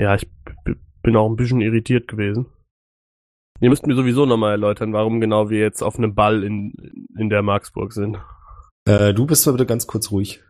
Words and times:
Ja, 0.00 0.14
ich 0.14 0.26
bin 1.02 1.16
auch 1.16 1.28
ein 1.28 1.36
bisschen 1.36 1.60
irritiert 1.60 2.08
gewesen. 2.08 2.46
Ihr 3.60 3.68
müsst 3.68 3.86
mir 3.86 3.94
sowieso 3.94 4.24
nochmal 4.24 4.52
erläutern, 4.52 4.94
warum 4.94 5.20
genau 5.20 5.50
wir 5.50 5.58
jetzt 5.58 5.82
auf 5.82 5.98
einem 5.98 6.14
Ball 6.14 6.42
in, 6.42 6.72
in 7.18 7.28
der 7.28 7.42
Marksburg 7.42 7.92
sind. 7.92 8.18
Äh, 8.88 9.12
du 9.12 9.26
bist 9.26 9.44
mal 9.44 9.52
bitte 9.52 9.66
ganz 9.66 9.86
kurz 9.86 10.10
ruhig. 10.10 10.42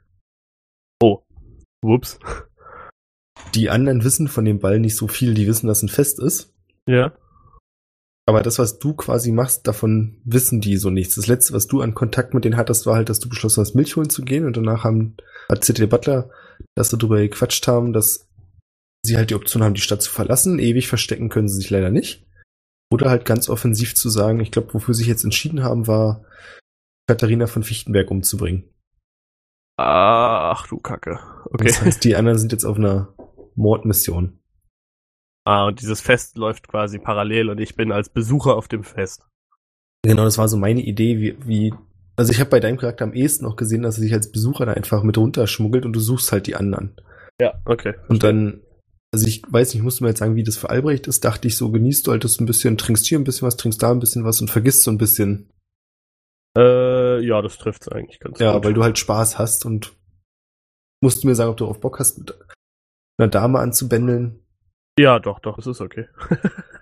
Whoops. 1.83 2.21
Die 3.55 3.71
anderen 3.71 4.05
wissen 4.05 4.29
von 4.29 4.45
dem 4.45 4.61
Ball 4.61 4.79
nicht 4.79 4.95
so 4.95 5.09
viel, 5.09 5.35
die 5.35 5.49
wissen, 5.49 5.67
dass 5.67 5.83
ein 5.83 5.89
Fest 5.89 6.21
ist. 6.21 6.55
Ja. 6.87 7.13
Aber 8.29 8.43
das, 8.43 8.61
was 8.61 8.79
du 8.79 8.95
quasi 8.95 9.33
machst, 9.33 9.67
davon 9.67 10.21
wissen 10.25 10.61
die 10.61 10.77
so 10.77 10.91
nichts. 10.91 11.17
Das 11.17 11.27
letzte, 11.27 11.55
was 11.55 11.67
du 11.67 11.81
an 11.81 11.95
Kontakt 11.95 12.35
mit 12.35 12.45
denen 12.45 12.57
hattest, 12.57 12.87
war 12.87 12.95
halt, 12.95 13.09
dass 13.09 13.19
du 13.19 13.29
beschlossen 13.29 13.63
hast, 13.63 13.75
Milch 13.75 13.97
holen 13.97 14.11
zu 14.11 14.23
gehen 14.23 14.47
und 14.47 14.57
danach 14.57 14.85
haben, 14.85 15.17
hat 15.49 15.63
CT 15.63 15.89
Butler, 15.89 16.31
dass 16.77 16.91
sie 16.91 16.99
darüber 16.99 17.19
gequatscht 17.19 17.67
haben, 17.67 17.93
dass 17.93 18.30
sie 19.05 19.17
halt 19.17 19.31
die 19.31 19.35
Option 19.35 19.63
haben, 19.63 19.75
die 19.75 19.81
Stadt 19.81 20.03
zu 20.03 20.11
verlassen. 20.11 20.59
Ewig 20.59 20.89
verstecken 20.89 21.29
können 21.29 21.49
sie 21.49 21.57
sich 21.57 21.71
leider 21.71 21.91
nicht. 21.91 22.27
Oder 22.93 23.09
halt 23.09 23.25
ganz 23.25 23.49
offensiv 23.49 23.95
zu 23.95 24.09
sagen, 24.09 24.41
ich 24.41 24.51
glaube, 24.51 24.75
wofür 24.75 24.95
sie 24.95 25.01
sich 25.01 25.09
jetzt 25.09 25.25
entschieden 25.25 25.63
haben, 25.63 25.87
war, 25.87 26.25
Katharina 27.09 27.47
von 27.47 27.63
Fichtenberg 27.63 28.11
umzubringen. 28.11 28.65
Ach 29.77 30.67
du 30.67 30.79
Kacke. 30.79 31.19
Okay. 31.47 31.69
Das 31.69 31.83
heißt, 31.83 32.05
die 32.05 32.17
anderen 32.17 32.39
sind 32.39 32.53
jetzt 32.53 32.65
auf 32.65 32.77
einer 32.77 33.15
Mordmission. 33.55 34.39
Ah, 35.45 35.67
und 35.67 35.81
dieses 35.81 36.01
Fest 36.01 36.37
läuft 36.37 36.69
quasi 36.69 36.99
parallel 36.99 37.49
und 37.49 37.59
ich 37.61 37.77
bin 37.77 37.93
als 37.93 38.11
Besucher 38.11 38.57
auf 38.57 38.69
dem 38.69 38.85
Fest. 38.85 39.23
Genau, 40.03 40.25
das 40.25 40.39
war 40.39 40.49
so 40.49 40.57
meine 40.57 40.83
Idee, 40.83 41.19
wie, 41.19 41.37
wie 41.47 41.75
also 42.21 42.33
ich 42.33 42.41
habe 42.41 42.51
bei 42.51 42.61
deinem 42.61 42.77
Charakter 42.77 43.05
am 43.05 43.15
ehesten 43.15 43.47
auch 43.47 43.57
gesehen, 43.57 43.81
dass 43.81 43.97
er 43.97 44.03
sich 44.03 44.13
als 44.13 44.31
Besucher 44.31 44.67
da 44.67 44.73
einfach 44.73 45.03
mit 45.03 45.17
runterschmuggelt 45.17 45.87
und 45.87 45.95
du 45.95 46.01
suchst 46.01 46.33
halt 46.33 46.47
die 46.47 46.55
anderen. 46.55 46.95
Ja, 47.41 47.55
okay. 47.65 47.95
Und 48.09 48.23
dann, 48.23 48.61
also 49.13 49.27
ich 49.27 49.43
weiß 49.49 49.69
nicht, 49.69 49.77
ich 49.77 49.83
musste 49.83 50.05
mir 50.05 50.11
jetzt 50.11 50.21
sagen, 50.21 50.37
wie 50.37 50.45
das 50.45 50.57
für 50.57 50.71
Albrecht 50.71 51.07
ist, 51.07 51.25
dachte 51.25 51.49
ich 51.49 51.57
so, 51.57 51.71
genießt 51.71 52.07
du 52.07 52.13
halt 52.13 52.25
das 52.25 52.39
ein 52.41 52.47
bisschen, 52.47 52.79
trinkst 52.79 53.07
hier 53.07 53.19
ein 53.19 53.25
bisschen 53.25 53.47
was, 53.47 53.57
trinkst 53.57 53.83
da 53.83 53.91
ein 53.91 53.99
bisschen 54.01 54.25
was 54.25 54.41
und 54.41 54.51
vergisst 54.51 54.83
so 54.83 54.91
ein 54.91 54.99
bisschen. 54.99 55.51
Äh, 56.57 57.21
ja, 57.25 57.43
das 57.43 57.59
trifft's 57.59 57.89
eigentlich 57.89 58.19
ganz 58.21 58.39
Ja, 58.39 58.55
gut. 58.55 58.65
weil 58.65 58.75
du 58.75 58.83
halt 58.83 58.99
Spaß 58.99 59.39
hast 59.39 59.65
und 59.67 59.93
musst 61.03 61.23
du 61.23 61.29
mir 61.29 61.35
sagen, 61.35 61.51
ob 61.51 61.57
du 61.57 61.67
auf 61.67 61.81
Bock 61.81 61.99
hast, 61.99 62.19
mit 62.19 62.35
einer 63.19 63.29
Dame 63.29 63.59
anzubändeln. 63.61 64.45
Ja, 64.99 65.19
doch, 65.19 65.39
doch, 65.41 65.57
das 65.57 65.67
ist 65.67 65.81
okay. 65.81 66.07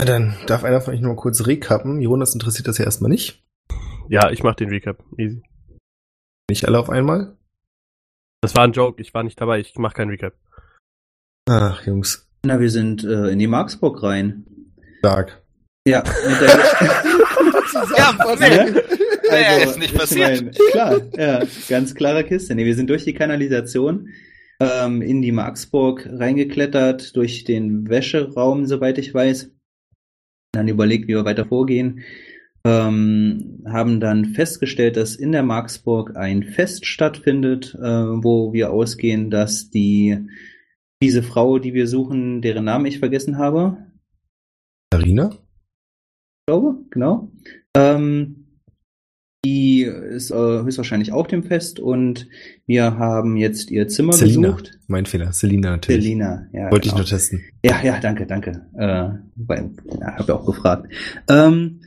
Na 0.00 0.06
dann, 0.06 0.34
darf 0.46 0.64
einer 0.64 0.80
von 0.80 0.94
euch 0.94 1.02
noch 1.02 1.10
mal 1.10 1.16
kurz 1.16 1.46
recappen? 1.46 2.00
Jonas 2.00 2.32
interessiert 2.32 2.66
das 2.66 2.78
ja 2.78 2.86
erstmal 2.86 3.10
nicht. 3.10 3.44
Ja, 4.08 4.30
ich 4.30 4.42
mach 4.42 4.54
den 4.54 4.70
Recap. 4.70 5.04
Easy. 5.18 5.42
Nicht 6.48 6.66
alle 6.66 6.78
auf 6.78 6.88
einmal. 6.88 7.36
Das 8.40 8.56
war 8.56 8.64
ein 8.64 8.72
Joke, 8.72 9.02
ich 9.02 9.12
war 9.12 9.24
nicht 9.24 9.38
dabei, 9.38 9.60
ich 9.60 9.74
mach 9.76 9.92
keinen 9.92 10.08
Recap. 10.08 10.32
Ach, 11.50 11.86
Jungs, 11.86 12.26
Na, 12.46 12.58
wir 12.60 12.70
sind 12.70 13.04
äh, 13.04 13.28
in 13.28 13.38
die 13.38 13.46
Marksburg 13.46 14.02
rein. 14.02 14.46
stark. 15.00 15.42
Ja, 15.86 16.02
mit 16.26 16.40
der 16.40 16.48
Ja. 17.98 18.12
Ne? 18.38 18.82
Naja, 19.30 19.56
ist 19.64 19.78
nicht 19.78 19.92
ich 19.92 19.98
passiert. 19.98 20.42
mein, 20.44 20.50
klar, 20.70 21.00
ja, 21.18 21.42
ganz 21.68 21.94
klare 21.94 22.24
Kiste. 22.24 22.54
Nee, 22.54 22.64
wir 22.64 22.74
sind 22.74 22.88
durch 22.88 23.04
die 23.04 23.12
Kanalisation 23.12 24.08
ähm, 24.60 25.02
in 25.02 25.20
die 25.20 25.32
Marksburg 25.32 26.08
reingeklettert, 26.10 27.14
durch 27.16 27.44
den 27.44 27.90
Wäscheraum, 27.90 28.64
soweit 28.64 28.96
ich 28.96 29.12
weiß. 29.12 29.50
Dann 30.52 30.68
überlegt, 30.68 31.04
wie 31.08 31.14
wir 31.14 31.24
weiter 31.24 31.46
vorgehen. 31.46 32.00
Ähm, 32.64 33.62
haben 33.66 34.00
dann 34.00 34.26
festgestellt, 34.26 34.96
dass 34.96 35.16
in 35.16 35.32
der 35.32 35.42
Marksburg 35.42 36.16
ein 36.16 36.42
Fest 36.42 36.84
stattfindet, 36.84 37.74
äh, 37.74 37.80
wo 37.82 38.52
wir 38.52 38.70
ausgehen, 38.70 39.30
dass 39.30 39.70
die 39.70 40.28
diese 41.02 41.22
Frau, 41.22 41.58
die 41.58 41.72
wir 41.72 41.86
suchen, 41.86 42.42
deren 42.42 42.64
Namen 42.64 42.84
ich 42.84 42.98
vergessen 42.98 43.38
habe, 43.38 43.78
Karina? 44.92 45.30
glaube, 46.50 46.78
genau. 46.90 47.30
Ähm, 47.76 48.39
die 49.44 49.82
ist 49.82 50.30
äh, 50.30 50.34
höchstwahrscheinlich 50.34 51.12
auch 51.12 51.26
dem 51.26 51.42
Fest 51.42 51.80
und 51.80 52.28
wir 52.66 52.98
haben 52.98 53.36
jetzt 53.36 53.70
ihr 53.70 53.88
Zimmer 53.88 54.12
Selina. 54.12 54.50
besucht. 54.50 54.78
Mein 54.86 55.06
Fehler. 55.06 55.32
Selina 55.32 55.70
natürlich. 55.70 56.02
Selina, 56.02 56.46
ja. 56.52 56.70
Wollte 56.70 56.86
ich 56.86 56.92
genau. 56.92 57.02
nur 57.02 57.08
testen. 57.08 57.42
Ja, 57.64 57.82
ja, 57.82 57.98
danke, 58.00 58.26
danke. 58.26 58.66
Äh, 58.74 59.10
weil, 59.36 59.70
ja, 59.98 60.16
hab 60.16 60.28
ja 60.28 60.34
auch 60.34 60.46
gefragt. 60.46 60.92
Ähm, 61.28 61.80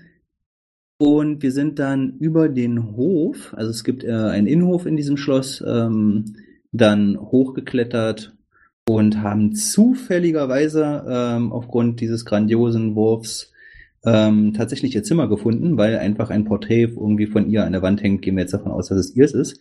und 0.98 1.44
wir 1.44 1.52
sind 1.52 1.80
dann 1.80 2.18
über 2.20 2.50
den 2.50 2.96
Hof, 2.96 3.54
also 3.56 3.70
es 3.70 3.84
gibt 3.84 4.04
äh, 4.04 4.12
einen 4.12 4.48
Innenhof 4.48 4.86
in 4.86 4.96
diesem 4.96 5.18
Schloss, 5.18 5.64
ähm, 5.66 6.36
dann 6.72 7.20
hochgeklettert 7.20 8.34
und 8.88 9.22
haben 9.22 9.54
zufälligerweise 9.54 11.06
ähm, 11.08 11.52
aufgrund 11.52 12.00
dieses 12.00 12.26
grandiosen 12.26 12.96
Wurfs 12.96 13.53
ähm, 14.06 14.54
tatsächlich 14.54 14.94
ihr 14.96 15.04
Zimmer 15.04 15.28
gefunden, 15.28 15.78
weil 15.78 15.98
einfach 15.98 16.30
ein 16.30 16.46
Porträt 16.46 16.84
irgendwie 16.96 17.28
von 17.28 17.50
ihr 17.50 17.66
an 17.66 17.72
der 17.72 17.82
Wand 17.82 18.04
hängt. 18.04 18.22
Gehen 18.22 18.36
wir 18.36 18.42
jetzt 18.42 18.54
davon 18.54 18.72
aus, 18.72 18.90
dass 18.90 18.98
es 18.98 19.16
ihrs 19.16 19.34
ist. 19.34 19.60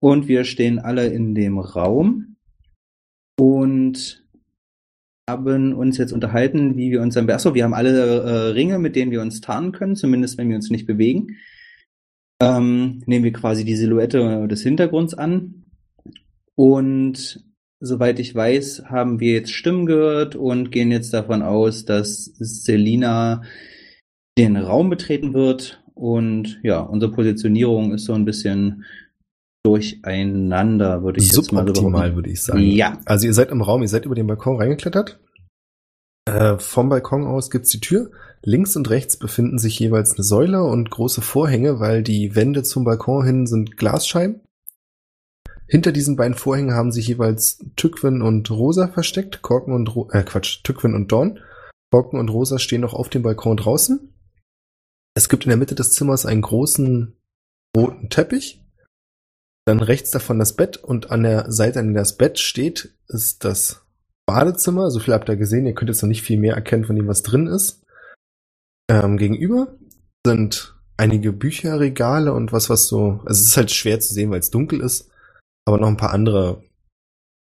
Und 0.00 0.28
wir 0.28 0.44
stehen 0.44 0.78
alle 0.78 1.06
in 1.06 1.34
dem 1.34 1.58
Raum 1.58 2.36
und 3.38 4.24
haben 5.28 5.74
uns 5.74 5.96
jetzt 5.96 6.12
unterhalten, 6.12 6.76
wie 6.76 6.90
wir 6.90 7.00
uns 7.00 7.16
am 7.16 7.28
Achso, 7.30 7.54
wir 7.54 7.64
haben 7.64 7.74
alle 7.74 8.22
äh, 8.22 8.50
Ringe, 8.50 8.78
mit 8.78 8.94
denen 8.94 9.10
wir 9.10 9.22
uns 9.22 9.40
tarnen 9.40 9.72
können, 9.72 9.96
zumindest 9.96 10.36
wenn 10.36 10.48
wir 10.48 10.56
uns 10.56 10.70
nicht 10.70 10.86
bewegen. 10.86 11.38
Ähm, 12.40 13.02
nehmen 13.06 13.24
wir 13.24 13.32
quasi 13.32 13.64
die 13.64 13.76
Silhouette 13.76 14.46
des 14.48 14.62
Hintergrunds 14.62 15.14
an. 15.14 15.64
Und 16.54 17.42
soweit 17.80 18.18
ich 18.18 18.34
weiß, 18.34 18.84
haben 18.86 19.20
wir 19.20 19.32
jetzt 19.32 19.52
Stimmen 19.52 19.86
gehört 19.86 20.36
und 20.36 20.70
gehen 20.70 20.90
jetzt 20.90 21.14
davon 21.14 21.42
aus, 21.42 21.84
dass 21.84 22.24
Selina 22.38 23.42
den 24.38 24.56
Raum 24.56 24.90
betreten 24.90 25.34
wird. 25.34 25.82
Und 25.94 26.60
ja, 26.62 26.80
unsere 26.80 27.12
Positionierung 27.12 27.92
ist 27.92 28.04
so 28.04 28.14
ein 28.14 28.24
bisschen 28.24 28.84
durcheinander, 29.64 31.02
würde 31.02 31.20
ich 31.20 31.32
jetzt 31.32 31.52
mal 31.52 31.66
so 31.66 31.74
Suboptimal, 31.74 32.14
würde 32.14 32.30
ich 32.30 32.42
sagen. 32.42 32.60
Ja. 32.60 32.98
Also 33.06 33.26
ihr 33.26 33.34
seid 33.34 33.50
im 33.50 33.62
Raum, 33.62 33.82
ihr 33.82 33.88
seid 33.88 34.04
über 34.04 34.14
den 34.14 34.26
Balkon 34.26 34.56
reingeklettert. 34.56 35.18
Äh, 36.26 36.58
vom 36.58 36.88
Balkon 36.88 37.26
aus 37.26 37.50
gibt's 37.50 37.70
die 37.70 37.80
Tür. 37.80 38.10
Links 38.42 38.76
und 38.76 38.90
rechts 38.90 39.18
befinden 39.18 39.58
sich 39.58 39.78
jeweils 39.78 40.14
eine 40.14 40.24
Säule 40.24 40.64
und 40.64 40.90
große 40.90 41.22
Vorhänge, 41.22 41.80
weil 41.80 42.02
die 42.02 42.34
Wände 42.34 42.62
zum 42.62 42.84
Balkon 42.84 43.24
hin 43.24 43.46
sind 43.46 43.76
Glasscheiben. 43.76 44.40
Hinter 45.66 45.92
diesen 45.92 46.16
beiden 46.16 46.34
Vorhängen 46.34 46.74
haben 46.74 46.92
sich 46.92 47.08
jeweils 47.08 47.64
Tückwin 47.76 48.20
und 48.20 48.50
Rosa 48.50 48.88
versteckt. 48.88 49.40
Korken 49.40 49.72
und 49.72 49.94
Ro 49.94 50.10
äh, 50.12 50.22
Quatsch, 50.22 50.62
Tückwin 50.62 50.94
und 50.94 51.10
Dawn. 51.10 51.40
Korken 51.90 52.18
und 52.18 52.28
Rosa 52.28 52.58
stehen 52.58 52.82
noch 52.82 52.92
auf 52.92 53.08
dem 53.08 53.22
Balkon 53.22 53.56
draußen. 53.56 54.13
Es 55.16 55.28
gibt 55.28 55.44
in 55.44 55.50
der 55.50 55.56
Mitte 55.56 55.74
des 55.74 55.92
Zimmers 55.92 56.26
einen 56.26 56.42
großen 56.42 57.16
roten 57.76 58.10
Teppich. 58.10 58.60
Dann 59.66 59.80
rechts 59.80 60.10
davon 60.10 60.38
das 60.38 60.54
Bett 60.54 60.76
und 60.76 61.10
an 61.10 61.22
der 61.22 61.50
Seite, 61.50 61.78
an 61.78 61.94
der 61.94 62.02
das 62.02 62.16
Bett 62.16 62.38
steht, 62.38 62.94
ist 63.08 63.44
das 63.44 63.86
Badezimmer. 64.26 64.90
So 64.90 65.00
viel 65.00 65.14
habt 65.14 65.28
ihr 65.28 65.36
gesehen. 65.36 65.66
Ihr 65.66 65.74
könnt 65.74 65.88
jetzt 65.88 66.02
noch 66.02 66.08
nicht 66.08 66.22
viel 66.22 66.38
mehr 66.38 66.54
erkennen 66.54 66.84
von 66.84 66.96
dem, 66.96 67.08
was 67.08 67.22
drin 67.22 67.46
ist. 67.46 67.82
Ähm, 68.90 69.16
gegenüber 69.16 69.78
sind 70.26 70.74
einige 70.96 71.32
Bücherregale 71.32 72.32
und 72.32 72.52
was, 72.52 72.68
was 72.68 72.86
so, 72.86 73.20
also 73.24 73.40
es 73.40 73.48
ist 73.48 73.56
halt 73.56 73.70
schwer 73.70 74.00
zu 74.00 74.12
sehen, 74.12 74.30
weil 74.30 74.40
es 74.40 74.50
dunkel 74.50 74.80
ist, 74.80 75.10
aber 75.64 75.78
noch 75.78 75.88
ein 75.88 75.96
paar 75.96 76.12
andere 76.12 76.62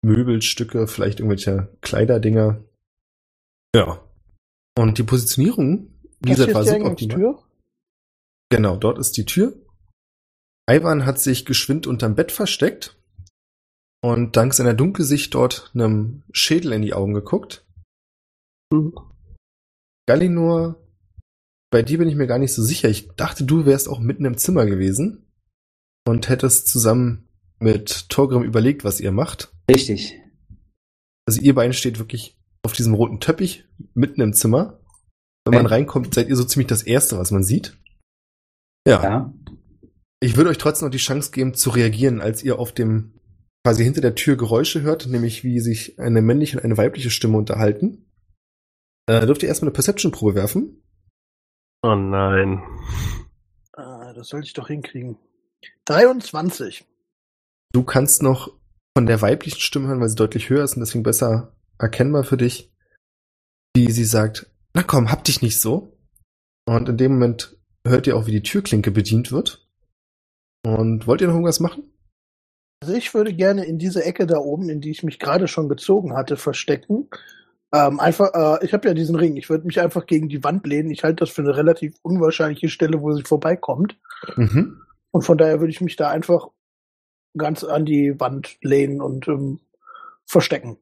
Möbelstücke, 0.02 0.86
vielleicht 0.86 1.20
irgendwelche 1.20 1.68
Kleiderdinger. 1.80 2.62
Ja. 3.74 4.00
Und 4.78 4.98
die 4.98 5.02
Positionierung, 5.02 5.90
wie 6.20 6.30
gesagt, 6.30 6.54
war 6.54 6.64
suboptimal. 6.64 7.16
Tür? 7.16 7.42
Genau, 8.50 8.76
dort 8.76 8.98
ist 8.98 9.16
die 9.16 9.24
Tür. 9.24 9.54
Ivan 10.68 11.06
hat 11.06 11.20
sich 11.20 11.46
geschwind 11.46 11.86
unterm 11.86 12.14
Bett 12.14 12.32
versteckt 12.32 12.96
und 14.02 14.36
dank 14.36 14.54
seiner 14.54 14.74
Dunkelsicht 14.74 15.34
dort 15.34 15.70
einem 15.74 16.22
Schädel 16.32 16.72
in 16.72 16.82
die 16.82 16.92
Augen 16.92 17.14
geguckt. 17.14 17.64
Mhm. 18.72 18.94
Gallinor, 20.06 20.76
bei 21.70 21.82
dir 21.82 21.98
bin 21.98 22.08
ich 22.08 22.16
mir 22.16 22.26
gar 22.26 22.38
nicht 22.38 22.52
so 22.52 22.62
sicher. 22.62 22.88
Ich 22.88 23.08
dachte, 23.12 23.44
du 23.44 23.66
wärst 23.66 23.88
auch 23.88 24.00
mitten 24.00 24.24
im 24.24 24.36
Zimmer 24.36 24.66
gewesen 24.66 25.26
und 26.06 26.28
hättest 26.28 26.68
zusammen 26.68 27.28
mit 27.60 28.08
Torgrim 28.08 28.42
überlegt, 28.42 28.84
was 28.84 29.00
ihr 29.00 29.12
macht. 29.12 29.52
Richtig. 29.70 30.18
Also 31.26 31.40
ihr 31.40 31.54
beiden 31.54 31.72
steht 31.72 31.98
wirklich 31.98 32.36
auf 32.62 32.72
diesem 32.72 32.94
roten 32.94 33.20
Teppich 33.20 33.64
mitten 33.94 34.20
im 34.20 34.32
Zimmer. 34.32 34.80
Wenn 35.44 35.54
man 35.54 35.66
reinkommt, 35.66 36.14
seid 36.14 36.28
ihr 36.28 36.36
so 36.36 36.44
ziemlich 36.44 36.68
das 36.68 36.82
Erste, 36.82 37.18
was 37.18 37.30
man 37.30 37.44
sieht. 37.44 37.76
Ja. 38.86 39.02
Ja. 39.02 39.34
Ich 40.20 40.36
würde 40.36 40.50
euch 40.50 40.58
trotzdem 40.58 40.86
noch 40.86 40.92
die 40.92 40.98
Chance 40.98 41.30
geben, 41.30 41.54
zu 41.54 41.70
reagieren, 41.70 42.20
als 42.20 42.42
ihr 42.42 42.58
auf 42.58 42.72
dem 42.72 43.14
quasi 43.64 43.84
hinter 43.84 44.00
der 44.00 44.14
Tür 44.14 44.36
Geräusche 44.36 44.82
hört, 44.82 45.06
nämlich 45.06 45.44
wie 45.44 45.60
sich 45.60 45.98
eine 45.98 46.22
männliche 46.22 46.56
und 46.56 46.64
eine 46.64 46.76
weibliche 46.76 47.10
Stimme 47.10 47.38
unterhalten. 47.38 48.10
Äh, 49.06 49.26
dürft 49.26 49.42
ihr 49.42 49.48
erstmal 49.48 49.68
eine 49.68 49.74
Perception-Probe 49.74 50.34
werfen? 50.34 50.82
Oh 51.82 51.94
nein. 51.94 52.62
Ah, 53.72 54.12
das 54.12 54.28
sollte 54.28 54.46
ich 54.46 54.52
doch 54.52 54.68
hinkriegen. 54.68 55.18
23. 55.86 56.84
Du 57.72 57.82
kannst 57.82 58.22
noch 58.22 58.52
von 58.96 59.06
der 59.06 59.22
weiblichen 59.22 59.60
Stimme 59.60 59.88
hören, 59.88 60.00
weil 60.00 60.08
sie 60.08 60.16
deutlich 60.16 60.50
höher 60.50 60.64
ist 60.64 60.74
und 60.74 60.80
deswegen 60.80 61.02
besser 61.02 61.54
erkennbar 61.78 62.24
für 62.24 62.36
dich, 62.36 62.72
wie 63.74 63.90
sie 63.90 64.04
sagt, 64.04 64.50
na 64.74 64.82
komm, 64.82 65.10
hab 65.10 65.24
dich 65.24 65.42
nicht 65.42 65.60
so. 65.60 65.96
Und 66.66 66.88
in 66.88 66.96
dem 66.96 67.12
Moment 67.12 67.56
hört 67.86 68.06
ihr 68.06 68.16
auch, 68.16 68.26
wie 68.26 68.32
die 68.32 68.42
Türklinke 68.42 68.90
bedient 68.90 69.32
wird. 69.32 69.66
Und 70.64 71.06
wollt 71.06 71.20
ihr 71.20 71.26
noch 71.26 71.34
irgendwas 71.34 71.60
machen? 71.60 71.84
Also 72.82 72.94
ich 72.94 73.12
würde 73.14 73.34
gerne 73.34 73.64
in 73.64 73.78
diese 73.78 74.04
Ecke 74.04 74.26
da 74.26 74.38
oben, 74.38 74.68
in 74.68 74.80
die 74.80 74.90
ich 74.90 75.02
mich 75.02 75.18
gerade 75.18 75.48
schon 75.48 75.68
gezogen 75.68 76.14
hatte, 76.14 76.36
verstecken. 76.36 77.08
Ähm, 77.72 78.00
einfach, 78.00 78.32
äh, 78.34 78.64
ich 78.64 78.72
habe 78.72 78.88
ja 78.88 78.94
diesen 78.94 79.16
Ring. 79.16 79.36
Ich 79.36 79.48
würde 79.48 79.66
mich 79.66 79.80
einfach 79.80 80.06
gegen 80.06 80.28
die 80.28 80.42
Wand 80.42 80.66
lehnen. 80.66 80.90
Ich 80.90 81.04
halte 81.04 81.16
das 81.16 81.30
für 81.30 81.42
eine 81.42 81.56
relativ 81.56 81.94
unwahrscheinliche 82.02 82.68
Stelle, 82.68 83.00
wo 83.00 83.12
sie 83.12 83.22
vorbeikommt. 83.22 83.96
Mhm. 84.36 84.82
Und 85.12 85.22
von 85.22 85.38
daher 85.38 85.60
würde 85.60 85.70
ich 85.70 85.80
mich 85.80 85.96
da 85.96 86.10
einfach 86.10 86.48
ganz 87.36 87.62
an 87.62 87.84
die 87.84 88.18
Wand 88.18 88.56
lehnen 88.62 89.00
und 89.00 89.28
ähm, 89.28 89.60
verstecken. 90.26 90.78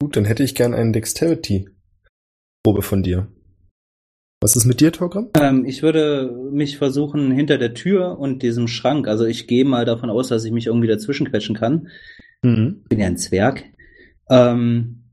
Gut, 0.00 0.16
dann 0.16 0.24
hätte 0.24 0.42
ich 0.42 0.54
gern 0.54 0.74
einen 0.74 0.92
Dexterity-Probe 0.92 2.82
von 2.82 3.02
dir. 3.02 3.28
Was 4.42 4.56
ist 4.56 4.64
mit 4.64 4.80
dir, 4.80 4.90
Torgram? 4.90 5.30
Ähm, 5.40 5.64
ich 5.64 5.84
würde 5.84 6.32
mich 6.50 6.76
versuchen 6.76 7.30
hinter 7.30 7.58
der 7.58 7.74
Tür 7.74 8.18
und 8.18 8.42
diesem 8.42 8.66
Schrank, 8.66 9.06
also 9.06 9.24
ich 9.24 9.46
gehe 9.46 9.64
mal 9.64 9.84
davon 9.84 10.10
aus, 10.10 10.26
dass 10.26 10.44
ich 10.44 10.50
mich 10.50 10.66
irgendwie 10.66 10.88
dazwischen 10.88 11.30
quetschen 11.30 11.54
kann. 11.54 11.88
Mhm. 12.42 12.82
bin 12.88 12.98
ja 12.98 13.06
ein 13.06 13.18
Zwerg. 13.18 13.62
Ähm, 14.28 15.04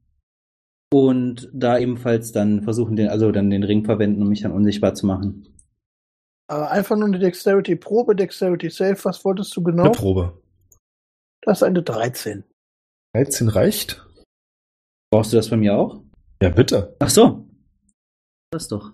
und 0.92 1.48
da 1.54 1.78
ebenfalls 1.78 2.32
dann 2.32 2.64
versuchen, 2.64 2.96
den, 2.96 3.10
also 3.10 3.32
dann 3.32 3.52
den 3.52 3.64
Ring 3.64 3.86
verwenden, 3.86 4.24
um 4.24 4.30
mich 4.30 4.42
dann 4.42 4.52
unsichtbar 4.52 4.96
zu 4.96 5.06
machen. 5.06 5.48
Äh, 6.50 6.56
einfach 6.56 6.96
nur 6.98 7.08
eine 7.08 7.20
Dexterity-Probe, 7.20 8.16
Dexterity 8.16 8.72
Safe. 8.72 8.98
Was 9.04 9.24
wolltest 9.24 9.56
du 9.56 9.62
genau? 9.62 9.84
Eine 9.84 9.92
Probe. 9.92 10.42
Das 11.44 11.60
ist 11.60 11.64
eine 11.64 11.84
13. 11.84 12.44
13 13.14 13.50
reicht? 13.50 14.04
Brauchst 15.12 15.34
du 15.34 15.38
das 15.38 15.50
von 15.50 15.60
mir 15.60 15.76
auch? 15.76 16.02
Ja, 16.42 16.50
bitte. 16.50 16.96
Ach 16.98 17.12
so. 17.12 17.46
Das 18.52 18.68
doch. 18.68 18.94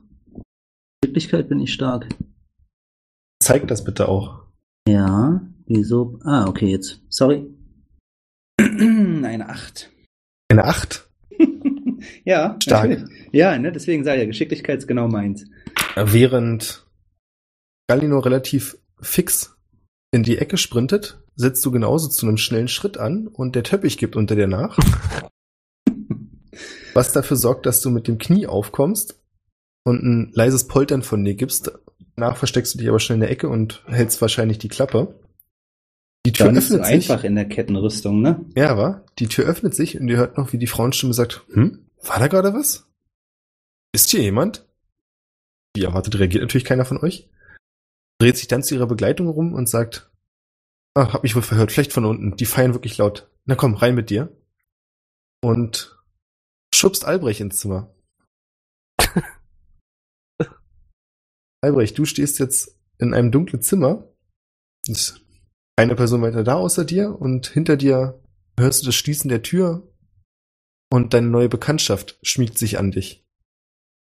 Wirklichkeit 1.16 1.48
bin 1.48 1.62
ich 1.62 1.72
stark. 1.72 2.10
Zeig 3.42 3.70
das 3.70 3.86
bitte 3.86 4.10
auch. 4.10 4.44
Ja, 4.86 5.40
wieso? 5.66 6.20
Ah, 6.26 6.46
okay, 6.46 6.66
jetzt. 6.66 7.00
Sorry. 7.08 7.46
Eine 8.60 9.48
8. 9.48 9.90
Eine 10.50 10.66
8. 10.66 11.10
ja. 12.26 12.58
Stark. 12.62 12.90
natürlich. 12.90 13.10
Ja, 13.32 13.58
ne, 13.58 13.72
deswegen 13.72 14.04
sage 14.04 14.18
ich 14.18 14.24
ja, 14.24 14.28
Geschicklichkeit 14.28 14.80
ist 14.80 14.88
genau 14.88 15.08
meins. 15.08 15.46
Während 15.96 16.86
Galino 17.88 18.20
relativ 18.20 18.78
fix 19.00 19.56
in 20.12 20.24
die 20.24 20.38
Ecke 20.38 20.58
sprintet, 20.58 21.24
setzt 21.38 21.66
du 21.66 21.72
genauso 21.72 22.10
zu 22.10 22.28
einem 22.28 22.36
schnellen 22.36 22.68
Schritt 22.68 22.98
an 22.98 23.28
und 23.28 23.56
der 23.56 23.64
Teppich 23.64 23.98
gibt 23.98 24.18
unter 24.18 24.36
dir 24.36 24.48
nach. 24.48 24.78
was 26.94 27.14
dafür 27.14 27.38
sorgt, 27.38 27.66
dass 27.66 27.80
du 27.80 27.90
mit 27.90 28.10
dem 28.10 28.18
Knie 28.18 28.48
aufkommst 28.48 29.22
und 29.86 30.04
ein 30.04 30.32
leises 30.34 30.68
Poltern 30.68 31.04
von 31.04 31.24
dir 31.24 31.36
gibst. 31.36 31.72
Danach 32.18 32.38
versteckst 32.38 32.74
du 32.74 32.80
dich 32.80 32.90
aber 32.90 33.00
schnell 33.00 33.16
in 33.16 33.22
der 33.22 33.32
Ecke 33.32 33.48
und 33.48 33.84
hältst 33.88 34.22
wahrscheinlich 34.22 34.58
die 34.58 34.68
Klappe. 34.68 35.20
Die 36.26 36.34
Tür 36.34 36.48
Dann 36.48 36.56
ist 36.58 36.72
öffnet 36.72 36.86
sich. 36.86 37.12
einfach 37.12 37.24
in 37.24 37.36
der 37.36 37.48
Kettenrüstung, 37.48 38.22
ne? 38.22 38.44
Ja, 38.56 38.78
wa? 38.78 39.06
Die 39.20 39.28
Tür 39.28 39.46
öffnet 39.46 39.76
sich 39.76 40.00
und 40.00 40.08
ihr 40.08 40.18
hört 40.18 40.38
noch, 40.38 40.52
wie 40.52 40.58
die 40.58 40.68
Frauenstimme 40.68 41.14
sagt, 41.14 41.46
hm, 41.54 41.86
war 42.04 42.20
da 42.20 42.28
gerade 42.28 42.54
was? 42.54 42.88
Ist 43.94 44.10
hier 44.10 44.22
jemand? 44.22 44.66
Wie 45.76 45.84
erwartet 45.84 46.18
reagiert 46.18 46.42
natürlich 46.42 46.66
keiner 46.66 46.86
von 46.86 46.98
euch. 46.98 47.30
Dreht 48.20 48.38
sich 48.38 48.48
dann 48.48 48.64
zu 48.64 48.76
ihrer 48.76 48.88
Begleitung 48.88 49.28
rum 49.28 49.54
und 49.54 49.70
sagt, 49.70 50.10
ah, 50.96 51.14
hab 51.14 51.24
mich 51.24 51.36
wohl 51.36 51.42
verhört, 51.42 51.72
vielleicht 51.72 51.94
von 51.94 52.06
unten. 52.06 52.36
Die 52.38 52.46
feiern 52.46 52.74
wirklich 52.74 52.98
laut. 52.98 53.30
Na 53.46 53.56
komm, 53.56 53.76
rein 53.76 53.94
mit 53.94 54.10
dir. 54.10 54.36
Und 55.42 55.96
schubst 56.74 57.06
Albrecht 57.06 57.42
ins 57.42 57.60
Zimmer. 57.60 57.95
Albrecht, 61.62 61.98
du 61.98 62.06
stehst 62.06 62.40
jetzt 62.40 62.80
in 62.98 63.14
einem 63.14 63.32
dunklen 63.32 63.62
Zimmer. 63.62 64.08
Ist 64.88 65.22
keine 65.78 65.96
Person 65.96 66.22
weiter 66.22 66.44
da 66.44 66.56
außer 66.56 66.86
dir 66.86 67.20
und 67.20 67.48
hinter 67.48 67.76
dir 67.76 68.22
hörst 68.58 68.82
du 68.82 68.86
das 68.88 68.96
Schließen 68.96 69.30
der 69.30 69.42
Tür 69.42 69.84
und 70.92 71.14
deine 71.14 71.28
neue 71.28 71.50
Bekanntschaft 71.50 72.18
schmiegt 72.22 72.58
sich 72.58 72.80
an 72.80 72.92
dich. 72.92 73.26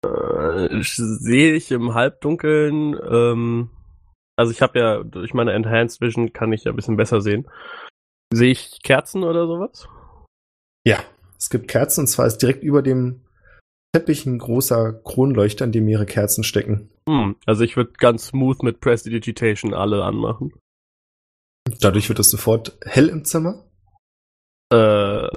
Äh, 0.05 0.82
sehe 0.82 1.55
ich 1.55 1.73
im 1.73 1.94
Halbdunkeln, 1.94 2.96
ähm, 3.11 3.70
also 4.37 4.52
ich 4.52 4.62
habe 4.62 4.79
ja 4.79 5.02
durch 5.02 5.34
meine 5.34 5.52
Enhanced 5.52 6.00
Vision 6.00 6.32
kann 6.32 6.52
ich 6.52 6.64
ja 6.64 6.73
ein 6.73 6.76
bisschen 6.76 6.96
besser 6.96 7.20
sehen. 7.20 7.50
Sehe 8.32 8.52
ich 8.52 8.81
Kerzen 8.82 9.25
oder 9.25 9.46
sowas? 9.46 9.88
Ja, 10.87 11.02
es 11.37 11.50
gibt 11.50 11.67
Kerzen 11.67 12.02
und 12.02 12.06
zwar 12.06 12.26
ist 12.26 12.38
direkt 12.38 12.62
über 12.62 12.82
dem 12.82 13.23
Teppich 13.93 14.26
ein 14.26 14.38
großer 14.38 14.93
Kronleuchter, 15.05 15.64
in 15.64 15.73
dem 15.73 15.87
mehrere 15.87 16.06
Kerzen 16.06 16.44
stecken. 16.44 16.90
Hm, 17.08 17.37
also 17.46 17.64
ich 17.64 17.76
würde 17.76 17.93
ganz 17.99 18.26
smooth 18.26 18.62
mit 18.62 18.81
Prestidigitation 18.81 19.75
alle 19.75 20.05
anmachen. 20.05 20.52
Dadurch 21.81 22.08
wird 22.08 22.19
es 22.19 22.31
sofort 22.31 22.79
hell 22.82 23.08
im 23.08 23.25
Zimmer. 23.25 23.64
Äh, 24.70 25.29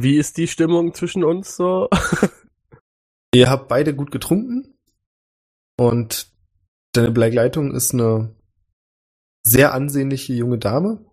wie 0.00 0.16
ist 0.16 0.36
die 0.36 0.48
Stimmung 0.48 0.94
zwischen 0.94 1.22
uns 1.22 1.56
so? 1.56 1.88
Ihr 3.34 3.48
habt 3.48 3.68
beide 3.68 3.94
gut 3.94 4.10
getrunken 4.10 4.74
und 5.78 6.30
deine 6.92 7.12
Begleitung 7.12 7.74
ist 7.74 7.94
eine 7.94 8.34
sehr 9.44 9.72
ansehnliche 9.72 10.34
junge 10.34 10.58
Dame. 10.58 11.04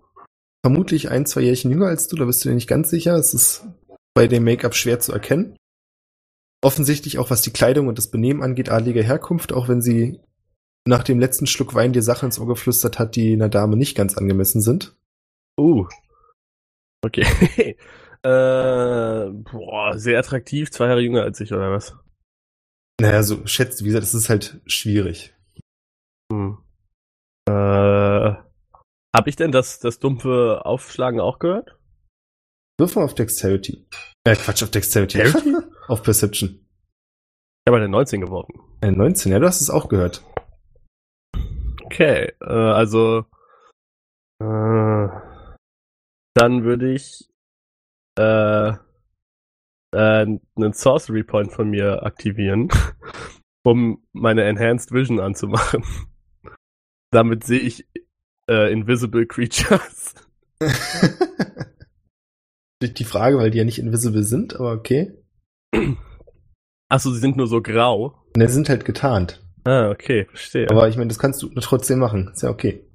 Vermutlich 0.65 1.09
ein, 1.09 1.25
zwei 1.25 1.41
Jährchen 1.41 1.71
jünger 1.71 1.87
als 1.87 2.07
du, 2.07 2.15
da 2.15 2.25
bist 2.25 2.43
du 2.43 2.49
dir 2.49 2.55
nicht 2.55 2.67
ganz 2.67 2.89
sicher. 2.89 3.15
Es 3.15 3.33
ist 3.33 3.65
bei 4.13 4.27
dem 4.27 4.43
Make-up 4.43 4.75
schwer 4.75 4.99
zu 4.99 5.13
erkennen. 5.13 5.55
Offensichtlich 6.61 7.17
auch 7.19 7.29
was 7.29 7.41
die 7.41 7.53
Kleidung 7.53 7.87
und 7.87 7.97
das 7.97 8.11
Benehmen 8.11 8.43
angeht, 8.43 8.69
adliger 8.69 9.03
Herkunft, 9.03 9.53
auch 9.53 9.69
wenn 9.69 9.81
sie 9.81 10.19
nach 10.85 11.03
dem 11.03 11.19
letzten 11.19 11.47
Schluck 11.47 11.73
Wein 11.73 11.93
dir 11.93 12.01
Sachen 12.01 12.25
ins 12.25 12.39
Ohr 12.39 12.47
geflüstert 12.47 12.99
hat, 12.99 13.15
die 13.15 13.33
einer 13.33 13.49
Dame 13.49 13.77
nicht 13.77 13.95
ganz 13.95 14.17
angemessen 14.17 14.61
sind. 14.61 14.95
Uh. 15.57 15.87
Okay. 17.05 17.21
äh, 18.23 19.29
boah, 19.29 19.93
sehr 19.97 20.19
attraktiv, 20.19 20.71
zwei 20.71 20.87
Jahre 20.87 21.01
jünger 21.01 21.23
als 21.23 21.39
ich, 21.39 21.53
oder 21.53 21.71
was? 21.71 21.95
Naja, 22.99 23.23
so 23.23 23.45
schätzt, 23.47 23.81
wie 23.81 23.87
gesagt, 23.87 24.03
das 24.03 24.13
ist 24.13 24.29
halt 24.29 24.59
schwierig. 24.65 25.33
Hm. 26.31 26.57
Äh, 27.47 28.33
hab 29.15 29.27
ich 29.27 29.37
denn 29.37 29.51
das, 29.51 29.79
das 29.79 29.99
dumpfe 29.99 30.65
Aufschlagen 30.65 31.21
auch 31.21 31.39
gehört? 31.39 31.77
Wirf 32.77 32.95
mal 32.95 33.05
auf 33.05 33.15
Dexterity. 33.15 33.85
Äh, 34.25 34.35
Quatsch, 34.35 34.63
auf 34.63 34.71
Dexterity. 34.71 35.17
Dexterity? 35.17 35.65
auf 35.89 36.03
Perception. 36.03 36.49
Ich 36.49 37.71
habe 37.71 37.77
eine 37.77 37.89
19 37.89 38.21
geworfen. 38.21 38.59
Ein 38.81 38.95
19, 38.97 39.31
ja, 39.31 39.39
du 39.39 39.47
hast 39.47 39.61
es 39.61 39.69
auch 39.69 39.89
gehört. 39.89 40.23
Okay, 41.83 42.31
äh, 42.41 42.45
also 42.45 43.25
äh, 44.41 45.07
dann 46.35 46.63
würde 46.63 46.93
ich 46.93 47.29
äh, 48.17 48.69
äh, 48.69 48.77
einen 49.93 50.73
Sorcery 50.73 51.23
Point 51.23 51.51
von 51.51 51.69
mir 51.69 52.03
aktivieren, 52.03 52.69
um 53.63 54.03
meine 54.13 54.43
Enhanced 54.43 54.91
Vision 54.91 55.19
anzumachen. 55.19 55.83
Damit 57.11 57.43
sehe 57.43 57.59
ich 57.59 57.87
äh, 58.47 58.71
Invisible 58.71 59.25
Creatures. 59.25 60.13
Die 62.81 63.03
Frage, 63.03 63.37
weil 63.37 63.51
die 63.51 63.57
ja 63.57 63.65
nicht 63.65 63.79
invisible 63.79 64.23
sind, 64.23 64.55
aber 64.55 64.71
okay. 64.71 65.19
Achso, 66.89 67.11
sie 67.11 67.19
sind 67.19 67.37
nur 67.37 67.47
so 67.47 67.61
grau. 67.61 68.15
Ne, 68.35 68.47
sie 68.47 68.55
sind 68.55 68.69
halt 68.69 68.83
getarnt. 68.85 69.43
Ah, 69.63 69.89
okay, 69.89 70.25
verstehe. 70.25 70.69
Aber 70.69 70.89
ich 70.89 70.97
meine, 70.97 71.09
das 71.09 71.19
kannst 71.19 71.41
du 71.41 71.49
trotzdem 71.59 71.99
machen. 71.99 72.29
Ist 72.33 72.43
ja 72.43 72.49
okay. 72.49 72.85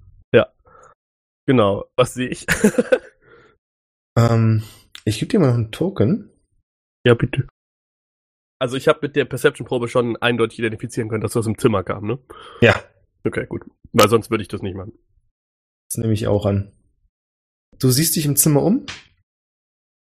genau, 1.46 1.84
was 1.96 2.14
sehe 2.14 2.28
ich? 2.28 2.46
Ähm, 4.16 4.62
ich 5.04 5.18
gebe 5.18 5.30
dir 5.30 5.40
mal 5.40 5.48
noch 5.48 5.54
einen 5.54 5.72
Token. 5.72 6.30
ja, 7.04 7.14
bitte. 7.14 7.48
Also 8.60 8.76
ich 8.76 8.88
habe 8.88 9.00
mit 9.02 9.16
der 9.16 9.24
Perception-Probe 9.24 9.88
schon 9.88 10.16
eindeutig 10.16 10.58
identifizieren 10.60 11.08
können, 11.08 11.20
dass 11.20 11.32
das 11.32 11.40
aus 11.40 11.44
dem 11.46 11.58
Zimmer 11.58 11.82
kam, 11.82 12.06
ne? 12.06 12.18
Ja. 12.60 12.80
Okay, 13.24 13.46
gut. 13.46 13.62
Weil 13.92 14.08
sonst 14.08 14.30
würde 14.30 14.42
ich 14.42 14.48
das 14.48 14.62
nicht 14.62 14.76
machen. 14.76 14.92
Das 15.90 15.98
nehme 15.98 16.12
ich 16.12 16.26
auch 16.28 16.46
an. 16.46 16.72
Du 17.78 17.90
siehst 17.90 18.16
dich 18.16 18.26
im 18.26 18.36
Zimmer 18.36 18.62
um 18.62 18.86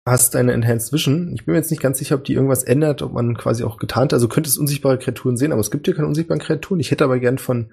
hast 0.07 0.35
eine 0.35 0.53
Enhanced 0.53 0.91
Vision. 0.93 1.31
Ich 1.33 1.45
bin 1.45 1.53
mir 1.53 1.59
jetzt 1.59 1.71
nicht 1.71 1.81
ganz 1.81 1.99
sicher, 1.99 2.15
ob 2.15 2.23
die 2.23 2.33
irgendwas 2.33 2.63
ändert, 2.63 3.01
ob 3.01 3.13
man 3.13 3.35
quasi 3.37 3.63
auch 3.63 3.77
getarnt, 3.77 4.13
also 4.13 4.27
könntest 4.27 4.57
unsichtbare 4.57 4.97
Kreaturen 4.97 5.37
sehen, 5.37 5.51
aber 5.51 5.61
es 5.61 5.71
gibt 5.71 5.85
hier 5.85 5.95
keine 5.95 6.07
unsichtbaren 6.07 6.41
Kreaturen. 6.41 6.79
Ich 6.79 6.91
hätte 6.91 7.03
aber 7.03 7.19
gern 7.19 7.37
von 7.37 7.71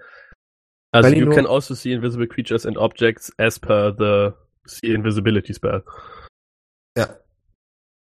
Also 0.90 1.10
Weil 1.10 1.18
you 1.18 1.30
can 1.30 1.46
also 1.46 1.74
see 1.74 1.92
invisible 1.92 2.26
creatures 2.26 2.64
and 2.64 2.78
objects 2.78 3.32
as 3.38 3.58
per 3.58 3.94
the 3.96 4.32
see 4.66 4.94
invisibility 4.94 5.52
spell. 5.52 5.84
Ja. 6.96 7.18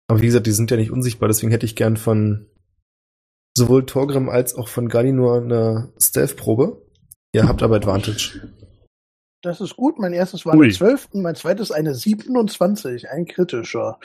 Aber 0.08 0.22
wie 0.22 0.26
gesagt, 0.26 0.48
die 0.48 0.52
sind 0.52 0.72
ja 0.72 0.78
nicht 0.78 0.92
unsichtbar, 0.92 1.28
deswegen 1.28 1.52
hätte 1.52 1.66
ich 1.66 1.76
gern 1.76 1.98
von 1.98 2.48
sowohl 3.56 3.86
Torgrim 3.86 4.30
als 4.30 4.56
auch 4.56 4.68
von 4.68 4.90
Galinor 4.90 5.42
eine 5.42 5.94
Stealth-Probe. 6.00 6.82
Ihr 7.34 7.48
habt 7.48 7.62
aber 7.62 7.76
Advantage. 7.76 8.50
Das 9.44 9.60
ist 9.60 9.76
gut. 9.76 10.00
Mein 10.00 10.14
erstes 10.14 10.46
war 10.46 10.56
Ui. 10.56 10.66
eine 10.66 10.74
12 10.74 11.10
und 11.12 11.22
mein 11.22 11.36
zweites 11.36 11.72
eine 11.72 11.94
27. 11.94 13.10
Ein 13.10 13.26
kritischer 13.26 14.00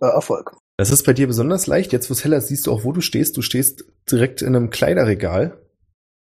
äh, 0.00 0.06
Erfolg. 0.06 0.56
Das 0.76 0.90
ist 0.90 1.06
bei 1.06 1.12
dir 1.12 1.28
besonders 1.28 1.68
leicht. 1.68 1.92
Jetzt, 1.92 2.10
wo 2.10 2.12
es 2.12 2.24
heller 2.24 2.38
ist, 2.38 2.48
siehst 2.48 2.66
du 2.66 2.72
auch, 2.72 2.84
wo 2.84 2.92
du 2.92 3.00
stehst. 3.00 3.36
Du 3.36 3.42
stehst 3.42 3.84
direkt 4.10 4.42
in 4.42 4.48
einem 4.48 4.70
Kleiderregal. 4.70 5.64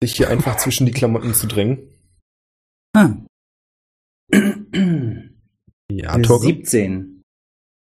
Dich 0.02 0.16
hier 0.16 0.30
einfach 0.30 0.58
zwischen 0.58 0.86
die 0.86 0.94
Klamotten 0.94 1.34
zu 1.34 1.48
drängen. 1.48 1.90
Ah. 2.96 3.16
Ja, 5.92 6.18
Torgrim. 6.20 6.64
17. 6.64 7.22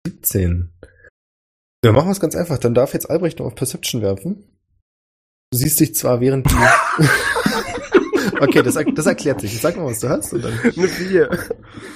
17. 0.07 0.73
Ja, 1.85 1.93
machen 1.93 2.09
wir 2.09 2.13
es 2.13 2.21
ganz 2.21 2.35
einfach. 2.35 2.59
Dann 2.59 2.75
darf 2.75 2.93
jetzt 2.93 3.09
Albrecht 3.09 3.39
noch 3.39 3.47
auf 3.47 3.55
Perception 3.55 4.03
werfen. 4.03 4.49
Du 5.53 5.59
siehst 5.59 5.79
dich 5.79 5.95
zwar 5.95 6.21
während 6.21 6.51
die. 6.51 6.55
okay, 8.43 8.63
das, 8.63 8.79
das 8.95 9.07
erklärt 9.07 9.41
sich. 9.41 9.61
Sag 9.61 9.77
mal, 9.77 9.87
was 9.87 10.01
du 10.01 10.09
hast. 10.09 10.33
Und 10.33 10.45
dann 10.45 10.53
Eine 10.63 10.89
4. 10.89 11.31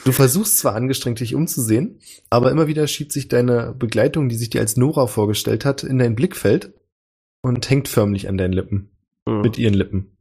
Du 0.04 0.12
versuchst 0.12 0.58
zwar 0.58 0.74
angestrengt, 0.74 1.20
dich 1.20 1.34
umzusehen, 1.34 2.00
aber 2.30 2.50
immer 2.50 2.66
wieder 2.66 2.86
schiebt 2.86 3.12
sich 3.12 3.28
deine 3.28 3.74
Begleitung, 3.78 4.28
die 4.28 4.36
sich 4.36 4.50
dir 4.50 4.60
als 4.60 4.76
Nora 4.76 5.06
vorgestellt 5.06 5.64
hat, 5.64 5.82
in 5.82 5.98
dein 5.98 6.14
Blickfeld 6.14 6.72
und 7.42 7.68
hängt 7.68 7.88
förmlich 7.88 8.28
an 8.28 8.38
deinen 8.38 8.52
Lippen. 8.52 8.90
Mit 9.28 9.58
ihren 9.58 9.74
Lippen. 9.74 10.16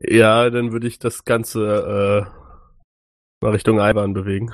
Ja, 0.00 0.48
dann 0.48 0.72
würde 0.72 0.86
ich 0.86 0.98
das 0.98 1.24
Ganze 1.24 1.60
äh, 1.60 3.42
mal 3.42 3.52
Richtung 3.52 3.78
Ivan 3.78 4.14
bewegen. 4.14 4.52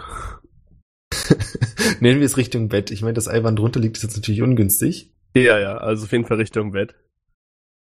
Nennen 2.01 2.19
wir 2.19 2.27
es 2.27 2.37
Richtung 2.37 2.69
Bett. 2.69 2.91
Ich 2.91 3.03
meine, 3.03 3.15
das 3.15 3.29
Eiwand 3.29 3.59
drunter 3.59 3.79
liegt, 3.79 3.97
ist 3.97 4.03
jetzt 4.03 4.17
natürlich 4.17 4.43
ungünstig. 4.43 5.13
Ja, 5.35 5.59
ja, 5.59 5.77
also 5.77 6.05
auf 6.05 6.13
jeden 6.13 6.27
Fall 6.27 6.39
Richtung 6.39 6.73
Bett. 6.73 6.95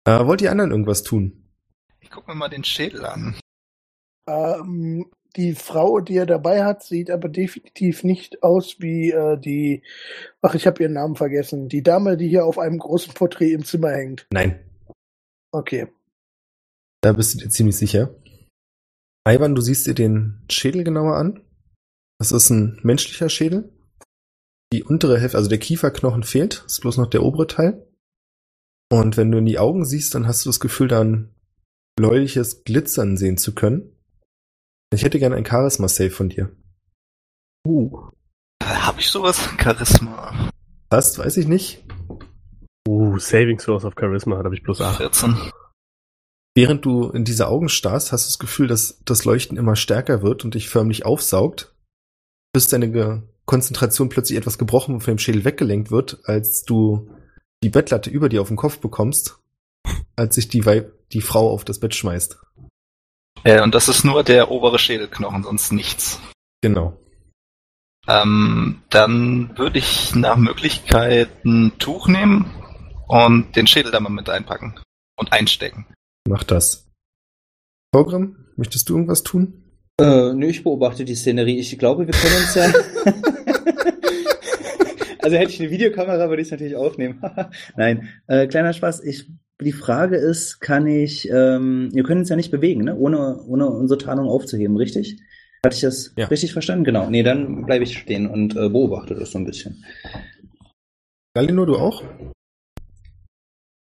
Äh, 0.06 0.26
wollt 0.26 0.42
ihr 0.42 0.52
anderen 0.52 0.72
irgendwas 0.72 1.04
tun? 1.04 1.49
Ich 2.02 2.10
guck 2.10 2.28
mir 2.28 2.36
mal 2.36 2.50
den 2.50 2.64
Schädel 2.64 3.06
an. 3.06 3.40
Ähm, 4.28 5.10
die 5.36 5.54
Frau, 5.54 6.00
die 6.00 6.18
er 6.18 6.26
dabei 6.26 6.64
hat, 6.64 6.84
sieht 6.84 7.12
aber 7.12 7.30
definitiv 7.30 8.04
nicht 8.04 8.42
aus 8.42 8.78
wie 8.80 9.12
äh, 9.12 9.38
die. 9.40 9.84
Ach, 10.42 10.56
ich 10.56 10.66
habe 10.66 10.82
ihren 10.82 10.94
Namen 10.94 11.16
vergessen. 11.16 11.70
Die 11.70 11.84
Dame, 11.84 12.18
die 12.18 12.28
hier 12.28 12.46
auf 12.46 12.58
einem 12.58 12.80
großen 12.80 13.14
Porträt 13.14 13.52
im 13.52 13.64
Zimmer 13.64 13.92
hängt. 13.92 14.28
Nein. 14.32 14.60
Okay. 15.52 15.88
Da 17.02 17.14
bist 17.14 17.36
du 17.36 17.40
dir 17.40 17.50
ziemlich 17.50 17.78
sicher. 17.78 18.16
Ivan, 19.28 19.56
du 19.56 19.62
siehst 19.62 19.88
dir 19.88 19.94
den 19.94 20.42
Schädel 20.50 20.84
genauer 20.84 21.16
an. 21.16 21.44
Das 22.18 22.32
ist 22.32 22.50
ein 22.50 22.80
menschlicher 22.84 23.30
Schädel. 23.30 23.72
Die 24.74 24.84
untere 24.84 25.20
Hälfte, 25.20 25.38
also 25.38 25.50
der 25.50 25.60
Kieferknochen 25.60 26.24
fehlt, 26.24 26.64
ist 26.66 26.82
bloß 26.82 26.98
noch 26.98 27.10
der 27.10 27.24
obere 27.24 27.48
Teil. 27.48 27.88
Und 28.92 29.18
wenn 29.18 29.32
du 29.32 29.38
in 29.38 29.46
die 29.46 29.60
Augen 29.60 29.86
siehst, 29.86 30.16
dann 30.16 30.28
hast 30.28 30.46
du 30.46 30.50
das 30.50 30.60
Gefühl, 30.60 30.88
da 30.88 31.02
ein 31.02 31.34
bläuliches 32.00 32.64
Glitzern 32.64 33.18
sehen 33.18 33.36
zu 33.36 33.54
können. 33.54 33.92
Ich 34.94 35.04
hätte 35.04 35.20
gerne 35.20 35.36
ein 35.36 35.46
Charisma-Save 35.46 36.12
von 36.12 36.30
dir. 36.30 36.56
Uh. 37.68 38.10
Habe 38.64 39.02
ich 39.02 39.10
sowas? 39.10 39.38
Charisma. 39.62 40.50
Das 40.90 41.20
weiß 41.20 41.36
ich 41.36 41.48
nicht. 41.50 41.84
Uh, 42.88 43.20
Saving 43.20 43.60
Source 43.60 43.84
of 43.84 43.96
Charisma 44.00 44.38
hat 44.38 44.46
habe 44.46 44.56
ich 44.56 44.64
plus 44.64 44.80
8. 44.80 44.96
14. 44.96 45.52
Während 46.56 46.86
du 46.86 47.10
in 47.10 47.26
diese 47.26 47.50
Augen 47.50 47.68
starrst, 47.68 48.14
hast 48.14 48.28
du 48.28 48.30
das 48.30 48.40
Gefühl, 48.40 48.68
dass 48.68 49.02
das 49.04 49.26
Leuchten 49.26 49.58
immer 49.58 49.76
stärker 49.76 50.22
wird 50.22 50.46
und 50.46 50.54
dich 50.54 50.70
förmlich 50.70 51.06
aufsaugt, 51.06 51.76
bis 52.54 52.70
deine 52.70 52.90
Ge 52.92 53.24
Konzentration 53.44 54.08
plötzlich 54.08 54.38
etwas 54.38 54.58
gebrochen 54.58 54.94
und 54.94 55.02
von 55.02 55.16
dem 55.16 55.20
Schädel 55.20 55.44
weggelenkt 55.44 55.92
wird, 55.92 56.20
als 56.24 56.64
du 56.64 57.10
die 57.62 57.70
Bettlatte 57.70 58.10
über 58.10 58.30
dir 58.30 58.42
auf 58.42 58.48
den 58.48 58.58
Kopf 58.58 58.80
bekommst, 58.80 59.39
als 60.20 60.36
sich 60.36 60.48
die, 60.48 60.66
Weib 60.66 60.94
die 61.12 61.22
Frau 61.22 61.50
auf 61.50 61.66
das 61.66 61.80
Bett 61.80 61.96
schmeißt. 61.96 62.38
Äh, 63.44 63.62
und 63.62 63.74
das 63.74 63.88
ist 63.88 64.04
nur 64.04 64.24
der 64.24 64.52
obere 64.52 64.78
Schädelknochen, 64.78 65.44
sonst 65.44 65.72
nichts. 65.72 66.20
Genau. 66.62 66.98
Ähm, 68.08 68.82
dann 68.90 69.58
würde 69.58 69.80
ich 69.80 70.16
nach 70.16 70.38
Möglichkeit 70.38 71.30
ein 71.46 71.74
Tuch 71.80 72.08
nehmen 72.08 72.52
und 73.08 73.56
den 73.56 73.68
Schädel 73.68 73.92
da 73.92 74.00
mal 74.00 74.10
mit 74.10 74.30
einpacken 74.30 74.80
und 75.18 75.32
einstecken. 75.32 75.86
Mach 76.28 76.44
das. 76.44 76.88
Torgrim, 77.94 78.36
möchtest 78.56 78.90
du 78.90 78.96
irgendwas 78.96 79.24
tun? 79.24 79.64
Äh, 80.00 80.34
nö, 80.34 80.48
ich 80.48 80.64
beobachte 80.64 81.06
die 81.06 81.16
Szenerie. 81.16 81.60
Ich 81.60 81.78
glaube, 81.78 82.08
wir 82.08 82.14
können 82.14 82.36
uns 82.36 82.56
ja. 82.56 82.66
also 85.22 85.38
hätte 85.38 85.52
ich 85.52 85.60
eine 85.60 85.72
Videokamera, 85.72 86.30
würde 86.30 86.42
ich 86.42 86.48
es 86.48 86.52
natürlich 86.52 86.76
aufnehmen. 86.76 87.22
Nein, 87.76 88.10
äh, 88.28 88.48
kleiner 88.48 88.74
Spaß. 88.74 89.04
Ich, 89.04 89.28
die 89.62 89.72
Frage 89.74 90.16
ist, 90.18 90.60
kann 90.60 90.88
ich, 90.88 91.30
ähm, 91.30 91.90
wir 91.94 92.04
können 92.04 92.22
uns 92.22 92.30
ja 92.30 92.36
nicht 92.36 92.52
bewegen, 92.52 92.86
ne? 92.86 92.96
ohne, 92.96 93.44
ohne 93.46 93.68
unsere 93.68 93.98
Tarnung 93.98 94.28
aufzuheben, 94.28 94.78
richtig? 94.78 95.22
Hatte 95.66 95.76
ich 95.76 95.82
das 95.82 96.14
Ja. 96.16 96.28
richtig 96.28 96.54
verstanden? 96.54 96.86
Genau. 96.86 97.10
Nee, 97.10 97.24
dann 97.24 97.66
bleibe 97.66 97.84
ich 97.84 97.98
stehen 97.98 98.28
und 98.28 98.56
äh, 98.56 98.70
beobachte 98.70 99.16
das 99.16 99.32
so 99.32 99.38
ein 99.38 99.46
bisschen. 99.46 99.84
Galino, 101.36 101.66
du 101.66 101.76
auch? 101.76 102.04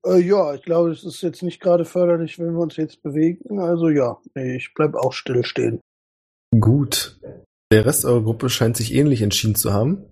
Äh, 0.06 0.20
ja, 0.22 0.54
ich 0.56 0.64
glaube, 0.64 0.92
es 0.92 1.04
ist 1.04 1.22
jetzt 1.22 1.44
nicht 1.44 1.60
gerade 1.60 1.84
förderlich, 1.84 2.40
wenn 2.40 2.54
wir 2.54 2.62
uns 2.62 2.78
jetzt 2.78 3.04
bewegen. 3.04 3.60
Also 3.60 3.90
ja, 3.90 4.18
nee, 4.36 4.56
ich 4.56 4.74
bleib 4.74 4.96
auch 4.96 5.12
still 5.12 5.44
stehen. 5.44 5.82
Gut. 6.58 7.20
Der 7.74 7.86
Rest 7.86 8.06
eurer 8.06 8.24
Gruppe 8.24 8.50
scheint 8.50 8.78
sich 8.78 8.94
ähnlich 8.94 9.22
entschieden 9.22 9.56
zu 9.56 9.74
haben. 9.74 10.06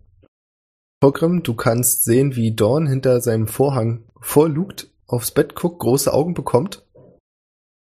Torgrim, 1.02 1.44
du 1.44 1.54
kannst 1.54 2.04
sehen, 2.04 2.36
wie 2.36 2.54
Dorn 2.54 2.88
hinter 2.88 3.22
seinem 3.22 3.48
Vorhang 3.48 4.04
vorlugt, 4.20 4.90
aufs 5.08 5.32
Bett 5.32 5.56
guckt, 5.56 5.80
große 5.80 6.14
Augen 6.14 6.34
bekommt 6.34 6.84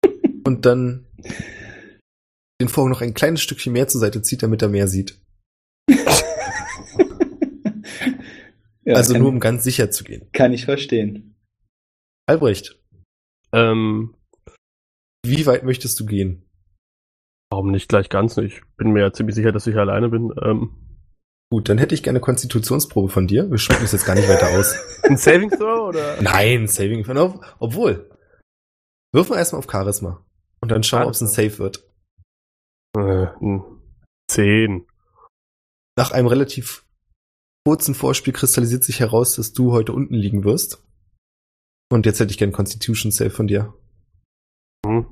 und 0.45 0.67
dann 0.67 1.07
den 2.61 2.69
Vorhang 2.69 2.91
noch 2.91 3.03
ein 3.03 3.15
kleines 3.15 3.43
Stückchen 3.43 3.73
mehr 3.73 3.89
zur 3.89 4.01
Seite 4.01 4.23
zieht, 4.23 4.43
damit 4.43 4.63
er 4.63 4.69
mehr 4.69 4.89
sieht. 4.89 5.21
Ja, 8.85 8.95
also 8.95 9.15
kann, 9.15 9.23
nur 9.23 9.31
um 9.33 9.41
ganz 9.41 9.65
sicher 9.65 9.91
zu 9.91 10.05
gehen. 10.05 10.31
kann 10.33 10.53
ich 10.53 10.65
verstehen. 10.65 11.35
Albrecht, 12.29 12.81
Ähm, 13.53 14.15
wie 15.25 15.45
weit 15.47 15.65
möchtest 15.65 15.99
du 16.01 16.07
gehen? 16.07 16.43
warum 17.51 17.71
nicht 17.73 17.89
gleich 17.89 18.09
ganz? 18.11 18.37
Ich 18.39 18.61
bin 18.77 18.93
mir 18.93 19.01
ja 19.01 19.13
ziemlich 19.13 19.35
sicher, 19.35 19.51
dass 19.51 19.67
ich 19.67 19.75
alleine 19.77 20.09
bin. 20.09 20.33
Ähm, 20.43 20.96
Gut, 21.50 21.69
dann 21.69 21.79
hätte 21.79 21.95
ich 21.95 22.03
gerne 22.03 22.19
eine 22.19 22.25
Konstitutionsprobe 22.25 23.09
von 23.09 23.29
dir. 23.29 23.49
Wir 23.50 23.59
schmücken 23.59 23.85
es 23.85 23.93
jetzt 23.93 24.05
gar 24.05 24.17
nicht 24.17 24.29
weiter 24.29 24.59
aus. 24.59 24.75
ein 25.05 25.17
Saving 25.17 25.50
Throw 25.50 25.88
oder? 25.88 26.21
Nein, 26.21 26.67
Saving 26.67 27.09
ob, 27.17 27.45
obwohl. 27.61 28.11
Wirf 29.12 29.29
mal 29.29 29.38
erstmal 29.38 29.61
auf 29.61 29.71
Charisma. 29.71 30.25
Und 30.61 30.73
dann 30.73 30.83
schauen, 30.83 31.05
ob 31.05 31.12
es 31.12 31.21
ein 31.21 31.29
Save 31.29 31.59
wird. 31.59 31.88
Äh, 32.97 33.26
ein 33.41 33.62
Zehn. 34.29 34.87
Nach 35.97 36.11
einem 36.11 36.26
relativ 36.26 36.85
kurzen 37.65 37.95
Vorspiel 37.95 38.33
kristallisiert 38.33 38.83
sich 38.83 38.99
heraus, 38.99 39.37
dass 39.37 39.53
du 39.53 39.73
heute 39.73 39.93
unten 39.93 40.15
liegen 40.15 40.45
wirst. 40.45 40.85
Und 41.93 42.07
jetzt 42.07 42.19
hätte 42.19 42.33
ich 42.33 42.38
gern 42.38 42.53
Constitution 42.53 43.12
Save 43.12 43.31
von 43.31 43.47
dir. 43.47 43.73
Hm. 44.85 45.07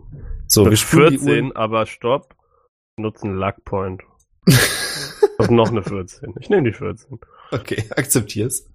So, 0.48 0.68
wir 0.68 0.76
spulen 0.76 1.12
die 1.12 1.18
14, 1.18 1.44
Uhren. 1.44 1.56
aber 1.56 1.86
stopp. 1.86 2.34
Nutzen 2.98 3.34
Luck 3.36 3.64
Point. 3.64 4.02
Und 5.38 5.50
noch 5.50 5.70
eine 5.70 5.82
14. 5.82 6.34
Ich 6.40 6.48
nehme 6.48 6.70
die 6.70 6.76
14. 6.76 7.18
Okay, 7.50 7.84
akzeptier's. 7.96 8.70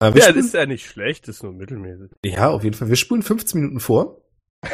Äh, 0.00 0.06
Ja, 0.16 0.32
das 0.32 0.36
ist 0.36 0.54
ja 0.54 0.66
nicht 0.66 0.86
schlecht, 0.86 1.26
das 1.28 1.36
ist 1.36 1.42
nur 1.42 1.52
mittelmäßig. 1.52 2.10
ja, 2.24 2.48
auf 2.50 2.62
jeden 2.64 2.76
Fall. 2.76 2.88
Wir 2.88 2.96
spulen 2.96 3.22
15 3.22 3.60
Minuten 3.60 3.80
vor. 3.80 4.22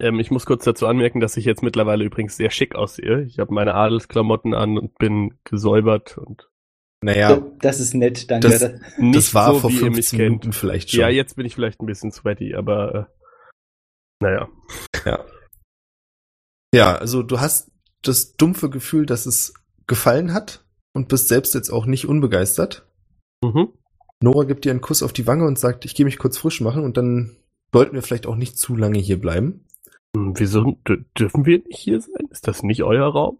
Ähm, 0.00 0.18
ich 0.18 0.30
muss 0.30 0.44
kurz 0.46 0.64
dazu 0.64 0.86
anmerken, 0.86 1.20
dass 1.20 1.36
ich 1.36 1.44
jetzt 1.44 1.62
mittlerweile 1.62 2.04
übrigens 2.04 2.36
sehr 2.36 2.50
schick 2.50 2.74
aussehe. 2.74 3.22
Ich 3.22 3.38
habe 3.38 3.54
meine 3.54 3.74
Adelsklamotten 3.74 4.54
an 4.54 4.76
und 4.78 4.98
bin 4.98 5.38
gesäubert 5.44 6.18
und 6.18 6.48
Naja, 7.02 7.40
Das 7.60 7.80
ist 7.80 7.94
nett, 7.94 8.30
danke. 8.30 8.48
Das- 8.48 8.72
nicht 8.98 9.14
das 9.16 9.34
war 9.34 9.52
so, 9.54 9.60
vor 9.60 9.70
wie 9.70 9.74
ihr 9.76 9.82
mich 9.90 10.08
15 10.08 10.18
kennt. 10.18 10.30
Minuten 10.30 10.52
vielleicht 10.52 10.90
schon. 10.90 11.00
Ja, 11.00 11.08
jetzt 11.08 11.36
bin 11.36 11.46
ich 11.46 11.54
vielleicht 11.54 11.80
ein 11.80 11.86
bisschen 11.86 12.10
sweaty, 12.10 12.54
aber 12.54 12.94
äh, 12.94 13.04
naja. 14.20 14.48
Ja. 15.04 15.24
Ja, 16.74 16.96
also 16.96 17.22
du 17.22 17.40
hast 17.40 17.70
das 18.02 18.36
dumpfe 18.36 18.68
Gefühl, 18.68 19.06
dass 19.06 19.26
es 19.26 19.54
gefallen 19.86 20.34
hat 20.34 20.64
und 20.92 21.08
bist 21.08 21.28
selbst 21.28 21.54
jetzt 21.54 21.70
auch 21.70 21.86
nicht 21.86 22.06
unbegeistert. 22.06 22.84
Mhm. 23.44 23.68
Nora 24.20 24.42
gibt 24.44 24.64
dir 24.64 24.72
einen 24.72 24.80
Kuss 24.80 25.04
auf 25.04 25.12
die 25.12 25.26
Wange 25.28 25.46
und 25.46 25.56
sagt, 25.58 25.84
ich 25.84 25.94
gehe 25.94 26.04
mich 26.04 26.18
kurz 26.18 26.36
frisch 26.36 26.60
machen 26.60 26.82
und 26.82 26.96
dann 26.96 27.36
sollten 27.72 27.94
wir 27.94 28.02
vielleicht 28.02 28.26
auch 28.26 28.34
nicht 28.34 28.58
zu 28.58 28.74
lange 28.74 28.98
hier 28.98 29.20
bleiben. 29.20 29.66
Ähm, 30.16 30.32
wieso 30.36 30.76
dürfen 31.16 31.46
wir 31.46 31.58
nicht 31.58 31.78
hier 31.78 32.00
sein? 32.00 32.26
Ist 32.30 32.48
das 32.48 32.64
nicht 32.64 32.82
euer 32.82 33.06
Raum? 33.06 33.38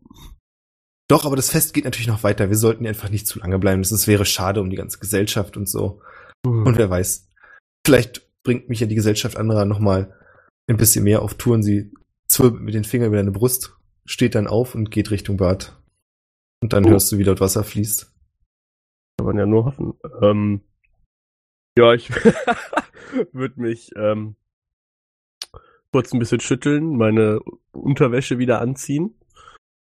Doch, 1.08 1.24
aber 1.24 1.34
das 1.34 1.50
Fest 1.50 1.74
geht 1.74 1.84
natürlich 1.84 2.06
noch 2.06 2.22
weiter. 2.22 2.50
Wir 2.50 2.56
sollten 2.56 2.86
einfach 2.86 3.10
nicht 3.10 3.26
zu 3.26 3.40
lange 3.40 3.58
bleiben. 3.58 3.82
Das 3.82 4.06
wäre 4.06 4.24
schade 4.24 4.60
um 4.60 4.70
die 4.70 4.76
ganze 4.76 4.98
Gesellschaft 4.98 5.56
und 5.56 5.68
so. 5.68 6.00
Und 6.44 6.78
wer 6.78 6.88
weiß, 6.88 7.28
vielleicht 7.84 8.28
bringt 8.44 8.68
mich 8.68 8.80
ja 8.80 8.86
die 8.86 8.94
Gesellschaft 8.94 9.36
anderer 9.36 9.64
nochmal 9.64 10.14
ein 10.68 10.76
bisschen 10.76 11.04
mehr 11.04 11.22
auf 11.22 11.34
Touren. 11.34 11.62
Sie 11.62 11.90
zwirbelt 12.34 12.62
mit 12.62 12.74
den 12.74 12.84
Fingern 12.84 13.08
über 13.08 13.16
deine 13.16 13.32
Brust, 13.32 13.76
steht 14.04 14.34
dann 14.34 14.46
auf 14.46 14.74
und 14.74 14.90
geht 14.90 15.10
Richtung 15.10 15.36
Bad. 15.36 15.80
Und 16.62 16.72
dann 16.72 16.84
Oh. 16.86 16.90
hörst 16.90 17.10
du, 17.12 17.18
wie 17.18 17.24
dort 17.24 17.40
Wasser 17.40 17.64
fließt. 17.64 18.12
Kann 19.18 19.26
man 19.26 19.38
ja 19.38 19.46
nur 19.46 19.64
hoffen. 19.64 19.94
Ähm, 20.22 20.60
ja, 21.78 21.94
ich 21.94 22.10
würde 23.32 23.60
mich 23.60 23.90
ähm, 23.96 24.36
kurz 25.92 26.12
ein 26.12 26.18
bisschen 26.18 26.40
schütteln, 26.40 26.96
meine 26.96 27.40
Unterwäsche 27.72 28.38
wieder 28.38 28.60
anziehen 28.60 29.14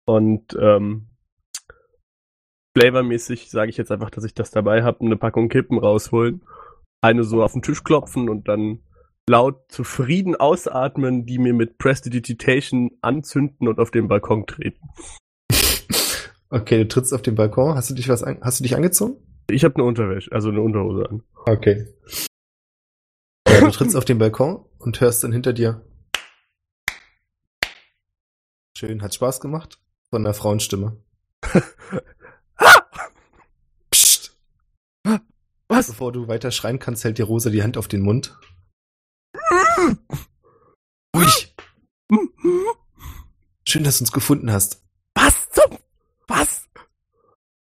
und 0.06 0.56
ähm, 0.60 1.08
flavormäßig 2.78 3.50
sage 3.50 3.70
ich 3.70 3.78
jetzt 3.78 3.92
einfach, 3.92 4.10
dass 4.10 4.26
ich 4.26 4.34
das 4.34 4.52
dabei 4.52 4.84
habe, 4.84 5.02
eine 5.06 5.16
Packung 5.18 5.48
Kippen 5.48 5.80
rausholen, 5.80 6.42
eine 7.02 7.24
so 7.24 7.44
auf 7.44 7.54
den 7.54 7.62
Tisch 7.62 7.84
klopfen 7.84 8.30
und 8.30 8.48
dann 8.50 8.80
laut 9.30 9.72
zufrieden 9.72 10.36
ausatmen, 10.36 11.26
die 11.26 11.40
mir 11.40 11.54
mit 11.54 11.78
Prestidigitation 11.78 12.92
anzünden 13.02 13.68
und 13.68 13.80
auf 13.80 13.92
den 13.92 14.08
Balkon 14.08 14.46
treten. 14.46 14.90
Okay, 16.50 16.78
du 16.78 16.88
trittst 16.88 17.14
auf 17.14 17.22
den 17.22 17.36
Balkon. 17.36 17.76
Hast 17.76 17.90
du 17.90 17.96
dich 17.96 18.08
was 18.08 18.24
an 18.24 18.40
hast 18.42 18.60
du 18.60 18.64
dich 18.64 18.76
angezogen? 18.76 19.18
Ich 19.50 19.64
habe 19.64 19.76
eine 19.76 19.84
Unterwäsche, 19.84 20.32
also 20.32 20.50
eine 20.50 20.62
Unterhose 20.62 21.10
an. 21.10 21.24
Okay. 21.46 21.88
Ja, 23.48 23.62
du 23.62 23.70
trittst 23.72 23.96
auf 23.96 24.06
den 24.06 24.18
Balkon 24.18 24.66
und 24.80 25.00
hörst 25.02 25.24
dann 25.24 25.32
hinter 25.32 25.54
dir. 25.54 25.82
Schön, 28.78 29.02
hat 29.02 29.14
Spaß 29.14 29.40
gemacht. 29.40 29.80
Von 30.10 30.26
einer 30.26 30.34
Frauenstimme. 30.34 30.98
Psst. 33.92 34.38
Was? 35.68 35.88
Bevor 35.88 36.12
du 36.12 36.28
weiter 36.28 36.52
schreien 36.52 36.80
kannst, 36.80 37.04
hält 37.04 37.18
dir 37.18 37.26
Rosa 37.26 37.50
die 37.50 37.64
Hand 37.64 37.78
auf 37.78 37.88
den 37.88 38.02
Mund. 38.02 38.38
Ruhig. 41.16 41.56
Schön, 43.68 43.84
dass 43.84 43.98
du 43.98 44.04
uns 44.04 44.12
gefunden 44.12 44.52
hast. 44.52 44.84
Was 45.16 45.50
zum? 45.50 45.78
Was? 46.28 46.70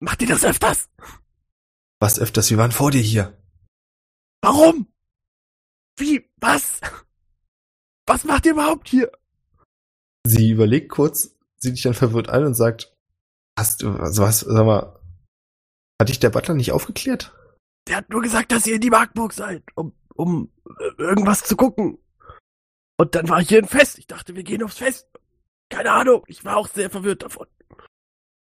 Macht 0.00 0.22
ihr 0.22 0.28
das 0.28 0.44
öfters? 0.44 0.88
Was 2.00 2.18
öfters, 2.18 2.50
wir 2.50 2.58
waren 2.58 2.72
vor 2.72 2.90
dir 2.90 3.00
hier. 3.00 3.42
Warum? 4.42 4.86
Wie? 5.98 6.28
Was? 6.40 6.80
Was 8.06 8.24
macht 8.24 8.46
ihr 8.46 8.52
überhaupt 8.52 8.88
hier? 8.88 9.10
Sie 10.26 10.50
überlegt 10.50 10.90
kurz, 10.90 11.34
sieht 11.58 11.76
dich 11.76 11.82
dann 11.82 11.94
verwirrt 11.94 12.28
an 12.28 12.44
und 12.44 12.54
sagt, 12.54 12.94
hast 13.58 13.82
du, 13.82 13.90
also 13.96 14.22
was, 14.22 14.40
sag 14.40 14.66
mal, 14.66 15.00
hat 16.00 16.08
dich 16.08 16.18
der 16.18 16.30
Butler 16.30 16.54
nicht 16.54 16.72
aufgeklärt? 16.72 17.34
Der 17.88 17.96
hat 17.96 18.10
nur 18.10 18.22
gesagt, 18.22 18.52
dass 18.52 18.66
ihr 18.66 18.74
in 18.74 18.80
die 18.80 18.90
Markburg 18.90 19.32
seid, 19.32 19.62
um, 19.74 19.92
um 20.14 20.52
äh, 20.80 21.02
irgendwas 21.02 21.44
zu 21.44 21.56
gucken. 21.56 21.98
Und 22.96 23.14
dann 23.14 23.28
war 23.28 23.42
hier 23.42 23.58
ein 23.58 23.68
Fest. 23.68 23.98
Ich 23.98 24.06
dachte, 24.06 24.34
wir 24.34 24.42
gehen 24.42 24.62
aufs 24.62 24.78
Fest. 24.78 25.06
Keine 25.68 25.92
Ahnung. 25.92 26.22
Ich 26.26 26.44
war 26.44 26.56
auch 26.56 26.68
sehr 26.68 26.90
verwirrt 26.90 27.22
davon. 27.22 27.46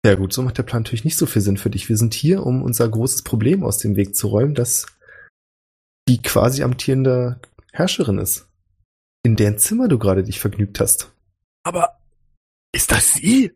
Ja 0.04 0.14
gut, 0.16 0.32
so 0.32 0.42
macht 0.42 0.58
der 0.58 0.64
Plan 0.64 0.82
natürlich 0.82 1.04
nicht 1.04 1.16
so 1.16 1.26
viel 1.26 1.40
Sinn 1.40 1.56
für 1.56 1.70
dich. 1.70 1.88
Wir 1.88 1.96
sind 1.96 2.12
hier, 2.12 2.44
um 2.44 2.62
unser 2.62 2.88
großes 2.88 3.22
Problem 3.22 3.64
aus 3.64 3.78
dem 3.78 3.96
Weg 3.96 4.14
zu 4.14 4.28
räumen, 4.28 4.54
das 4.54 4.86
die 6.08 6.20
quasi 6.20 6.62
amtierende 6.62 7.40
Herrscherin 7.72 8.18
ist. 8.18 8.46
In 9.22 9.36
deren 9.36 9.58
Zimmer 9.58 9.88
du 9.88 9.98
gerade 9.98 10.22
dich 10.22 10.38
vergnügt 10.38 10.78
hast. 10.80 11.10
Aber 11.62 11.98
ist 12.72 12.90
das 12.90 13.14
sie? 13.14 13.52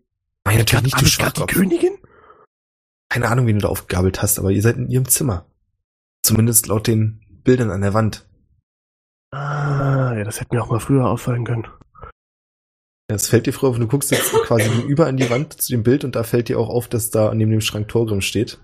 Nein, 0.46 0.58
natürlich 0.58 0.84
nicht, 0.84 1.00
du 1.00 1.04
ich 1.04 1.18
grad 1.18 1.36
die 1.36 1.40
Schwachkopf. 1.40 1.52
Königin? 1.52 1.98
Keine 3.10 3.28
Ahnung, 3.28 3.46
wen 3.46 3.56
du 3.56 3.62
da 3.62 3.68
aufgegabelt 3.68 4.22
hast, 4.22 4.38
aber 4.38 4.50
ihr 4.50 4.62
seid 4.62 4.76
in 4.76 4.88
ihrem 4.88 5.08
Zimmer. 5.08 5.44
Zumindest 6.22 6.66
laut 6.66 6.86
den 6.86 7.20
Bildern 7.44 7.70
an 7.70 7.82
der 7.82 7.92
Wand. 7.92 8.26
Ah, 9.30 10.14
ja, 10.16 10.24
das 10.24 10.40
hätte 10.40 10.54
mir 10.54 10.62
auch 10.62 10.70
mal 10.70 10.80
früher 10.80 11.06
auffallen 11.06 11.44
können. 11.44 11.66
Es 13.10 13.28
fällt 13.28 13.46
dir 13.46 13.52
früher 13.52 13.70
auf, 13.70 13.78
du 13.78 13.86
guckst 13.86 14.10
jetzt 14.10 14.32
quasi 14.32 14.82
über 14.88 15.06
an 15.06 15.16
die 15.16 15.30
Wand 15.30 15.60
zu 15.60 15.72
dem 15.72 15.82
Bild 15.82 16.04
und 16.04 16.14
da 16.14 16.22
fällt 16.22 16.48
dir 16.48 16.58
auch 16.58 16.68
auf, 16.68 16.88
dass 16.88 17.10
da 17.10 17.34
neben 17.34 17.50
dem 17.50 17.60
Schrank 17.60 17.88
Torgrim 17.88 18.20
steht. 18.20 18.58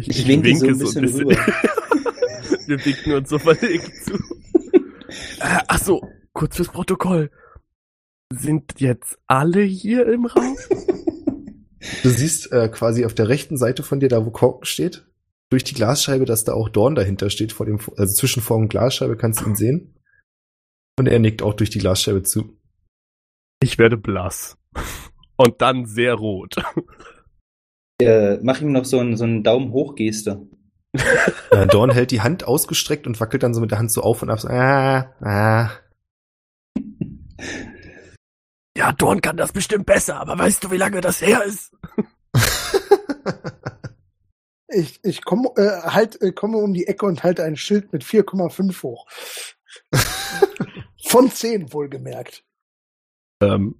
Ich 0.00 0.26
winke 0.28 0.54
so 0.56 0.66
ein 0.66 0.78
bisschen 0.78 1.04
rüber. 1.04 1.36
Wir 2.66 2.84
winken 2.84 3.14
uns 3.14 3.28
so 3.28 3.38
verlegt 3.38 3.92
zu. 4.04 4.14
Äh, 5.40 5.60
ach 5.68 5.82
so, 5.82 6.02
kurz 6.32 6.56
fürs 6.56 6.68
Protokoll. 6.68 7.30
Sind 8.32 8.80
jetzt 8.80 9.18
alle 9.26 9.62
hier 9.62 10.06
im 10.06 10.26
Raum? 10.26 10.56
Du 12.02 12.10
siehst 12.10 12.52
äh, 12.52 12.68
quasi 12.68 13.04
auf 13.04 13.14
der 13.14 13.28
rechten 13.28 13.56
Seite 13.56 13.82
von 13.82 14.00
dir, 14.00 14.08
da 14.08 14.26
wo 14.26 14.30
Korken 14.30 14.64
steht, 14.64 15.06
durch 15.50 15.64
die 15.64 15.74
Glasscheibe, 15.74 16.24
dass 16.24 16.44
da 16.44 16.52
auch 16.52 16.68
Dorn 16.68 16.94
dahinter 16.94 17.30
steht, 17.30 17.52
vor 17.52 17.66
dem, 17.66 17.78
also 17.96 18.14
zwischen 18.14 18.42
Vorhang 18.42 18.64
und 18.64 18.68
Glasscheibe 18.68 19.16
kannst 19.16 19.40
du 19.40 19.46
ihn 19.46 19.56
sehen. 19.56 19.94
Und 20.98 21.06
er 21.06 21.18
nickt 21.18 21.42
auch 21.42 21.54
durch 21.54 21.70
die 21.70 21.78
Glasscheibe 21.78 22.22
zu. 22.22 22.58
Ich 23.62 23.78
werde 23.78 23.96
blass. 23.96 24.58
Und 25.36 25.60
dann 25.60 25.84
sehr 25.84 26.14
rot. 26.14 26.56
Äh, 28.00 28.38
mach 28.42 28.60
ihm 28.60 28.72
noch 28.72 28.86
so 28.86 28.98
einen, 29.00 29.16
so 29.16 29.24
einen 29.24 29.42
Daumen 29.42 29.70
hoch 29.72 29.94
Geste. 29.94 30.46
Äh, 31.50 31.66
Dorn 31.70 31.90
hält 31.90 32.10
die 32.10 32.22
Hand 32.22 32.44
ausgestreckt 32.44 33.06
und 33.06 33.20
wackelt 33.20 33.42
dann 33.42 33.54
so 33.54 33.60
mit 33.60 33.70
der 33.70 33.78
Hand 33.78 33.92
so 33.92 34.02
auf 34.02 34.22
und 34.22 34.30
ab. 34.30 34.40
So, 34.40 34.48
ah, 34.48 35.14
ah. 35.20 35.70
Ja, 38.76 38.92
Dorn 38.92 39.20
kann 39.20 39.36
das 39.36 39.52
bestimmt 39.52 39.86
besser, 39.86 40.20
aber 40.20 40.38
weißt 40.38 40.64
du, 40.64 40.70
wie 40.70 40.76
lange 40.76 41.00
das 41.00 41.20
her 41.20 41.42
ist? 41.44 41.74
Ich, 44.76 45.00
ich 45.02 45.24
komme 45.24 45.50
äh, 45.56 45.82
halt, 45.82 46.20
äh, 46.22 46.32
komme 46.32 46.58
um 46.58 46.74
die 46.74 46.86
Ecke 46.86 47.06
und 47.06 47.22
halte 47.22 47.44
ein 47.44 47.56
Schild 47.56 47.92
mit 47.92 48.04
4,5 48.04 48.82
hoch. 48.82 49.06
Von 51.06 51.30
10 51.30 51.72
wohlgemerkt. 51.72 52.44
Ähm, 53.42 53.76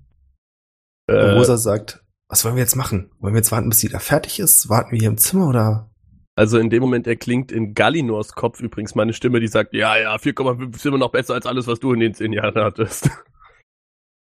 äh, 1.06 1.30
Rosa 1.30 1.56
sagt, 1.56 2.04
was 2.28 2.44
wollen 2.44 2.56
wir 2.56 2.62
jetzt 2.62 2.76
machen? 2.76 3.10
Wollen 3.18 3.34
wir 3.34 3.38
jetzt 3.38 3.52
warten, 3.52 3.68
bis 3.68 3.80
sie 3.80 3.88
da 3.88 3.98
fertig 3.98 4.38
ist? 4.38 4.68
Warten 4.68 4.92
wir 4.92 4.98
hier 4.98 5.08
im 5.08 5.18
Zimmer 5.18 5.48
oder? 5.48 5.90
also 6.36 6.58
in 6.58 6.70
dem 6.70 6.82
Moment 6.82 7.06
erklingt 7.06 7.50
in 7.50 7.74
Gallinors 7.74 8.34
Kopf 8.34 8.60
übrigens 8.60 8.94
meine 8.94 9.14
Stimme, 9.14 9.40
die 9.40 9.48
sagt, 9.48 9.72
ja, 9.72 9.96
ja, 9.96 10.14
4,5 10.14 10.76
ist 10.76 10.86
immer 10.86 10.98
noch 10.98 11.10
besser 11.10 11.34
als 11.34 11.46
alles, 11.46 11.66
was 11.66 11.80
du 11.80 11.92
in 11.94 12.00
den 12.00 12.14
10 12.14 12.32
Jahren 12.32 12.62
hattest. 12.62 13.10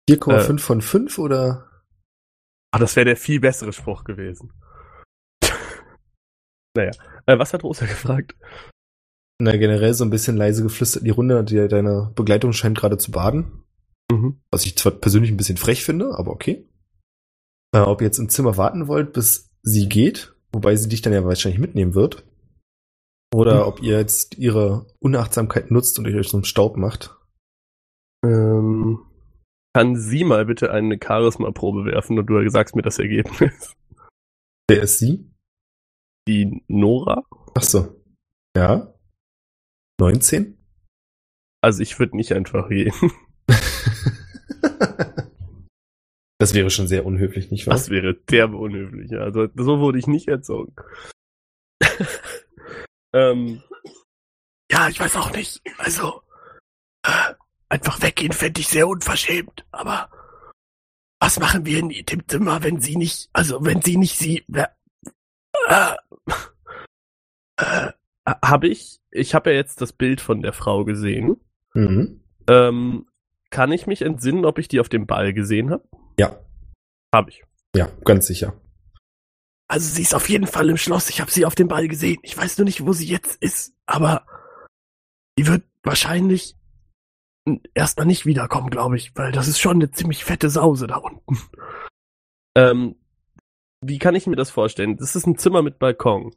4,5 0.10 0.60
von 0.60 0.82
5 0.82 1.20
oder? 1.20 1.70
Ah, 2.72 2.80
das 2.80 2.96
wäre 2.96 3.06
der 3.06 3.18
viel 3.18 3.40
bessere 3.42 3.74
Spruch 3.74 4.06
gewesen. 4.06 4.54
Naja, 6.76 6.92
äh, 7.26 7.38
was 7.40 7.54
hat 7.54 7.64
Rosa 7.64 7.86
gefragt? 7.86 8.36
Na, 9.42 9.56
generell 9.58 9.94
so 9.94 10.06
ein 10.06 10.10
bisschen 10.10 10.38
leise 10.38 10.64
geflüstert 10.64 11.02
in 11.02 11.06
die 11.06 11.12
Runde. 11.12 11.44
Die, 11.44 11.68
deine 11.68 12.12
Begleitung 12.16 12.54
scheint 12.54 12.78
gerade 12.78 12.98
zu 12.98 13.12
baden. 13.12 13.64
Mhm. 14.12 14.42
Was 14.52 14.66
ich 14.66 14.78
zwar 14.78 14.94
persönlich 14.94 15.32
ein 15.32 15.38
bisschen 15.38 15.58
frech 15.58 15.84
finde, 15.84 16.18
aber 16.18 16.32
okay. 16.32 16.70
Äh, 17.74 17.80
ob 17.80 18.02
ihr 18.02 18.06
jetzt 18.08 18.20
im 18.20 18.30
Zimmer 18.30 18.56
warten 18.58 18.88
wollt, 18.88 19.14
bis 19.14 19.52
sie 19.62 19.90
geht, 19.90 20.36
wobei 20.54 20.76
sie 20.76 20.88
dich 20.88 21.02
dann 21.02 21.12
ja 21.12 21.26
wahrscheinlich 21.26 21.60
mitnehmen 21.60 21.96
wird. 21.96 22.24
Oder 23.34 23.62
Hm. 23.62 23.68
ob 23.68 23.82
ihr 23.82 23.98
jetzt 23.98 24.38
ihre 24.38 24.88
Unachtsamkeit 25.00 25.72
nutzt 25.72 26.00
und 26.00 26.08
euch 26.08 26.30
so 26.30 26.38
einen 26.38 26.46
Staub 26.46 26.78
macht. 26.78 27.18
Ähm, 28.24 29.00
kann 29.76 29.98
sie 29.98 30.24
mal 30.24 30.46
bitte 30.46 30.72
eine 30.72 30.98
Charisma-Probe 31.04 31.84
werfen 31.86 32.18
und 32.18 32.28
du 32.28 32.50
sagst 32.50 32.78
mir 32.78 32.82
das 32.84 32.98
Ergebnis. 33.00 33.76
Wer 34.70 34.84
ist 34.84 35.00
sie? 35.00 35.30
Die 36.28 36.64
Nora? 36.68 37.24
Ach 37.54 37.64
so. 37.64 38.02
Ja. 38.56 38.94
19? 40.00 40.58
Also 41.62 41.82
ich 41.82 42.00
würde 42.00 42.16
nicht 42.16 42.32
einfach 42.34 42.70
gehen. 42.70 42.94
das 46.40 46.54
wäre 46.54 46.70
schon 46.70 46.88
sehr 46.88 47.06
unhöflich, 47.06 47.52
nicht 47.52 47.68
wahr? 47.68 47.76
Das 47.76 47.90
wäre 47.90 48.16
derbe 48.16 48.58
unhöflich. 48.58 49.12
ja. 49.12 49.20
Also 49.20 49.48
so 49.56 49.80
wurde 49.80 50.00
ich 50.00 50.08
nicht 50.08 50.28
erzogen. 50.28 50.76
ähm, 53.14 53.62
ja, 54.72 54.90
ich 54.90 55.00
weiß 55.00 55.16
auch 55.16 55.32
nicht. 55.32 55.62
Also 55.78 56.22
äh, 57.04 57.34
einfach 57.70 58.02
weggehen 58.02 58.34
fände 58.34 58.62
ich 58.62 58.68
sehr 58.68 58.88
unverschämt. 58.88 59.66
Aber 59.72 60.10
was 61.20 61.40
machen 61.40 61.66
wir 61.66 61.80
in 61.80 61.90
dem 61.90 62.28
Zimmer, 62.28 62.64
wenn 62.64 62.82
sie 62.82 62.96
nicht, 62.96 63.30
also 63.34 63.64
wenn 63.64 63.82
sie 63.82 63.98
nicht 63.98 64.18
sie, 64.18 64.44
äh, 65.68 65.96
äh, 67.58 67.92
habe 68.44 68.68
ich, 68.68 69.00
ich 69.12 69.36
habe 69.36 69.52
ja 69.52 69.56
jetzt 69.56 69.82
das 69.82 69.94
Bild 69.94 70.22
von 70.22 70.42
der 70.42 70.54
Frau 70.54 70.84
gesehen. 70.86 71.38
Mhm. 71.74 72.22
Ähm, 72.48 73.08
kann 73.50 73.72
ich 73.72 73.88
mich 73.88 74.02
entsinnen, 74.02 74.46
ob 74.46 74.60
ich 74.60 74.68
die 74.68 74.80
auf 74.80 74.90
dem 74.90 75.06
Ball 75.08 75.34
gesehen 75.34 75.72
habe? 75.72 75.88
Ja. 76.20 76.40
Habe 77.14 77.30
ich. 77.30 77.44
Ja, 77.76 77.90
ganz 78.04 78.28
sicher. 78.28 78.54
Also 79.68 79.94
sie 79.94 80.02
ist 80.02 80.14
auf 80.14 80.30
jeden 80.30 80.48
Fall 80.48 80.70
im 80.70 80.78
Schloss. 80.78 81.10
Ich 81.10 81.22
habe 81.22 81.32
sie 81.32 81.46
auf 81.46 81.56
dem 81.56 81.68
Ball 81.68 81.88
gesehen. 81.88 82.20
Ich 82.24 82.38
weiß 82.38 82.58
nur 82.58 82.66
nicht, 82.66 82.86
wo 82.86 82.94
sie 82.94 83.08
jetzt 83.08 83.42
ist, 83.42 83.74
aber 83.86 84.26
sie 85.38 85.48
wird 85.48 85.64
wahrscheinlich 85.84 86.56
erstmal 87.74 88.06
nicht 88.06 88.26
wiederkommen, 88.26 88.70
glaube 88.70 88.98
ich, 88.98 89.16
weil 89.16 89.32
das 89.32 89.48
ist 89.48 89.60
schon 89.60 89.78
eine 89.78 89.92
ziemlich 89.92 90.24
fette 90.24 90.50
Sause 90.50 90.88
da 90.88 90.98
unten. 90.98 91.38
Ähm, 92.56 92.96
wie 93.82 94.00
kann 94.00 94.16
ich 94.16 94.28
mir 94.28 94.36
das 94.36 94.50
vorstellen? 94.50 94.98
Das 94.98 95.16
ist 95.16 95.28
ein 95.28 95.38
Zimmer 95.38 95.62
mit 95.62 95.80
Balkon. 95.80 96.34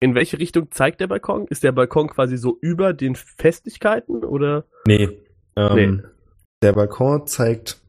In 0.00 0.14
welche 0.14 0.38
Richtung 0.38 0.70
zeigt 0.70 1.00
der 1.00 1.06
Balkon? 1.06 1.46
Ist 1.48 1.62
der 1.62 1.72
Balkon 1.72 2.08
quasi 2.08 2.36
so 2.36 2.58
über 2.60 2.92
den 2.92 3.14
Festigkeiten 3.16 4.24
oder? 4.24 4.64
Nee. 4.86 5.08
Ähm, 5.56 5.74
Nee. 5.74 6.08
Der 6.62 6.72
Balkon 6.72 7.26
zeigt, 7.26 7.80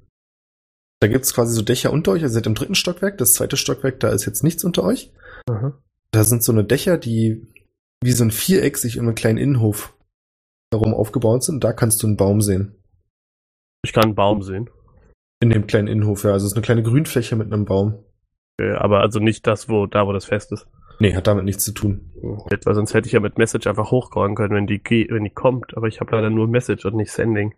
da 1.02 1.08
gibt's 1.08 1.34
quasi 1.34 1.54
so 1.54 1.62
Dächer 1.62 1.94
unter 1.94 2.12
euch. 2.12 2.22
Ihr 2.22 2.30
seid 2.30 2.46
im 2.46 2.56
dritten 2.56 2.76
Stockwerk. 2.76 3.18
Das 3.18 3.34
zweite 3.34 3.58
Stockwerk, 3.58 4.00
da 4.00 4.10
ist 4.10 4.26
jetzt 4.26 4.44
nichts 4.44 4.64
unter 4.64 4.84
euch. 4.84 5.12
Da 6.12 6.24
sind 6.24 6.44
so 6.44 6.52
eine 6.52 6.64
Dächer, 6.64 6.98
die 6.98 7.48
wie 8.04 8.12
so 8.12 8.24
ein 8.24 8.32
Viereck 8.32 8.78
sich 8.78 9.00
um 9.00 9.06
einen 9.08 9.16
kleinen 9.16 9.38
Innenhof 9.38 9.96
herum 10.74 10.94
aufgebaut 10.94 11.44
sind. 11.44 11.64
Da 11.64 11.74
kannst 11.74 12.04
du 12.04 12.08
einen 12.08 12.18
Baum 12.18 12.42
sehen. 12.42 12.76
Ich 13.84 13.94
kann 13.94 14.06
einen 14.06 14.16
Baum 14.16 14.42
sehen. 14.42 14.70
In 15.42 15.50
dem 15.50 15.68
kleinen 15.68 15.88
Innenhof, 15.88 16.24
ja. 16.24 16.32
Also 16.32 16.46
es 16.46 16.54
ist 16.54 16.58
eine 16.58 16.66
kleine 16.66 16.84
Grünfläche 16.84 17.36
mit 17.36 17.52
einem 17.52 17.66
Baum. 17.66 18.04
Okay, 18.60 18.72
aber 18.74 19.02
also 19.02 19.20
nicht 19.20 19.46
das, 19.48 19.68
wo, 19.70 19.86
da 19.86 20.08
wo 20.08 20.14
das 20.14 20.26
Fest 20.26 20.52
ist. 20.52 20.68
Nee, 21.00 21.14
hat 21.14 21.28
damit 21.28 21.44
nichts 21.44 21.66
zu 21.66 21.74
tun. 21.74 22.12
Etwa, 22.50 22.74
sonst 22.74 22.94
hätte 22.94 23.08
ich 23.08 23.12
ja 23.14 23.20
mit 23.20 23.38
Message 23.38 23.68
einfach 23.68 23.92
hochgrauen 23.92 24.34
können, 24.36 24.56
wenn 24.56 24.68
die, 24.68 24.82
ge- 24.82 25.10
wenn 25.12 25.26
die 25.26 25.30
kommt. 25.30 25.76
Aber 25.76 25.88
ich 25.88 26.00
habe 26.00 26.16
leider 26.16 26.30
nur 26.30 26.48
Message 26.48 26.86
und 26.86 26.96
nicht 26.96 27.12
Sending. 27.12 27.54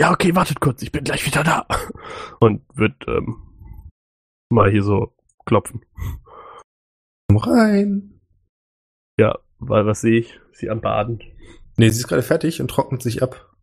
Ja, 0.00 0.10
okay, 0.12 0.34
wartet 0.34 0.60
kurz, 0.60 0.82
ich 0.82 0.92
bin 0.92 1.04
gleich 1.04 1.24
wieder 1.24 1.42
da. 1.42 1.66
Und 2.40 2.62
wird 2.76 3.06
ähm, 3.08 3.42
mal 4.50 4.70
hier 4.70 4.82
so 4.82 5.14
klopfen. 5.46 5.86
Komm 7.28 7.36
rein. 7.38 8.20
Ja, 9.18 9.38
weil 9.58 9.86
was 9.86 10.02
sehe 10.02 10.18
ich? 10.18 10.38
Sie 10.52 10.68
am 10.68 10.82
Baden. 10.82 11.22
Nee, 11.78 11.88
sie 11.88 12.00
ist 12.00 12.08
gerade 12.08 12.22
fertig 12.22 12.60
und 12.60 12.68
trocknet 12.68 13.02
sich 13.02 13.22
ab. 13.22 13.54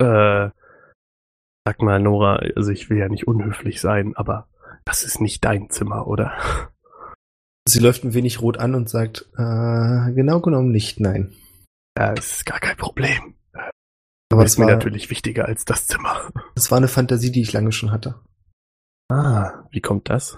Äh, 0.00 0.50
sag 1.66 1.82
mal, 1.82 2.00
Nora, 2.00 2.36
also 2.56 2.70
ich 2.70 2.90
will 2.90 2.98
ja 2.98 3.08
nicht 3.08 3.26
unhöflich 3.26 3.80
sein, 3.80 4.14
aber 4.16 4.48
das 4.84 5.02
ist 5.02 5.20
nicht 5.20 5.44
dein 5.44 5.70
Zimmer, 5.70 6.06
oder? 6.06 6.32
Sie 7.66 7.78
läuft 7.78 8.04
ein 8.04 8.14
wenig 8.14 8.42
rot 8.42 8.58
an 8.58 8.74
und 8.74 8.90
sagt, 8.90 9.30
äh, 9.36 10.12
genau 10.12 10.40
genommen 10.40 10.70
nicht, 10.70 11.00
nein. 11.00 11.32
Ja, 11.98 12.12
es 12.12 12.36
ist 12.36 12.46
gar 12.46 12.60
kein 12.60 12.76
Problem. 12.76 13.34
Aber 14.30 14.44
ist 14.44 14.52
es 14.52 14.58
mir 14.58 14.66
natürlich 14.66 15.10
wichtiger 15.10 15.46
als 15.46 15.64
das 15.64 15.86
Zimmer. 15.86 16.30
das 16.54 16.70
war 16.70 16.78
eine 16.78 16.88
Fantasie, 16.88 17.30
die 17.30 17.42
ich 17.42 17.52
lange 17.52 17.72
schon 17.72 17.92
hatte. 17.92 18.20
Ah, 19.08 19.64
wie 19.70 19.80
kommt 19.80 20.10
das? 20.10 20.36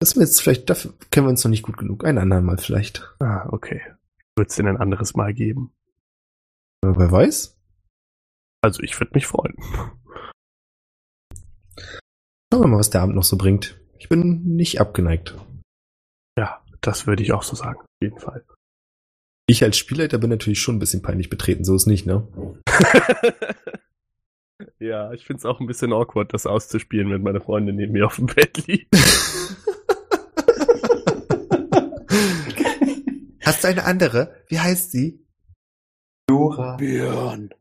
Das 0.00 0.14
wir 0.14 0.22
jetzt 0.22 0.40
vielleicht, 0.40 0.70
dafür 0.70 0.94
kennen 1.10 1.26
wir 1.26 1.30
uns 1.30 1.44
noch 1.44 1.50
nicht 1.50 1.64
gut 1.64 1.76
genug. 1.76 2.04
Ein 2.04 2.18
anderen 2.18 2.44
Mal 2.44 2.58
vielleicht. 2.58 3.14
Ah, 3.20 3.46
okay. 3.50 3.82
Wird's 4.36 4.56
denn 4.56 4.68
ein 4.68 4.76
anderes 4.76 5.14
Mal 5.14 5.34
geben? 5.34 5.72
Wer 6.82 7.10
weiß? 7.10 7.58
Also 8.62 8.82
ich 8.82 8.98
würde 8.98 9.12
mich 9.14 9.26
freuen. 9.26 9.54
Schauen 12.52 12.62
wir 12.62 12.68
mal, 12.68 12.78
was 12.78 12.90
der 12.90 13.02
Abend 13.02 13.14
noch 13.14 13.24
so 13.24 13.36
bringt. 13.36 13.78
Ich 13.98 14.08
bin 14.08 14.56
nicht 14.56 14.80
abgeneigt. 14.80 15.34
Ja, 16.38 16.62
das 16.80 17.06
würde 17.06 17.22
ich 17.22 17.32
auch 17.32 17.42
so 17.42 17.54
sagen, 17.54 17.80
auf 17.80 17.86
jeden 18.00 18.18
Fall. 18.18 18.44
Ich 19.46 19.62
als 19.64 19.76
Spielleiter 19.76 20.18
bin 20.18 20.30
natürlich 20.30 20.60
schon 20.60 20.76
ein 20.76 20.78
bisschen 20.78 21.02
peinlich 21.02 21.30
betreten, 21.30 21.64
so 21.64 21.74
ist 21.74 21.86
nicht, 21.86 22.06
ne? 22.06 22.26
ja, 24.78 25.12
ich 25.12 25.24
find's 25.24 25.46
auch 25.46 25.60
ein 25.60 25.66
bisschen 25.66 25.92
awkward, 25.92 26.34
das 26.34 26.46
auszuspielen, 26.46 27.10
wenn 27.10 27.22
meine 27.22 27.40
Freundin 27.40 27.76
neben 27.76 27.92
mir 27.92 28.06
auf 28.06 28.16
dem 28.16 28.26
Bett 28.26 28.66
liegt. 28.66 28.94
Hast 33.42 33.64
du 33.64 33.68
eine 33.68 33.84
andere? 33.84 34.34
Wie 34.48 34.60
heißt 34.60 34.90
sie? 34.90 35.24
Dora. 36.26 36.76
Björn. 36.76 37.54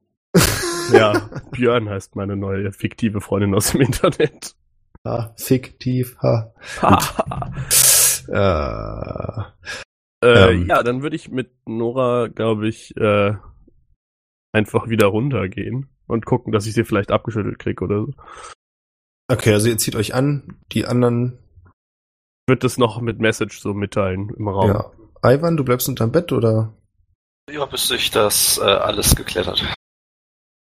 ja, 0.92 1.30
Björn 1.52 1.90
heißt 1.90 2.18
meine 2.18 2.36
neue 2.36 2.74
fiktive 2.74 3.22
Freundin 3.22 3.56
aus 3.56 3.72
dem 3.72 3.82
Internet. 3.82 4.57
Ha, 5.08 5.34
fiktiv, 5.38 6.18
ha. 6.22 6.54
Äh, 8.30 10.26
Äh, 10.26 10.54
Ähm. 10.54 10.68
Ja, 10.68 10.84
dann 10.84 11.02
würde 11.02 11.16
ich 11.16 11.30
mit 11.30 11.52
Nora, 11.66 12.28
glaube 12.28 12.68
ich, 12.68 12.96
äh, 12.98 13.36
einfach 14.52 14.90
wieder 14.90 15.08
runtergehen 15.08 15.88
und 16.08 16.26
gucken, 16.26 16.52
dass 16.52 16.66
ich 16.66 16.74
sie 16.74 16.84
vielleicht 16.84 17.12
abgeschüttelt 17.12 17.60
krieg 17.60 17.82
oder 17.82 18.02
so. 18.06 18.14
okay, 19.32 19.54
also 19.54 19.70
ihr 19.70 19.78
zieht 19.78 19.96
euch 19.96 20.14
an, 20.14 20.60
die 20.72 20.86
anderen, 20.86 21.38
Wird 22.50 22.64
das 22.64 22.78
noch 22.78 23.00
mit 23.02 23.20
Message 23.20 23.60
so 23.60 23.74
mitteilen 23.74 24.30
im 24.38 24.48
Raum. 24.48 24.70
ja. 24.70 24.92
Ivan, 25.24 25.56
du 25.58 25.64
bleibst 25.64 25.88
unterm 25.90 26.12
Bett 26.12 26.32
oder? 26.32 26.74
Ja, 27.52 27.66
bis 27.66 27.88
sich 27.88 28.10
das 28.12 28.58
äh, 28.58 28.64
alles 28.64 29.16
geklettert. 29.16 29.64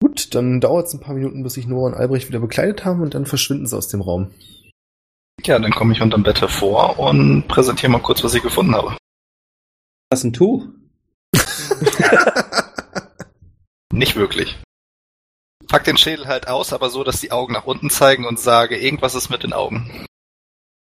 Gut, 0.03 0.35
dann 0.35 0.59
dauert 0.59 0.87
es 0.87 0.93
ein 0.93 0.99
paar 0.99 1.15
Minuten, 1.15 1.43
bis 1.43 1.53
sich 1.53 1.65
Nora 1.65 1.87
und 1.87 1.93
Albrecht 1.93 2.27
wieder 2.27 2.41
bekleidet 2.41 2.83
haben 2.83 3.01
und 3.01 3.13
dann 3.13 3.25
verschwinden 3.25 3.67
sie 3.67 3.77
aus 3.77 3.87
dem 3.87 4.01
Raum. 4.01 4.31
Ja, 5.45 5.57
dann 5.57 5.71
komme 5.71 5.93
ich 5.93 6.01
unterm 6.01 6.23
Bett 6.23 6.41
hervor 6.41 6.99
und 6.99 7.47
präsentiere 7.47 7.89
mal 7.89 8.01
kurz, 8.01 8.21
was 8.21 8.33
ich 8.33 8.43
gefunden 8.43 8.75
habe. 8.75 8.97
Was 10.09 10.25
ein 10.25 10.33
Tuch? 10.33 10.67
Nicht 13.93 14.17
wirklich. 14.17 14.57
Pack 15.69 15.85
den 15.85 15.95
Schädel 15.95 16.27
halt 16.27 16.49
aus, 16.49 16.73
aber 16.73 16.89
so, 16.89 17.05
dass 17.05 17.21
die 17.21 17.31
Augen 17.31 17.53
nach 17.53 17.65
unten 17.65 17.89
zeigen 17.89 18.25
und 18.25 18.41
sage, 18.41 18.77
irgendwas 18.77 19.15
ist 19.15 19.29
mit 19.29 19.43
den 19.43 19.53
Augen. 19.53 20.05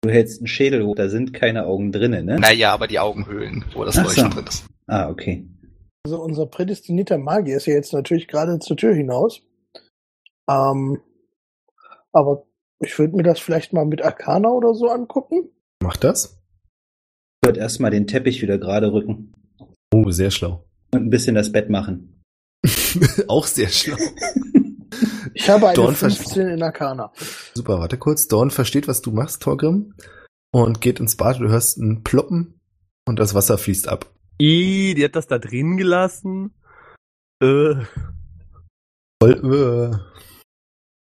Du 0.03 0.11
hältst 0.11 0.39
einen 0.39 0.47
Schädel 0.47 0.85
hoch, 0.85 0.93
da 0.95 1.09
sind 1.09 1.33
keine 1.33 1.65
Augen 1.65 1.91
drinnen, 1.91 2.27
ne? 2.27 2.39
Naja, 2.39 2.75
aber 2.75 2.85
die 2.85 2.99
Augenhöhlen, 2.99 3.65
wo 3.73 3.83
das 3.85 3.97
Ach 3.97 4.03
Leuchten 4.03 4.29
so. 4.29 4.37
drin 4.37 4.45
ist. 4.47 4.65
Ah, 4.85 5.09
okay. 5.09 5.47
Also 6.05 6.21
unser 6.21 6.45
prädestinierter 6.45 7.17
Magier 7.17 7.57
ist 7.57 7.65
ja 7.65 7.73
jetzt 7.73 7.93
natürlich 7.93 8.27
gerade 8.27 8.59
zur 8.59 8.77
Tür 8.77 8.93
hinaus. 8.93 9.41
Ähm, 10.49 11.01
aber 12.11 12.45
ich 12.79 12.97
würde 12.97 13.15
mir 13.15 13.23
das 13.23 13.39
vielleicht 13.39 13.73
mal 13.73 13.85
mit 13.85 14.01
Arcana 14.01 14.49
oder 14.49 14.73
so 14.73 14.87
angucken. 14.89 15.49
Macht 15.83 16.03
das? 16.03 16.39
Ich 17.41 17.47
würde 17.47 17.59
erstmal 17.59 17.91
den 17.91 18.07
Teppich 18.07 18.41
wieder 18.41 18.57
gerade 18.57 18.91
rücken 18.91 19.33
Oh, 19.93 20.09
sehr 20.11 20.31
schlau. 20.31 20.65
und 20.93 21.03
ein 21.03 21.09
bisschen 21.09 21.35
das 21.35 21.51
Bett 21.51 21.69
machen. 21.69 22.23
Auch 23.27 23.45
sehr 23.45 23.69
schlau. 23.69 23.97
Ich 25.35 25.49
habe 25.49 25.67
eine 25.67 25.75
Dorn 25.75 25.95
15 25.95 26.47
in 26.49 26.63
Arcana. 26.63 27.13
Super, 27.53 27.79
warte 27.79 27.97
kurz. 27.97 28.27
Dorn 28.27 28.51
versteht, 28.51 28.87
was 28.89 29.01
du 29.01 29.11
machst, 29.11 29.41
Torgrim. 29.41 29.93
Und 30.51 30.81
geht 30.81 30.99
ins 30.99 31.15
Bad. 31.15 31.39
Du 31.39 31.47
hörst 31.47 31.77
ein 31.77 32.03
Ploppen 32.03 32.59
und 33.07 33.19
das 33.19 33.33
Wasser 33.35 33.57
fließt 33.57 33.87
ab. 33.87 34.11
Ih, 34.41 34.93
die 34.95 35.03
hat 35.03 35.15
das 35.15 35.27
da 35.27 35.37
drin 35.37 35.77
gelassen. 35.77 36.53
Äh, 37.41 37.75
Voll, 39.21 40.01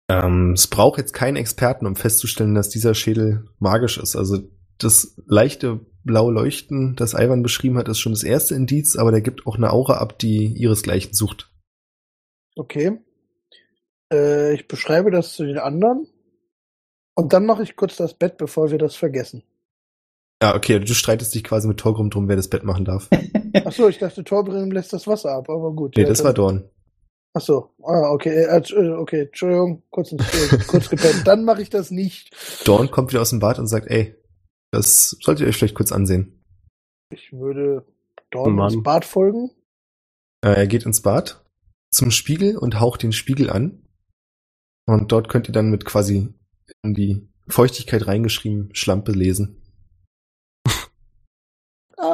äh. 0.10 0.14
ähm, 0.14 0.54
es 0.54 0.68
braucht 0.68 0.98
jetzt 0.98 1.14
keinen 1.14 1.38
Experten, 1.38 1.86
um 1.86 1.96
festzustellen, 1.96 2.56
dass 2.56 2.70
dieser 2.70 2.94
Schädel 2.94 3.48
magisch 3.60 3.98
ist. 3.98 4.16
Also 4.16 4.40
das 4.78 5.16
leichte 5.26 5.80
blaue 6.04 6.34
Leuchten, 6.34 6.96
das 6.96 7.14
Ivan 7.14 7.44
beschrieben 7.44 7.78
hat, 7.78 7.88
ist 7.88 8.00
schon 8.00 8.12
das 8.12 8.24
erste 8.24 8.56
Indiz, 8.56 8.98
aber 8.98 9.12
der 9.12 9.22
gibt 9.22 9.48
auch 9.48 9.56
eine 9.56 9.72
Aura 9.72 9.98
ab, 9.98 10.20
die 10.20 10.48
ihresgleichen 10.48 11.14
sucht. 11.14 11.52
Okay. 12.56 13.00
Äh, 14.12 14.56
ich 14.56 14.68
beschreibe 14.68 15.12
das 15.12 15.34
zu 15.34 15.46
den 15.46 15.58
anderen. 15.58 16.08
Und 17.16 17.34
dann 17.34 17.46
mache 17.46 17.64
ich 17.64 17.76
kurz 17.76 17.96
das 17.96 18.14
Bett, 18.14 18.38
bevor 18.38 18.72
wir 18.72 18.78
das 18.78 18.96
vergessen. 18.96 19.44
Ja, 20.42 20.56
okay, 20.56 20.80
du 20.80 20.94
streitest 20.94 21.36
dich 21.36 21.44
quasi 21.44 21.68
mit 21.68 21.78
Torgrim 21.80 22.10
drum, 22.10 22.28
wer 22.28 22.36
das 22.36 22.48
Bett 22.50 22.64
machen 22.64 22.86
darf. 22.86 23.08
Ach 23.66 23.72
so, 23.72 23.88
ich 23.88 24.00
dachte, 24.00 24.24
Torbrennen 24.24 24.72
lässt 24.72 24.92
das 24.92 25.06
Wasser 25.06 25.32
ab, 25.34 25.50
aber 25.50 25.72
gut. 25.74 25.96
Nee, 25.96 26.04
ja, 26.04 26.10
das 26.10 26.20
dann- 26.20 26.26
war 26.28 26.34
Dorn. 26.34 26.70
Ach 27.34 27.42
so, 27.42 27.70
ah, 27.84 28.12
okay, 28.12 28.44
äh, 28.44 28.58
äh, 28.58 28.90
okay, 28.92 29.22
Entschuldigung, 29.22 29.84
kurz, 29.90 30.12
äh, 30.12 30.18
kurz 30.68 30.90
gepennt. 30.90 31.22
Dann 31.26 31.46
mache 31.46 31.62
ich 31.62 31.70
das 31.70 31.90
nicht. 31.90 32.36
Dorn 32.66 32.92
kommt 32.92 33.12
wieder 33.12 33.22
aus 33.22 33.30
dem 33.30 33.40
Bad 33.40 33.58
und 33.58 33.68
sagt, 33.68 33.88
ey, 33.90 34.16
das 34.72 35.12
solltet 35.22 35.46
ihr 35.46 35.48
euch 35.48 35.56
vielleicht 35.56 35.76
kurz 35.76 35.94
ansehen. 35.94 36.44
Ich 37.14 37.32
würde 37.32 37.86
dort 38.32 38.50
Mann. 38.50 38.74
ins 38.74 38.84
Bad 38.84 39.06
folgen. 39.06 39.50
Äh, 40.44 40.56
er 40.56 40.68
geht 40.68 40.86
ins 40.86 41.02
Bad 41.02 41.42
zum 41.90 42.12
Spiegel 42.12 42.58
und 42.58 42.82
haucht 42.82 43.02
den 43.02 43.14
Spiegel 43.14 43.50
an. 43.50 43.82
Und 44.86 45.14
dort 45.14 45.30
könnt 45.30 45.48
ihr 45.48 45.54
dann 45.54 45.70
mit 45.70 45.86
quasi 45.86 46.34
in 46.84 46.94
die 46.94 47.30
Feuchtigkeit 47.48 48.08
reingeschrieben 48.08 48.76
Schlampe 48.76 49.14
lesen. 49.14 49.61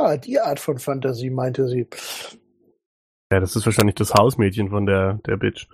Ah, 0.07 0.15
die 0.15 0.39
Art 0.39 0.61
von 0.61 0.79
Fantasie, 0.79 1.29
meinte 1.29 1.67
sie. 1.67 1.85
ja, 3.29 3.41
das 3.41 3.57
ist 3.57 3.65
wahrscheinlich 3.65 3.95
das 3.95 4.13
Hausmädchen 4.13 4.69
von 4.69 4.85
der, 4.85 5.19
der 5.27 5.35
Bitch. 5.35 5.67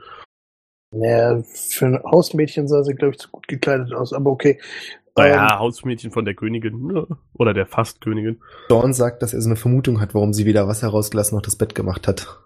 Naja, 0.91 1.43
für 1.43 1.85
ein 1.85 2.03
Hausmädchen 2.03 2.67
sah 2.67 2.83
sie, 2.83 2.95
glaube 2.95 3.13
ich, 3.13 3.19
zu 3.19 3.29
gut 3.29 3.47
gekleidet 3.47 3.93
aus, 3.93 4.11
aber 4.11 4.31
okay. 4.31 4.59
Naja, 5.15 5.59
Hausmädchen 5.59 6.09
von 6.09 6.25
der 6.25 6.33
Königin. 6.33 6.87
ne? 6.87 7.05
Oder 7.33 7.53
der 7.53 7.67
Fastkönigin. 7.67 8.41
Dorn 8.69 8.93
sagt, 8.93 9.21
dass 9.21 9.35
er 9.35 9.41
so 9.41 9.49
eine 9.49 9.55
Vermutung 9.55 10.01
hat, 10.01 10.15
warum 10.15 10.33
sie 10.33 10.47
weder 10.47 10.67
Wasser 10.67 10.87
rausgelassen 10.87 11.35
noch 11.35 11.43
das 11.43 11.55
Bett 11.55 11.75
gemacht 11.75 12.07
hat. 12.07 12.39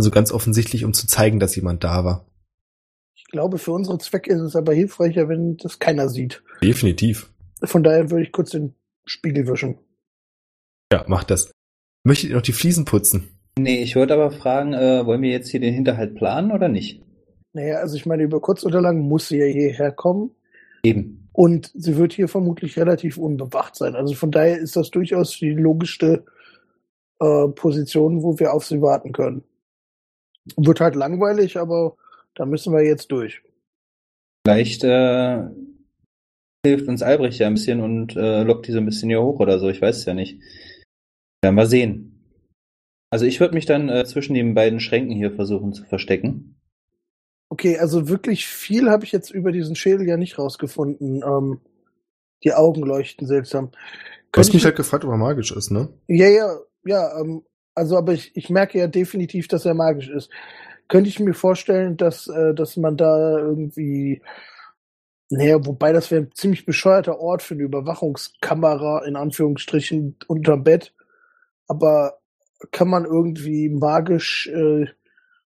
Also 0.00 0.10
ganz 0.10 0.32
offensichtlich, 0.32 0.84
um 0.84 0.92
zu 0.92 1.06
zeigen, 1.06 1.38
dass 1.38 1.54
jemand 1.54 1.84
da 1.84 2.04
war. 2.04 2.26
Ich 3.14 3.26
glaube, 3.26 3.58
für 3.58 3.70
unsere 3.70 3.98
Zwecke 3.98 4.32
ist 4.32 4.40
es 4.40 4.56
aber 4.56 4.72
hilfreicher, 4.72 5.28
wenn 5.28 5.56
das 5.56 5.78
keiner 5.78 6.08
sieht. 6.08 6.42
Definitiv. 6.60 7.30
Von 7.62 7.84
daher 7.84 8.10
würde 8.10 8.24
ich 8.24 8.32
kurz 8.32 8.50
den 8.50 8.74
Spiegel 9.04 9.46
wischen. 9.46 9.78
Ja, 10.92 11.04
macht 11.06 11.30
das. 11.30 11.52
Möchtet 12.04 12.30
ihr 12.30 12.36
noch 12.36 12.42
die 12.42 12.52
Fliesen 12.52 12.84
putzen? 12.84 13.28
Nee, 13.58 13.82
ich 13.82 13.94
wollte 13.96 14.14
aber 14.14 14.30
fragen, 14.30 14.72
äh, 14.72 15.04
wollen 15.04 15.22
wir 15.22 15.30
jetzt 15.30 15.50
hier 15.50 15.60
den 15.60 15.74
Hinterhalt 15.74 16.14
planen 16.14 16.50
oder 16.50 16.68
nicht? 16.68 17.02
Naja, 17.52 17.76
also 17.76 17.96
ich 17.96 18.06
meine, 18.06 18.22
über 18.22 18.40
kurz 18.40 18.64
oder 18.64 18.80
lang 18.80 19.00
muss 19.00 19.28
sie 19.28 19.38
ja 19.38 19.46
hierher 19.46 19.92
kommen. 19.92 20.30
Eben. 20.82 21.28
Und 21.32 21.70
sie 21.74 21.96
wird 21.96 22.12
hier 22.12 22.28
vermutlich 22.28 22.78
relativ 22.78 23.18
unbewacht 23.18 23.76
sein. 23.76 23.94
Also 23.94 24.14
von 24.14 24.30
daher 24.30 24.58
ist 24.58 24.76
das 24.76 24.90
durchaus 24.90 25.38
die 25.38 25.50
logischste 25.50 26.24
äh, 27.20 27.48
Position, 27.48 28.22
wo 28.22 28.38
wir 28.38 28.52
auf 28.52 28.64
sie 28.64 28.80
warten 28.80 29.12
können. 29.12 29.44
Wird 30.56 30.80
halt 30.80 30.96
langweilig, 30.96 31.58
aber 31.58 31.96
da 32.34 32.46
müssen 32.46 32.72
wir 32.72 32.82
jetzt 32.82 33.12
durch. 33.12 33.42
Vielleicht 34.46 34.84
äh, 34.84 35.44
hilft 36.64 36.88
uns 36.88 37.02
Albrecht 37.02 37.38
ja 37.38 37.46
ein 37.46 37.54
bisschen 37.54 37.80
und 37.80 38.16
äh, 38.16 38.42
lockt 38.42 38.66
die 38.66 38.72
so 38.72 38.78
ein 38.78 38.86
bisschen 38.86 39.10
hier 39.10 39.22
hoch 39.22 39.38
oder 39.38 39.58
so. 39.58 39.68
Ich 39.68 39.82
weiß 39.82 39.98
es 39.98 40.04
ja 40.04 40.14
nicht. 40.14 40.40
Werden 41.42 41.56
wir 41.56 41.66
sehen. 41.66 42.06
Also 43.10 43.24
ich 43.24 43.40
würde 43.40 43.54
mich 43.54 43.66
dann 43.66 43.88
äh, 43.88 44.04
zwischen 44.04 44.34
den 44.34 44.54
beiden 44.54 44.78
Schränken 44.80 45.14
hier 45.14 45.32
versuchen 45.32 45.72
zu 45.72 45.84
verstecken. 45.84 46.56
Okay, 47.48 47.78
also 47.78 48.08
wirklich 48.08 48.46
viel 48.46 48.88
habe 48.88 49.04
ich 49.04 49.10
jetzt 49.10 49.30
über 49.30 49.50
diesen 49.50 49.74
Schädel 49.74 50.06
ja 50.06 50.16
nicht 50.16 50.38
rausgefunden. 50.38 51.22
Ähm, 51.24 51.60
die 52.44 52.52
Augen 52.54 52.82
leuchten 52.82 53.26
seltsam. 53.26 53.70
Du 54.32 54.38
hast 54.40 54.48
mich 54.48 54.58
ich- 54.58 54.64
halt 54.64 54.76
gefragt, 54.76 55.04
ob 55.04 55.10
er 55.10 55.16
magisch 55.16 55.50
ist, 55.50 55.70
ne? 55.70 55.88
Ja, 56.06 56.28
ja, 56.28 56.56
ja, 56.84 57.20
ähm, 57.20 57.42
also 57.74 57.96
aber 57.96 58.12
ich, 58.12 58.36
ich 58.36 58.50
merke 58.50 58.78
ja 58.78 58.86
definitiv, 58.86 59.48
dass 59.48 59.64
er 59.64 59.74
magisch 59.74 60.08
ist. 60.08 60.30
Könnte 60.88 61.08
ich 61.08 61.18
mir 61.18 61.34
vorstellen, 61.34 61.96
dass, 61.96 62.28
äh, 62.28 62.54
dass 62.54 62.76
man 62.76 62.96
da 62.96 63.38
irgendwie, 63.38 64.22
naja, 65.30 65.64
wobei 65.66 65.92
das 65.92 66.10
wäre 66.10 66.22
ein 66.22 66.32
ziemlich 66.34 66.64
bescheuerter 66.66 67.18
Ort 67.18 67.42
für 67.42 67.54
eine 67.54 67.64
Überwachungskamera, 67.64 69.04
in 69.04 69.16
Anführungsstrichen, 69.16 70.16
unterm 70.28 70.62
Bett. 70.62 70.94
Aber 71.70 72.18
kann 72.72 72.88
man 72.88 73.04
irgendwie 73.04 73.68
magisch 73.68 74.48
äh, 74.48 74.86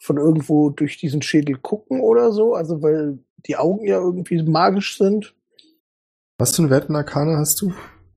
von 0.01 0.17
irgendwo 0.17 0.71
durch 0.71 0.99
diesen 0.99 1.23
Schädel 1.23 1.57
gucken 1.57 2.01
oder 2.01 2.33
so? 2.33 2.55
Also 2.55 2.83
weil 2.83 3.21
die 3.47 3.57
Augen 3.57 3.87
ja 3.87 3.99
irgendwie 3.99 4.43
magisch 4.43 4.99
sind? 4.99 5.37
Was 6.37 6.57
für 6.57 6.63
einen 6.63 6.71
Wert 6.73 6.89
in 6.89 6.97
Arcana 6.97 7.39
hast 7.39 7.61
du? 7.61 7.73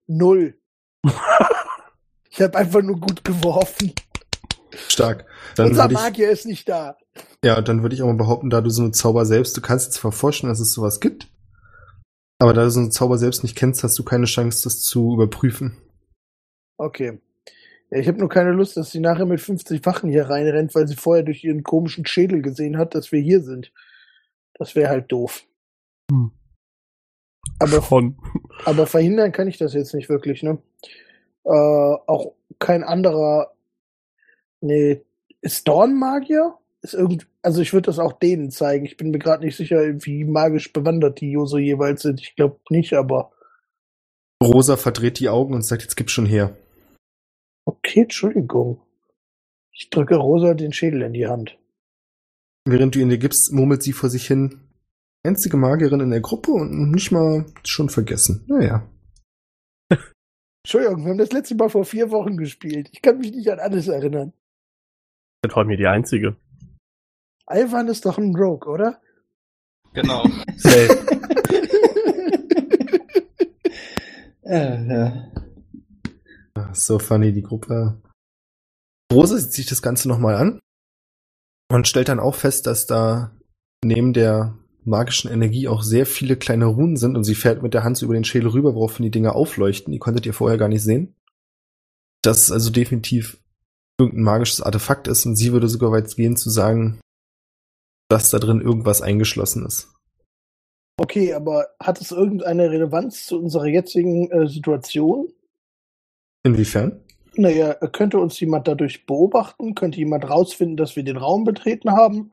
Null. 0.07 0.57
ich 2.31 2.41
habe 2.41 2.57
einfach 2.57 2.81
nur 2.81 2.99
gut 2.99 3.23
geworfen. 3.23 3.93
Stark. 4.71 5.27
Dann 5.55 5.67
Unser 5.67 5.85
ich, 5.85 5.91
Magier 5.91 6.31
ist 6.31 6.47
nicht 6.47 6.67
da. 6.67 6.97
ja, 7.45 7.61
dann 7.61 7.83
würde 7.83 7.93
ich 7.93 8.01
auch 8.01 8.07
mal 8.07 8.17
behaupten, 8.17 8.49
da 8.49 8.61
du 8.61 8.71
so 8.71 8.81
eine 8.81 8.91
Zauber 8.91 9.27
selbst, 9.27 9.55
du 9.55 9.61
kannst 9.61 9.93
zwar 9.93 10.11
vorstellen, 10.11 10.51
dass 10.51 10.59
es 10.59 10.73
sowas 10.73 10.99
gibt, 10.99 11.27
aber 12.39 12.53
da 12.53 12.63
du 12.63 12.71
so 12.71 12.79
eine 12.79 12.89
Zauber 12.89 13.19
selbst 13.19 13.43
nicht 13.43 13.55
kennst, 13.55 13.83
hast 13.83 13.99
du 13.99 14.03
keine 14.03 14.25
Chance, 14.25 14.63
das 14.63 14.81
zu 14.81 15.13
überprüfen. 15.13 15.77
Okay. 16.77 17.21
Ja, 17.93 17.99
ich 17.99 18.07
habe 18.07 18.17
nur 18.17 18.29
keine 18.29 18.53
Lust, 18.53 18.75
dass 18.75 18.89
sie 18.89 18.99
nachher 18.99 19.27
mit 19.27 19.39
50 19.39 19.85
Wachen 19.85 20.09
hier 20.09 20.27
reinrennt, 20.27 20.73
weil 20.73 20.87
sie 20.87 20.95
vorher 20.95 21.23
durch 21.23 21.43
ihren 21.43 21.61
komischen 21.61 22.07
Schädel 22.07 22.41
gesehen 22.41 22.79
hat, 22.79 22.95
dass 22.95 23.11
wir 23.11 23.21
hier 23.21 23.43
sind. 23.43 23.71
Das 24.55 24.73
wäre 24.73 24.89
halt 24.89 25.11
doof. 25.11 25.43
Hm. 26.09 26.31
Aber, 27.59 27.83
Von. 27.83 28.17
aber 28.65 28.87
verhindern 28.87 29.31
kann 29.31 29.47
ich 29.47 29.59
das 29.59 29.75
jetzt 29.75 29.93
nicht 29.93 30.09
wirklich, 30.09 30.41
ne? 30.41 30.57
Äh, 31.43 31.49
auch 31.51 32.33
kein 32.57 32.83
anderer. 32.83 33.53
Nee. 34.59 35.01
Ist 35.41 35.67
Dorn 35.67 35.93
Magier? 35.99 36.55
Ist 36.81 36.95
irgend, 36.95 37.27
also 37.43 37.61
ich 37.61 37.73
würde 37.73 37.85
das 37.85 37.99
auch 37.99 38.13
denen 38.13 38.49
zeigen. 38.49 38.85
Ich 38.85 38.97
bin 38.97 39.11
mir 39.11 39.19
gerade 39.19 39.45
nicht 39.45 39.55
sicher, 39.55 39.83
wie 40.03 40.23
magisch 40.23 40.73
bewandert 40.73 41.21
die 41.21 41.37
so 41.45 41.59
jeweils 41.59 42.01
sind. 42.01 42.21
Ich 42.21 42.35
glaube 42.35 42.59
nicht, 42.71 42.93
aber. 42.93 43.33
Rosa 44.43 44.77
verdreht 44.77 45.19
die 45.19 45.29
Augen 45.29 45.53
und 45.53 45.61
sagt, 45.61 45.83
jetzt 45.83 45.95
gib 45.95 46.09
schon 46.09 46.25
her. 46.25 46.57
Okay, 47.93 48.01
Entschuldigung. 48.01 48.81
Ich 49.71 49.91
drücke 49.91 50.15
Rosa 50.15 50.55
den 50.55 50.73
Schädel 50.73 51.03
in 51.03 51.13
die 51.13 51.27
Hand. 51.27 51.59
Während 52.65 52.95
du 52.95 52.99
ihn 52.99 53.09
dir 53.09 53.19
gibst, 53.19 53.53
murmelt 53.53 53.83
sie 53.83 53.93
vor 53.93 54.09
sich 54.09 54.25
hin. 54.25 54.61
Einzige 55.23 55.57
Magierin 55.57 55.99
in 55.99 56.09
der 56.09 56.21
Gruppe 56.21 56.53
und 56.53 56.89
nicht 56.89 57.11
mal 57.11 57.45
schon 57.63 57.89
vergessen. 57.89 58.45
Naja. 58.47 58.89
Entschuldigung, 60.63 61.03
wir 61.03 61.11
haben 61.11 61.19
das 61.19 61.33
letzte 61.33 61.53
Mal 61.53 61.69
vor 61.69 61.85
vier 61.85 62.09
Wochen 62.09 62.35
gespielt. 62.35 62.89
Ich 62.93 63.03
kann 63.03 63.19
mich 63.19 63.31
nicht 63.31 63.51
an 63.51 63.59
alles 63.59 63.87
erinnern. 63.87 64.33
Das 65.43 65.55
war 65.55 65.63
mir 65.63 65.77
die 65.77 65.85
einzige. 65.85 66.35
Alvan 67.45 67.89
ist 67.89 68.07
doch 68.07 68.17
ein 68.17 68.35
Rogue, 68.35 68.73
oder? 68.73 68.99
Genau. 69.93 70.23
Safe. 70.57 71.05
Äh, 74.45 74.87
ja. 74.87 75.31
Ah, 76.55 76.73
So 76.73 76.99
funny, 76.99 77.33
die 77.33 77.41
Gruppe. 77.41 78.01
Rosa 79.11 79.37
sieht 79.37 79.53
sich 79.53 79.65
das 79.65 79.81
Ganze 79.81 80.07
nochmal 80.07 80.35
an 80.35 80.59
und 81.71 81.87
stellt 81.87 82.09
dann 82.09 82.19
auch 82.19 82.35
fest, 82.35 82.67
dass 82.67 82.85
da 82.87 83.31
neben 83.83 84.13
der 84.13 84.57
magischen 84.85 85.31
Energie 85.31 85.67
auch 85.67 85.81
sehr 85.81 86.05
viele 86.05 86.35
kleine 86.35 86.65
Runen 86.65 86.97
sind 86.97 87.15
und 87.15 87.23
sie 87.23 87.35
fährt 87.35 87.63
mit 87.63 87.73
der 87.73 87.83
Hand 87.83 88.01
über 88.01 88.13
den 88.13 88.23
Schädel 88.23 88.49
rüber, 88.49 88.75
woraufhin 88.75 89.03
die 89.03 89.11
Dinger 89.11 89.35
aufleuchten. 89.35 89.91
Die 89.91 89.99
konntet 89.99 90.25
ihr 90.25 90.33
vorher 90.33 90.57
gar 90.57 90.67
nicht 90.67 90.83
sehen. 90.83 91.15
Das 92.21 92.43
ist 92.43 92.51
also 92.51 92.69
definitiv 92.69 93.39
irgendein 93.99 94.23
magisches 94.23 94.61
Artefakt 94.61 95.07
ist 95.07 95.25
und 95.25 95.35
sie 95.35 95.53
würde 95.53 95.67
sogar 95.67 95.91
weit 95.91 96.13
gehen 96.15 96.35
zu 96.35 96.49
sagen, 96.49 96.99
dass 98.09 98.29
da 98.29 98.39
drin 98.39 98.61
irgendwas 98.61 99.01
eingeschlossen 99.01 99.65
ist. 99.65 99.93
Okay, 100.97 101.33
aber 101.33 101.67
hat 101.81 101.99
es 102.01 102.11
irgendeine 102.11 102.69
Relevanz 102.69 103.25
zu 103.25 103.39
unserer 103.39 103.65
jetzigen 103.65 104.29
äh, 104.31 104.47
Situation? 104.47 105.27
Inwiefern? 106.43 106.99
Naja, 107.35 107.73
könnte 107.73 108.19
uns 108.19 108.39
jemand 108.39 108.67
dadurch 108.67 109.05
beobachten? 109.05 109.73
Könnte 109.75 109.97
jemand 109.97 110.29
rausfinden, 110.29 110.77
dass 110.77 110.95
wir 110.95 111.03
den 111.03 111.17
Raum 111.17 111.43
betreten 111.45 111.91
haben? 111.91 112.31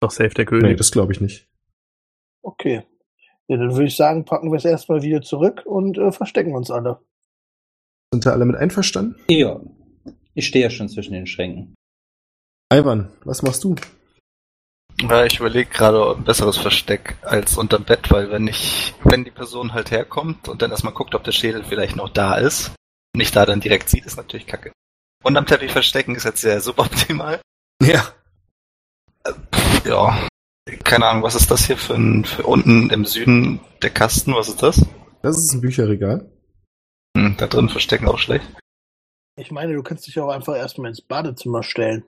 Doch 0.00 0.10
safe 0.10 0.30
der 0.30 0.44
Nee, 0.44 0.48
König. 0.50 0.76
das 0.78 0.90
glaube 0.90 1.12
ich 1.12 1.20
nicht. 1.20 1.48
Okay. 2.42 2.82
Ja, 3.48 3.56
dann 3.56 3.72
würde 3.72 3.86
ich 3.86 3.96
sagen, 3.96 4.24
packen 4.24 4.50
wir 4.50 4.56
es 4.58 4.64
erstmal 4.64 5.02
wieder 5.02 5.22
zurück 5.22 5.62
und 5.64 5.96
äh, 5.98 6.12
verstecken 6.12 6.54
uns 6.54 6.70
alle. 6.70 7.00
Sind 8.12 8.26
da 8.26 8.32
alle 8.32 8.44
mit 8.44 8.56
einverstanden? 8.56 9.16
ja. 9.28 9.60
Ich 10.38 10.48
stehe 10.48 10.64
ja 10.64 10.70
schon 10.70 10.90
zwischen 10.90 11.14
den 11.14 11.26
Schränken. 11.26 11.74
Ivan, 12.70 13.10
was 13.24 13.40
machst 13.42 13.64
du? 13.64 13.74
Ja, 15.00 15.24
ich 15.24 15.40
überlege 15.40 15.70
gerade 15.70 16.14
ein 16.14 16.24
besseres 16.24 16.58
Versteck 16.58 17.16
als 17.22 17.56
unterm 17.56 17.84
Bett, 17.84 18.10
weil 18.10 18.30
wenn 18.30 18.46
ich, 18.46 18.92
wenn 19.02 19.24
die 19.24 19.30
Person 19.30 19.72
halt 19.72 19.90
herkommt 19.90 20.50
und 20.50 20.60
dann 20.60 20.70
erstmal 20.70 20.92
guckt, 20.92 21.14
ob 21.14 21.24
der 21.24 21.32
Schädel 21.32 21.64
vielleicht 21.64 21.96
noch 21.96 22.10
da 22.10 22.34
ist, 22.36 22.72
nicht 23.16 23.34
da 23.34 23.46
dann 23.46 23.60
direkt 23.60 23.88
sieht, 23.88 24.06
ist 24.06 24.16
natürlich 24.16 24.46
kacke. 24.46 24.72
Und 25.22 25.36
am 25.36 25.46
Teppich 25.46 25.72
verstecken 25.72 26.14
ist 26.14 26.24
jetzt 26.24 26.40
sehr 26.40 26.60
suboptimal. 26.60 27.40
Ja. 27.82 28.12
Ja. 29.84 30.28
Keine 30.84 31.06
Ahnung, 31.06 31.22
was 31.22 31.34
ist 31.34 31.50
das 31.50 31.66
hier 31.66 31.76
für 31.76 31.94
ein, 31.94 32.24
für 32.24 32.44
unten 32.44 32.90
im 32.90 33.04
Süden 33.04 33.60
der 33.82 33.90
Kasten, 33.90 34.34
was 34.34 34.48
ist 34.48 34.62
das? 34.62 34.84
Das 35.22 35.38
ist 35.38 35.52
ein 35.52 35.60
Bücherregal. 35.60 36.30
Hm, 37.16 37.36
da 37.36 37.46
drin 37.46 37.68
verstecken 37.68 38.08
auch 38.08 38.18
schlecht. 38.18 38.46
Ich 39.38 39.50
meine, 39.50 39.74
du 39.74 39.82
kannst 39.82 40.06
dich 40.06 40.18
auch 40.18 40.28
einfach 40.28 40.56
erstmal 40.56 40.90
ins 40.90 41.02
Badezimmer 41.02 41.62
stellen. 41.62 42.04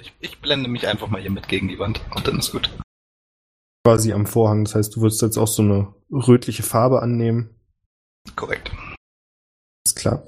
Ich, 0.00 0.12
ich 0.20 0.40
blende 0.40 0.68
mich 0.68 0.86
einfach 0.86 1.08
mal 1.08 1.20
hier 1.20 1.30
mit 1.30 1.48
gegen 1.48 1.68
die 1.68 1.78
Wand 1.78 2.00
und 2.14 2.26
dann 2.26 2.38
ist 2.38 2.52
gut. 2.52 2.70
Quasi 3.84 4.12
am 4.12 4.26
Vorhang. 4.26 4.64
Das 4.64 4.74
heißt, 4.74 4.96
du 4.96 5.00
würdest 5.00 5.22
jetzt 5.22 5.38
auch 5.38 5.48
so 5.48 5.62
eine 5.62 5.94
rötliche 6.10 6.62
Farbe 6.62 7.02
annehmen. 7.02 7.50
Korrekt. 8.36 8.70
Ist 9.92 9.98
klar. 9.98 10.26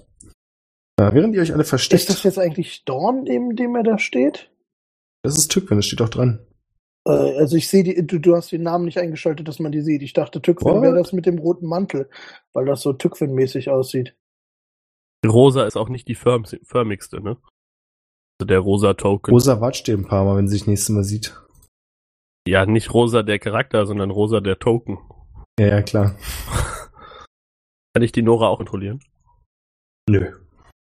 Ja, 1.01 1.15
während 1.15 1.35
ihr 1.35 1.41
euch 1.41 1.55
alle 1.55 1.65
versteckt. 1.65 2.03
Ist 2.03 2.11
das 2.11 2.23
jetzt 2.23 2.39
eigentlich 2.39 2.85
Dorn, 2.85 3.23
neben 3.25 3.57
dem 3.57 3.75
er 3.75 3.83
da 3.83 3.99
steht? 3.99 4.51
das 5.23 5.39
ist 5.39 5.51
Tückwin, 5.51 5.79
das 5.79 5.87
steht 5.87 6.03
auch 6.03 6.11
dran. 6.11 6.47
Äh, 7.09 7.39
also 7.39 7.57
ich 7.57 7.69
sehe 7.69 7.83
die, 7.83 8.07
du, 8.07 8.19
du 8.19 8.37
hast 8.37 8.53
den 8.53 8.63
Namen 8.63 8.85
nicht 8.85 8.99
eingeschaltet, 8.99 9.49
dass 9.49 9.59
man 9.59 9.73
die 9.73 9.81
sieht. 9.81 10.03
Ich 10.03 10.13
dachte, 10.13 10.43
Tückwin 10.43 10.83
wäre 10.83 10.95
das 10.95 11.15
mit 11.15 11.25
dem 11.25 11.39
roten 11.39 11.67
Mantel, 11.67 12.11
weil 12.53 12.67
das 12.67 12.83
so 12.83 12.93
Tückwin-mäßig 12.93 13.71
aussieht. 13.71 14.15
Rosa 15.27 15.65
ist 15.65 15.79
auch 15.79 15.89
nicht 15.89 16.09
die 16.09 16.15
firm 16.15 16.45
förmigste, 16.45 17.23
ne? 17.23 17.39
Also 18.39 18.47
der 18.47 18.59
rosa 18.59 18.93
Token. 18.93 19.33
Rosa 19.33 19.63
watscht 19.63 19.87
dir 19.87 19.97
ein 19.97 20.05
paar 20.05 20.25
Mal, 20.25 20.37
wenn 20.37 20.49
sie 20.49 20.59
sich 20.59 20.67
nächstes 20.67 20.91
Mal 20.91 21.05
sieht. 21.05 21.41
Ja, 22.47 22.67
nicht 22.67 22.93
rosa 22.93 23.23
der 23.23 23.39
Charakter, 23.39 23.87
sondern 23.87 24.11
rosa 24.11 24.41
der 24.41 24.59
Token. 24.59 24.99
Ja, 25.59 25.69
ja, 25.69 25.83
klar. 25.83 26.17
Kann 27.95 28.03
ich 28.03 28.13
die 28.13 28.23
Nora 28.23 28.49
auch 28.49 28.59
kontrollieren? 28.59 29.01
Nö. 30.09 30.33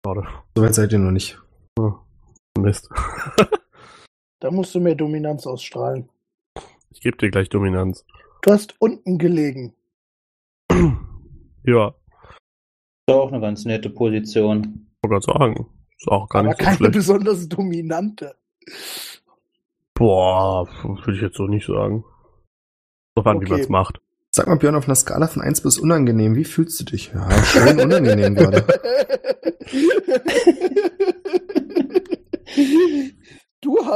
Schade. 0.05 0.27
Soweit 0.55 0.75
seid 0.75 0.91
ihr 0.93 0.99
noch 0.99 1.11
nicht. 1.11 1.39
Mist. 2.57 2.89
Da 4.41 4.51
musst 4.51 4.73
du 4.73 4.79
mehr 4.79 4.95
Dominanz 4.95 5.45
ausstrahlen. 5.45 6.07
Ich 6.91 7.01
gebe 7.01 7.17
dir 7.17 7.29
gleich 7.29 7.49
Dominanz. 7.49 8.05
Du 8.41 8.51
hast 8.53 8.73
unten 8.79 9.17
gelegen. 9.17 9.75
Ja, 11.65 11.93
Ist 13.05 13.13
auch 13.13 13.27
eine 13.33 13.41
ganz 13.41 13.65
nette 13.65 13.89
Position. 13.89 14.87
wollte 15.03 15.25
gerade 15.27 15.39
sagen. 15.39 15.69
Ist 15.97 16.07
auch 16.07 16.29
gar 16.29 16.39
aber 16.39 16.47
nicht 16.51 16.57
so 16.59 16.63
keine 16.63 16.77
schlecht. 16.77 16.93
besonders 16.93 17.49
dominante. 17.49 18.33
Boah, 19.93 20.65
würde 20.83 21.15
ich 21.15 21.21
jetzt 21.21 21.35
so 21.35 21.47
nicht 21.47 21.67
sagen. 21.67 22.05
So 23.17 23.23
an, 23.25 23.41
wie 23.41 23.43
Okay. 23.43 23.49
man 23.51 23.59
es 23.59 23.67
macht. 23.69 23.99
Sag 24.35 24.47
mal, 24.47 24.57
Björn, 24.57 24.75
auf 24.75 24.85
einer 24.85 24.95
Skala 24.95 25.27
von 25.27 25.41
1 25.41 25.61
bis 25.61 25.79
unangenehm, 25.79 26.35
wie 26.35 26.45
fühlst 26.45 26.79
du 26.79 26.85
dich? 26.85 27.11
Ja, 27.13 27.43
schön 27.43 27.79
unangenehm 27.79 28.35
gerade. 28.35 28.65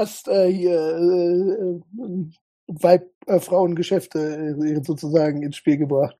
hast 0.03 0.27
äh, 0.27 0.51
hier 0.51 0.77
äh, 0.77 2.01
äh, 2.01 2.29
Weib, 2.67 3.11
äh, 3.25 3.39
Frauengeschäfte 3.39 4.19
äh, 4.19 4.83
sozusagen 4.83 5.43
ins 5.43 5.57
Spiel 5.57 5.77
gebracht. 5.77 6.17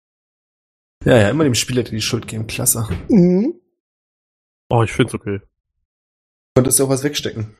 Ja, 1.05 1.17
ja, 1.17 1.29
immer 1.29 1.43
dem 1.43 1.55
Spieler 1.55 1.83
die 1.83 2.01
Schuld 2.01 2.27
geben. 2.27 2.47
Klasse. 2.47 2.87
Mhm. 3.09 3.59
Oh, 4.69 4.83
ich 4.83 4.93
find's 4.93 5.13
okay. 5.13 5.41
Konntest 6.55 6.79
du 6.79 6.85
auch 6.85 6.89
was 6.89 7.03
wegstecken? 7.03 7.57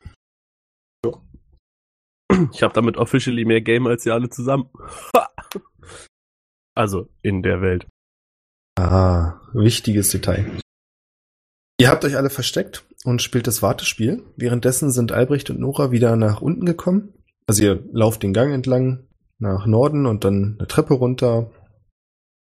Ich 2.52 2.62
habe 2.62 2.74
damit 2.74 2.96
officially 2.96 3.44
mehr 3.44 3.60
Game 3.60 3.86
als 3.86 4.06
ihr 4.06 4.14
alle 4.14 4.30
zusammen. 4.30 4.70
Also 6.74 7.08
in 7.22 7.42
der 7.42 7.60
Welt. 7.60 7.86
Ah, 8.76 9.40
wichtiges 9.52 10.10
Detail. 10.10 10.50
Ihr 11.80 11.88
habt 11.90 12.04
euch 12.04 12.16
alle 12.16 12.30
versteckt 12.30 12.84
und 13.04 13.22
spielt 13.22 13.46
das 13.46 13.62
Wartespiel. 13.62 14.24
Währenddessen 14.36 14.90
sind 14.90 15.12
Albrecht 15.12 15.50
und 15.50 15.60
Nora 15.60 15.90
wieder 15.90 16.16
nach 16.16 16.40
unten 16.40 16.66
gekommen. 16.66 17.12
Also 17.46 17.62
ihr 17.62 17.84
lauft 17.92 18.22
den 18.22 18.32
Gang 18.32 18.52
entlang 18.52 19.06
nach 19.38 19.66
Norden 19.66 20.06
und 20.06 20.24
dann 20.24 20.56
eine 20.58 20.68
Treppe 20.68 20.94
runter. 20.94 21.50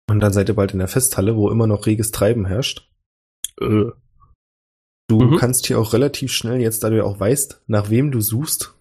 Und 0.09 0.19
dann 0.21 0.33
seid 0.33 0.49
ihr 0.49 0.55
bald 0.55 0.71
in 0.73 0.79
der 0.79 0.87
Festhalle, 0.87 1.35
wo 1.35 1.49
immer 1.51 1.67
noch 1.67 1.85
reges 1.85 2.11
Treiben 2.11 2.45
herrscht. 2.45 2.89
Äh, 3.61 3.91
Du 5.11 5.19
Mhm. 5.21 5.37
kannst 5.37 5.65
hier 5.65 5.79
auch 5.79 5.93
relativ 5.93 6.31
schnell, 6.31 6.61
jetzt 6.61 6.83
da 6.83 6.91
du 6.91 6.97
ja 6.97 7.03
auch 7.03 7.19
weißt, 7.19 7.63
nach 7.65 7.89
wem 7.89 8.11
du 8.11 8.21
suchst, 8.21 8.75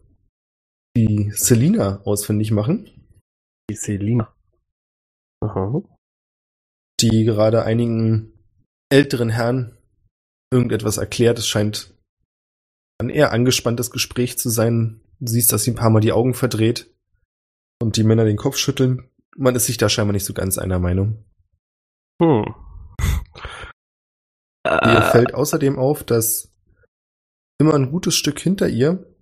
die 0.94 1.30
Selina 1.34 2.02
ausfindig 2.04 2.50
machen, 2.50 2.90
die 3.70 3.76
Selina. 3.76 4.30
Aha. 5.40 5.82
die 7.00 7.24
gerade 7.24 7.62
einigen 7.64 8.32
älteren 8.90 9.28
Herren 9.30 9.76
irgendetwas 10.52 10.96
erklärt. 10.98 11.38
Es 11.38 11.46
scheint 11.46 11.94
ein 13.00 13.08
eher 13.10 13.32
angespanntes 13.32 13.90
Gespräch 13.90 14.36
zu 14.38 14.48
sein. 14.50 15.00
Du 15.20 15.30
siehst, 15.30 15.52
dass 15.52 15.62
sie 15.64 15.70
ein 15.72 15.76
paar 15.76 15.90
Mal 15.90 16.00
die 16.00 16.12
Augen 16.12 16.34
verdreht 16.34 16.92
und 17.80 17.96
die 17.96 18.02
Männer 18.02 18.24
den 18.24 18.36
Kopf 18.36 18.56
schütteln. 18.56 19.10
Man 19.36 19.54
ist 19.54 19.66
sich 19.66 19.76
da 19.76 19.88
scheinbar 19.88 20.12
nicht 20.12 20.24
so 20.24 20.34
ganz 20.34 20.58
einer 20.58 20.80
Meinung. 20.80 21.24
Hm. 22.20 22.54
Ihr 24.66 24.72
Äh, 24.72 25.10
fällt 25.12 25.34
außerdem 25.34 25.78
auf, 25.78 26.02
dass 26.02 26.52
immer 27.60 27.74
ein 27.74 27.90
gutes 27.92 28.16
Stück 28.16 28.40
hinter 28.40 28.68
ihr 28.68 29.14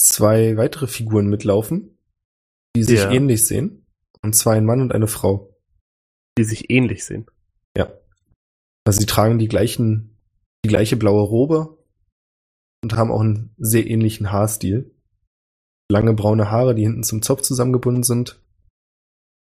zwei 0.00 0.56
weitere 0.56 0.88
Figuren 0.88 1.28
mitlaufen, 1.28 1.96
die 2.74 2.82
sich 2.82 3.00
Ja. 3.00 3.10
ähnlich 3.12 3.46
sehen. 3.46 3.81
Und 4.24 4.34
zwar 4.34 4.54
ein 4.54 4.64
Mann 4.64 4.80
und 4.80 4.92
eine 4.92 5.06
Frau. 5.08 5.48
die 6.38 6.44
sich 6.44 6.70
ähnlich 6.70 7.04
sehen. 7.04 7.26
Ja. 7.76 7.92
Also 8.86 9.00
sie 9.00 9.06
tragen 9.06 9.38
die 9.38 9.48
gleichen, 9.48 10.16
die 10.64 10.68
gleiche 10.70 10.96
blaue 10.96 11.22
Robe 11.22 11.76
und 12.82 12.96
haben 12.96 13.10
auch 13.10 13.20
einen 13.20 13.54
sehr 13.58 13.86
ähnlichen 13.86 14.32
Haarstil. 14.32 14.94
Lange 15.90 16.14
braune 16.14 16.50
Haare, 16.50 16.74
die 16.74 16.84
hinten 16.84 17.02
zum 17.02 17.20
Zopf 17.20 17.42
zusammengebunden 17.42 18.02
sind. 18.02 18.40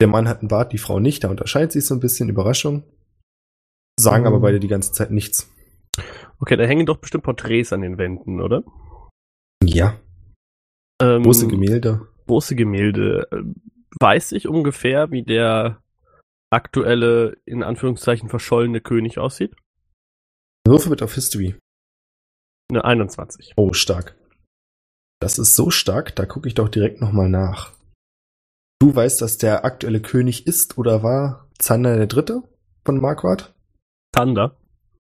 Der 0.01 0.09
Mann 0.09 0.29
hat 0.29 0.41
einen 0.41 0.49
Bart, 0.49 0.73
die 0.75 0.79
Frau 0.79 1.01
nicht, 1.01 1.25
da 1.25 1.31
unterscheidet 1.31 1.73
sich 1.73 1.87
so 1.87 1.95
ein 1.95 2.01
bisschen, 2.01 2.29
Überraschung. 2.29 2.83
Sagen 3.99 4.25
Mhm. 4.25 4.27
aber 4.27 4.41
beide 4.41 4.61
die 4.61 4.69
ganze 4.69 4.93
Zeit 4.93 5.11
nichts. 5.11 5.51
Okay, 6.41 6.57
da 6.57 6.65
hängen 6.65 6.85
doch 6.85 6.99
bestimmt 6.99 7.25
Porträts 7.25 7.73
an 7.73 7.81
den 7.81 7.97
Wänden, 7.97 8.43
oder? 8.43 8.63
Ja. 9.63 9.99
Ähm, 11.01 11.23
Große 11.23 11.49
Gemälde. 11.49 12.07
große 12.27 12.57
Gemälde. 12.57 13.27
Weiß 14.01 14.33
ich 14.33 14.49
ungefähr, 14.49 15.11
wie 15.11 15.23
der 15.23 15.83
aktuelle, 16.51 17.37
in 17.45 17.63
Anführungszeichen, 17.63 18.29
verschollene 18.29 18.81
König 18.81 19.19
aussieht? 19.19 19.55
Würfe 20.67 20.91
bitte 20.91 21.05
auf 21.05 21.15
History. 21.15 21.57
Eine 22.71 22.85
21. 22.85 23.53
Oh, 23.57 23.73
stark. 23.73 24.17
Das 25.21 25.39
ist 25.39 25.55
so 25.57 25.71
stark, 25.71 26.17
da 26.17 26.27
gucke 26.27 26.49
ich 26.49 26.55
doch 26.55 26.69
direkt 26.69 27.01
nochmal 27.01 27.29
nach. 27.29 27.73
Du 28.81 28.95
weißt, 28.95 29.23
dass 29.23 29.39
der 29.39 29.65
aktuelle 29.65 30.01
König 30.01 30.47
ist 30.47 30.77
oder 30.77 31.03
war 31.03 31.49
Zander 31.59 31.97
der 31.97 32.07
Dritte 32.07 32.43
von 32.85 33.01
Marquardt? 33.01 33.55
Thunder. 34.13 34.57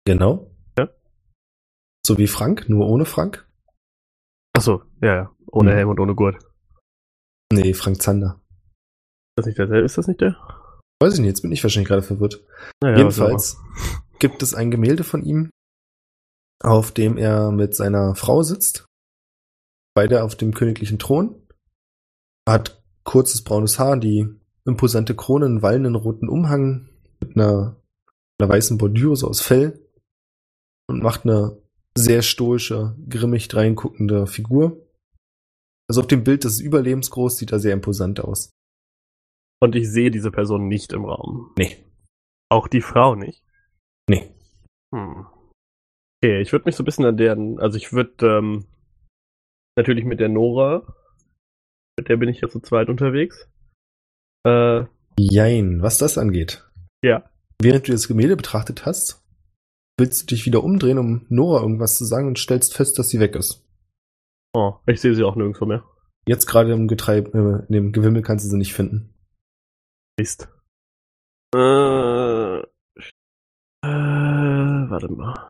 Genau. 0.04 0.50
Ja. 0.78 0.88
So 2.04 2.18
wie 2.18 2.26
Frank, 2.26 2.68
nur 2.68 2.88
ohne 2.88 3.04
Frank? 3.04 3.48
Achso, 4.54 4.82
ja, 5.00 5.14
ja. 5.14 5.36
Ohne 5.46 5.70
Mhm. 5.72 5.76
Helm 5.76 5.88
und 5.90 6.00
ohne 6.00 6.14
Gurt. 6.14 6.44
Nee, 7.52 7.74
Frank 7.74 8.02
Zander. 8.02 8.41
Ist 9.36 9.38
das 9.38 9.46
nicht 9.46 9.58
der? 9.58 9.84
Ist 9.84 9.98
das 9.98 10.08
nicht 10.08 10.20
der? 10.20 10.36
Weiß 11.00 11.14
ich 11.14 11.20
nicht, 11.20 11.28
jetzt 11.28 11.42
bin 11.42 11.52
ich 11.52 11.62
wahrscheinlich 11.62 11.88
gerade 11.88 12.02
verwirrt. 12.02 12.44
Naja, 12.82 12.98
Jedenfalls 12.98 13.56
gibt 14.18 14.42
es 14.42 14.54
ein 14.54 14.70
Gemälde 14.70 15.04
von 15.04 15.24
ihm, 15.24 15.50
auf 16.62 16.92
dem 16.92 17.16
er 17.16 17.50
mit 17.50 17.74
seiner 17.74 18.14
Frau 18.14 18.42
sitzt. 18.42 18.84
Beide 19.94 20.22
auf 20.22 20.36
dem 20.36 20.54
königlichen 20.54 20.98
Thron. 20.98 21.34
Er 22.46 22.54
hat 22.54 22.82
kurzes 23.04 23.42
braunes 23.42 23.78
Haar, 23.78 23.96
die 23.96 24.28
imposante 24.64 25.16
Krone, 25.16 25.46
einen 25.46 25.62
wallenden 25.62 25.94
roten 25.94 26.28
Umhang 26.28 26.88
mit 27.20 27.36
einer, 27.36 27.76
einer 28.38 28.48
weißen 28.48 28.78
Bordüre 28.78 29.16
so 29.16 29.28
aus 29.28 29.40
Fell 29.40 29.80
und 30.88 31.02
macht 31.02 31.24
eine 31.24 31.58
sehr 31.96 32.22
stoische, 32.22 32.96
grimmig 33.08 33.48
dreinguckende 33.48 34.26
Figur. 34.26 34.86
Also 35.88 36.00
auf 36.00 36.06
dem 36.06 36.24
Bild, 36.24 36.44
das 36.44 36.54
ist 36.54 36.60
überlebensgroß, 36.60 37.38
sieht 37.38 37.52
er 37.52 37.60
sehr 37.60 37.72
imposant 37.72 38.20
aus. 38.20 38.50
Und 39.62 39.77
ich 39.77 39.88
sehe 39.90 40.11
diese 40.11 40.31
Person 40.33 40.66
nicht 40.66 40.92
im 40.92 41.05
Raum. 41.05 41.53
Nee, 41.57 41.77
Auch 42.51 42.66
die 42.68 42.81
Frau 42.81 43.14
nicht. 43.14 43.42
nee. 44.09 44.29
Hm. 44.94 45.27
Okay, 46.22 46.40
ich 46.40 46.53
würde 46.53 46.66
mich 46.66 46.77
so 46.77 46.83
ein 46.83 46.85
bisschen 46.85 47.05
an 47.07 47.16
deren, 47.16 47.59
also 47.59 47.77
ich 47.77 47.92
würde 47.92 48.27
ähm, 48.27 48.66
natürlich 49.77 50.05
mit 50.05 50.20
der 50.20 50.29
Nora, 50.29 50.83
mit 51.98 52.09
der 52.09 52.16
bin 52.16 52.29
ich 52.29 52.40
ja 52.40 52.48
zu 52.48 52.61
zweit 52.61 52.88
unterwegs. 52.88 53.48
Äh, 54.46 54.85
Jein, 55.18 55.81
was 55.83 55.98
das 55.98 56.18
angeht. 56.18 56.68
ja. 57.05 57.25
Während 57.61 57.87
du 57.87 57.92
das 57.92 58.09
Gemälde 58.09 58.35
betrachtet 58.37 58.87
hast, 58.87 59.25
willst 59.96 60.22
du 60.22 60.27
dich 60.35 60.46
wieder 60.46 60.64
umdrehen, 60.64 60.98
um 60.98 61.27
Nora 61.29 61.62
irgendwas 61.62 61.96
zu 61.96 62.05
sagen 62.05 62.27
und 62.27 62.38
stellst 62.40 62.75
fest, 62.75 62.98
dass 62.98 63.09
sie 63.09 63.20
weg 63.20 63.37
ist. 63.37 63.64
Oh, 64.53 64.75
ich 64.87 65.01
sehe 65.01 65.14
sie 65.14 65.22
auch 65.22 65.37
nirgendwo 65.37 65.64
mehr. 65.66 65.85
Jetzt 66.27 66.46
gerade 66.46 66.72
im 66.72 66.88
Getreib, 66.88 67.33
äh, 67.35 67.64
in 67.68 67.72
dem 67.72 67.92
Gewimmel 67.92 68.22
kannst 68.22 68.44
du 68.44 68.48
sie 68.51 68.57
nicht 68.59 68.75
finden. 68.75 69.14
Mist. 70.18 70.48
Äh, 71.55 72.59
äh, 72.59 72.62
warte 73.83 75.09
mal. 75.09 75.48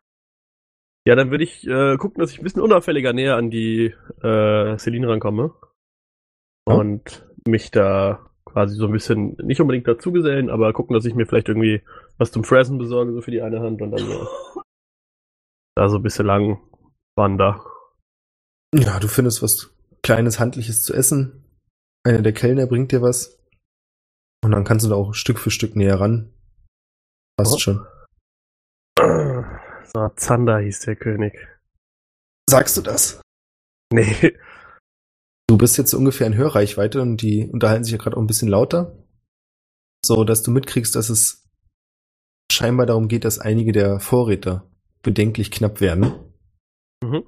Ja, 1.05 1.15
dann 1.15 1.31
würde 1.31 1.43
ich 1.43 1.67
äh, 1.67 1.97
gucken, 1.97 2.21
dass 2.21 2.31
ich 2.31 2.39
ein 2.39 2.43
bisschen 2.43 2.61
unauffälliger 2.61 3.11
näher 3.13 3.35
an 3.35 3.49
die 3.49 3.93
äh, 4.21 4.77
Celine 4.77 5.09
rankomme. 5.09 5.53
Ja. 6.67 6.75
Und 6.75 7.27
mich 7.45 7.71
da 7.71 8.29
quasi 8.45 8.75
so 8.75 8.85
ein 8.85 8.93
bisschen, 8.93 9.35
nicht 9.43 9.59
unbedingt 9.59 9.87
dazugesellen, 9.87 10.49
aber 10.49 10.71
gucken, 10.71 10.93
dass 10.93 11.05
ich 11.05 11.15
mir 11.15 11.25
vielleicht 11.25 11.49
irgendwie 11.49 11.81
was 12.17 12.31
zum 12.31 12.43
Fressen 12.43 12.77
besorge, 12.77 13.11
so 13.11 13.21
für 13.21 13.31
die 13.31 13.41
eine 13.41 13.59
Hand 13.59 13.81
und 13.81 13.91
dann 13.91 13.99
so 13.99 14.27
da 15.75 15.89
so 15.89 15.97
ein 15.97 16.03
bisschen 16.03 16.25
lang 16.25 16.61
wander. 17.17 17.65
Ja, 18.73 18.99
du 18.99 19.07
findest 19.07 19.43
was 19.43 19.73
Kleines, 20.03 20.39
Handliches 20.39 20.83
zu 20.83 20.93
essen. 20.93 21.45
Einer 22.05 22.21
der 22.21 22.33
Kellner 22.33 22.67
bringt 22.67 22.91
dir 22.91 23.01
was. 23.01 23.39
Und 24.43 24.51
dann 24.51 24.63
kannst 24.65 24.85
du 24.85 24.89
da 24.89 24.95
auch 24.95 25.13
Stück 25.13 25.39
für 25.39 25.51
Stück 25.51 25.75
näher 25.75 25.99
ran. 25.99 26.31
Passt 27.37 27.53
Oh. 27.55 27.57
schon. 27.57 27.85
So, 28.97 30.09
Zander 30.15 30.59
hieß 30.59 30.81
der 30.81 30.95
König. 30.95 31.33
Sagst 32.49 32.77
du 32.77 32.81
das? 32.81 33.21
Nee. 33.91 34.33
Du 35.47 35.57
bist 35.57 35.77
jetzt 35.77 35.91
so 35.91 35.97
ungefähr 35.97 36.27
in 36.27 36.35
Hörreichweite 36.35 37.01
und 37.01 37.21
die 37.21 37.47
unterhalten 37.47 37.83
sich 37.83 37.91
ja 37.93 37.97
gerade 37.97 38.17
auch 38.17 38.21
ein 38.21 38.27
bisschen 38.27 38.47
lauter. 38.49 38.97
So, 40.05 40.23
dass 40.23 40.41
du 40.43 40.51
mitkriegst, 40.51 40.95
dass 40.95 41.09
es 41.09 41.47
scheinbar 42.51 42.85
darum 42.85 43.07
geht, 43.07 43.25
dass 43.25 43.39
einige 43.39 43.71
der 43.71 43.99
Vorräte 43.99 44.63
bedenklich 45.01 45.51
knapp 45.51 45.79
werden. 45.81 46.31
Mhm. 47.03 47.23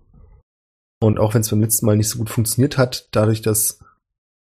Und 1.02 1.20
auch 1.20 1.34
wenn 1.34 1.42
es 1.42 1.50
beim 1.50 1.62
letzten 1.62 1.86
Mal 1.86 1.98
nicht 1.98 2.10
so 2.10 2.18
gut 2.18 2.30
funktioniert 2.30 2.78
hat, 2.78 3.10
dadurch, 3.12 3.42
dass, 3.42 3.84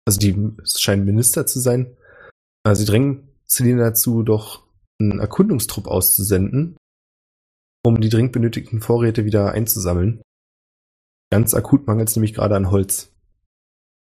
also 0.05 0.19
die 0.19 0.55
es 0.63 0.81
scheinen 0.81 1.05
Minister 1.05 1.45
zu 1.45 1.59
sein, 1.59 1.96
sie 2.75 2.85
drängen 2.85 3.29
Selina 3.45 3.89
dazu, 3.89 4.23
doch 4.23 4.67
einen 4.99 5.19
Erkundungstrupp 5.19 5.87
auszusenden, 5.87 6.77
um 7.85 8.01
die 8.01 8.09
dringend 8.09 8.33
benötigten 8.33 8.81
Vorräte 8.81 9.25
wieder 9.25 9.51
einzusammeln. 9.51 10.21
Ganz 11.31 11.53
akut 11.53 11.87
mangelt 11.87 12.09
es 12.09 12.15
nämlich 12.15 12.33
gerade 12.33 12.55
an 12.55 12.71
Holz. 12.71 13.13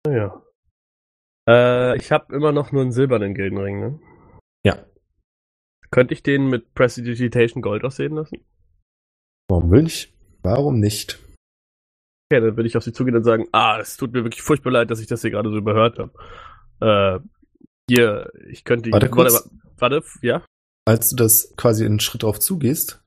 Naja. 0.05 0.41
Äh, 1.47 1.97
ich 1.97 2.11
habe 2.11 2.35
immer 2.35 2.51
noch 2.51 2.71
nur 2.71 2.81
einen 2.81 2.91
silbernen 2.91 3.33
Gildenring, 3.33 3.79
ne? 3.79 3.99
Ja. 4.65 4.85
Könnte 5.91 6.13
ich 6.13 6.23
den 6.23 6.47
mit 6.47 6.73
Prestidigitation 6.73 7.61
Gold 7.61 7.83
aussehen 7.83 8.15
lassen? 8.15 8.43
Warum 9.49 9.71
will 9.71 9.85
ich? 9.85 10.13
Warum 10.41 10.79
nicht? 10.79 11.19
Okay, 12.31 12.41
dann 12.41 12.57
würde 12.57 12.67
ich 12.67 12.77
auf 12.77 12.83
sie 12.83 12.93
zugehen 12.93 13.15
und 13.15 13.23
sagen, 13.23 13.47
ah, 13.51 13.77
es 13.79 13.97
tut 13.97 14.13
mir 14.13 14.23
wirklich 14.23 14.41
furchtbar 14.41 14.71
leid, 14.71 14.89
dass 14.89 14.99
ich 14.99 15.07
das 15.07 15.21
hier 15.21 15.31
gerade 15.31 15.49
so 15.49 15.57
überhört 15.57 15.99
habe. 15.99 16.13
Äh, 16.79 17.19
hier, 17.89 18.31
ich 18.49 18.63
könnte... 18.63 18.91
Warte 18.91 19.09
kurz. 19.09 19.34
Warte, 19.77 19.95
warte, 19.95 20.07
ja? 20.21 20.45
Als 20.86 21.09
du 21.09 21.15
das 21.15 21.53
quasi 21.57 21.86
einen 21.86 21.99
Schritt 21.99 22.23
drauf 22.23 22.39
zugehst, 22.39 23.03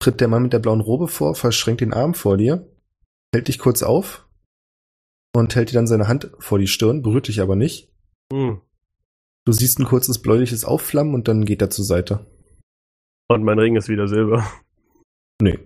tritt 0.00 0.20
der 0.20 0.28
Mann 0.28 0.42
mit 0.42 0.52
der 0.52 0.58
blauen 0.58 0.80
Robe 0.80 1.08
vor, 1.08 1.34
verschränkt 1.34 1.80
den 1.80 1.92
Arm 1.92 2.14
vor 2.14 2.36
dir, 2.36 2.68
hält 3.34 3.48
dich 3.48 3.58
kurz 3.58 3.82
auf 3.82 4.26
und 5.34 5.54
hält 5.54 5.70
dir 5.70 5.74
dann 5.74 5.86
seine 5.86 6.08
Hand 6.08 6.30
vor 6.38 6.58
die 6.58 6.66
Stirn, 6.66 7.02
berührt 7.02 7.28
dich 7.28 7.40
aber 7.40 7.56
nicht. 7.56 7.90
Hm. 8.32 8.60
Du 9.46 9.52
siehst 9.52 9.78
ein 9.78 9.86
kurzes 9.86 10.20
bläuliches 10.20 10.64
Aufflammen 10.64 11.14
und 11.14 11.28
dann 11.28 11.44
geht 11.44 11.62
er 11.62 11.70
zur 11.70 11.84
Seite. 11.84 12.26
Und 13.28 13.44
mein 13.44 13.58
Ring 13.58 13.76
ist 13.76 13.88
wieder 13.88 14.08
Silber. 14.08 14.46
Nee. 15.40 15.58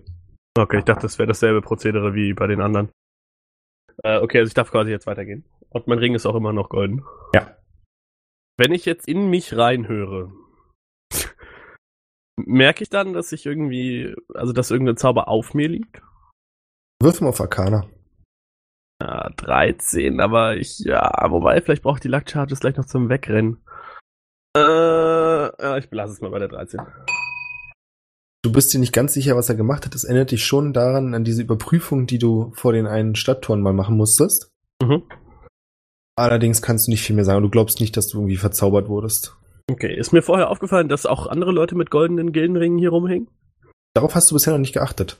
Okay, 0.57 0.79
ich 0.79 0.85
dachte, 0.85 1.03
das 1.03 1.17
wäre 1.17 1.27
dasselbe 1.27 1.61
Prozedere 1.61 2.13
wie 2.13 2.33
bei 2.33 2.47
den 2.47 2.61
anderen. 2.61 2.89
Äh, 4.03 4.19
okay, 4.19 4.39
also 4.39 4.49
ich 4.49 4.53
darf 4.53 4.71
quasi 4.71 4.91
jetzt 4.91 5.07
weitergehen. 5.07 5.45
Und 5.69 5.87
mein 5.87 5.99
Ring 5.99 6.13
ist 6.13 6.25
auch 6.25 6.35
immer 6.35 6.53
noch 6.53 6.69
golden. 6.69 7.03
Ja. 7.33 7.57
Wenn 8.61 8.73
ich 8.73 8.85
jetzt 8.85 9.07
in 9.07 9.27
mich 9.27 9.57
reinhöre, 9.57 10.31
merke 12.37 12.83
ich 12.83 12.91
dann, 12.91 13.11
dass 13.11 13.31
ich 13.31 13.47
irgendwie, 13.47 14.13
also 14.35 14.53
dass 14.53 14.69
irgendein 14.69 14.97
Zauber 14.97 15.29
auf 15.29 15.55
mir 15.55 15.67
liegt? 15.67 16.03
Wirf 17.01 17.21
mal 17.21 17.29
auf 17.29 17.41
Arcana. 17.41 17.89
Ja, 19.01 19.31
13, 19.35 20.19
aber 20.19 20.57
ich, 20.57 20.77
ja, 20.77 21.11
wobei, 21.31 21.59
vielleicht 21.59 21.81
brauche 21.81 21.95
ich 21.95 22.01
die 22.01 22.07
Luck 22.07 22.29
Charges 22.29 22.59
gleich 22.59 22.77
noch 22.77 22.85
zum 22.85 23.09
Wegrennen. 23.09 23.65
Äh, 24.55 24.61
ja, 24.61 25.77
ich 25.77 25.89
belasse 25.89 26.13
es 26.13 26.21
mal 26.21 26.29
bei 26.29 26.37
der 26.37 26.49
13. 26.49 26.81
Du 28.43 28.51
bist 28.51 28.71
dir 28.71 28.79
nicht 28.79 28.93
ganz 28.93 29.13
sicher, 29.13 29.35
was 29.35 29.49
er 29.49 29.55
gemacht 29.55 29.85
hat. 29.85 29.95
Das 29.95 30.03
erinnert 30.03 30.29
dich 30.29 30.45
schon 30.45 30.71
daran, 30.71 31.15
an 31.15 31.23
diese 31.23 31.41
Überprüfung, 31.41 32.05
die 32.05 32.19
du 32.19 32.51
vor 32.53 32.73
den 32.73 32.85
einen 32.85 33.15
Stadttoren 33.15 33.61
mal 33.63 33.73
machen 33.73 33.97
musstest. 33.97 34.51
Mhm. 34.83 35.01
Allerdings 36.21 36.61
kannst 36.61 36.85
du 36.85 36.91
nicht 36.91 37.01
viel 37.01 37.15
mehr 37.15 37.25
sagen. 37.25 37.41
Du 37.41 37.49
glaubst 37.49 37.79
nicht, 37.79 37.97
dass 37.97 38.07
du 38.07 38.19
irgendwie 38.19 38.37
verzaubert 38.37 38.87
wurdest. 38.87 39.35
Okay, 39.71 39.95
ist 39.95 40.13
mir 40.13 40.21
vorher 40.21 40.51
aufgefallen, 40.51 40.87
dass 40.87 41.07
auch 41.07 41.25
andere 41.25 41.51
Leute 41.51 41.75
mit 41.75 41.89
goldenen 41.89 42.31
Gildenringen 42.31 42.77
hier 42.77 42.91
rumhängen? 42.91 43.27
Darauf 43.95 44.13
hast 44.13 44.29
du 44.29 44.35
bisher 44.35 44.53
noch 44.53 44.59
nicht 44.59 44.73
geachtet. 44.73 45.19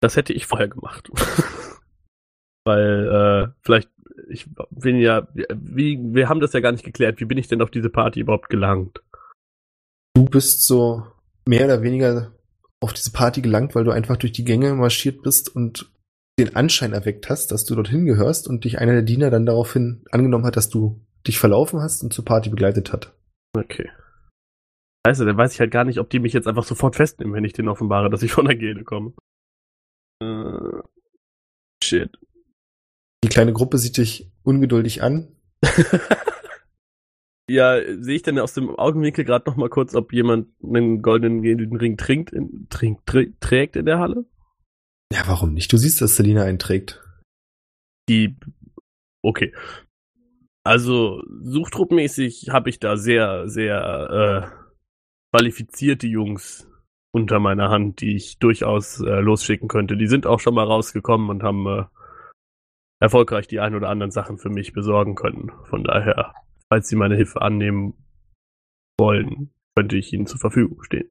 Das 0.00 0.16
hätte 0.16 0.32
ich 0.32 0.46
vorher 0.46 0.66
gemacht. 0.66 1.10
Weil, 2.64 3.52
äh, 3.52 3.54
vielleicht, 3.62 3.88
ich 4.28 4.46
bin 4.70 4.98
ja, 4.98 5.28
wie, 5.54 6.00
wir 6.02 6.28
haben 6.28 6.40
das 6.40 6.54
ja 6.54 6.60
gar 6.60 6.72
nicht 6.72 6.84
geklärt. 6.84 7.20
Wie 7.20 7.26
bin 7.26 7.38
ich 7.38 7.46
denn 7.46 7.62
auf 7.62 7.70
diese 7.70 7.90
Party 7.90 8.20
überhaupt 8.20 8.50
gelangt? 8.50 9.00
Du 10.14 10.24
bist 10.24 10.66
so 10.66 11.06
mehr 11.46 11.66
oder 11.66 11.82
weniger 11.82 12.32
auf 12.80 12.94
diese 12.94 13.12
Party 13.12 13.42
gelangt, 13.42 13.76
weil 13.76 13.84
du 13.84 13.92
einfach 13.92 14.16
durch 14.16 14.32
die 14.32 14.44
Gänge 14.44 14.74
marschiert 14.74 15.22
bist 15.22 15.54
und 15.54 15.88
den 16.38 16.56
Anschein 16.56 16.92
erweckt 16.92 17.30
hast, 17.30 17.52
dass 17.52 17.64
du 17.64 17.74
dorthin 17.74 18.06
gehörst 18.06 18.48
und 18.48 18.64
dich 18.64 18.78
einer 18.78 18.92
der 18.92 19.02
Diener 19.02 19.30
dann 19.30 19.46
daraufhin 19.46 20.04
angenommen 20.10 20.44
hat, 20.44 20.56
dass 20.56 20.68
du 20.68 21.00
dich 21.26 21.38
verlaufen 21.38 21.80
hast 21.80 22.02
und 22.02 22.12
zur 22.12 22.24
Party 22.24 22.50
begleitet 22.50 22.92
hat. 22.92 23.14
Okay. 23.56 23.90
Also, 25.04 25.24
dann 25.24 25.36
weiß 25.36 25.52
ich 25.52 25.60
halt 25.60 25.70
gar 25.70 25.84
nicht, 25.84 25.98
ob 25.98 26.10
die 26.10 26.18
mich 26.18 26.32
jetzt 26.32 26.48
einfach 26.48 26.64
sofort 26.64 26.96
festnehmen, 26.96 27.34
wenn 27.34 27.44
ich 27.44 27.52
denen 27.52 27.68
offenbare, 27.68 28.10
dass 28.10 28.22
ich 28.22 28.32
von 28.32 28.46
der 28.46 28.56
Gilde 28.56 28.84
komme. 28.84 29.12
Äh, 30.22 30.82
shit. 31.82 32.10
Die 33.22 33.28
kleine 33.28 33.52
Gruppe 33.52 33.78
sieht 33.78 33.96
dich 33.96 34.30
ungeduldig 34.42 35.02
an. 35.02 35.36
ja, 37.48 37.80
sehe 37.98 38.16
ich 38.16 38.22
denn 38.22 38.38
aus 38.38 38.54
dem 38.54 38.70
Augenwinkel 38.70 39.24
gerade 39.24 39.48
noch 39.48 39.56
mal 39.56 39.68
kurz, 39.68 39.94
ob 39.94 40.12
jemand 40.12 40.48
einen 40.62 41.00
goldenen 41.02 41.76
Ring 41.76 41.96
trinkt, 41.96 42.32
in, 42.32 42.66
trinkt, 42.70 43.06
trä 43.06 43.32
trägt 43.40 43.76
in 43.76 43.86
der 43.86 43.98
Halle? 43.98 44.26
Ja, 45.12 45.22
warum 45.26 45.54
nicht? 45.54 45.72
Du 45.72 45.76
siehst, 45.76 46.00
dass 46.00 46.16
Selina 46.16 46.42
einen 46.42 46.58
trägt. 46.58 47.02
Die, 48.08 48.36
okay. 49.22 49.54
Also, 50.64 51.22
suchtruppmäßig 51.42 52.48
habe 52.50 52.70
ich 52.70 52.80
da 52.80 52.96
sehr, 52.96 53.48
sehr 53.48 54.50
äh, 54.50 54.64
qualifizierte 55.32 56.06
Jungs 56.06 56.68
unter 57.12 57.38
meiner 57.38 57.70
Hand, 57.70 58.00
die 58.00 58.16
ich 58.16 58.38
durchaus 58.38 59.00
äh, 59.00 59.20
losschicken 59.20 59.68
könnte. 59.68 59.96
Die 59.96 60.08
sind 60.08 60.26
auch 60.26 60.40
schon 60.40 60.54
mal 60.54 60.66
rausgekommen 60.66 61.30
und 61.30 61.42
haben 61.42 61.66
äh, 61.66 61.84
erfolgreich 63.00 63.46
die 63.46 63.60
ein 63.60 63.74
oder 63.74 63.88
anderen 63.88 64.10
Sachen 64.10 64.38
für 64.38 64.50
mich 64.50 64.72
besorgen 64.72 65.14
können. 65.14 65.52
Von 65.68 65.84
daher, 65.84 66.34
falls 66.68 66.88
sie 66.88 66.96
meine 66.96 67.16
Hilfe 67.16 67.42
annehmen 67.42 67.94
wollen, 68.98 69.52
könnte 69.76 69.96
ich 69.96 70.12
ihnen 70.12 70.26
zur 70.26 70.40
Verfügung 70.40 70.82
stehen. 70.82 71.08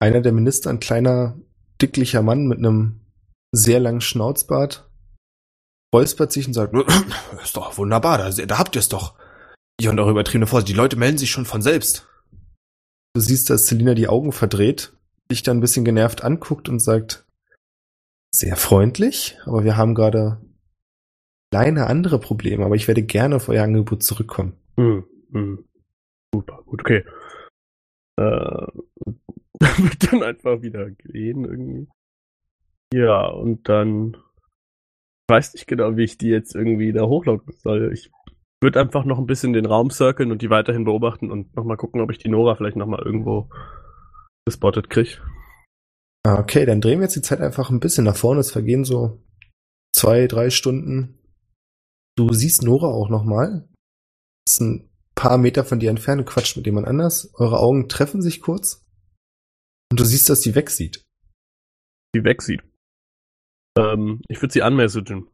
Einer 0.00 0.20
der 0.20 0.32
Minister, 0.32 0.70
ein 0.70 0.80
kleiner, 0.80 1.38
dicklicher 1.82 2.22
Mann 2.22 2.46
mit 2.46 2.58
einem 2.58 3.00
sehr 3.52 3.80
langen 3.80 4.00
Schnauzbart, 4.00 4.88
räuspert 5.94 6.32
sich 6.32 6.46
und 6.46 6.54
sagt, 6.54 6.74
ist 7.42 7.56
doch 7.56 7.76
wunderbar, 7.76 8.18
da, 8.18 8.30
da 8.30 8.58
habt 8.58 8.76
ihr 8.76 8.80
es 8.80 8.88
doch. 8.88 9.14
Ihr 9.80 9.90
und 9.90 9.98
eure 9.98 10.12
übertriebene 10.12 10.46
Vorsicht, 10.46 10.68
die 10.68 10.76
Leute 10.76 10.96
melden 10.96 11.18
sich 11.18 11.30
schon 11.30 11.44
von 11.44 11.60
selbst. 11.60 12.08
Du 13.14 13.20
siehst, 13.20 13.50
dass 13.50 13.66
Selina 13.66 13.94
die 13.94 14.08
Augen 14.08 14.32
verdreht, 14.32 14.94
dich 15.30 15.42
dann 15.42 15.58
ein 15.58 15.60
bisschen 15.60 15.84
genervt 15.84 16.24
anguckt 16.24 16.68
und 16.68 16.80
sagt, 16.80 17.26
sehr 18.34 18.56
freundlich, 18.56 19.36
aber 19.44 19.64
wir 19.64 19.76
haben 19.76 19.94
gerade 19.94 20.40
kleine 21.50 21.86
andere 21.86 22.18
Probleme, 22.18 22.64
aber 22.64 22.76
ich 22.76 22.88
werde 22.88 23.02
gerne 23.02 23.36
auf 23.36 23.48
euer 23.48 23.64
Angebot 23.64 24.02
zurückkommen. 24.02 24.56
Hm, 24.76 25.04
hm. 25.32 25.64
Super, 26.34 26.62
gut, 26.64 26.80
okay. 26.80 27.04
Äh, 28.16 28.66
wird 29.78 30.12
dann 30.12 30.22
einfach 30.22 30.62
wieder 30.62 30.90
gehen 30.90 31.44
irgendwie. 31.44 31.88
Ja, 32.92 33.26
und 33.26 33.68
dann 33.68 34.16
weiß 35.30 35.54
nicht 35.54 35.66
genau, 35.66 35.96
wie 35.96 36.04
ich 36.04 36.18
die 36.18 36.28
jetzt 36.28 36.54
irgendwie 36.54 36.92
da 36.92 37.06
hochlocken 37.06 37.54
soll. 37.56 37.92
Ich 37.92 38.10
würde 38.60 38.80
einfach 38.80 39.04
noch 39.04 39.18
ein 39.18 39.26
bisschen 39.26 39.52
den 39.52 39.66
Raum 39.66 39.90
circlen 39.90 40.30
und 40.30 40.42
die 40.42 40.50
weiterhin 40.50 40.84
beobachten 40.84 41.30
und 41.30 41.56
nochmal 41.56 41.76
gucken, 41.76 42.00
ob 42.00 42.10
ich 42.10 42.18
die 42.18 42.28
Nora 42.28 42.54
vielleicht 42.54 42.76
nochmal 42.76 43.02
irgendwo 43.04 43.48
gespottet 44.44 44.90
kriege. 44.90 45.18
Ah, 46.24 46.38
okay, 46.38 46.66
dann 46.66 46.80
drehen 46.80 46.98
wir 46.98 47.04
jetzt 47.04 47.16
die 47.16 47.22
Zeit 47.22 47.40
einfach 47.40 47.70
ein 47.70 47.80
bisschen 47.80 48.04
nach 48.04 48.16
vorne. 48.16 48.40
Es 48.40 48.52
vergehen 48.52 48.84
so 48.84 49.22
zwei, 49.94 50.26
drei 50.26 50.50
Stunden. 50.50 51.18
Du 52.16 52.32
siehst 52.32 52.62
Nora 52.62 52.88
auch 52.88 53.08
nochmal. 53.08 53.68
Ist 54.46 54.60
ein 54.60 54.90
paar 55.14 55.38
Meter 55.38 55.64
von 55.64 55.80
dir 55.80 55.90
entfernt, 55.90 56.26
quatscht 56.26 56.56
mit 56.56 56.66
jemand 56.66 56.86
anders. 56.86 57.32
Eure 57.34 57.58
Augen 57.58 57.88
treffen 57.88 58.22
sich 58.22 58.40
kurz. 58.40 58.84
Und 59.92 60.00
du 60.00 60.06
siehst, 60.06 60.30
dass 60.30 60.40
sie 60.40 60.54
wegsieht. 60.54 61.04
Die 62.14 62.24
wegsieht. 62.24 62.62
Ähm, 63.76 64.22
ich 64.26 64.40
würde 64.40 64.54
sie 64.54 64.62
anmessagen. 64.62 65.28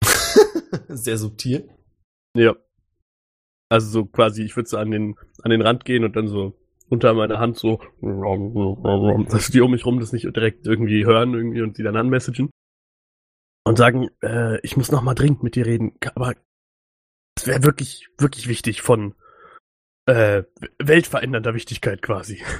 Sehr 0.88 1.18
subtil. 1.18 1.68
Ja. 2.36 2.54
Also 3.68 3.88
so 3.88 4.06
quasi, 4.06 4.44
ich 4.44 4.54
würde 4.54 4.68
so 4.68 4.76
an 4.76 4.92
den, 4.92 5.16
an 5.42 5.50
den 5.50 5.60
Rand 5.60 5.84
gehen 5.84 6.04
und 6.04 6.14
dann 6.14 6.28
so 6.28 6.56
unter 6.88 7.14
meiner 7.14 7.40
Hand 7.40 7.58
so, 7.58 7.80
dass 8.00 9.48
die 9.48 9.60
um 9.60 9.72
mich 9.72 9.84
rum 9.84 9.98
das 9.98 10.12
nicht 10.12 10.26
direkt 10.26 10.68
irgendwie 10.68 11.04
hören 11.04 11.34
irgendwie 11.34 11.62
und 11.62 11.76
sie 11.76 11.82
dann 11.82 11.96
anmessagen. 11.96 12.50
Und 13.66 13.76
sagen, 13.76 14.08
äh, 14.22 14.60
ich 14.60 14.76
muss 14.76 14.92
noch 14.92 15.02
mal 15.02 15.14
dringend 15.14 15.42
mit 15.42 15.56
dir 15.56 15.66
reden, 15.66 15.98
aber 16.14 16.36
es 17.36 17.48
wäre 17.48 17.64
wirklich, 17.64 18.08
wirklich 18.18 18.46
wichtig 18.46 18.82
von 18.82 19.16
äh, 20.06 20.44
weltverändernder 20.78 21.54
Wichtigkeit 21.54 22.02
quasi. 22.02 22.40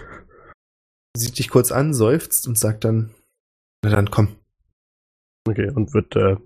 Sieht 1.16 1.38
dich 1.38 1.48
kurz 1.48 1.70
an, 1.70 1.94
seufzt 1.94 2.48
und 2.48 2.58
sagt 2.58 2.84
dann, 2.84 3.14
na 3.84 3.90
dann 3.90 4.10
komm. 4.10 4.36
Okay, 5.46 5.70
und 5.70 5.94
wird, 5.94 6.16
äh, 6.16 6.36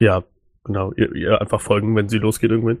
ja, 0.00 0.24
genau, 0.64 0.92
ihr, 0.92 1.14
ihr 1.14 1.40
einfach 1.40 1.60
folgen, 1.60 1.94
wenn 1.96 2.08
sie 2.08 2.18
losgeht 2.18 2.50
irgendwann. 2.50 2.80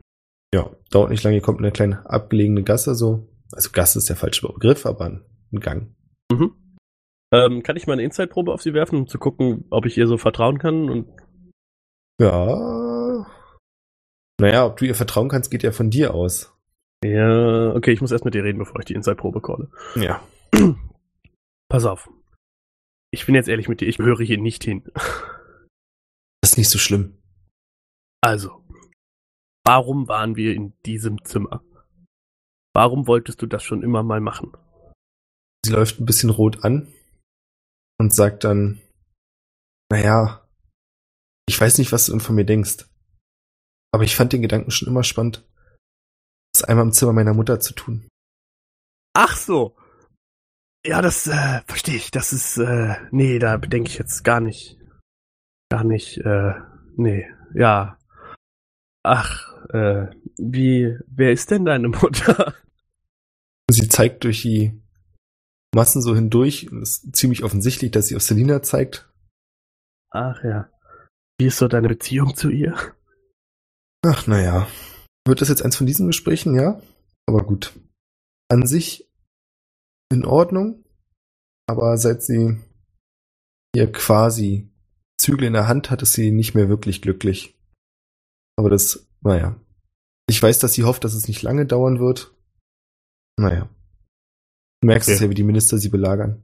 Ja, 0.54 0.70
dauert 0.90 1.10
nicht 1.10 1.22
lange, 1.22 1.36
ihr 1.36 1.42
kommt 1.42 1.58
in 1.58 1.64
eine 1.64 1.72
kleine 1.72 2.08
abgelegene 2.08 2.62
Gasse, 2.62 2.94
so. 2.94 3.28
Also 3.52 3.70
Gasse 3.72 3.98
ist 3.98 4.08
der 4.08 4.16
falsche 4.16 4.46
Begriff, 4.46 4.86
aber 4.86 5.06
ein 5.06 5.60
Gang. 5.60 5.94
Mhm. 6.32 6.54
Ähm, 7.32 7.62
kann 7.62 7.76
ich 7.76 7.86
mal 7.86 7.94
eine 7.94 8.02
Inside-Probe 8.02 8.52
auf 8.52 8.62
sie 8.62 8.74
werfen, 8.74 8.96
um 8.96 9.06
zu 9.06 9.18
gucken, 9.18 9.66
ob 9.70 9.86
ich 9.86 9.96
ihr 9.96 10.06
so 10.06 10.18
vertrauen 10.18 10.58
kann? 10.58 10.88
Und 10.90 11.08
ja. 12.20 13.26
Naja, 14.40 14.66
ob 14.66 14.76
du 14.78 14.86
ihr 14.86 14.94
vertrauen 14.94 15.28
kannst, 15.28 15.50
geht 15.50 15.62
ja 15.62 15.72
von 15.72 15.90
dir 15.90 16.14
aus. 16.14 16.52
Ja, 17.04 17.74
okay, 17.74 17.92
ich 17.92 18.00
muss 18.00 18.10
erst 18.10 18.24
mit 18.24 18.34
dir 18.34 18.44
reden, 18.44 18.58
bevor 18.58 18.80
ich 18.80 18.86
die 18.86 18.94
Inside-Probe 18.94 19.40
calle. 19.40 19.70
Ja. 19.94 20.22
Pass 21.68 21.84
auf. 21.84 22.10
Ich 23.12 23.26
bin 23.26 23.34
jetzt 23.34 23.48
ehrlich 23.48 23.68
mit 23.68 23.80
dir, 23.80 23.88
ich 23.88 23.98
gehöre 23.98 24.24
hier 24.24 24.38
nicht 24.38 24.64
hin. 24.64 24.84
Das 26.42 26.52
ist 26.52 26.58
nicht 26.58 26.70
so 26.70 26.78
schlimm. 26.78 27.18
Also, 28.22 28.64
warum 29.64 30.08
waren 30.08 30.36
wir 30.36 30.54
in 30.54 30.74
diesem 30.84 31.24
Zimmer? 31.24 31.62
Warum 32.74 33.06
wolltest 33.06 33.42
du 33.42 33.46
das 33.46 33.64
schon 33.64 33.82
immer 33.82 34.02
mal 34.02 34.20
machen? 34.20 34.52
Sie 35.64 35.72
läuft 35.72 36.00
ein 36.00 36.06
bisschen 36.06 36.30
rot 36.30 36.64
an 36.64 36.92
und 37.98 38.14
sagt 38.14 38.44
dann, 38.44 38.80
naja, 39.90 40.48
ich 41.48 41.60
weiß 41.60 41.78
nicht, 41.78 41.92
was 41.92 42.06
du 42.06 42.18
von 42.20 42.34
mir 42.34 42.44
denkst, 42.44 42.86
aber 43.92 44.04
ich 44.04 44.14
fand 44.14 44.32
den 44.32 44.42
Gedanken 44.42 44.70
schon 44.70 44.88
immer 44.88 45.02
spannend, 45.02 45.44
das 46.54 46.64
einmal 46.64 46.86
im 46.86 46.92
Zimmer 46.92 47.12
meiner 47.12 47.34
Mutter 47.34 47.60
zu 47.60 47.74
tun. 47.74 48.08
Ach 49.14 49.36
so. 49.36 49.76
Ja, 50.84 51.02
das 51.02 51.26
äh, 51.26 51.60
verstehe 51.66 51.96
ich. 51.96 52.10
Das 52.10 52.32
ist, 52.32 52.56
äh, 52.56 52.96
nee, 53.10 53.38
da 53.38 53.56
bedenke 53.56 53.90
ich 53.90 53.98
jetzt 53.98 54.24
gar 54.24 54.40
nicht. 54.40 54.78
Gar 55.70 55.84
nicht, 55.84 56.18
äh, 56.18 56.54
nee, 56.96 57.26
ja. 57.54 57.98
Ach, 59.02 59.52
äh, 59.70 60.06
wie, 60.38 60.98
wer 61.06 61.32
ist 61.32 61.50
denn 61.50 61.64
deine 61.64 61.88
Mutter? 61.88 62.54
Sie 63.70 63.88
zeigt 63.88 64.24
durch 64.24 64.42
die 64.42 64.80
Massen 65.74 66.02
so 66.02 66.14
hindurch 66.14 66.64
es 66.82 67.04
ist 67.04 67.16
ziemlich 67.16 67.44
offensichtlich, 67.44 67.92
dass 67.92 68.08
sie 68.08 68.16
auf 68.16 68.22
Selina 68.22 68.62
zeigt. 68.62 69.08
Ach 70.10 70.42
ja. 70.42 70.68
Wie 71.38 71.46
ist 71.46 71.58
so 71.58 71.68
deine 71.68 71.88
Beziehung 71.88 72.34
zu 72.34 72.50
ihr? 72.50 72.76
Ach, 74.02 74.26
naja. 74.26 74.66
Wird 75.24 75.40
das 75.40 75.48
jetzt 75.48 75.62
eins 75.62 75.76
von 75.76 75.86
diesen 75.86 76.08
Gesprächen, 76.08 76.54
ja? 76.56 76.82
Aber 77.26 77.44
gut. 77.44 77.72
An 78.48 78.66
sich 78.66 79.08
in 80.12 80.24
Ordnung, 80.24 80.84
aber 81.68 81.96
seit 81.96 82.22
sie 82.22 82.58
ihr 83.74 83.90
quasi 83.92 84.68
Zügel 85.18 85.46
in 85.46 85.52
der 85.52 85.68
Hand 85.68 85.90
hat, 85.90 86.02
ist 86.02 86.14
sie 86.14 86.30
nicht 86.32 86.54
mehr 86.54 86.68
wirklich 86.68 87.02
glücklich. 87.02 87.56
Aber 88.56 88.70
das, 88.70 89.08
naja. 89.20 89.60
Ich 90.28 90.42
weiß, 90.42 90.58
dass 90.58 90.72
sie 90.72 90.84
hofft, 90.84 91.04
dass 91.04 91.14
es 91.14 91.28
nicht 91.28 91.42
lange 91.42 91.66
dauern 91.66 92.00
wird. 92.00 92.34
Naja. 93.38 93.68
Du 94.80 94.86
merkst 94.86 95.08
Okay. 95.08 95.14
es 95.14 95.20
ja, 95.20 95.30
wie 95.30 95.34
die 95.34 95.44
Minister 95.44 95.78
sie 95.78 95.88
belagern. 95.88 96.42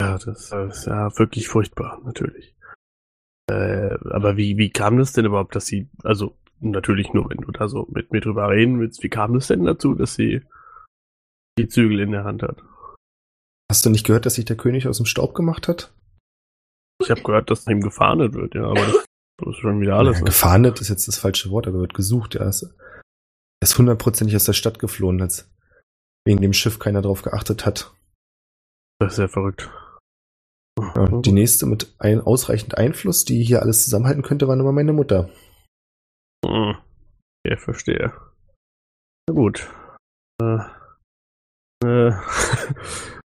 Ja, 0.00 0.18
das 0.18 0.52
ist 0.52 0.86
ja 0.86 1.16
wirklich 1.18 1.48
furchtbar, 1.48 2.00
natürlich. 2.04 2.54
Äh, 3.50 3.94
aber 4.10 4.36
wie, 4.36 4.56
wie 4.58 4.70
kam 4.70 4.98
das 4.98 5.12
denn 5.12 5.24
überhaupt, 5.26 5.54
dass 5.54 5.66
sie, 5.66 5.88
also 6.02 6.36
natürlich 6.60 7.12
nur, 7.12 7.28
wenn 7.30 7.38
du 7.38 7.52
da 7.52 7.68
so 7.68 7.86
mit 7.90 8.12
mir 8.12 8.20
drüber 8.20 8.48
reden 8.48 8.80
willst, 8.80 9.02
wie 9.02 9.08
kam 9.08 9.34
das 9.34 9.48
denn 9.48 9.64
dazu, 9.64 9.94
dass 9.94 10.14
sie 10.14 10.42
die 11.58 11.68
Zügel 11.68 12.00
in 12.00 12.10
der 12.12 12.24
Hand 12.24 12.42
hat? 12.42 12.62
Hast 13.74 13.84
du 13.84 13.90
nicht 13.90 14.06
gehört, 14.06 14.24
dass 14.24 14.34
sich 14.34 14.44
der 14.44 14.56
König 14.56 14.86
aus 14.86 14.98
dem 14.98 15.06
Staub 15.06 15.34
gemacht 15.34 15.66
hat? 15.66 15.92
Ich 17.02 17.10
habe 17.10 17.22
gehört, 17.22 17.50
dass 17.50 17.66
ihm 17.66 17.80
gefahndet 17.80 18.32
wird, 18.32 18.54
ja, 18.54 18.66
aber 18.66 18.76
das, 18.86 19.04
das 19.38 19.48
ist 19.48 19.56
schon 19.56 19.80
wieder 19.80 19.96
alles. 19.96 20.20
Ne? 20.20 20.26
gefahndet 20.26 20.80
ist 20.80 20.90
jetzt 20.90 21.08
das 21.08 21.18
falsche 21.18 21.50
Wort, 21.50 21.66
aber 21.66 21.80
wird 21.80 21.92
gesucht. 21.92 22.36
Er 22.36 22.46
ist, 22.46 22.62
er 22.62 23.02
ist 23.64 23.76
hundertprozentig 23.76 24.36
aus 24.36 24.44
der 24.44 24.52
Stadt 24.52 24.78
geflohen, 24.78 25.20
als 25.20 25.52
wegen 26.24 26.40
dem 26.40 26.52
Schiff 26.52 26.78
keiner 26.78 27.02
drauf 27.02 27.22
geachtet 27.22 27.66
hat. 27.66 27.92
Das 29.00 29.14
ist 29.14 29.18
ja 29.18 29.26
verrückt. 29.26 29.68
Ja, 30.78 31.08
die 31.08 31.32
nächste 31.32 31.66
mit 31.66 31.96
ein, 31.98 32.20
ausreichend 32.20 32.78
Einfluss, 32.78 33.24
die 33.24 33.42
hier 33.42 33.60
alles 33.60 33.82
zusammenhalten 33.82 34.22
könnte, 34.22 34.46
war 34.46 34.54
immer 34.54 34.70
meine 34.70 34.92
Mutter. 34.92 35.30
Hm. 36.46 36.76
Ja, 37.44 37.56
verstehe. 37.56 38.12
Na 39.28 39.34
gut. 39.34 39.68
Äh, 40.40 40.58
äh, 41.84 42.12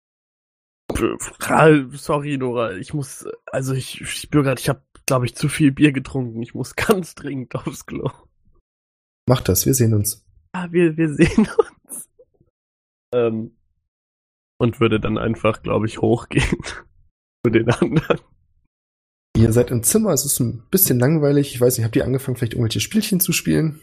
Sorry, 1.93 2.39
Nora, 2.39 2.77
ich 2.77 2.95
muss, 2.95 3.27
also 3.47 3.75
ich, 3.75 4.01
ich 4.01 4.11
spüre 4.11 4.45
gerade, 4.45 4.61
ich 4.61 4.69
habe, 4.69 4.83
glaube 5.07 5.27
ich, 5.27 5.35
zu 5.35 5.49
viel 5.49 5.73
Bier 5.73 5.93
getrunken. 5.93 6.43
Ich 6.43 6.55
muss 6.55 6.77
ganz 6.77 7.15
dringend 7.15 7.55
aufs 7.55 7.87
Klo. 7.87 8.11
Mach 9.29 9.41
das, 9.41 9.67
wir 9.67 9.75
sehen 9.75 9.95
uns. 9.95 10.25
Ah, 10.53 10.69
wir, 10.71 10.97
wir 10.97 11.13
sehen 11.13 11.49
uns. 11.59 12.09
Ähm, 13.13 13.57
und 14.59 14.81
würde 14.81 15.01
dann 15.01 15.19
einfach, 15.19 15.63
glaube 15.63 15.87
ich, 15.87 16.01
hochgehen 16.01 16.63
zu 17.45 17.51
den 17.51 17.71
anderen. 17.71 18.21
Ihr 19.37 19.53
seid 19.53 19.71
im 19.71 19.83
Zimmer, 19.83 20.13
es 20.13 20.25
ist 20.25 20.41
ein 20.41 20.67
bisschen 20.71 20.99
langweilig. 20.99 21.55
Ich 21.55 21.61
weiß 21.61 21.77
nicht, 21.77 21.85
habt 21.85 21.97
ihr 21.97 22.05
angefangen, 22.05 22.37
vielleicht 22.37 22.55
irgendwelche 22.55 22.81
Spielchen 22.81 23.21
zu 23.21 23.33
spielen? 23.33 23.81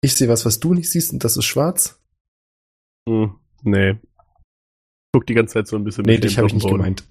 Ich 0.00 0.14
sehe 0.16 0.28
was, 0.28 0.44
was 0.44 0.58
du 0.58 0.74
nicht 0.74 0.90
siehst, 0.90 1.12
und 1.12 1.22
das 1.22 1.36
ist 1.36 1.44
schwarz. 1.44 2.02
Hm, 3.08 3.38
nee. 3.62 3.96
Guck 5.16 5.26
die 5.26 5.32
ganze 5.32 5.54
Zeit 5.54 5.66
so 5.66 5.76
ein 5.76 5.84
bisschen 5.84 6.04
Nee, 6.04 6.16
mit 6.16 6.24
dich 6.24 6.36
habe 6.36 6.46
ich 6.46 6.52
nicht 6.52 6.68
gemeint. 6.68 7.08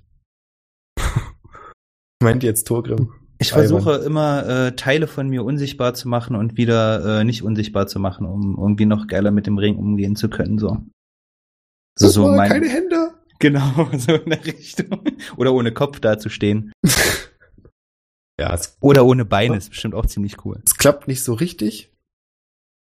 Meint 2.21 2.43
jetzt 2.43 2.67
Torgrim? 2.67 3.11
Ich 3.39 3.51
versuche 3.51 3.95
immer 3.95 4.47
äh, 4.47 4.75
Teile 4.75 5.07
von 5.07 5.27
mir 5.27 5.43
unsichtbar 5.43 5.95
zu 5.95 6.07
machen 6.07 6.35
und 6.35 6.55
wieder 6.55 7.21
äh, 7.21 7.23
nicht 7.23 7.41
unsichtbar 7.41 7.87
zu 7.87 7.97
machen, 7.97 8.27
um 8.27 8.59
irgendwie 8.59 8.85
noch 8.85 9.07
geiler 9.07 9.31
mit 9.31 9.47
dem 9.47 9.57
Ring 9.57 9.77
umgehen 9.77 10.15
zu 10.15 10.29
können. 10.29 10.59
So. 10.59 10.85
So, 11.97 12.09
so 12.09 12.27
mein, 12.27 12.51
keine 12.51 12.69
Hände. 12.69 13.15
Genau, 13.39 13.89
so 13.97 14.13
in 14.13 14.29
der 14.29 14.45
Richtung. 14.45 15.01
Oder 15.35 15.55
ohne 15.55 15.73
Kopf 15.73 15.99
dazustehen. 15.99 16.71
Ja, 18.39 18.53
es, 18.53 18.77
Oder 18.81 19.05
ohne 19.05 19.23
Beine, 19.23 19.55
ist 19.55 19.69
bestimmt 19.69 19.95
auch 19.95 20.05
ziemlich 20.07 20.43
cool. 20.43 20.61
es 20.65 20.75
klappt 20.75 21.07
nicht 21.07 21.23
so 21.23 21.33
richtig. 21.33 21.89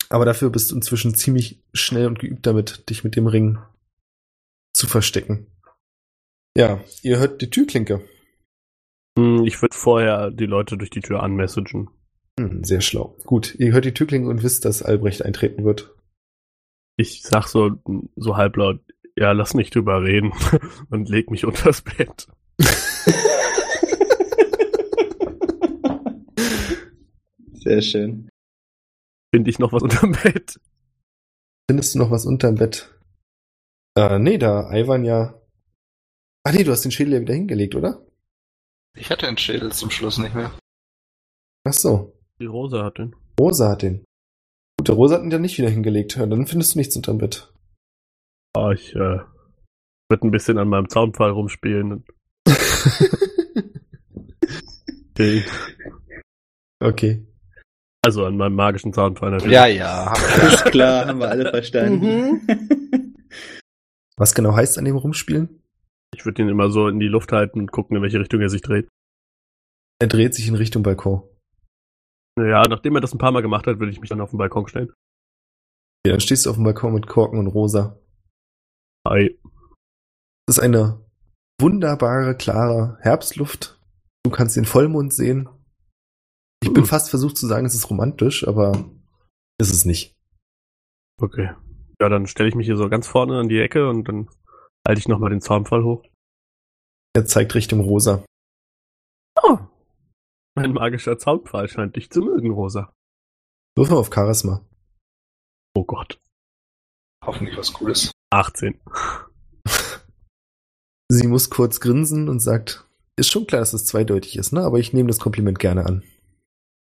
Aber 0.08 0.24
dafür 0.24 0.50
bist 0.50 0.72
du 0.72 0.74
inzwischen 0.74 1.14
ziemlich 1.14 1.62
schnell 1.72 2.06
und 2.06 2.18
geübt 2.18 2.46
damit, 2.46 2.90
dich 2.90 3.04
mit 3.04 3.14
dem 3.14 3.28
Ring 3.28 3.60
zu 4.76 4.86
verstecken. 4.86 5.46
Ja, 6.56 6.82
ihr 7.02 7.18
hört 7.18 7.42
die 7.42 7.50
Türklinke. 7.50 8.06
Hm, 9.18 9.44
Ich 9.44 9.60
würde 9.62 9.76
vorher 9.76 10.30
die 10.30 10.46
Leute 10.46 10.76
durch 10.76 10.90
die 10.90 11.00
Tür 11.00 11.22
anmessagen. 11.22 11.88
Hm, 12.38 12.64
sehr 12.64 12.80
schlau. 12.80 13.16
Gut, 13.24 13.54
ihr 13.58 13.72
hört 13.72 13.84
die 13.84 13.94
Türklinke 13.94 14.28
und 14.28 14.42
wisst, 14.42 14.64
dass 14.64 14.82
Albrecht 14.82 15.22
eintreten 15.22 15.64
wird. 15.64 15.94
Ich 16.98 17.22
sag 17.22 17.46
so, 17.48 17.72
so 18.16 18.36
halblaut, 18.36 18.80
ja, 19.16 19.32
lass 19.32 19.54
nicht 19.54 19.74
drüber 19.74 20.02
reden 20.02 20.32
und 20.90 21.08
leg 21.08 21.30
mich 21.30 21.44
unters 21.44 21.82
Bett. 21.82 22.28
Sehr 27.52 27.82
schön. 27.82 28.28
Finde 29.34 29.50
ich 29.50 29.58
noch 29.58 29.72
was 29.72 29.82
unterm 29.82 30.12
Bett? 30.12 30.60
Findest 31.68 31.94
du 31.94 31.98
noch 31.98 32.10
was 32.10 32.24
unterm 32.26 32.54
Bett? 32.56 32.95
Äh, 33.96 34.18
nee, 34.18 34.38
da 34.38 34.70
Ivan 34.72 35.04
ja. 35.04 35.40
Ach 36.44 36.52
nee, 36.52 36.64
du 36.64 36.70
hast 36.70 36.82
den 36.82 36.92
Schädel 36.92 37.14
ja 37.14 37.20
wieder 37.20 37.34
hingelegt, 37.34 37.74
oder? 37.74 38.06
Ich 38.94 39.10
hatte 39.10 39.26
den 39.26 39.38
Schädel 39.38 39.72
zum 39.72 39.90
Schluss 39.90 40.18
nicht 40.18 40.34
mehr. 40.34 40.52
Ach 41.64 41.72
so. 41.72 42.12
Die 42.38 42.46
Rosa 42.46 42.84
hat 42.84 42.98
den. 42.98 43.16
Rosa 43.40 43.70
hat 43.70 43.82
den. 43.82 44.04
Gut, 44.78 44.88
der 44.88 44.94
Rosa 44.94 45.16
hat 45.16 45.22
ihn 45.22 45.30
ja 45.30 45.38
nicht 45.38 45.58
wieder 45.58 45.70
hingelegt. 45.70 46.16
Dann 46.16 46.46
findest 46.46 46.74
du 46.74 46.78
nichts 46.78 46.94
unterm 46.96 47.18
Bett. 47.18 47.52
Ah, 48.54 48.72
ich 48.72 48.94
äh, 48.94 49.20
würde 50.08 50.26
ein 50.26 50.30
bisschen 50.30 50.58
an 50.58 50.68
meinem 50.68 50.88
Zaunpfahl 50.88 51.30
rumspielen. 51.30 52.04
Okay. 55.18 55.44
okay. 56.78 57.26
Also 58.04 58.26
an 58.26 58.36
meinem 58.36 58.54
magischen 58.54 58.92
Zaunpfahl 58.92 59.30
natürlich. 59.30 59.54
Ja, 59.54 59.66
ja. 59.66 60.12
Ist 60.46 60.66
klar, 60.66 61.06
haben 61.06 61.20
wir 61.20 61.30
alle 61.30 61.48
verstanden. 61.50 62.46
Was 64.18 64.34
genau 64.34 64.54
heißt 64.54 64.78
an 64.78 64.84
dem 64.84 64.96
Rumspielen? 64.96 65.62
Ich 66.14 66.24
würde 66.24 66.42
ihn 66.42 66.48
immer 66.48 66.70
so 66.70 66.88
in 66.88 66.98
die 67.00 67.08
Luft 67.08 67.32
halten 67.32 67.60
und 67.60 67.72
gucken, 67.72 67.96
in 67.96 68.02
welche 68.02 68.18
Richtung 68.20 68.40
er 68.40 68.48
sich 68.48 68.62
dreht. 68.62 68.88
Er 70.00 70.08
dreht 70.08 70.34
sich 70.34 70.48
in 70.48 70.54
Richtung 70.54 70.82
Balkon. 70.82 71.22
Naja, 72.38 72.62
nachdem 72.68 72.94
er 72.94 73.00
das 73.00 73.12
ein 73.14 73.18
paar 73.18 73.32
Mal 73.32 73.42
gemacht 73.42 73.66
hat, 73.66 73.78
würde 73.78 73.92
ich 73.92 74.00
mich 74.00 74.10
dann 74.10 74.20
auf 74.20 74.30
den 74.30 74.38
Balkon 74.38 74.68
stellen. 74.68 74.92
Ja, 76.06 76.12
dann 76.12 76.20
stehst 76.20 76.46
du 76.46 76.50
auf 76.50 76.56
dem 76.56 76.64
Balkon 76.64 76.94
mit 76.94 77.06
Korken 77.06 77.38
und 77.38 77.46
Rosa. 77.48 77.98
Hi. 79.06 79.38
Es 80.48 80.58
ist 80.58 80.60
eine 80.60 81.04
wunderbare, 81.60 82.36
klare 82.36 82.98
Herbstluft. 83.00 83.80
Du 84.24 84.30
kannst 84.30 84.56
den 84.56 84.64
Vollmond 84.64 85.12
sehen. 85.12 85.48
Ich 86.62 86.72
bin 86.72 86.82
Hm. 86.82 86.88
fast 86.88 87.10
versucht 87.10 87.36
zu 87.36 87.46
sagen, 87.46 87.66
es 87.66 87.74
ist 87.74 87.90
romantisch, 87.90 88.46
aber 88.46 88.72
ist 89.58 89.72
es 89.72 89.84
nicht. 89.84 90.14
Okay. 91.20 91.54
Ja, 92.00 92.08
dann 92.08 92.26
stelle 92.26 92.48
ich 92.48 92.54
mich 92.54 92.66
hier 92.66 92.76
so 92.76 92.88
ganz 92.88 93.06
vorne 93.06 93.38
an 93.38 93.48
die 93.48 93.60
Ecke 93.60 93.88
und 93.88 94.04
dann 94.04 94.28
halte 94.86 94.98
ich 94.98 95.08
nochmal 95.08 95.30
den 95.30 95.40
Zaunpfahl 95.40 95.82
hoch. 95.82 96.04
Er 97.14 97.24
zeigt 97.24 97.54
Richtung 97.54 97.80
Rosa. 97.80 98.24
Oh. 99.42 99.58
Mein 100.54 100.72
magischer 100.72 101.18
Zaunpfahl 101.18 101.68
scheint 101.68 101.96
dich 101.96 102.10
zu 102.10 102.20
mögen, 102.20 102.50
Rosa. 102.50 102.92
Wirf 103.76 103.90
mal 103.90 103.96
auf 103.96 104.10
Charisma. 104.12 104.64
Oh 105.74 105.84
Gott. 105.84 106.20
Hoffentlich 107.24 107.56
was 107.56 107.72
Cooles. 107.72 108.12
18. 108.30 108.80
Sie 111.08 111.26
muss 111.28 111.50
kurz 111.50 111.80
grinsen 111.80 112.28
und 112.28 112.40
sagt, 112.40 112.86
ist 113.16 113.30
schon 113.30 113.46
klar, 113.46 113.60
dass 113.60 113.72
es 113.72 113.86
zweideutig 113.86 114.36
ist, 114.36 114.52
ne? 114.52 114.62
Aber 114.62 114.78
ich 114.78 114.92
nehme 114.92 115.08
das 115.08 115.20
Kompliment 115.20 115.58
gerne 115.58 115.86
an. 115.86 116.02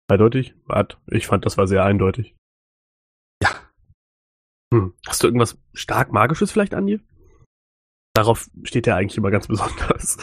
Eindeutig? 0.07 0.53
Wart, 0.65 1.01
ich 1.07 1.27
fand, 1.27 1.45
das 1.45 1.57
war 1.57 1.67
sehr 1.67 1.83
eindeutig. 1.83 2.35
Hast 5.07 5.23
du 5.23 5.27
irgendwas 5.27 5.57
stark 5.73 6.11
Magisches 6.11 6.51
vielleicht 6.51 6.73
an 6.73 6.87
dir? 6.87 6.99
Darauf 8.13 8.49
steht 8.63 8.87
er 8.87 8.95
eigentlich 8.95 9.17
immer 9.17 9.31
ganz 9.31 9.47
besonders. 9.47 10.17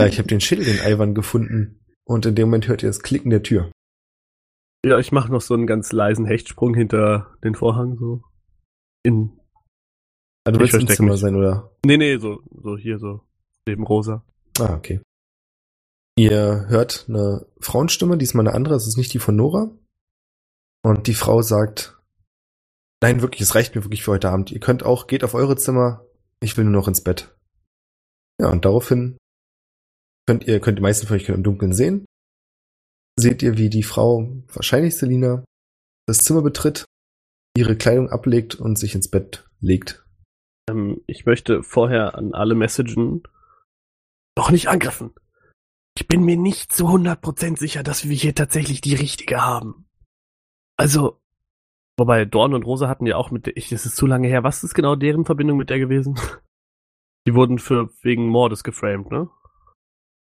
Ja, 0.00 0.06
ich 0.06 0.18
habe 0.18 0.28
den 0.28 0.40
Schädel 0.40 0.64
den 0.64 0.78
Ivan 0.78 1.14
gefunden. 1.14 1.80
Und 2.06 2.24
in 2.24 2.34
dem 2.34 2.48
Moment 2.48 2.68
hört 2.68 2.82
ihr 2.82 2.88
das 2.88 3.00
Klicken 3.00 3.30
der 3.30 3.42
Tür. 3.42 3.72
Ja, 4.86 4.98
ich 4.98 5.10
mache 5.10 5.30
noch 5.30 5.40
so 5.40 5.54
einen 5.54 5.66
ganz 5.66 5.92
leisen 5.92 6.24
Hechtsprung 6.24 6.74
hinter 6.74 7.36
den 7.42 7.54
Vorhang, 7.54 7.96
so. 7.98 8.22
In. 9.04 9.40
Ah, 10.44 10.52
du 10.52 10.60
willst 10.60 10.74
im 10.74 10.86
Zimmer 10.86 11.12
mich. 11.12 11.20
sein, 11.20 11.34
oder? 11.34 11.76
Nee, 11.84 11.96
nee, 11.96 12.16
so, 12.18 12.40
so 12.62 12.76
hier, 12.76 12.98
so. 12.98 13.22
Neben 13.66 13.82
Rosa. 13.82 14.24
Ah, 14.60 14.74
okay. 14.74 15.00
Ihr 16.16 16.66
hört 16.68 17.06
eine 17.08 17.46
Frauenstimme, 17.60 18.16
diesmal 18.16 18.46
eine 18.46 18.54
andere, 18.54 18.76
es 18.76 18.86
ist 18.86 18.96
nicht 18.96 19.12
die 19.12 19.18
von 19.18 19.36
Nora. 19.36 19.70
Und 20.82 21.06
die 21.06 21.14
Frau 21.14 21.42
sagt, 21.42 21.98
nein, 23.02 23.20
wirklich, 23.20 23.42
es 23.42 23.54
reicht 23.54 23.74
mir 23.74 23.84
wirklich 23.84 24.02
für 24.02 24.12
heute 24.12 24.30
Abend. 24.30 24.50
Ihr 24.52 24.60
könnt 24.60 24.82
auch, 24.82 25.06
geht 25.06 25.24
auf 25.24 25.34
eure 25.34 25.56
Zimmer, 25.56 26.06
ich 26.40 26.56
will 26.56 26.64
nur 26.64 26.74
noch 26.74 26.88
ins 26.88 27.02
Bett. 27.02 27.34
Ja, 28.40 28.48
und 28.48 28.64
daraufhin 28.64 29.18
könnt 30.26 30.46
ihr, 30.46 30.60
könnt 30.60 30.78
die 30.78 30.82
meisten 30.82 31.06
von 31.06 31.16
euch 31.16 31.28
im 31.28 31.42
Dunkeln 31.42 31.72
sehen. 31.72 32.04
Seht 33.18 33.42
ihr, 33.42 33.58
wie 33.58 33.70
die 33.70 33.82
Frau, 33.82 34.30
wahrscheinlich 34.52 34.96
Selina, 34.96 35.44
das 36.06 36.18
Zimmer 36.18 36.42
betritt, 36.42 36.84
ihre 37.56 37.76
Kleidung 37.76 38.10
ablegt 38.10 38.54
und 38.54 38.78
sich 38.78 38.94
ins 38.94 39.10
Bett 39.10 39.48
legt. 39.60 40.04
Ähm, 40.70 41.02
ich 41.06 41.26
möchte 41.26 41.64
vorher 41.64 42.14
an 42.14 42.34
alle 42.34 42.54
messagen, 42.54 43.24
doch 44.36 44.50
nicht 44.50 44.68
angriffen. 44.68 45.14
Ich 45.96 46.06
bin 46.06 46.22
mir 46.22 46.36
nicht 46.36 46.72
zu 46.72 46.86
100% 46.86 47.58
sicher, 47.58 47.82
dass 47.82 48.08
wir 48.08 48.14
hier 48.14 48.34
tatsächlich 48.34 48.80
die 48.80 48.94
richtige 48.94 49.44
haben. 49.44 49.87
Also, 50.78 51.20
Wobei 51.98 52.24
Dorn 52.24 52.54
und 52.54 52.62
Rosa 52.64 52.88
hatten 52.88 53.06
ja 53.06 53.16
auch 53.16 53.32
mit, 53.32 53.46
der- 53.46 53.56
ich, 53.56 53.68
das 53.70 53.84
ist 53.84 53.96
zu 53.96 54.06
lange 54.06 54.28
her. 54.28 54.44
Was 54.44 54.62
ist 54.62 54.74
genau 54.74 54.94
deren 54.94 55.24
Verbindung 55.24 55.58
mit 55.58 55.68
der 55.68 55.80
gewesen? 55.80 56.14
Die 57.26 57.34
wurden 57.34 57.58
für 57.58 57.90
wegen 58.02 58.28
Mordes 58.28 58.62
geframed, 58.62 59.10
ne? 59.10 59.28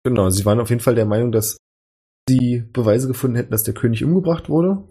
Genau, 0.03 0.31
sie 0.31 0.47
waren 0.47 0.59
auf 0.59 0.71
jeden 0.71 0.81
Fall 0.81 0.95
der 0.95 1.05
Meinung, 1.05 1.31
dass 1.31 1.59
sie 2.27 2.65
Beweise 2.73 3.07
gefunden 3.07 3.37
hätten, 3.37 3.51
dass 3.51 3.65
der 3.65 3.75
König 3.75 4.03
umgebracht 4.03 4.49
wurde. 4.49 4.83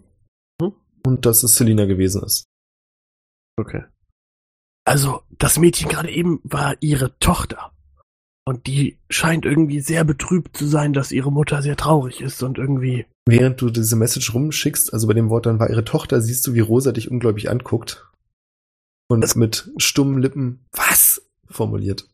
Hm. 0.61 0.73
Und 1.05 1.25
dass 1.25 1.41
es 1.41 1.55
Selina 1.55 1.85
gewesen 1.85 2.23
ist. 2.23 2.45
Okay. 3.57 3.83
also, 4.85 5.23
das 5.31 5.57
Mädchen 5.57 5.89
gerade 5.89 6.11
eben 6.11 6.39
war 6.43 6.77
ihre 6.79 7.17
Tochter. 7.17 7.73
Und 8.49 8.65
die 8.65 8.97
scheint 9.11 9.45
irgendwie 9.45 9.79
sehr 9.79 10.03
betrübt 10.03 10.57
zu 10.57 10.65
sein, 10.65 10.91
dass 10.91 11.11
ihre 11.11 11.31
Mutter 11.31 11.61
sehr 11.61 11.77
traurig 11.77 12.19
ist 12.19 12.41
und 12.41 12.57
irgendwie, 12.57 13.05
Während 13.27 13.61
du 13.61 13.69
diese 13.69 13.95
Message 13.95 14.33
rumschickst, 14.33 14.91
also 14.91 15.05
bei 15.05 15.13
dem 15.13 15.29
Wort 15.29 15.45
dann 15.45 15.59
war 15.59 15.69
ihre 15.69 15.85
Tochter, 15.85 16.19
siehst 16.19 16.47
du, 16.47 16.55
wie 16.55 16.59
Rosa 16.59 16.91
dich 16.91 17.11
ungläubig 17.11 17.51
anguckt. 17.51 18.07
Und 19.07 19.21
Das- 19.21 19.35
mit 19.35 19.69
stummen 19.77 20.19
Lippen, 20.19 20.65
was? 20.71 21.21
formuliert. 21.47 22.09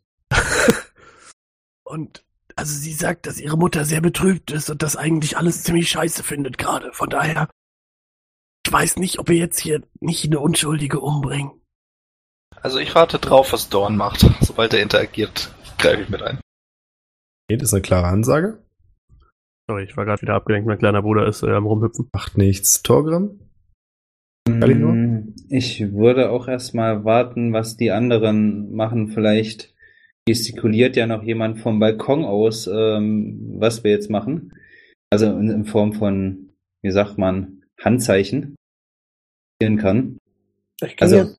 und 1.86 2.26
also 2.58 2.74
sie 2.74 2.92
sagt, 2.92 3.28
dass 3.28 3.40
ihre 3.40 3.58
Mutter 3.58 3.86
sehr 3.86 4.02
betrübt 4.02 4.52
ist 4.52 4.70
und 4.70 4.84
das 4.84 4.98
eigentlich 4.98 5.38
alles 5.38 5.64
ziemlich 5.64 5.88
scheiße 5.90 6.22
findet 6.22 6.58
gerade. 6.58 6.92
Von 6.92 7.10
daher, 7.10 7.50
ich 8.68 8.74
weiß 8.74 8.98
nicht, 8.98 9.20
ob 9.20 9.30
wir 9.30 9.38
jetzt 9.38 9.60
hier 9.62 9.84
nicht 10.02 10.26
eine 10.26 10.42
Unschuldige 10.42 11.00
umbringen. 11.00 11.52
Also 12.62 12.78
ich 12.80 12.94
warte 12.94 13.20
drauf, 13.20 13.54
was 13.54 13.70
Dorn 13.70 13.96
macht. 13.96 14.26
Sobald 14.42 14.74
er 14.74 14.82
interagiert, 14.82 15.55
greife 15.86 16.02
ich 16.04 16.10
mit 16.10 16.22
ein. 16.22 16.40
Okay, 17.48 17.58
das 17.58 17.70
ist 17.70 17.74
eine 17.74 17.82
klare 17.82 18.08
Ansage. 18.08 18.64
Sorry, 19.68 19.84
ich 19.84 19.98
war 19.98 20.06
gerade 20.06 20.22
wieder 20.22 20.36
abgelenkt. 20.36 20.68
Mein 20.68 20.78
kleiner 20.78 21.02
Bruder 21.02 21.28
ist 21.28 21.44
äh, 21.44 21.52
am 21.52 21.66
rumhüpfen. 21.66 22.10
Macht 22.14 22.38
nichts. 22.38 22.84
Torgrim? 22.84 23.40
Mm, 24.48 25.34
Ich 25.50 25.94
würde 25.94 26.30
auch 26.30 26.48
erstmal 26.48 27.04
warten, 27.04 27.52
was 27.54 27.78
die 27.78 27.92
anderen 27.92 28.76
machen. 28.76 29.10
Vielleicht 29.10 29.74
gestikuliert 30.28 30.96
ja 30.96 31.08
noch 31.08 31.24
jemand 31.24 31.60
vom 31.60 31.80
Balkon 31.80 32.26
aus, 32.26 32.68
ähm, 32.68 33.56
was 33.60 33.84
wir 33.84 33.92
jetzt 33.92 34.10
machen. 34.10 34.54
Also 35.12 35.28
in, 35.28 35.50
in 35.50 35.66
Form 35.66 35.94
von, 35.94 36.50
wie 36.84 36.92
sagt 36.92 37.18
man, 37.18 37.64
Handzeichen 37.80 38.56
kann. 39.60 40.18
Ich 40.84 40.98
kann 40.98 41.12
Also, 41.14 41.36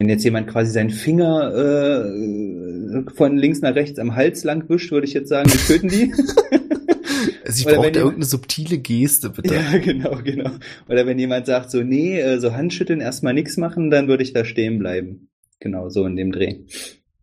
wenn 0.00 0.08
jetzt 0.08 0.24
jemand 0.24 0.48
quasi 0.48 0.72
seinen 0.72 0.90
Finger 0.90 1.54
äh, 1.54 3.04
von 3.14 3.36
links 3.36 3.60
nach 3.60 3.74
rechts 3.74 3.98
am 3.98 4.16
Hals 4.16 4.42
lang 4.44 4.68
wischt, 4.68 4.90
würde 4.90 5.06
ich 5.06 5.12
jetzt 5.12 5.28
sagen, 5.28 5.50
wir 5.52 5.60
töten 5.60 5.88
die. 5.88 6.12
Sie 7.46 7.64
Oder 7.66 7.74
braucht 7.74 7.86
wenn 7.86 7.92
da 7.92 7.98
jemand- 8.00 8.18
irgendeine 8.18 8.24
subtile 8.24 8.78
Geste, 8.78 9.30
bitte. 9.30 9.54
Ja, 9.54 9.78
genau, 9.78 10.16
genau. 10.22 10.50
Oder 10.88 11.04
wenn 11.06 11.18
jemand 11.18 11.46
sagt 11.46 11.70
so, 11.70 11.82
nee, 11.82 12.18
äh, 12.18 12.38
so 12.40 12.54
Handschütteln 12.54 13.00
erstmal 13.00 13.34
nichts 13.34 13.56
machen, 13.56 13.90
dann 13.90 14.08
würde 14.08 14.22
ich 14.22 14.32
da 14.32 14.44
stehen 14.44 14.78
bleiben. 14.78 15.28
Genau, 15.58 15.88
so 15.90 16.06
in 16.06 16.16
dem 16.16 16.32
Dreh. 16.32 16.60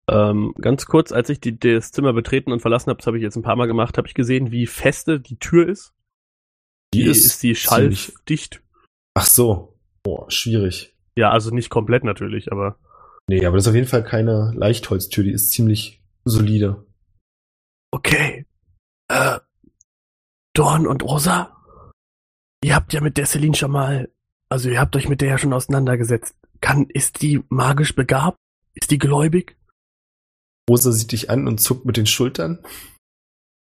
Ähm, 0.09 0.53
ganz 0.61 0.85
kurz, 0.85 1.11
als 1.11 1.29
ich 1.29 1.39
die, 1.39 1.57
das 1.57 1.91
Zimmer 1.91 2.13
betreten 2.13 2.51
und 2.51 2.59
verlassen 2.61 2.89
habe, 2.89 2.97
das 2.97 3.07
habe 3.07 3.17
ich 3.17 3.23
jetzt 3.23 3.35
ein 3.37 3.41
paar 3.41 3.55
Mal 3.55 3.65
gemacht, 3.67 3.97
habe 3.97 4.07
ich 4.07 4.13
gesehen, 4.13 4.51
wie 4.51 4.67
feste 4.67 5.19
die 5.19 5.37
Tür 5.39 5.67
ist. 5.67 5.93
Die 6.93 7.05
Wie 7.05 7.09
ist 7.09 7.25
ist 7.25 7.43
die 7.43 7.55
schalldicht? 7.55 8.61
Ach 9.15 9.25
so. 9.25 9.73
Boah, 10.03 10.29
schwierig. 10.29 10.93
Ja, 11.17 11.31
also 11.31 11.49
nicht 11.49 11.69
komplett 11.69 12.03
natürlich, 12.03 12.51
aber 12.51 12.79
Nee, 13.29 13.45
aber 13.45 13.57
das 13.57 13.65
ist 13.65 13.69
auf 13.69 13.75
jeden 13.75 13.87
Fall 13.87 14.03
keine 14.03 14.53
Leichtholztür, 14.55 15.23
die 15.25 15.31
ist 15.31 15.51
ziemlich 15.51 16.01
solide. 16.23 16.85
Okay. 17.91 18.45
Äh, 19.09 19.39
Dorn 20.53 20.87
und 20.87 21.03
Rosa? 21.03 21.53
Ihr 22.63 22.75
habt 22.75 22.93
ja 22.93 23.01
mit 23.01 23.17
der 23.17 23.25
Celine 23.25 23.55
schon 23.55 23.71
mal, 23.71 24.13
also 24.49 24.69
ihr 24.69 24.79
habt 24.79 24.95
euch 24.95 25.09
mit 25.09 25.19
der 25.21 25.29
ja 25.29 25.37
schon 25.37 25.53
auseinandergesetzt. 25.53 26.37
Kann, 26.61 26.89
ist 26.89 27.21
die 27.21 27.43
magisch 27.49 27.95
begabt? 27.95 28.37
Ist 28.73 28.91
die 28.91 28.97
gläubig? 28.97 29.57
Rosa 30.69 30.91
sieht 30.91 31.11
dich 31.11 31.29
an 31.29 31.47
und 31.47 31.59
zuckt 31.59 31.85
mit 31.85 31.97
den 31.97 32.05
Schultern. 32.07 32.63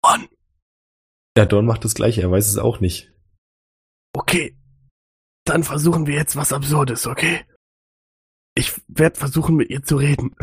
Dorn, 0.05 0.29
Ja, 1.37 1.47
Dorn 1.47 1.67
macht 1.67 1.85
das 1.85 1.95
gleiche, 1.95 2.23
er 2.23 2.31
weiß 2.31 2.49
es 2.49 2.59
auch 2.59 2.81
nicht. 2.81 3.13
okay. 4.17 4.58
Dann 5.49 5.65
versuchen 5.65 6.07
wir 6.07 6.15
jetzt 6.15 6.37
was 6.37 6.53
Absurdes, 6.53 7.07
okay? 7.07 7.45
Ich 8.55 8.81
werde 8.89 9.19
versuchen, 9.19 9.57
mit 9.57 9.71
ihr 9.71 9.83
zu 9.83 9.97
reden. 9.97 10.35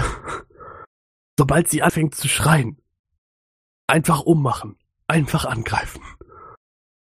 Sobald 1.37 1.69
sie 1.69 1.81
anfängt 1.81 2.15
zu 2.15 2.27
schreien, 2.27 2.81
einfach 3.87 4.21
ummachen, 4.21 4.77
einfach 5.07 5.45
angreifen. 5.45 6.01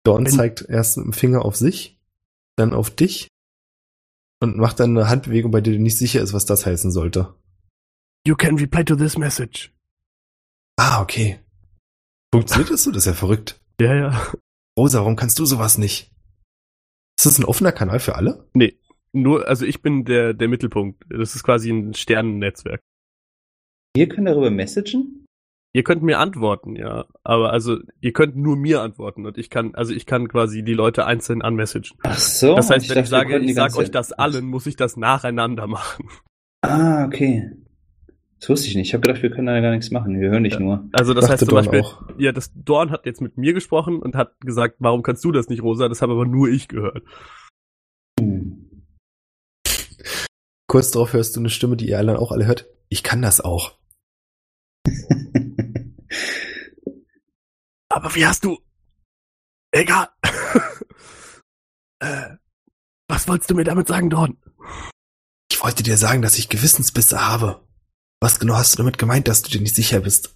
Dorn 0.03 0.25
Wenn- 0.25 0.33
zeigt 0.33 0.61
erst 0.67 0.97
mit 0.97 1.05
dem 1.05 1.13
Finger 1.13 1.45
auf 1.45 1.55
sich, 1.55 1.99
dann 2.57 2.73
auf 2.73 2.89
dich 2.89 3.29
und 4.41 4.57
macht 4.57 4.79
dann 4.79 4.97
eine 4.97 5.07
Handbewegung, 5.09 5.51
bei 5.51 5.61
der 5.61 5.73
dir 5.73 5.79
nicht 5.79 5.97
sicher 5.97 6.21
ist, 6.21 6.33
was 6.33 6.45
das 6.45 6.65
heißen 6.65 6.91
sollte. 6.91 7.33
You 8.27 8.35
can 8.35 8.57
reply 8.57 8.83
to 8.83 8.95
this 8.95 9.17
message. 9.17 9.71
Ah, 10.77 11.01
okay. 11.01 11.39
Funktioniert 12.33 12.71
das 12.71 12.83
so? 12.83 12.91
Das 12.91 13.03
ist 13.03 13.07
ja 13.07 13.13
verrückt. 13.13 13.61
ja, 13.79 13.93
ja. 13.95 14.33
Rosa, 14.77 14.99
warum 14.99 15.15
kannst 15.15 15.39
du 15.39 15.45
sowas 15.45 15.77
nicht? 15.77 16.11
Ist 17.17 17.25
das 17.25 17.39
ein 17.39 17.45
offener 17.45 17.71
Kanal 17.71 17.99
für 17.99 18.15
alle? 18.15 18.47
Nur, 19.13 19.47
also 19.47 19.65
ich 19.65 19.81
bin 19.81 20.03
der, 20.03 20.33
der 20.33 20.47
Mittelpunkt. 20.47 21.03
Das 21.09 21.35
ist 21.35 21.43
quasi 21.43 21.69
ein 21.71 21.93
Sternennetzwerk. 21.93 22.81
Wir 23.95 24.09
können 24.09 24.25
darüber 24.25 24.51
messagen? 24.51 25.25
Ihr 25.73 25.83
könnt 25.83 26.03
mir 26.03 26.19
antworten, 26.19 26.75
ja. 26.75 27.05
Aber 27.23 27.51
also, 27.51 27.79
ihr 27.99 28.13
könnt 28.13 28.37
nur 28.37 28.55
mir 28.55 28.81
antworten 28.81 29.25
und 29.25 29.37
ich 29.37 29.49
kann, 29.49 29.75
also 29.75 29.93
ich 29.93 30.05
kann 30.05 30.29
quasi 30.29 30.63
die 30.63 30.73
Leute 30.73 31.05
einzeln 31.05 31.41
anmessagen. 31.41 31.97
Ach 32.03 32.17
so. 32.17 32.55
Das 32.55 32.69
heißt, 32.69 32.89
wenn 32.89 32.95
dachte, 32.95 33.03
ich 33.03 33.09
sage, 33.09 33.37
ich 33.39 33.55
sag 33.55 33.63
ganze 33.63 33.79
euch 33.79 33.91
das 33.91 34.13
allen, 34.13 34.45
muss 34.45 34.67
ich 34.67 34.77
das 34.77 34.95
nacheinander 34.95 35.67
machen. 35.67 36.07
Ah, 36.61 37.05
okay. 37.05 37.51
Das 38.39 38.49
wusste 38.49 38.67
ich 38.67 38.75
nicht. 38.75 38.87
Ich 38.89 38.93
habe 38.93 39.01
gedacht, 39.01 39.23
wir 39.23 39.29
können 39.31 39.47
da 39.47 39.59
gar 39.59 39.71
nichts 39.71 39.91
machen. 39.91 40.19
Wir 40.19 40.29
hören 40.29 40.43
dich 40.43 40.53
Ja. 40.53 40.59
nur. 40.59 40.89
Also 40.91 41.13
das 41.13 41.23
Dachte 41.23 41.33
heißt 41.33 41.39
zum 41.45 41.49
Dorn 41.49 41.65
Beispiel, 41.65 41.81
auch. 41.81 42.03
ja, 42.19 42.31
das 42.31 42.51
Dorn 42.53 42.91
hat 42.91 43.05
jetzt 43.05 43.21
mit 43.21 43.37
mir 43.37 43.53
gesprochen 43.53 43.99
und 44.01 44.15
hat 44.15 44.39
gesagt, 44.41 44.75
warum 44.79 45.03
kannst 45.03 45.23
du 45.23 45.31
das 45.31 45.47
nicht, 45.47 45.63
Rosa? 45.63 45.87
Das 45.87 46.01
habe 46.01 46.13
aber 46.13 46.25
nur 46.25 46.49
ich 46.49 46.67
gehört. 46.67 47.03
Hm. 48.19 48.85
Kurz 50.67 50.91
darauf 50.91 51.13
hörst 51.13 51.35
du 51.35 51.39
eine 51.39 51.49
Stimme, 51.49 51.77
die 51.77 51.87
ihr 51.89 51.97
alle 51.97 52.19
auch 52.19 52.31
alle 52.31 52.45
hört. 52.45 52.67
Ich 52.89 53.03
kann 53.03 53.21
das 53.21 53.39
auch. 53.41 53.77
Aber 57.89 58.13
wie 58.15 58.25
hast 58.25 58.43
du. 58.43 58.57
Egal. 59.71 60.09
äh, 61.99 62.35
was 63.07 63.27
wolltest 63.27 63.49
du 63.49 63.55
mir 63.55 63.63
damit 63.63 63.87
sagen, 63.87 64.09
Dorn? 64.09 64.37
Ich 65.51 65.63
wollte 65.63 65.81
dir 65.83 65.95
sagen, 65.97 66.21
dass 66.21 66.37
ich 66.37 66.49
Gewissensbisse 66.49 67.25
habe. 67.25 67.64
Was 68.25 68.39
genau 68.39 68.55
hast 68.55 68.73
du 68.73 68.77
damit 68.77 68.97
gemeint, 68.97 69.27
dass 69.27 69.43
du 69.43 69.51
dir 69.51 69.61
nicht 69.61 69.75
sicher 69.75 69.99
bist? 69.99 70.35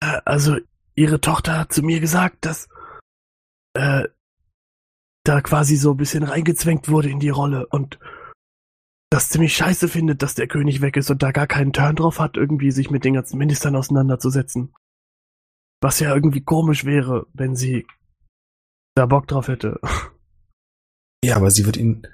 Äh, 0.00 0.20
also, 0.24 0.56
ihre 0.96 1.20
Tochter 1.20 1.56
hat 1.56 1.72
zu 1.72 1.80
mir 1.80 2.00
gesagt, 2.00 2.44
dass 2.44 2.68
äh, 3.74 4.08
da 5.22 5.40
quasi 5.42 5.76
so 5.76 5.92
ein 5.92 5.96
bisschen 5.96 6.24
reingezwängt 6.24 6.88
wurde 6.88 7.08
in 7.08 7.20
die 7.20 7.28
Rolle 7.28 7.68
und 7.68 8.00
das 9.10 9.28
ziemlich 9.28 9.54
scheiße 9.54 9.86
findet, 9.86 10.22
dass 10.22 10.34
der 10.34 10.48
König 10.48 10.80
weg 10.80 10.96
ist 10.96 11.08
und 11.08 11.22
da 11.22 11.30
gar 11.30 11.46
keinen 11.46 11.72
Turn 11.72 11.94
drauf 11.94 12.18
hat, 12.18 12.36
irgendwie 12.36 12.72
sich 12.72 12.90
mit 12.90 13.04
den 13.04 13.14
ganzen 13.14 13.38
Ministern 13.38 13.76
auseinanderzusetzen. 13.76 14.74
Was 15.80 16.00
ja 16.00 16.12
irgendwie 16.12 16.42
komisch 16.42 16.84
wäre, 16.84 17.28
wenn 17.32 17.54
sie 17.54 17.86
da 18.96 19.06
Bock 19.06 19.28
drauf 19.28 19.46
hätte. 19.46 19.78
Ja, 21.24 21.36
aber 21.36 21.52
sie 21.52 21.64
wird 21.64 21.76
ihn. 21.76 22.08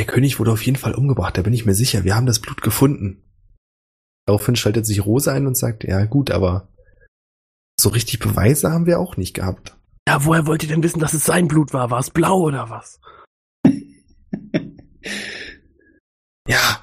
Der 0.00 0.08
König 0.08 0.40
wurde 0.40 0.50
auf 0.50 0.62
jeden 0.62 0.78
Fall 0.78 0.96
umgebracht, 0.96 1.38
da 1.38 1.42
bin 1.42 1.52
ich 1.52 1.64
mir 1.64 1.74
sicher. 1.74 2.02
Wir 2.02 2.16
haben 2.16 2.26
das 2.26 2.40
Blut 2.40 2.60
gefunden. 2.60 3.22
Daraufhin 4.28 4.56
schaltet 4.56 4.84
sich 4.84 5.06
Rosa 5.06 5.32
ein 5.32 5.46
und 5.46 5.56
sagt, 5.56 5.84
ja 5.84 6.04
gut, 6.04 6.30
aber 6.30 6.68
so 7.80 7.88
richtig 7.88 8.18
Beweise 8.18 8.70
haben 8.70 8.84
wir 8.84 9.00
auch 9.00 9.16
nicht 9.16 9.32
gehabt. 9.32 9.78
Ja, 10.06 10.22
woher 10.26 10.46
wollt 10.46 10.62
ihr 10.62 10.68
denn 10.68 10.82
wissen, 10.82 11.00
dass 11.00 11.14
es 11.14 11.24
sein 11.24 11.48
Blut 11.48 11.72
war? 11.72 11.90
War 11.90 12.00
es 12.00 12.10
blau 12.10 12.42
oder 12.42 12.68
was? 12.68 13.00
Ja, 16.46 16.82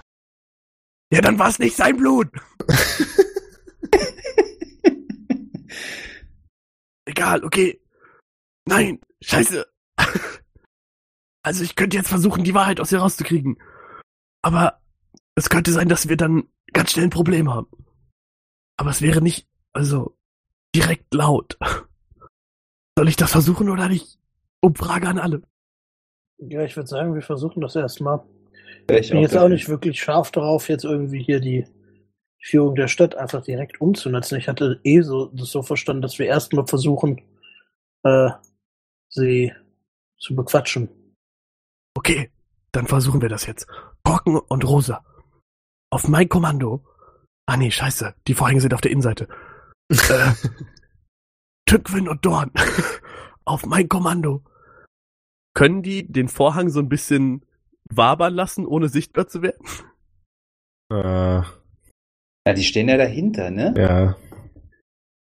Ja, 1.14 1.22
dann 1.22 1.38
war 1.38 1.50
es 1.50 1.60
nicht 1.60 1.76
sein 1.76 1.98
Blut. 1.98 2.30
Egal, 7.06 7.44
okay. 7.44 7.80
Nein, 8.68 9.00
scheiße. 9.22 9.68
Also 11.44 11.64
ich 11.64 11.76
könnte 11.76 11.96
jetzt 11.96 12.10
versuchen, 12.10 12.44
die 12.44 12.56
Wahrheit 12.56 12.80
aus 12.80 12.92
ihr 12.92 12.98
rauszukriegen. 12.98 13.62
Aber 14.42 14.82
es 15.36 15.50
könnte 15.50 15.72
sein, 15.72 15.90
dass 15.90 16.10
wir 16.10 16.18
dann 16.18 16.48
ganz 16.74 16.92
schnell 16.92 17.06
ein 17.06 17.12
Problem 17.12 17.54
haben. 17.54 17.68
Aber 18.78 18.90
es 18.90 19.02
wäre 19.02 19.22
nicht, 19.22 19.48
also, 19.74 20.18
direkt 20.76 21.14
laut. 21.14 21.58
Soll 22.98 23.10
ich 23.10 23.16
das 23.16 23.32
versuchen 23.32 23.70
oder 23.70 23.90
nicht? 23.90 24.20
Umfrage 24.62 25.08
an 25.08 25.20
alle. 25.20 25.42
Ja, 26.38 26.64
ich 26.64 26.76
würde 26.76 26.88
sagen, 26.88 27.14
wir 27.14 27.22
versuchen 27.22 27.62
das 27.62 27.76
erstmal. 27.76 28.24
Ja, 28.90 28.98
Ich 28.98 29.10
bin 29.10 29.22
jetzt 29.22 29.38
auch 29.38 29.48
nicht 29.48 29.70
wirklich 29.70 30.00
scharf 30.00 30.32
darauf, 30.32 30.70
jetzt 30.70 30.86
irgendwie 30.86 31.24
hier 31.24 31.40
die. 31.40 31.66
Führung 32.46 32.76
der 32.76 32.88
Stadt 32.88 33.16
einfach 33.16 33.42
direkt 33.42 33.82
umzunutzen. 33.82 34.38
Ich 34.38 34.48
hatte 34.48 34.80
eh 34.84 35.02
so, 35.02 35.32
das 35.34 35.50
so 35.50 35.64
verstanden, 35.64 36.04
dass 36.04 36.20
wir 36.20 36.28
erstmal 36.28 36.68
versuchen, 36.68 37.20
äh, 38.04 38.30
sie 39.10 39.52
zu 40.20 40.36
bequatschen. 40.36 40.90
Okay, 41.96 42.30
dann 42.72 42.86
versuchen 42.86 43.20
wir 43.24 43.30
das 43.30 43.48
jetzt. 43.48 43.66
Korken 44.04 44.38
und 44.38 44.64
Rosa. 44.64 45.04
Auf 45.92 46.08
mein 46.08 46.30
Kommando. 46.30 46.86
Ah 47.48 47.58
nee, 47.58 47.72
scheiße. 47.72 48.16
Die 48.28 48.34
Vorhänge 48.34 48.62
sind 48.62 48.74
auf 48.74 48.82
der 48.82 48.92
Innenseite. 48.92 49.28
äh, 49.90 50.32
Tückwin 51.66 52.08
und 52.08 52.26
Dorn. 52.26 52.52
auf 53.46 53.66
mein 53.66 53.88
Kommando. 53.88 54.44
Können 55.54 55.84
die 55.84 56.12
den 56.12 56.28
Vorhang 56.28 56.70
so 56.70 56.80
ein 56.80 56.90
bisschen 56.90 57.46
wabern 57.90 58.34
lassen, 58.34 58.66
ohne 58.66 58.90
sichtbar 58.90 59.28
zu 59.28 59.42
werden? 59.42 59.66
Äh, 60.92 61.44
Ja, 62.48 62.54
die 62.56 62.64
stehen 62.64 62.90
ja 62.90 62.98
dahinter, 62.98 63.52
ne? 63.52 63.74
ja, 63.78 64.16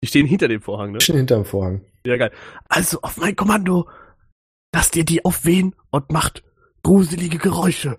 Die 0.02 0.08
stehen 0.08 0.26
hinter 0.26 0.48
dem 0.48 0.60
Vorhang, 0.62 0.92
ne? 0.92 1.00
schon 1.00 1.16
hinterm 1.16 1.44
Vorhang. 1.44 1.84
Ja, 2.06 2.16
geil. 2.16 2.32
Also 2.68 3.00
auf 3.02 3.16
mein 3.18 3.36
Kommando. 3.36 3.88
Lasst 4.74 4.96
ihr 4.96 5.04
die 5.04 5.24
aufwehen 5.24 5.74
und 5.90 6.10
macht 6.10 6.42
gruselige 6.82 7.38
Geräusche. 7.38 7.96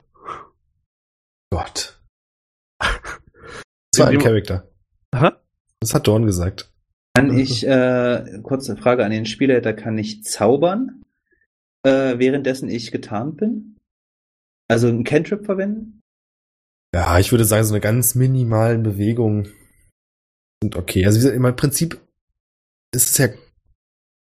Gott. 1.51 1.96
Das 3.97 4.05
war 4.05 4.07
ein 4.13 4.19
dem- 4.19 4.21
Charakter. 4.21 4.67
Aha. 5.11 5.39
Das 5.79 5.93
hat 5.93 6.07
Dorn 6.07 6.25
gesagt. 6.25 6.71
Kann 7.15 7.37
ich, 7.37 7.65
äh, 7.65 8.39
kurze 8.43 8.77
Frage 8.77 9.03
an 9.03 9.11
den 9.11 9.25
Spielleiter, 9.25 9.73
kann 9.73 9.97
ich 9.97 10.23
zaubern, 10.23 11.03
äh, 11.83 12.19
währenddessen 12.19 12.69
ich 12.69 12.91
getarnt 12.91 13.37
bin? 13.37 13.75
Also 14.69 14.87
einen 14.87 15.03
Cantrip 15.03 15.45
verwenden? 15.45 16.01
Ja, 16.93 17.19
ich 17.19 17.31
würde 17.31 17.45
sagen, 17.45 17.63
so 17.63 17.73
eine 17.73 17.81
ganz 17.81 18.15
minimalen 18.15 18.83
Bewegungen 18.83 19.49
sind 20.61 20.75
okay. 20.75 21.05
Also 21.05 21.17
wie 21.17 21.23
gesagt, 21.23 21.35
im 21.35 21.55
Prinzip 21.55 21.99
ist 22.93 23.09
es 23.11 23.17
ja, 23.17 23.27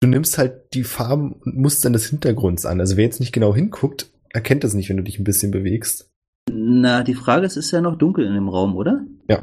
du 0.00 0.08
nimmst 0.08 0.38
halt 0.38 0.74
die 0.74 0.84
Farben 0.84 1.32
und 1.32 1.56
Muster 1.56 1.90
des 1.90 2.06
Hintergrunds 2.08 2.66
an. 2.66 2.80
Also 2.80 2.96
wer 2.96 3.04
jetzt 3.04 3.20
nicht 3.20 3.32
genau 3.32 3.54
hinguckt, 3.54 4.10
erkennt 4.30 4.64
das 4.64 4.74
nicht, 4.74 4.88
wenn 4.88 4.96
du 4.96 5.02
dich 5.02 5.18
ein 5.18 5.24
bisschen 5.24 5.50
bewegst. 5.50 6.10
Na, 6.50 7.02
die 7.02 7.14
Frage 7.14 7.46
ist, 7.46 7.56
ist 7.56 7.70
ja 7.72 7.80
noch 7.80 7.96
dunkel 7.98 8.26
in 8.26 8.34
dem 8.34 8.48
Raum, 8.48 8.76
oder? 8.76 9.04
Ja. 9.28 9.42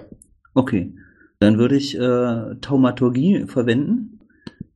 Okay. 0.53 0.93
Dann 1.39 1.57
würde 1.57 1.75
ich 1.75 1.97
äh, 1.97 2.55
Taumaturgie 2.61 3.45
verwenden, 3.47 4.19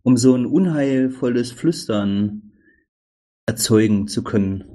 um 0.04 0.18
so 0.18 0.36
ein 0.36 0.46
unheilvolles 0.46 1.52
Flüstern 1.52 2.52
erzeugen 3.46 4.08
zu 4.08 4.24
können. 4.24 4.66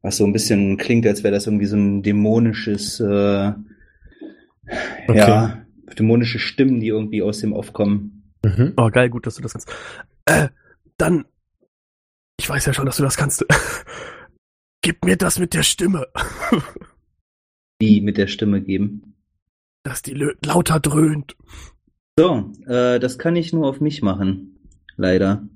Was 0.00 0.16
so 0.16 0.24
ein 0.24 0.32
bisschen 0.32 0.78
klingt, 0.78 1.06
als 1.06 1.22
wäre 1.22 1.34
das 1.34 1.46
irgendwie 1.46 1.66
so 1.66 1.76
ein 1.76 2.02
dämonisches, 2.02 2.98
äh, 3.00 3.52
Okay. 5.06 5.18
ja, 5.18 5.66
dämonische 5.98 6.38
Stimmen, 6.38 6.80
die 6.80 6.88
irgendwie 6.88 7.22
aus 7.22 7.40
dem 7.40 7.52
Off 7.52 7.72
kommen. 7.72 8.32
Mhm. 8.44 8.72
Oh, 8.76 8.88
geil, 8.90 9.10
gut, 9.10 9.26
dass 9.26 9.34
du 9.34 9.42
das 9.42 9.52
kannst. 9.52 9.70
Äh, 10.24 10.48
dann. 10.96 11.26
Ich 12.38 12.48
weiß 12.48 12.64
ja 12.66 12.72
schon, 12.72 12.86
dass 12.86 12.96
du 12.96 13.02
das 13.02 13.16
kannst. 13.16 13.44
Gib 14.82 15.04
mir 15.04 15.16
das 15.16 15.38
mit 15.38 15.54
der 15.54 15.62
Stimme. 15.62 16.08
Die 17.80 18.00
mit 18.00 18.16
der 18.16 18.26
Stimme 18.26 18.62
geben. 18.62 19.14
Dass 19.84 20.02
die 20.02 20.14
lö- 20.14 20.36
lauter 20.46 20.80
dröhnt. 20.80 21.36
So, 22.18 22.52
äh, 22.66 23.00
das 23.00 23.18
kann 23.18 23.36
ich 23.36 23.52
nur 23.52 23.66
auf 23.68 23.80
mich 23.80 24.02
machen. 24.02 24.58
Leider. 24.96 25.48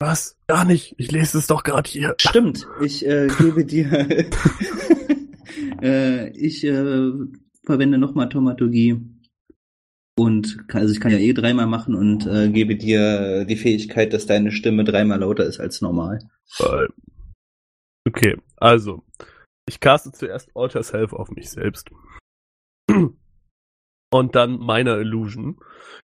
Was? 0.00 0.36
Gar 0.46 0.64
nicht. 0.64 0.94
Ich 0.98 1.10
lese 1.10 1.38
es 1.38 1.46
doch 1.46 1.64
gerade 1.64 1.88
hier. 1.88 2.14
Stimmt, 2.20 2.68
ich 2.82 3.04
äh, 3.06 3.28
gebe 3.38 3.64
dir. 3.64 3.90
äh, 5.82 6.28
ich 6.30 6.62
äh, 6.64 7.10
verwende 7.64 7.98
nochmal 7.98 8.28
Taumaturgie. 8.28 9.00
Und 10.16 10.66
kann, 10.68 10.82
also 10.82 10.92
ich 10.92 11.00
kann 11.00 11.12
ja 11.12 11.18
eh 11.18 11.32
dreimal 11.32 11.66
machen 11.66 11.94
und 11.94 12.26
äh, 12.26 12.48
gebe 12.50 12.74
dir 12.76 13.44
die 13.44 13.56
Fähigkeit, 13.56 14.12
dass 14.12 14.26
deine 14.26 14.50
Stimme 14.50 14.82
dreimal 14.84 15.20
lauter 15.20 15.44
ist 15.44 15.60
als 15.60 15.80
normal. 15.80 16.18
Äh, 16.60 16.86
Okay, 18.06 18.36
also. 18.56 19.02
Ich 19.68 19.80
caste 19.80 20.12
zuerst 20.12 20.50
Alter 20.56 20.82
Self 20.82 21.12
auf 21.12 21.30
mich 21.30 21.50
selbst. 21.50 21.90
Und 24.10 24.34
dann 24.34 24.58
Minor 24.58 24.98
Illusion. 24.98 25.58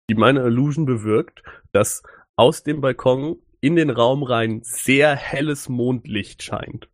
Die 0.09 0.15
Minor 0.15 0.47
Illusion 0.47 0.87
bewirkt, 0.87 1.43
dass 1.73 2.03
aus 2.37 2.63
dem 2.63 2.81
Balkon 2.81 3.41
in 3.61 3.77
den 3.77 3.91
Raum 3.91 4.23
rein 4.23 4.61
sehr 4.63 5.15
helles 5.15 5.69
Mondlicht 5.69 6.43
scheint. 6.43 6.89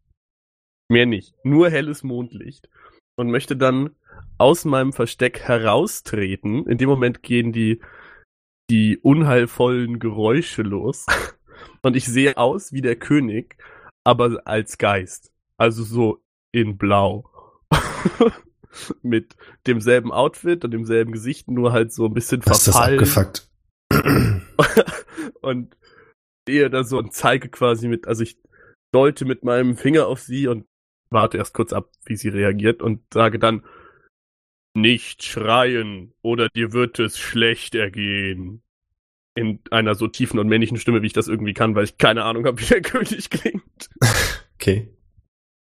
Mehr 0.88 1.07
nicht, 1.07 1.34
nur 1.44 1.70
helles 1.70 2.02
Mondlicht. 2.02 2.68
Und 3.16 3.30
möchte 3.30 3.57
dann 3.57 3.90
aus 4.38 4.64
meinem 4.64 4.92
Versteck 4.92 5.40
heraustreten. 5.40 6.66
In 6.66 6.78
dem 6.78 6.88
Moment 6.88 7.22
gehen 7.22 7.52
die, 7.52 7.80
die 8.70 8.98
unheilvollen 8.98 9.98
Geräusche 9.98 10.62
los. 10.62 11.07
Und 11.82 11.96
ich 11.96 12.04
sehe 12.04 12.36
aus 12.36 12.72
wie 12.72 12.82
der 12.82 12.96
König, 12.96 13.57
aber 14.04 14.42
als 14.44 14.78
Geist. 14.78 15.32
Also 15.57 15.82
so 15.82 16.22
in 16.52 16.76
Blau. 16.76 17.30
Mit 19.02 19.36
demselben 19.66 20.12
Outfit 20.12 20.64
und 20.64 20.70
demselben 20.70 21.12
Gesicht, 21.12 21.50
nur 21.50 21.72
halt 21.72 21.92
so 21.92 22.06
ein 22.06 22.14
bisschen 22.14 22.44
Was 22.46 22.58
ist 22.58 22.68
das 22.68 22.74
verfallen. 22.74 22.98
abgefuckt? 22.98 23.48
und 25.40 25.76
stehe 26.42 26.70
da 26.70 26.84
so 26.84 26.98
und 26.98 27.12
zeige 27.12 27.48
quasi 27.48 27.88
mit, 27.88 28.06
also 28.06 28.22
ich 28.22 28.38
deute 28.92 29.24
mit 29.24 29.44
meinem 29.44 29.76
Finger 29.76 30.06
auf 30.06 30.20
sie 30.20 30.48
und 30.48 30.66
warte 31.10 31.38
erst 31.38 31.54
kurz 31.54 31.72
ab, 31.72 31.90
wie 32.04 32.16
sie 32.16 32.28
reagiert 32.28 32.82
und 32.82 33.02
sage 33.12 33.38
dann, 33.38 33.64
nicht 34.74 35.24
schreien 35.24 36.12
oder 36.22 36.48
dir 36.54 36.72
wird 36.72 36.98
es 36.98 37.18
schlecht 37.18 37.74
ergehen. 37.74 38.62
In 39.34 39.60
einer 39.70 39.94
so 39.94 40.06
tiefen 40.06 40.38
und 40.38 40.48
männlichen 40.48 40.78
Stimme, 40.78 41.02
wie 41.02 41.06
ich 41.06 41.12
das 41.12 41.28
irgendwie 41.28 41.54
kann, 41.54 41.74
weil 41.74 41.84
ich 41.84 41.98
keine 41.98 42.24
Ahnung 42.24 42.46
habe, 42.46 42.58
wie 42.60 42.66
der 42.66 42.82
König 42.82 43.30
klingt. 43.30 43.90
Okay. 44.54 44.88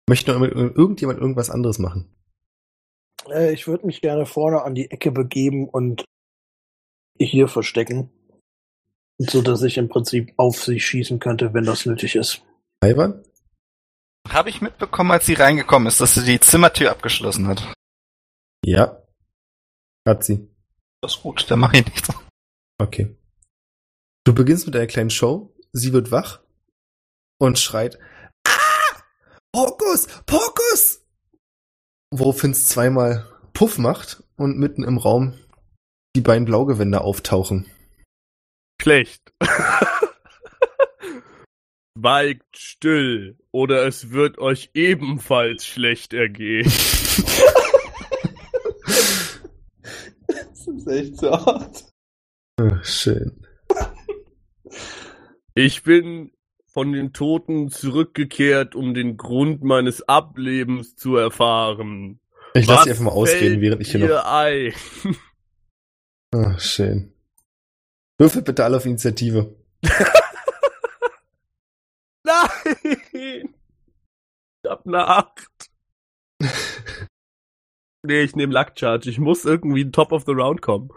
Möchte 0.09 0.33
noch 0.33 0.43
irgendjemand 0.43 1.21
irgendwas 1.21 1.51
anderes 1.51 1.79
machen? 1.79 2.09
Äh, 3.31 3.53
ich 3.53 3.67
würde 3.67 3.87
mich 3.87 4.01
gerne 4.01 4.27
vorne 4.27 4.63
an 4.63 4.75
die 4.75 4.91
Ecke 4.91 5.11
begeben 5.11 5.69
und 5.69 6.05
hier 7.19 7.49
verstecken. 7.49 8.11
So 9.19 9.41
dass 9.43 9.63
ich 9.63 9.79
im 9.79 9.89
Prinzip 9.89 10.35
auf 10.37 10.63
sie 10.63 10.79
schießen 10.79 11.19
könnte, 11.19 11.55
wenn 11.55 11.65
das 11.65 11.87
nötig 11.87 12.17
ist. 12.17 12.43
Ivan? 12.85 13.23
Habe 14.29 14.51
ich 14.51 14.61
mitbekommen, 14.61 15.13
als 15.13 15.27
sie 15.27 15.35
reingekommen 15.35 15.89
ist, 15.89 16.01
dass 16.01 16.15
sie 16.15 16.25
die 16.25 16.41
Zimmertür 16.41 16.91
abgeschlossen 16.91 17.47
hat. 17.47 17.73
Ja. 18.65 19.03
Hat 20.07 20.25
sie. 20.25 20.49
Das 21.01 21.17
ist 21.17 21.23
gut, 21.23 21.51
dann 21.51 21.61
mache 21.61 21.79
ich 21.79 21.87
nichts. 21.87 22.09
Okay. 22.79 23.17
Du 24.25 24.35
beginnst 24.35 24.67
mit 24.67 24.77
einer 24.77 24.87
kleinen 24.87 25.11
Show. 25.11 25.55
Sie 25.73 25.93
wird 25.93 26.11
wach 26.11 26.41
und 27.39 27.59
schreit: 27.59 27.99
Ah! 28.47 29.03
Pokus! 29.53 30.07
Pokus! 30.27 31.06
Woraufhin 32.19 32.53
es 32.53 32.67
zweimal 32.67 33.27
Puff 33.53 33.77
macht 33.77 34.23
und 34.37 34.57
mitten 34.57 34.85
im 34.85 34.97
Raum 34.97 35.35
die 36.17 36.23
beiden 36.23 36.47
Blaugewänder 36.47 37.05
auftauchen. 37.05 37.67
Schlecht. 38.81 39.35
Schweigt 41.99 42.57
still, 42.57 43.37
oder 43.53 43.87
es 43.87 44.13
wird 44.13 44.39
euch 44.39 44.71
ebenfalls 44.73 45.67
schlecht 45.67 46.15
ergehen. 46.15 46.73
Das 50.29 50.67
ist 50.67 50.87
echt 50.89 51.19
so 51.19 51.31
hart. 51.31 51.85
Ah, 52.59 52.83
schön. 52.83 53.47
Ich 55.55 55.85
bin 55.85 56.33
von 56.77 56.93
den 56.93 57.15
Toten 57.15 57.71
zurückgekehrt, 57.71 58.75
um 58.75 58.93
den 58.93 59.17
Grund 59.17 59.65
meines 59.65 60.07
Ablebens 60.07 60.95
zu 60.95 61.17
erfahren. 61.17 62.21
Ich 62.53 62.67
lasse 62.67 62.85
sie 62.85 62.91
einfach 62.91 63.05
mal 63.05 63.13
ausreden, 63.13 63.39
fällt 63.39 63.61
während 63.63 63.81
ich 63.81 63.93
hier 63.93 64.07
noch. 64.07 64.25
ein? 64.27 64.75
Ah, 66.35 66.59
schön. 66.59 67.15
Würfelt 68.19 68.45
bitte 68.45 68.63
alle 68.63 68.77
auf 68.77 68.85
Initiative. 68.85 69.57
Nein! 72.25 73.55
Ich 74.63 74.71
hab 74.71 74.87
eine 74.87 75.07
8. 75.07 75.71
nee, 78.03 78.21
ich 78.21 78.37
nehme 78.37 78.53
Luck 78.53 78.73
Charge. 78.75 79.09
Ich 79.09 79.19
muss 79.19 79.47
irgendwie 79.47 79.91
top 79.91 80.13
of 80.13 80.25
the 80.27 80.33
round 80.33 80.61
kommen. 80.61 80.91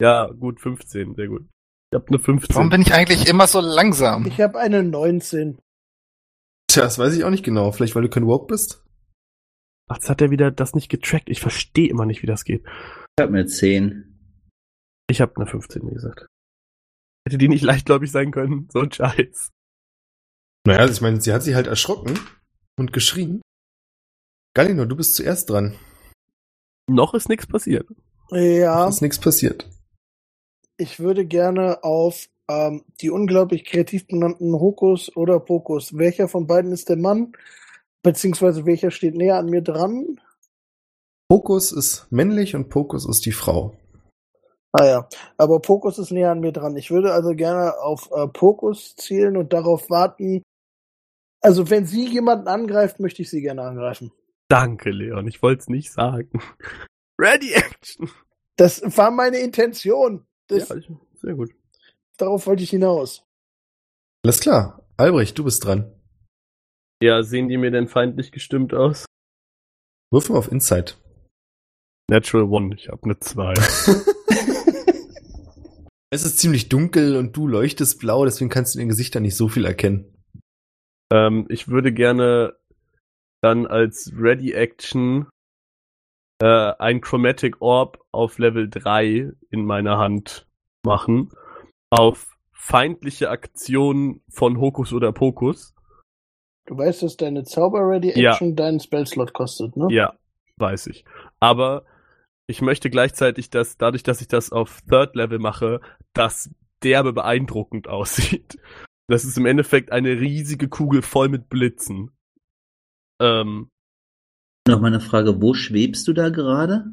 Ja, 0.00 0.28
gut, 0.28 0.58
15, 0.58 1.16
sehr 1.16 1.28
gut. 1.28 1.46
Ich 1.92 1.96
hab 1.96 2.08
eine 2.08 2.18
15. 2.18 2.56
Warum 2.56 2.70
bin 2.70 2.80
ich 2.80 2.94
eigentlich 2.94 3.28
immer 3.28 3.46
so 3.46 3.60
langsam? 3.60 4.24
Ich 4.24 4.40
habe 4.40 4.58
eine 4.58 4.82
19. 4.82 5.58
Tja, 6.66 6.84
das 6.84 6.98
weiß 6.98 7.14
ich 7.14 7.24
auch 7.24 7.30
nicht 7.30 7.44
genau. 7.44 7.70
Vielleicht, 7.70 7.94
weil 7.94 8.02
du 8.02 8.08
kein 8.08 8.26
Woke 8.26 8.46
bist? 8.46 8.82
Ach, 9.90 9.96
jetzt 9.96 10.08
hat 10.08 10.22
er 10.22 10.30
wieder 10.30 10.50
das 10.50 10.74
nicht 10.74 10.88
getrackt. 10.88 11.28
Ich 11.28 11.42
verstehe 11.42 11.90
immer 11.90 12.06
nicht, 12.06 12.22
wie 12.22 12.26
das 12.26 12.44
geht. 12.44 12.64
Ich 12.64 13.22
habe 13.22 13.34
eine 13.34 13.44
10. 13.44 14.40
Ich 15.10 15.20
hab 15.20 15.36
eine 15.36 15.46
15, 15.46 15.86
wie 15.86 15.92
gesagt. 15.92 16.24
Hätte 17.26 17.36
die 17.36 17.48
nicht 17.48 17.62
leichtgläubig 17.62 18.10
sein 18.10 18.30
können? 18.30 18.70
So 18.72 18.80
ein 18.80 18.90
Scheiß. 18.90 19.50
Naja, 20.66 20.78
also 20.78 20.94
ich 20.94 21.02
meine, 21.02 21.20
sie 21.20 21.34
hat 21.34 21.42
sich 21.42 21.54
halt 21.54 21.66
erschrocken 21.66 22.18
und 22.78 22.94
geschrien. 22.94 23.42
Galino, 24.56 24.86
du 24.86 24.96
bist 24.96 25.14
zuerst 25.14 25.50
dran. 25.50 25.76
Noch 26.88 27.12
ist 27.12 27.28
nichts 27.28 27.46
passiert. 27.46 27.86
Ja, 28.30 28.88
Ist 28.88 29.02
nichts 29.02 29.20
passiert. 29.20 29.68
Ich 30.76 31.00
würde 31.00 31.26
gerne 31.26 31.84
auf 31.84 32.28
ähm, 32.48 32.84
die 33.00 33.10
unglaublich 33.10 33.64
kreativ 33.64 34.06
benannten 34.06 34.52
Hokus 34.52 35.14
oder 35.16 35.40
Pokus. 35.40 35.96
Welcher 35.96 36.28
von 36.28 36.46
beiden 36.46 36.72
ist 36.72 36.88
der 36.88 36.96
Mann? 36.96 37.32
Beziehungsweise 38.02 38.66
welcher 38.66 38.90
steht 38.90 39.14
näher 39.14 39.36
an 39.36 39.46
mir 39.46 39.62
dran? 39.62 40.20
Pokus 41.28 41.72
ist 41.72 42.06
männlich 42.10 42.54
und 42.54 42.68
Pokus 42.68 43.08
ist 43.08 43.24
die 43.24 43.32
Frau. 43.32 43.76
Ah 44.72 44.86
ja, 44.86 45.08
aber 45.36 45.60
Pokus 45.60 45.98
ist 45.98 46.10
näher 46.10 46.30
an 46.30 46.40
mir 46.40 46.52
dran. 46.52 46.76
Ich 46.76 46.90
würde 46.90 47.12
also 47.12 47.34
gerne 47.34 47.78
auf 47.78 48.10
äh, 48.12 48.26
Pokus 48.26 48.96
zielen 48.96 49.36
und 49.36 49.52
darauf 49.52 49.90
warten. 49.90 50.42
Also 51.40 51.70
wenn 51.70 51.86
sie 51.86 52.06
jemanden 52.06 52.48
angreift, 52.48 52.98
möchte 52.98 53.22
ich 53.22 53.30
sie 53.30 53.42
gerne 53.42 53.62
angreifen. 53.62 54.12
Danke, 54.48 54.90
Leon. 54.90 55.26
Ich 55.28 55.42
wollte 55.42 55.60
es 55.60 55.68
nicht 55.68 55.92
sagen. 55.92 56.42
Ready 57.20 57.52
Action. 57.52 58.10
Das 58.56 58.82
war 58.96 59.10
meine 59.10 59.38
Intention. 59.38 60.26
Das, 60.48 60.68
Ja, 60.68 60.76
ich- 60.76 60.88
sehr 61.14 61.34
gut. 61.34 61.54
Darauf 62.18 62.46
wollte 62.46 62.62
ich 62.62 62.70
hinaus. 62.70 63.24
Alles 64.24 64.40
klar. 64.40 64.86
Albrecht, 64.96 65.38
du 65.38 65.44
bist 65.44 65.64
dran. 65.64 65.92
Ja, 67.02 67.22
sehen 67.22 67.48
die 67.48 67.56
mir 67.56 67.70
denn 67.70 67.88
feindlich 67.88 68.30
gestimmt 68.32 68.74
aus? 68.74 69.06
Wirf 70.12 70.28
mal 70.28 70.36
auf 70.38 70.52
Insight. 70.52 70.98
Natural 72.10 72.44
One. 72.44 72.74
Ich 72.76 72.88
habe 72.88 73.02
eine 73.04 73.18
2. 73.18 73.54
Es 76.10 76.26
ist 76.26 76.38
ziemlich 76.38 76.68
dunkel 76.68 77.16
und 77.16 77.34
du 77.36 77.48
leuchtest 77.48 77.98
blau, 78.00 78.26
deswegen 78.26 78.50
kannst 78.50 78.74
du 78.74 78.78
in 78.78 78.82
den 78.84 78.88
Gesichtern 78.90 79.22
nicht 79.22 79.34
so 79.36 79.48
viel 79.48 79.64
erkennen. 79.64 80.14
ähm, 81.10 81.46
ich 81.48 81.68
würde 81.68 81.90
gerne 81.92 82.54
dann 83.42 83.66
als 83.66 84.12
Ready 84.14 84.52
Action 84.52 85.26
äh, 86.42 86.74
ein 86.80 87.00
Chromatic 87.00 87.62
Orb 87.62 88.00
auf 88.10 88.38
Level 88.38 88.68
3 88.68 89.30
in 89.50 89.64
meiner 89.64 89.98
Hand 89.98 90.48
machen. 90.84 91.30
Auf 91.88 92.36
feindliche 92.52 93.30
Aktionen 93.30 94.22
von 94.28 94.58
Hokus 94.58 94.92
oder 94.92 95.12
Pokus. 95.12 95.72
Du 96.66 96.76
weißt, 96.76 97.04
dass 97.04 97.16
deine 97.16 97.44
Zauber-Ready-Action 97.44 98.56
deinen 98.56 98.80
Spellslot 98.80 99.32
kostet, 99.32 99.76
ne? 99.76 99.86
Ja, 99.90 100.14
weiß 100.56 100.88
ich. 100.88 101.04
Aber 101.38 101.84
ich 102.48 102.60
möchte 102.60 102.90
gleichzeitig, 102.90 103.50
dass 103.50 103.76
dadurch, 103.76 104.02
dass 104.02 104.20
ich 104.20 104.28
das 104.28 104.50
auf 104.50 104.80
Third 104.88 105.14
Level 105.14 105.38
mache, 105.38 105.80
das 106.12 106.50
derbe 106.82 107.12
beeindruckend 107.12 107.86
aussieht. 107.88 108.58
Das 109.06 109.24
ist 109.24 109.38
im 109.38 109.46
Endeffekt 109.46 109.92
eine 109.92 110.18
riesige 110.18 110.68
Kugel 110.68 111.02
voll 111.02 111.28
mit 111.28 111.48
Blitzen. 111.48 112.10
Ähm, 113.20 113.70
Noch 114.68 114.80
mal 114.80 114.88
eine 114.88 115.00
Frage, 115.00 115.42
wo 115.42 115.54
schwebst 115.54 116.06
du 116.06 116.12
da 116.12 116.28
gerade? 116.28 116.84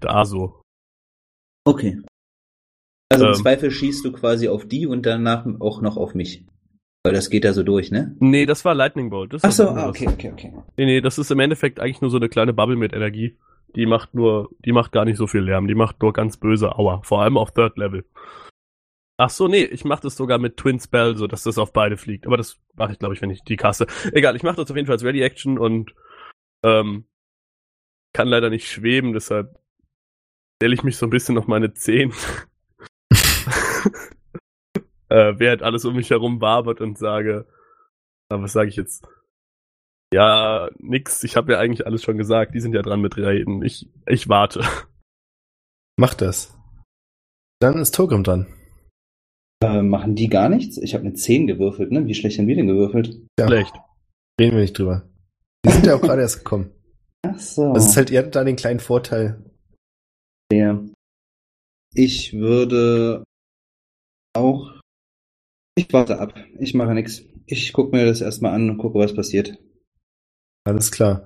da 0.00 0.24
so. 0.24 0.60
Okay. 1.64 2.00
Also 3.10 3.24
im 3.26 3.32
Ähm. 3.32 3.36
Zweifel 3.38 3.70
schießt 3.70 4.04
du 4.04 4.12
quasi 4.12 4.48
auf 4.48 4.66
die 4.66 4.86
und 4.86 5.06
danach 5.06 5.46
auch 5.58 5.80
noch 5.80 5.96
auf 5.96 6.14
mich. 6.14 6.44
Weil 7.04 7.14
das 7.14 7.30
geht 7.30 7.44
da 7.44 7.52
so 7.52 7.62
durch, 7.62 7.90
ne? 7.90 8.14
Nee, 8.20 8.46
das 8.46 8.64
war 8.64 8.74
Lightning 8.74 9.10
Bolt. 9.10 9.32
Das 9.32 9.44
Ach 9.44 9.52
so, 9.52 9.68
ah, 9.68 9.88
okay, 9.88 10.08
okay, 10.08 10.30
okay. 10.32 10.52
Nee, 10.76 10.86
nee, 10.86 11.00
das 11.00 11.18
ist 11.18 11.30
im 11.30 11.40
Endeffekt 11.40 11.80
eigentlich 11.80 12.00
nur 12.00 12.10
so 12.10 12.16
eine 12.18 12.28
kleine 12.28 12.52
Bubble 12.52 12.76
mit 12.76 12.92
Energie. 12.92 13.38
Die 13.74 13.86
macht 13.86 14.14
nur, 14.14 14.50
die 14.64 14.72
macht 14.72 14.92
gar 14.92 15.04
nicht 15.04 15.16
so 15.16 15.26
viel 15.26 15.40
Lärm. 15.42 15.66
Die 15.66 15.74
macht 15.74 16.02
nur 16.02 16.12
ganz 16.12 16.36
böse 16.36 16.76
Aua. 16.76 17.00
Vor 17.02 17.22
allem 17.22 17.36
auf 17.38 17.52
Third 17.52 17.76
Level. 17.78 18.04
Ach 19.18 19.30
so, 19.30 19.48
nee, 19.48 19.64
ich 19.64 19.84
mache 19.84 20.02
das 20.02 20.16
sogar 20.16 20.38
mit 20.38 20.56
Twin 20.56 20.78
Spell, 20.78 21.16
so 21.16 21.26
dass 21.26 21.42
das 21.42 21.58
auf 21.58 21.72
beide 21.72 21.96
fliegt. 21.96 22.26
Aber 22.26 22.36
das 22.36 22.60
mache 22.74 22.92
ich, 22.92 22.98
glaube 22.98 23.14
ich, 23.14 23.22
wenn 23.22 23.30
ich 23.30 23.42
die 23.44 23.56
caste. 23.56 23.86
Egal, 24.12 24.36
ich 24.36 24.42
mache 24.42 24.56
das 24.56 24.70
auf 24.70 24.76
jeden 24.76 24.86
Fall 24.86 24.96
als 24.96 25.04
Ready 25.04 25.22
Action 25.22 25.58
und 25.58 25.94
ähm, 26.64 27.06
kann 28.16 28.28
leider 28.28 28.48
nicht 28.48 28.66
schweben, 28.66 29.12
deshalb 29.12 29.60
stelle 30.56 30.74
ich 30.74 30.82
mich 30.82 30.96
so 30.96 31.04
ein 31.04 31.10
bisschen 31.10 31.36
auf 31.36 31.46
meine 31.46 31.74
Zehen. 31.74 32.14
äh, 35.10 35.34
während 35.36 35.62
alles 35.62 35.84
um 35.84 35.94
mich 35.94 36.08
herum 36.08 36.40
wabert 36.40 36.80
und 36.80 36.96
sage, 36.96 37.46
na, 38.30 38.40
was 38.40 38.54
sage 38.54 38.70
ich 38.70 38.76
jetzt? 38.76 39.06
Ja, 40.14 40.70
nix. 40.78 41.24
Ich 41.24 41.36
habe 41.36 41.52
ja 41.52 41.58
eigentlich 41.58 41.86
alles 41.86 42.02
schon 42.02 42.16
gesagt. 42.16 42.54
Die 42.54 42.60
sind 42.60 42.74
ja 42.74 42.80
dran 42.80 43.02
mit 43.02 43.18
Reden. 43.18 43.62
Ich, 43.62 43.90
ich 44.06 44.30
warte. 44.30 44.64
Mach 45.98 46.14
das. 46.14 46.56
Dann 47.60 47.78
ist 47.78 47.94
Togrim 47.94 48.24
dran. 48.24 48.46
Äh, 49.62 49.82
machen 49.82 50.14
die 50.14 50.28
gar 50.28 50.48
nichts? 50.48 50.78
Ich 50.78 50.94
habe 50.94 51.04
eine 51.04 51.12
10 51.12 51.46
gewürfelt, 51.46 51.92
ne? 51.92 52.06
Wie 52.06 52.14
schlecht 52.14 52.38
haben 52.38 52.46
wir 52.46 52.56
denn 52.56 52.66
gewürfelt? 52.66 53.20
Ja, 53.38 53.46
Schlecht. 53.46 53.74
reden 54.40 54.56
wir 54.56 54.62
nicht 54.62 54.78
drüber. 54.78 55.06
Die 55.66 55.70
sind 55.70 55.86
ja 55.86 55.96
auch 55.96 56.00
gerade 56.00 56.22
erst 56.22 56.38
gekommen. 56.38 56.75
Ach 57.34 57.38
so. 57.38 57.72
Das 57.72 57.86
ist 57.86 57.96
halt, 57.96 58.10
ihr 58.10 58.18
hattet 58.20 58.34
da 58.36 58.44
den 58.44 58.56
kleinen 58.56 58.80
Vorteil. 58.80 59.42
der. 60.50 60.84
Ich 61.94 62.34
würde 62.34 63.24
auch. 64.34 64.72
Ich 65.76 65.92
warte 65.92 66.18
ab. 66.18 66.34
Ich 66.58 66.74
mache 66.74 66.94
nichts. 66.94 67.22
Ich 67.46 67.72
gucke 67.72 67.96
mir 67.96 68.04
das 68.04 68.20
erstmal 68.20 68.52
an 68.54 68.70
und 68.70 68.78
gucke, 68.78 68.98
was 68.98 69.14
passiert. 69.14 69.56
Alles 70.64 70.90
klar. 70.90 71.24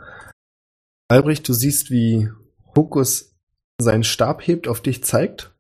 Albrecht, 1.09 1.49
du 1.49 1.55
siehst, 1.55 1.91
wie 1.91 2.29
Hokus 2.77 3.35
seinen 3.81 4.05
Stab 4.05 4.47
hebt, 4.47 4.69
auf 4.69 4.81
dich 4.81 5.03
zeigt 5.03 5.55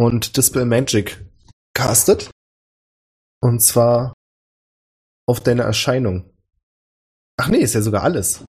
und 0.00 0.36
Dispel 0.36 0.64
Magic 0.64 1.24
castet. 1.74 2.30
Und 3.40 3.60
zwar 3.60 4.14
auf 5.28 5.40
deine 5.40 5.62
Erscheinung. 5.62 6.30
Ach 7.36 7.48
nee, 7.48 7.58
ist 7.58 7.74
ja 7.74 7.82
sogar 7.82 8.02
alles. 8.02 8.44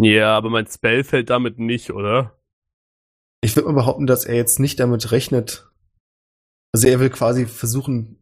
Ja, 0.00 0.36
aber 0.36 0.50
mein 0.50 0.66
Spell 0.66 1.04
fällt 1.04 1.30
damit 1.30 1.58
nicht, 1.58 1.92
oder? 1.92 2.38
Ich 3.42 3.56
würde 3.56 3.68
mal 3.68 3.74
behaupten, 3.74 4.06
dass 4.06 4.24
er 4.24 4.36
jetzt 4.36 4.60
nicht 4.60 4.80
damit 4.80 5.12
rechnet. 5.12 5.70
Also 6.72 6.88
er 6.88 7.00
will 7.00 7.10
quasi 7.10 7.46
versuchen, 7.46 8.18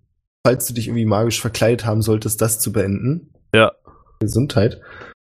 falls 0.47 0.67
du 0.67 0.75
dich 0.75 0.89
irgendwie 0.89 1.05
magisch 1.05 1.41
verkleidet 1.41 1.85
haben 1.85 2.03
solltest, 2.03 2.41
das 2.41 2.61
zu 2.61 2.73
beenden. 2.73 3.33
Ja. 3.55 3.73
Gesundheit. 4.21 4.81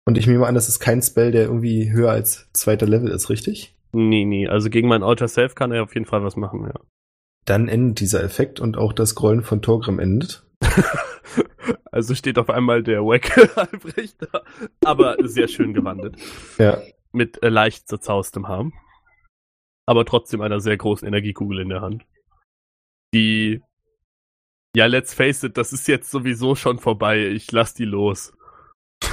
Und 0.06 0.18
ich 0.18 0.26
nehme 0.26 0.46
an, 0.46 0.54
das 0.54 0.68
ist 0.68 0.78
kein 0.78 1.02
Spell, 1.02 1.32
der 1.32 1.44
irgendwie 1.44 1.90
höher 1.90 2.10
als 2.10 2.48
zweiter 2.52 2.86
Level 2.86 3.10
ist, 3.10 3.28
richtig? 3.28 3.76
Nee, 3.92 4.24
nee. 4.24 4.46
Also 4.46 4.70
gegen 4.70 4.88
mein 4.88 5.02
Alter 5.02 5.26
Self 5.26 5.54
kann 5.54 5.72
er 5.72 5.82
auf 5.82 5.94
jeden 5.94 6.06
Fall 6.06 6.22
was 6.22 6.36
machen, 6.36 6.64
ja. 6.64 6.74
Dann 7.44 7.68
endet 7.68 8.00
dieser 8.00 8.22
Effekt 8.22 8.60
und 8.60 8.76
auch 8.76 8.92
das 8.92 9.14
Grollen 9.14 9.42
von 9.42 9.62
Torgrim 9.62 9.98
endet. 9.98 10.45
also 11.90 12.14
steht 12.14 12.38
auf 12.38 12.50
einmal 12.50 12.82
der 12.82 13.02
Wack 13.04 13.36
Albrecht 13.56 14.16
da. 14.20 14.42
Aber 14.84 15.16
sehr 15.20 15.48
schön 15.48 15.74
gewandelt. 15.74 16.16
Ja. 16.58 16.80
Mit 17.12 17.42
äh, 17.42 17.48
leicht 17.48 17.88
zerzaustem 17.88 18.48
Haar. 18.48 18.70
Aber 19.86 20.04
trotzdem 20.04 20.40
einer 20.40 20.60
sehr 20.60 20.76
großen 20.76 21.06
Energiekugel 21.06 21.60
in 21.60 21.68
der 21.68 21.80
Hand. 21.80 22.04
Die. 23.14 23.62
Ja, 24.74 24.86
let's 24.86 25.14
face 25.14 25.42
it, 25.42 25.56
das 25.56 25.72
ist 25.72 25.88
jetzt 25.88 26.10
sowieso 26.10 26.54
schon 26.54 26.78
vorbei. 26.78 27.28
Ich 27.28 27.50
lass 27.50 27.72
die 27.72 27.86
los. 27.86 28.34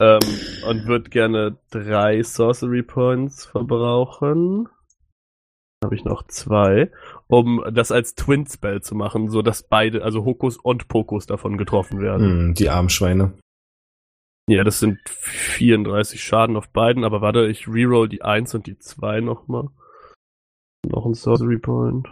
ähm, 0.00 0.18
und 0.66 0.86
würde 0.86 1.10
gerne 1.10 1.58
drei 1.70 2.22
Sorcery 2.22 2.82
Points 2.82 3.46
verbrauchen. 3.46 4.68
Habe 5.84 5.94
ich 5.94 6.04
noch 6.04 6.26
zwei, 6.26 6.90
um 7.28 7.62
das 7.72 7.92
als 7.92 8.14
Twin 8.14 8.46
Spell 8.46 8.82
zu 8.82 8.94
machen, 8.94 9.28
so 9.30 9.42
dass 9.42 9.62
beide, 9.62 10.02
also 10.02 10.24
Hokus 10.24 10.56
und 10.56 10.88
Pokus 10.88 11.26
davon 11.26 11.56
getroffen 11.58 12.00
werden. 12.00 12.26
Hm, 12.48 12.54
die 12.54 12.68
Armschweine. 12.70 13.32
Ja, 14.50 14.64
das 14.64 14.80
sind 14.80 14.98
34 15.08 16.22
Schaden 16.24 16.56
auf 16.56 16.70
beiden, 16.70 17.04
aber 17.04 17.20
warte, 17.20 17.46
ich 17.48 17.68
reroll 17.68 18.08
die 18.08 18.22
1 18.22 18.54
und 18.54 18.66
die 18.66 18.78
2 18.78 19.20
nochmal. 19.20 19.68
Noch 20.86 21.04
ein 21.04 21.12
Sorcery 21.14 21.58
Point. 21.58 22.08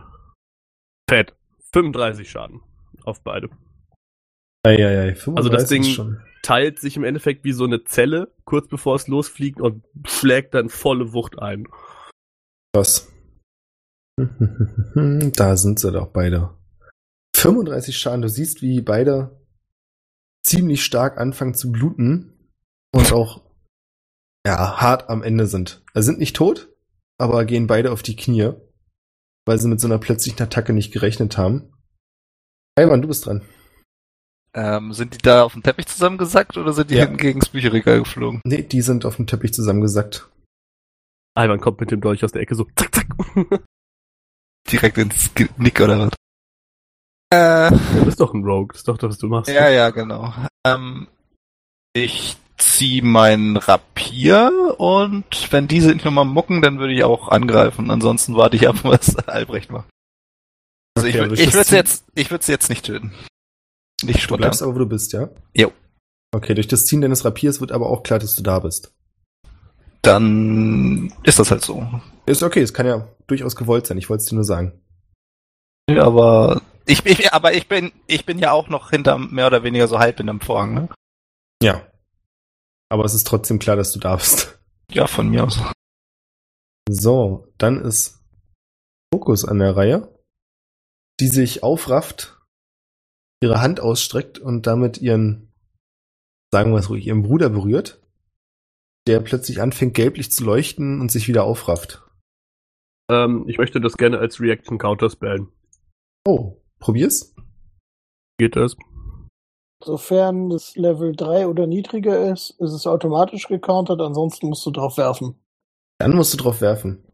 Fett. 1.09 1.35
35 1.73 2.31
Schaden 2.31 2.61
auf 3.05 3.23
beide. 3.23 3.49
Eieiei, 4.67 5.11
Also 5.13 5.49
das 5.49 5.69
35 5.69 5.69
Ding- 5.69 5.85
schon. 5.85 6.21
Teilt 6.43 6.79
sich 6.79 6.97
im 6.97 7.03
Endeffekt 7.05 7.43
wie 7.45 7.53
so 7.53 7.65
eine 7.65 7.83
Zelle, 7.85 8.33
kurz 8.45 8.69
bevor 8.69 8.95
es 8.97 9.09
losfliegt 9.09 9.61
und 9.61 9.83
schlägt 10.07 10.55
dann 10.55 10.69
volle 10.69 11.13
Wucht 11.13 11.39
ein. 11.41 11.67
Krass. 12.75 13.11
Da 15.37 15.57
sind 15.57 15.79
sie 15.79 15.93
doch 15.93 16.09
beide. 16.09 16.55
35 17.37 17.97
Schaden. 17.97 18.23
Du 18.23 18.29
siehst, 18.29 18.63
wie 18.63 18.81
beide 18.81 19.45
ziemlich 20.45 20.85
stark 20.85 21.19
anfangen 21.19 21.55
zu 21.55 21.71
bluten 21.73 22.51
und 22.95 23.13
auch 23.13 23.43
ja, 24.47 24.81
hart 24.81 25.11
am 25.11 25.23
Ende 25.23 25.47
sind. 25.47 25.83
Also 25.93 26.07
sind 26.07 26.19
nicht 26.19 26.37
tot, 26.37 26.69
aber 27.19 27.45
gehen 27.45 27.67
beide 27.67 27.91
auf 27.93 28.03
die 28.03 28.17
Knie, 28.17 28.53
weil 29.45 29.59
sie 29.59 29.69
mit 29.69 29.81
so 29.81 29.89
einer 29.89 29.99
plötzlichen 29.99 30.41
Attacke 30.41 30.73
nicht 30.73 30.93
gerechnet 30.93 31.37
haben. 31.37 31.73
Ivan, 32.79 33.03
du 33.03 33.09
bist 33.09 33.27
dran. 33.27 33.43
Ähm, 34.55 34.93
sind 34.93 35.15
die 35.15 35.19
da 35.19 35.43
auf 35.43 35.53
dem 35.53 35.63
Teppich 35.63 35.87
zusammengesackt 35.87 36.57
oder 36.57 36.73
sind 36.73 36.91
die 36.91 36.95
Ja. 36.95 37.03
hinten 37.03 37.19
gegen 37.19 37.41
das 37.41 37.51
Bücherregal 37.51 37.99
geflogen? 37.99 38.41
Nee, 38.45 38.63
die 38.63 38.81
sind 38.81 39.05
auf 39.05 39.17
dem 39.17 39.27
Teppich 39.27 39.53
zusammengesackt. 39.53 40.31
Ivan 41.37 41.61
kommt 41.61 41.81
mit 41.81 41.91
dem 41.91 42.01
Dolch 42.01 42.25
aus 42.25 42.33
der 42.33 42.41
Ecke 42.43 42.55
so, 42.55 42.67
zack, 42.77 42.95
zack. 42.95 43.07
Direkt 44.71 44.99
ins 44.99 45.33
Genick 45.35 45.81
oder 45.81 45.99
was? 46.01 46.11
Äh, 47.33 47.71
Du 47.71 48.05
bist 48.05 48.21
doch 48.21 48.33
ein 48.35 48.45
Rogue, 48.45 48.69
das 48.73 48.79
ist 48.79 48.89
doch 48.89 48.99
das, 48.99 49.11
was 49.11 49.19
du 49.19 49.29
machst. 49.29 49.51
ja, 49.51 49.69
ja, 49.69 49.91
genau. 49.91 50.33
Ähm, 50.67 51.09
ich 51.93 52.37
zieh 52.59 53.03
mein 53.03 53.57
Rapier 53.57 54.75
und 54.79 55.53
wenn 55.53 55.69
diese 55.69 55.93
nicht 55.93 56.05
nochmal 56.05 56.25
mucken, 56.25 56.63
dann 56.63 56.79
würde 56.79 56.95
ich 56.95 57.05
auch 57.05 57.29
angreifen. 57.29 57.91
Ansonsten 57.91 58.35
warte 58.37 58.57
ich 58.57 58.69
ab, 58.69 58.77
was 58.83 59.17
Albrecht 59.29 59.71
macht. 59.71 59.89
Also 60.97 61.09
Okay, 61.09 61.27
ich, 61.35 61.41
ich 61.41 61.53
würde 61.55 61.67
Ziel- 61.67 61.77
jetzt, 61.77 62.05
ich 62.15 62.31
würde 62.31 62.45
sie 62.45 62.53
jetzt 62.53 62.69
nicht 62.71 62.85
töten. 62.87 63.13
Nicht 64.03 64.17
Du 64.17 64.23
spontan. 64.23 64.43
bleibst 64.43 64.63
aber, 64.63 64.75
wo 64.75 64.79
du 64.81 64.87
bist, 64.87 65.13
ja? 65.13 65.29
Jo. 65.55 65.73
Okay, 66.35 66.55
durch 66.55 66.69
das 66.69 66.87
Ziehen 66.87 67.01
deines 67.01 67.25
Rapiers 67.25 67.61
wird 67.61 67.73
aber 67.73 67.89
auch 67.91 68.03
klar, 68.03 68.19
dass 68.19 68.35
du 68.35 68.43
da 68.43 68.59
bist. 68.61 68.93
Dann 70.03 71.13
ist 71.25 71.39
das 71.39 71.51
halt 71.51 71.65
so. 71.65 72.01
Ist 72.27 72.43
okay, 72.43 72.61
es 72.61 72.75
kann 72.75 72.87
ja 72.87 73.09
durchaus 73.27 73.57
gewollt 73.57 73.87
sein, 73.87 73.99
ich 73.99 74.11
wollte 74.11 74.23
es 74.23 74.29
dir 74.29 74.35
nur 74.35 74.45
sagen. 74.45 74.81
Ja, 75.89 76.05
aber 76.05 76.61
ich, 76.85 77.07
ich, 77.07 77.33
aber 77.33 77.55
ich 77.55 77.69
bin, 77.69 77.93
ich 78.07 78.27
bin 78.27 78.39
ja 78.39 78.53
auch 78.53 78.69
noch 78.69 78.91
hinterm 78.91 79.31
mehr 79.33 79.47
oder 79.47 79.63
weniger 79.63 79.87
so 79.89 79.99
halb 79.99 80.19
in 80.21 80.27
dem 80.27 80.41
Vorhang, 80.41 80.75
ne? 80.75 80.89
Ja. 81.63 81.87
Aber 82.89 83.05
es 83.05 83.15
ist 83.15 83.27
trotzdem 83.27 83.59
klar, 83.59 83.77
dass 83.77 83.93
du 83.93 83.99
da 83.99 84.17
bist. 84.17 84.59
Ja, 84.91 85.07
von 85.07 85.29
mir 85.29 85.45
aus. 85.45 85.61
So, 86.89 87.53
dann 87.59 87.81
ist 87.81 88.21
Fokus 89.13 89.45
an 89.45 89.59
der 89.59 89.77
Reihe, 89.77 90.15
die 91.19 91.29
sich 91.29 91.63
aufrafft, 91.63 92.41
ihre 93.43 93.61
Hand 93.61 93.81
ausstreckt 93.81 94.39
und 94.39 94.67
damit 94.67 94.99
ihren, 94.99 95.53
sagen 96.53 96.73
wir 96.73 96.79
es 96.79 96.89
ruhig, 96.89 97.07
ihren 97.07 97.23
Bruder 97.23 97.49
berührt, 97.49 98.01
der 99.09 99.21
plötzlich 99.21 99.61
anfängt 99.61 99.95
gelblich 99.95 100.31
zu 100.31 100.45
leuchten 100.45 101.01
und 101.01 101.11
sich 101.11 101.27
wieder 101.29 101.45
aufrafft. 101.45 102.06
Ähm, 103.11 103.45
ich 103.49 103.59
möchte 103.59 103.81
das 103.81 103.97
gerne 103.97 104.19
als 104.19 104.41
Reaction 104.41 104.79
Counter 104.79 105.11
spellen. 105.11 105.49
Oh, 106.27 106.57
probier's. 106.79 107.35
Geht 108.39 108.57
das? 108.57 108.77
Sofern 109.83 110.51
das 110.51 110.75
Level 110.77 111.15
3 111.15 111.47
oder 111.47 111.67
niedriger 111.67 112.33
ist, 112.33 112.51
ist 112.59 112.73
es 112.73 112.87
automatisch 112.87 113.47
gecountert, 113.47 114.01
ansonsten 114.01 114.49
musst 114.49 114.65
du 114.67 114.71
drauf 114.71 114.97
werfen. 114.97 115.37
Dann 115.99 116.15
musst 116.15 116.33
du 116.33 116.39
drauf 116.39 116.61
werfen. 116.61 117.05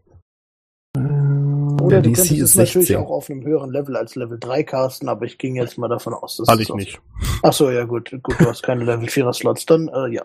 Oder 0.97 2.01
Der 2.01 2.03
du 2.03 2.11
DC 2.11 2.17
könntest 2.17 2.33
ist 2.33 2.51
es 2.51 2.57
natürlich 2.57 2.89
16. 2.89 2.97
auch 2.97 3.11
auf 3.11 3.31
einem 3.31 3.43
höheren 3.45 3.71
Level 3.71 3.97
als 3.97 4.15
Level 4.15 4.39
3 4.39 4.63
casten, 4.63 5.09
aber 5.09 5.25
ich 5.27 5.39
ging 5.39 5.57
jetzt 5.57 5.77
mal 5.79 5.89
davon 5.89 6.15
aus, 6.15 6.37
dass 6.37 6.49
es 6.49 6.61
ich 6.61 6.75
nicht. 6.75 7.01
Ach 7.43 7.53
so, 7.53 7.71
ja 7.71 7.85
gut, 7.85 8.11
gut, 8.23 8.41
du 8.41 8.47
hast 8.47 8.63
keine 8.63 8.85
Level 8.85 9.09
4er 9.09 9.33
Slots, 9.33 9.67
dann 9.67 9.89
äh, 9.89 10.09
ja. 10.09 10.25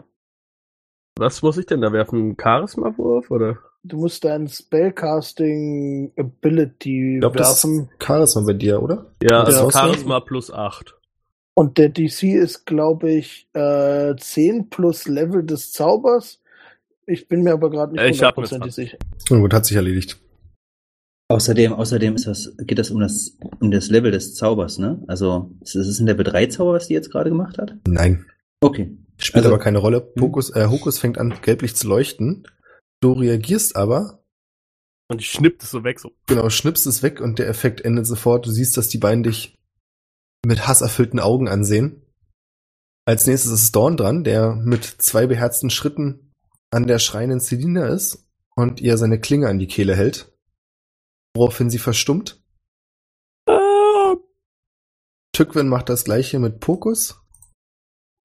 Was 1.17 1.41
muss 1.41 1.57
ich 1.57 1.65
denn 1.65 1.81
da 1.81 1.91
werfen? 1.91 2.37
Charisma-Wurf 2.39 3.31
oder? 3.31 3.57
Du 3.83 3.97
musst 3.97 4.23
dein 4.25 4.47
Spellcasting 4.47 6.11
Ability 6.17 7.15
Ich 7.15 7.19
glaube, 7.21 7.37
das 7.37 7.63
werfen 7.63 7.89
ist 7.97 8.03
Charisma 8.05 8.41
bei 8.41 8.53
dir, 8.53 8.81
oder? 8.81 9.05
Ja, 9.21 9.43
also 9.43 9.67
ist 9.67 9.75
das? 9.75 9.81
Charisma 9.81 10.19
plus 10.19 10.51
8. 10.51 10.95
und 11.55 11.77
der 11.77 11.89
DC 11.89 12.23
ist, 12.35 12.65
glaube 12.65 13.11
ich, 13.11 13.47
äh, 13.53 14.15
10 14.15 14.69
plus 14.69 15.07
Level 15.07 15.43
des 15.43 15.71
Zaubers. 15.71 16.41
Ich 17.05 17.27
bin 17.29 17.43
mir 17.43 17.53
aber 17.53 17.69
gerade 17.69 17.93
nicht 17.93 18.01
Äh, 18.01 18.11
hundertprozentig 18.11 18.73
20. 18.73 18.75
sicher. 18.75 18.97
Na 19.29 19.39
gut, 19.39 19.53
hat 19.53 19.65
sich 19.65 19.75
erledigt. 19.77 20.19
Außerdem, 21.29 21.73
außerdem 21.73 22.15
ist 22.15 22.27
das, 22.27 22.53
geht 22.59 22.79
das 22.79 22.89
um 22.91 22.99
das, 22.99 23.37
um 23.59 23.71
das 23.71 23.89
Level 23.89 24.11
des 24.11 24.35
Zaubers, 24.35 24.77
ne? 24.79 25.03
Also, 25.07 25.51
ist 25.61 25.75
es 25.75 25.99
ein 25.99 26.07
Level 26.07 26.23
3 26.23 26.45
Zauber, 26.47 26.73
was 26.73 26.87
die 26.87 26.93
jetzt 26.93 27.11
gerade 27.11 27.29
gemacht 27.29 27.57
hat? 27.57 27.73
Nein. 27.87 28.25
Okay. 28.61 28.97
Spielt 29.17 29.45
Also- 29.45 29.53
aber 29.55 29.63
keine 29.63 29.79
Rolle. 29.79 30.01
Pokus, 30.01 30.49
äh, 30.55 30.67
Hokus 30.67 30.99
fängt 30.99 31.17
an, 31.17 31.33
gelblich 31.41 31.75
zu 31.75 31.87
leuchten. 31.87 32.47
Du 32.99 33.13
reagierst 33.13 33.75
aber, 33.75 34.23
Und 35.09 35.21
ich 35.21 35.31
schnipp 35.31 35.59
das 35.59 35.71
so 35.71 35.83
weg, 35.83 35.99
so. 35.99 36.11
genau, 36.27 36.49
schnippst 36.49 36.87
es 36.87 37.03
weg 37.03 37.21
und 37.21 37.39
der 37.39 37.47
Effekt 37.47 37.81
endet 37.81 38.05
sofort. 38.05 38.45
Du 38.45 38.51
siehst, 38.51 38.75
dass 38.77 38.89
die 38.89 38.97
beiden 38.97 39.23
dich 39.23 39.57
mit 40.45 40.67
hasserfüllten 40.67 41.19
Augen 41.19 41.47
ansehen. 41.47 42.01
Als 43.05 43.25
nächstes 43.25 43.51
ist 43.51 43.75
Dawn 43.75 43.95
dran, 43.97 44.23
der 44.23 44.55
mit 44.55 44.83
zwei 44.83 45.27
beherzten 45.27 45.69
Schritten 45.69 46.33
an 46.71 46.87
der 46.87 46.99
schreienden 46.99 47.39
Selina 47.39 47.87
ist 47.87 48.27
und 48.55 48.81
ihr 48.81 48.97
seine 48.97 49.19
Klinge 49.19 49.47
an 49.47 49.59
die 49.59 49.67
Kehle 49.67 49.95
hält. 49.95 50.33
Woraufhin 51.35 51.69
sie 51.69 51.77
verstummt. 51.79 52.41
Ah, 53.47 54.15
Tückwin 55.31 55.69
macht 55.69 55.87
das 55.89 56.03
gleiche 56.03 56.39
mit 56.39 56.59
Pokus. 56.59 57.21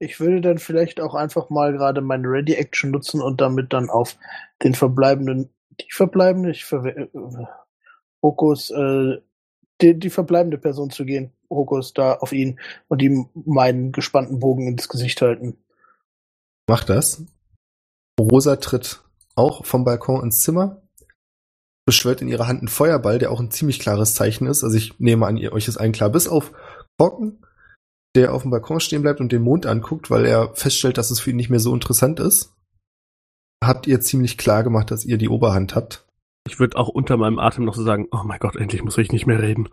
Ich 0.02 0.18
würde 0.18 0.40
dann 0.40 0.58
vielleicht 0.58 1.00
auch 1.00 1.14
einfach 1.14 1.48
mal 1.48 1.72
gerade 1.72 2.00
meine 2.00 2.26
Ready 2.26 2.54
Action 2.54 2.90
nutzen 2.90 3.22
und 3.22 3.40
damit 3.40 3.72
dann 3.72 3.88
auf 3.88 4.16
den 4.64 4.74
verbleibenden, 4.74 5.54
die 5.80 5.92
verbleibende, 5.92 6.50
ich 6.50 6.64
verwe 6.64 6.90
äh, 6.90 7.46
Hokus, 8.20 8.70
äh, 8.72 9.20
die, 9.80 9.96
die 9.96 10.10
verbleibende 10.10 10.58
Person 10.58 10.90
zu 10.90 11.04
gehen, 11.04 11.32
Hokus 11.48 11.94
da 11.94 12.14
auf 12.14 12.32
ihn 12.32 12.58
und 12.88 13.00
ihm 13.00 13.28
meinen 13.34 13.92
gespannten 13.92 14.40
Bogen 14.40 14.66
ins 14.66 14.88
Gesicht 14.88 15.22
halten. 15.22 15.56
Macht 16.68 16.88
das. 16.88 17.24
Rosa 18.18 18.56
tritt 18.56 19.04
auch 19.36 19.64
vom 19.64 19.84
Balkon 19.84 20.24
ins 20.24 20.42
Zimmer, 20.42 20.82
beschwört 21.86 22.22
in 22.22 22.28
ihrer 22.28 22.48
Hand 22.48 22.58
einen 22.58 22.68
Feuerball, 22.68 23.20
der 23.20 23.30
auch 23.30 23.38
ein 23.38 23.52
ziemlich 23.52 23.78
klares 23.78 24.16
Zeichen 24.16 24.48
ist. 24.48 24.64
Also 24.64 24.76
ich 24.76 24.98
nehme 24.98 25.28
an, 25.28 25.36
ihr, 25.36 25.52
euch 25.52 25.68
ist 25.68 25.76
allen 25.76 25.92
klar, 25.92 26.10
bis 26.10 26.26
auf 26.26 26.50
Korken, 26.98 27.46
der 28.14 28.34
auf 28.34 28.42
dem 28.42 28.50
Balkon 28.50 28.80
stehen 28.80 29.02
bleibt 29.02 29.20
und 29.20 29.32
den 29.32 29.42
Mond 29.42 29.66
anguckt, 29.66 30.10
weil 30.10 30.26
er 30.26 30.54
feststellt, 30.54 30.98
dass 30.98 31.10
es 31.10 31.20
für 31.20 31.30
ihn 31.30 31.36
nicht 31.36 31.50
mehr 31.50 31.60
so 31.60 31.72
interessant 31.72 32.20
ist. 32.20 32.54
Habt 33.64 33.86
ihr 33.86 34.00
ziemlich 34.00 34.38
klar 34.38 34.64
gemacht, 34.64 34.90
dass 34.90 35.04
ihr 35.04 35.18
die 35.18 35.28
Oberhand 35.28 35.74
habt. 35.74 36.06
Ich 36.46 36.58
würde 36.58 36.76
auch 36.76 36.88
unter 36.88 37.16
meinem 37.16 37.38
Atem 37.38 37.64
noch 37.64 37.74
so 37.74 37.84
sagen, 37.84 38.08
oh 38.10 38.22
mein 38.24 38.40
Gott, 38.40 38.56
endlich 38.56 38.82
muss 38.82 38.98
ich 38.98 39.12
nicht 39.12 39.26
mehr 39.26 39.40
reden. 39.40 39.68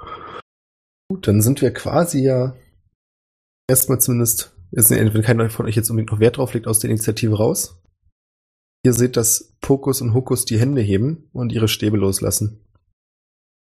Gut, 1.09 1.27
dann 1.27 1.41
sind 1.41 1.61
wir 1.61 1.73
quasi 1.73 2.21
ja 2.23 2.55
erstmal 3.67 3.99
zumindest, 3.99 4.55
jetzt, 4.71 4.91
wenn 4.91 5.21
keiner 5.23 5.49
von 5.49 5.65
euch 5.65 5.75
jetzt 5.75 5.89
unbedingt 5.89 6.11
noch 6.11 6.19
Wert 6.19 6.37
drauf 6.37 6.53
legt, 6.53 6.67
aus 6.67 6.79
der 6.79 6.91
Initiative 6.91 7.35
raus. 7.35 7.81
Ihr 8.85 8.93
seht, 8.93 9.17
dass 9.17 9.57
Pokus 9.59 10.01
und 10.01 10.13
Hokus 10.13 10.45
die 10.45 10.59
Hände 10.59 10.81
heben 10.81 11.29
und 11.33 11.51
ihre 11.51 11.67
Stäbe 11.67 11.97
loslassen. 11.97 12.63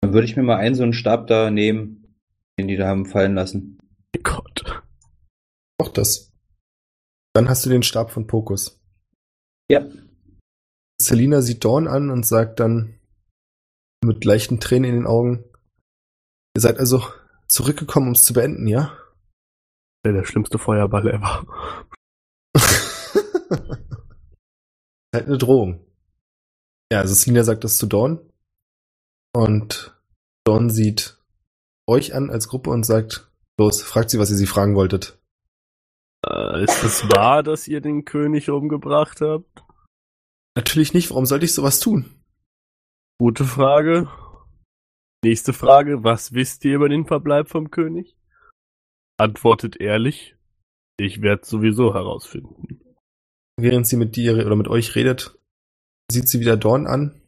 Dann 0.01 0.13
würde 0.13 0.27
ich 0.27 0.37
mir 0.37 0.43
mal 0.43 0.57
einen 0.57 0.75
so 0.75 0.83
einen 0.83 0.93
Stab 0.93 1.27
da 1.27 1.51
nehmen, 1.51 2.19
den 2.59 2.69
die 2.69 2.77
da 2.77 2.89
haben 2.89 3.07
fallen 3.07 3.35
lassen. 3.35 3.79
Auch 5.79 5.89
das. 5.89 6.33
Dann 7.35 7.49
hast 7.49 7.65
du 7.67 7.71
den 7.71 7.83
Stab 7.83 8.11
von 8.11 8.27
Pokus. 8.27 8.81
Ja. 9.69 9.87
Selina 11.01 11.43
sieht 11.43 11.65
Dawn 11.65 11.89
an 11.89 12.11
und 12.11 12.25
sagt 12.25 12.61
dann 12.61 12.99
mit 14.05 14.25
leichten 14.25 14.61
Tränen 14.61 14.91
in 14.91 14.97
den 14.97 15.07
Augen, 15.07 15.45
ihr 16.55 16.61
seid 16.61 16.79
also 16.79 17.05
zurückgekommen, 17.49 18.09
um 18.09 18.13
es 18.13 18.23
zu 18.23 18.33
beenden, 18.35 18.67
ja? 18.69 18.97
Der, 20.05 20.13
der 20.13 20.25
schlimmste 20.25 20.59
Feuerball 20.59 21.09
ever. 21.09 21.47
halt 25.15 25.27
eine 25.27 25.39
Drohung. 25.39 25.85
Ja, 26.93 27.01
also 27.01 27.15
Selina 27.15 27.43
sagt 27.43 27.65
das 27.65 27.79
zu 27.79 27.87
Dawn. 27.87 28.21
Und 29.35 29.99
Dawn 30.45 30.71
sieht 30.71 31.19
euch 31.89 32.15
an 32.15 32.31
als 32.31 32.49
Gruppe 32.49 32.71
und 32.71 32.85
sagt, 32.85 33.31
los, 33.59 33.83
fragt 33.83 34.11
sie, 34.11 34.19
was 34.19 34.31
ihr 34.31 34.37
sie 34.37 34.47
fragen 34.47 34.77
wolltet. 34.77 35.19
Äh, 36.27 36.65
ist 36.65 36.83
es 36.83 37.09
wahr, 37.11 37.43
dass 37.43 37.69
ihr 37.69 37.81
den 37.81 38.05
König 38.05 38.51
umgebracht 38.51 39.21
habt? 39.21 39.65
Natürlich 40.57 40.95
nicht, 40.95 41.11
warum 41.11 41.27
sollte 41.27 41.45
ich 41.45 41.55
sowas 41.55 41.81
tun? 41.81 42.23
Gute 43.19 43.45
Frage. 43.45 44.09
Nächste 45.25 45.53
Frage, 45.53 46.05
was 46.05 46.33
wisst 46.33 46.65
ihr 46.65 46.77
über 46.77 46.89
den 46.89 47.07
Verbleib 47.07 47.49
vom 47.49 47.71
König? 47.71 48.17
Antwortet 49.19 49.81
ehrlich. 49.81 50.37
Ich 50.99 51.23
werde 51.23 51.45
sowieso 51.45 51.95
herausfinden. 51.95 52.81
Während 53.57 53.87
sie 53.87 53.97
mit 53.97 54.17
dir 54.17 54.35
oder 54.35 54.57
mit 54.57 54.69
euch 54.69 54.95
redet, 54.95 55.39
sieht 56.11 56.29
sie 56.29 56.41
wieder 56.41 56.57
Dawn 56.57 56.87
an 56.87 57.21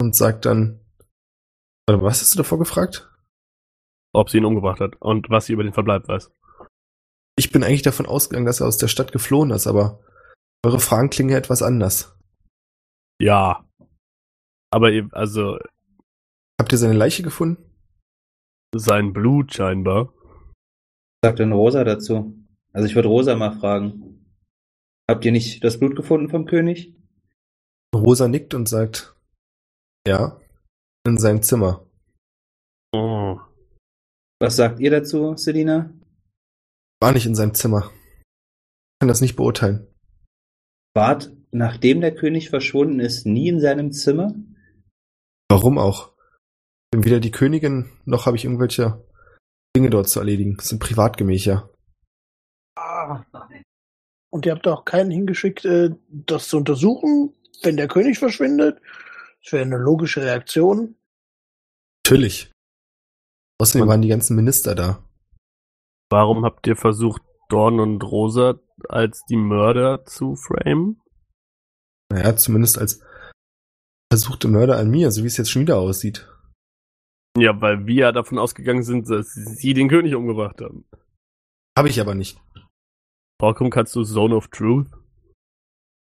und 0.00 0.14
sagt 0.14 0.46
dann, 0.46 0.80
was 1.88 2.20
hast 2.20 2.34
du 2.34 2.38
davor 2.38 2.58
gefragt? 2.58 3.10
Ob 4.14 4.30
sie 4.30 4.38
ihn 4.38 4.44
umgebracht 4.44 4.80
hat 4.80 4.96
und 5.00 5.30
was 5.30 5.46
sie 5.46 5.52
über 5.52 5.64
den 5.64 5.72
Verbleib 5.72 6.08
weiß. 6.08 6.30
Ich 7.36 7.50
bin 7.50 7.64
eigentlich 7.64 7.82
davon 7.82 8.06
ausgegangen, 8.06 8.46
dass 8.46 8.60
er 8.60 8.66
aus 8.66 8.76
der 8.76 8.88
Stadt 8.88 9.12
geflohen 9.12 9.50
ist, 9.50 9.66
aber 9.66 10.00
eure 10.64 10.80
Fragen 10.80 11.10
klingen 11.10 11.30
ja 11.30 11.38
etwas 11.38 11.62
anders. 11.62 12.16
Ja. 13.20 13.66
Aber 14.70 14.90
ihr, 14.90 15.08
also, 15.12 15.58
Habt 16.60 16.72
ihr 16.72 16.78
seine 16.78 16.94
Leiche 16.94 17.22
gefunden? 17.22 17.72
sein 18.74 19.12
Blut 19.12 19.52
scheinbar. 19.52 20.14
Sagt 21.22 21.40
dann 21.40 21.52
Rosa 21.52 21.84
dazu. 21.84 22.34
Also 22.72 22.86
ich 22.86 22.94
würde 22.94 23.08
Rosa 23.08 23.34
mal 23.36 23.58
fragen. 23.58 24.24
Habt 25.10 25.24
ihr 25.24 25.32
nicht 25.32 25.62
das 25.62 25.78
Blut 25.78 25.96
gefunden 25.96 26.30
vom 26.30 26.46
König? 26.46 26.96
Rosa 27.94 28.28
nickt 28.28 28.54
und 28.54 28.68
sagt, 28.68 29.14
ja, 30.06 30.38
in 31.06 31.18
seinem 31.18 31.42
Zimmer. 31.42 31.86
Oh. 32.94 33.38
Was 34.40 34.56
sagt 34.56 34.80
ihr 34.80 34.90
dazu, 34.90 35.36
Selina? 35.36 35.92
War 37.02 37.10
nicht 37.10 37.26
in 37.26 37.34
seinem 37.34 37.52
Zimmer. 37.52 37.90
Ich 37.90 39.00
kann 39.00 39.08
das 39.08 39.20
nicht 39.20 39.34
beurteilen. 39.34 39.88
Wart, 40.94 41.32
nachdem 41.50 42.00
der 42.00 42.14
König 42.14 42.48
verschwunden 42.48 43.00
ist, 43.00 43.26
nie 43.26 43.48
in 43.48 43.60
seinem 43.60 43.90
Zimmer? 43.90 44.32
Warum 45.50 45.78
auch? 45.78 46.12
Bin 46.92 47.04
weder 47.04 47.18
die 47.18 47.32
Königin, 47.32 47.90
noch 48.04 48.26
habe 48.26 48.36
ich 48.36 48.44
irgendwelche 48.44 49.04
Dinge 49.74 49.90
dort 49.90 50.08
zu 50.08 50.20
erledigen. 50.20 50.56
Das 50.56 50.68
sind 50.68 50.78
Privatgemächer. 50.78 51.70
Und 54.30 54.46
ihr 54.46 54.52
habt 54.52 54.68
auch 54.68 54.84
keinen 54.84 55.10
hingeschickt, 55.10 55.64
äh, 55.64 55.90
das 56.08 56.46
zu 56.48 56.56
untersuchen, 56.58 57.34
wenn 57.64 57.76
der 57.76 57.88
König 57.88 58.20
verschwindet. 58.20 58.80
Das 59.42 59.52
wäre 59.54 59.64
eine 59.64 59.76
logische 59.78 60.22
Reaktion. 60.22 60.94
Natürlich. 62.06 62.52
Außerdem 63.60 63.82
Und- 63.82 63.88
waren 63.88 64.02
die 64.02 64.08
ganzen 64.08 64.36
Minister 64.36 64.76
da. 64.76 65.04
Warum 66.12 66.44
habt 66.44 66.66
ihr 66.66 66.76
versucht, 66.76 67.22
Dorn 67.48 67.80
und 67.80 68.02
Rosa 68.04 68.60
als 68.90 69.24
die 69.30 69.36
Mörder 69.36 70.04
zu 70.04 70.36
framen? 70.36 71.00
Naja, 72.12 72.36
zumindest 72.36 72.78
als 72.78 73.02
versuchte 74.12 74.46
Mörder 74.48 74.76
an 74.76 74.90
mir, 74.90 75.10
so 75.10 75.22
wie 75.22 75.26
es 75.26 75.38
jetzt 75.38 75.50
schon 75.50 75.62
wieder 75.62 75.78
aussieht. 75.78 76.28
Ja, 77.38 77.58
weil 77.62 77.86
wir 77.86 77.94
ja 77.94 78.12
davon 78.12 78.38
ausgegangen 78.38 78.82
sind, 78.82 79.08
dass 79.08 79.32
sie 79.32 79.72
den 79.72 79.88
König 79.88 80.14
umgebracht 80.14 80.60
haben. 80.60 80.84
Habe 81.78 81.88
ich 81.88 81.98
aber 81.98 82.14
nicht. 82.14 82.38
Warum 83.40 83.70
kannst 83.70 83.96
du 83.96 84.04
Zone 84.04 84.36
of 84.36 84.48
Truth? 84.48 84.90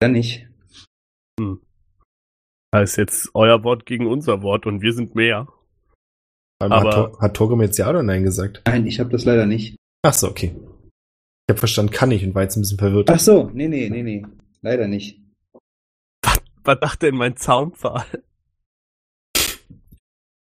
Dann 0.02 0.12
nicht. 0.12 0.46
Heißt 2.76 2.98
jetzt 2.98 3.30
euer 3.34 3.64
Wort 3.64 3.86
gegen 3.86 4.08
unser 4.08 4.42
Wort 4.42 4.66
und 4.66 4.82
wir 4.82 4.94
sind 4.94 5.16
mehr. 5.16 5.48
Aber 6.60 6.76
Aber- 6.76 6.90
hat, 6.90 6.94
Tor, 7.14 7.22
hat 7.22 7.34
Torgrim 7.38 7.62
jetzt 7.62 7.78
ja 7.78 7.90
oder 7.90 8.04
nein 8.04 8.24
gesagt? 8.24 8.62
Nein, 8.68 8.86
ich 8.86 9.00
habe 9.00 9.10
das 9.10 9.24
leider 9.24 9.46
nicht. 9.46 9.78
Ach 10.04 10.14
so, 10.14 10.28
okay. 10.30 10.56
Ich 10.86 11.54
habe 11.54 11.60
verstanden, 11.60 11.92
kann 11.92 12.12
ich 12.12 12.24
und 12.24 12.34
war 12.34 12.44
jetzt 12.44 12.56
ein 12.56 12.62
bisschen 12.62 12.78
verwirrt. 12.78 13.10
Ach 13.10 13.20
so, 13.20 13.50
nee, 13.54 13.68
nee, 13.68 13.90
nee, 13.90 14.04
nee. 14.04 14.26
Leider 14.62 14.88
nicht. 14.88 15.20
Was 16.64 16.80
dachte 16.80 17.08
denn 17.08 17.16
mein 17.16 17.36
Zaunpfahl? 17.38 18.06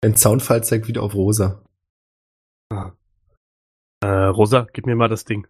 Ein 0.02 0.16
Zaunfall 0.16 0.64
zeigt 0.64 0.88
wieder 0.88 1.02
auf 1.02 1.14
Rosa. 1.14 1.62
Äh, 4.02 4.06
Rosa, 4.06 4.66
gib 4.72 4.86
mir 4.86 4.96
mal 4.96 5.08
das 5.08 5.24
Ding. 5.24 5.46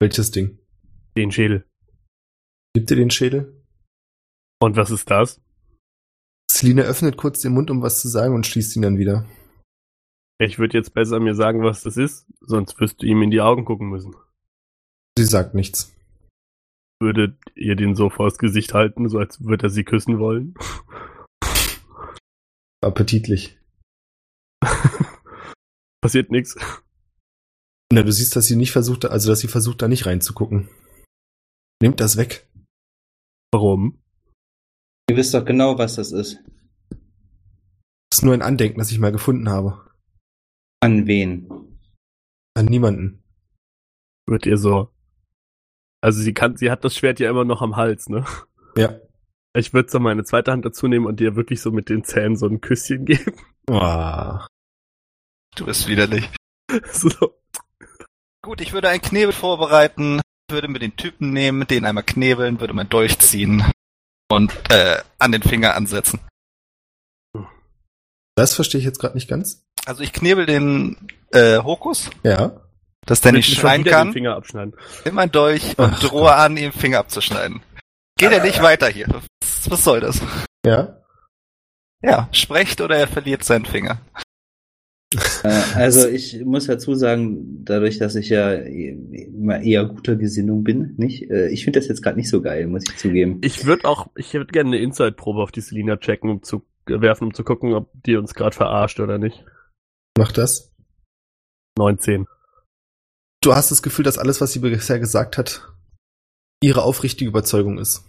Welches 0.00 0.30
Ding? 0.30 0.58
Den 1.16 1.32
Schädel. 1.32 1.66
Gibt 2.74 2.90
ihr 2.90 2.96
den 2.96 3.10
Schädel? 3.10 3.64
Und 4.62 4.76
was 4.76 4.90
ist 4.90 5.10
das? 5.10 5.40
Selina 6.50 6.82
öffnet 6.82 7.16
kurz 7.16 7.40
den 7.40 7.52
Mund, 7.52 7.70
um 7.70 7.82
was 7.82 8.00
zu 8.00 8.08
sagen 8.08 8.34
und 8.34 8.46
schließt 8.46 8.76
ihn 8.76 8.82
dann 8.82 8.98
wieder. 8.98 9.26
Ich 10.40 10.58
würde 10.58 10.78
jetzt 10.78 10.94
besser 10.94 11.20
mir 11.20 11.34
sagen, 11.34 11.62
was 11.62 11.82
das 11.82 11.98
ist, 11.98 12.26
sonst 12.40 12.80
wirst 12.80 13.02
du 13.02 13.06
ihm 13.06 13.20
in 13.20 13.30
die 13.30 13.42
Augen 13.42 13.66
gucken 13.66 13.90
müssen. 13.90 14.16
Sie 15.18 15.26
sagt 15.26 15.54
nichts. 15.54 15.94
Würdet 16.98 17.36
ihr 17.54 17.76
den 17.76 17.94
so 17.94 18.08
vors 18.08 18.38
Gesicht 18.38 18.72
halten, 18.72 19.10
so 19.10 19.18
als 19.18 19.44
würde 19.44 19.66
er 19.66 19.70
sie 19.70 19.84
küssen 19.84 20.18
wollen? 20.18 20.54
Appetitlich. 22.82 23.58
Passiert 26.00 26.30
nichts. 26.30 26.56
Na, 27.92 28.02
du 28.02 28.10
siehst, 28.10 28.34
dass 28.34 28.46
sie 28.46 28.56
nicht 28.56 28.72
versucht, 28.72 29.04
also 29.04 29.28
dass 29.28 29.40
sie 29.40 29.48
versucht, 29.48 29.82
da 29.82 29.88
nicht 29.88 30.06
reinzugucken. 30.06 30.70
Nehmt 31.82 32.00
das 32.00 32.16
weg. 32.16 32.48
Warum? 33.52 34.02
Ihr 35.10 35.16
wisst 35.18 35.34
doch 35.34 35.44
genau, 35.44 35.76
was 35.76 35.96
das 35.96 36.12
ist. 36.12 36.38
Das 36.88 38.20
ist 38.20 38.22
nur 38.22 38.32
ein 38.32 38.42
Andenken, 38.42 38.78
das 38.78 38.90
ich 38.90 38.98
mal 38.98 39.12
gefunden 39.12 39.50
habe. 39.50 39.89
An 40.80 41.06
wen? 41.06 41.48
An 42.54 42.66
niemanden. 42.66 43.22
Wird 44.26 44.46
ihr 44.46 44.56
so. 44.56 44.90
Also 46.00 46.22
sie 46.22 46.32
kann, 46.32 46.56
sie 46.56 46.70
hat 46.70 46.84
das 46.84 46.96
Schwert 46.96 47.20
ja 47.20 47.28
immer 47.28 47.44
noch 47.44 47.60
am 47.60 47.76
Hals, 47.76 48.08
ne? 48.08 48.24
Ja. 48.76 48.98
Ich 49.52 49.74
würde 49.74 49.90
so 49.90 49.98
meine 49.98 50.24
zweite 50.24 50.52
Hand 50.52 50.64
dazu 50.64 50.88
nehmen 50.88 51.06
und 51.06 51.20
dir 51.20 51.36
wirklich 51.36 51.60
so 51.60 51.70
mit 51.70 51.88
den 51.88 52.04
Zähnen 52.04 52.36
so 52.36 52.46
ein 52.46 52.60
Küsschen 52.60 53.04
geben. 53.04 53.34
Ah. 53.68 54.46
Du 55.56 55.66
bist 55.66 55.88
widerlich. 55.88 56.28
so. 56.92 57.10
Gut, 58.42 58.60
ich 58.60 58.72
würde 58.72 58.88
einen 58.88 59.02
Knebel 59.02 59.32
vorbereiten, 59.32 60.20
würde 60.48 60.68
mir 60.68 60.78
den 60.78 60.96
Typen 60.96 61.32
nehmen, 61.32 61.66
den 61.66 61.84
einmal 61.84 62.04
knebeln, 62.04 62.60
würde 62.60 62.72
mein 62.72 62.88
Dolch 62.88 63.18
ziehen 63.18 63.64
und 64.30 64.52
äh, 64.70 65.02
an 65.18 65.32
den 65.32 65.42
Finger 65.42 65.74
ansetzen. 65.74 66.20
Das 68.40 68.54
verstehe 68.54 68.78
ich 68.78 68.86
jetzt 68.86 68.98
gerade 68.98 69.14
nicht 69.14 69.28
ganz. 69.28 69.62
Also 69.84 70.02
ich 70.02 70.12
knebel 70.14 70.46
den 70.46 70.96
äh, 71.32 71.58
Hokus, 71.58 72.08
Ja. 72.22 72.60
dass 73.04 73.20
der 73.20 73.32
nicht 73.32 73.54
schreien 73.54 73.84
wieder 73.84 73.90
den 73.90 73.96
kann, 74.06 74.12
Finger 74.14 74.34
abschneiden. 74.34 74.74
nimm 75.04 75.14
mein 75.14 75.30
Dolch 75.30 75.78
und 75.78 75.92
Ach 75.94 76.00
drohe 76.00 76.34
an, 76.34 76.56
ihm 76.56 76.72
Finger 76.72 77.00
abzuschneiden. 77.00 77.60
Geht 78.18 78.32
er 78.32 78.42
nicht 78.42 78.62
weiter 78.62 78.88
hier? 78.88 79.06
Was, 79.08 79.70
was 79.70 79.84
soll 79.84 80.00
das? 80.00 80.20
Ja. 80.64 80.96
Ja, 82.02 82.28
sprecht 82.32 82.80
oder 82.80 82.96
er 82.96 83.08
verliert 83.08 83.44
seinen 83.44 83.66
Finger. 83.66 84.00
Äh, 85.42 85.48
also 85.74 86.08
ich 86.08 86.40
muss 86.44 86.66
dazu 86.66 86.94
sagen, 86.94 87.62
dadurch, 87.64 87.98
dass 87.98 88.14
ich 88.14 88.28
ja 88.30 88.52
immer 88.52 89.60
eher 89.60 89.84
guter 89.84 90.16
Gesinnung 90.16 90.64
bin, 90.64 90.94
nicht? 90.96 91.30
Äh, 91.30 91.48
ich 91.48 91.64
finde 91.64 91.78
das 91.80 91.88
jetzt 91.88 92.02
gerade 92.02 92.16
nicht 92.16 92.30
so 92.30 92.40
geil, 92.40 92.66
muss 92.68 92.84
ich 92.88 92.96
zugeben. 92.96 93.38
Ich 93.42 93.66
würde 93.66 93.84
auch, 93.86 94.06
ich 94.16 94.32
würde 94.32 94.50
gerne 94.52 94.70
eine 94.70 94.78
Inside-Probe 94.78 95.42
auf 95.42 95.52
die 95.52 95.60
Selina 95.60 95.96
checken, 95.98 96.30
um 96.30 96.42
zu 96.42 96.62
werfen, 96.90 97.24
um 97.28 97.34
zu 97.34 97.44
gucken, 97.44 97.74
ob 97.74 97.90
die 98.02 98.16
uns 98.16 98.34
gerade 98.34 98.54
verarscht 98.56 99.00
oder 99.00 99.18
nicht. 99.18 99.44
Mach 100.18 100.32
das. 100.32 100.74
19. 101.78 102.26
Du 103.42 103.54
hast 103.54 103.70
das 103.70 103.82
Gefühl, 103.82 104.04
dass 104.04 104.18
alles, 104.18 104.40
was 104.40 104.52
sie 104.52 104.58
bisher 104.58 104.98
gesagt 104.98 105.38
hat, 105.38 105.66
ihre 106.62 106.82
aufrichtige 106.82 107.30
Überzeugung 107.30 107.78
ist. 107.78 108.04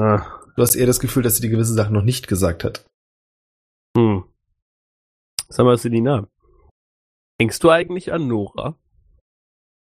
Ah, 0.00 0.40
Du 0.56 0.62
hast 0.62 0.76
eher 0.76 0.86
das 0.86 1.00
Gefühl, 1.00 1.22
dass 1.22 1.36
sie 1.36 1.42
die 1.42 1.48
gewisse 1.48 1.74
Sachen 1.74 1.92
noch 1.92 2.02
nicht 2.02 2.28
gesagt 2.28 2.64
hat. 2.64 2.86
hm. 3.96 4.24
Sag 5.48 5.64
mal, 5.64 5.76
Selina. 5.76 6.28
Hängst 7.40 7.62
du 7.64 7.70
eigentlich 7.70 8.12
an 8.12 8.28
Nora? 8.28 8.78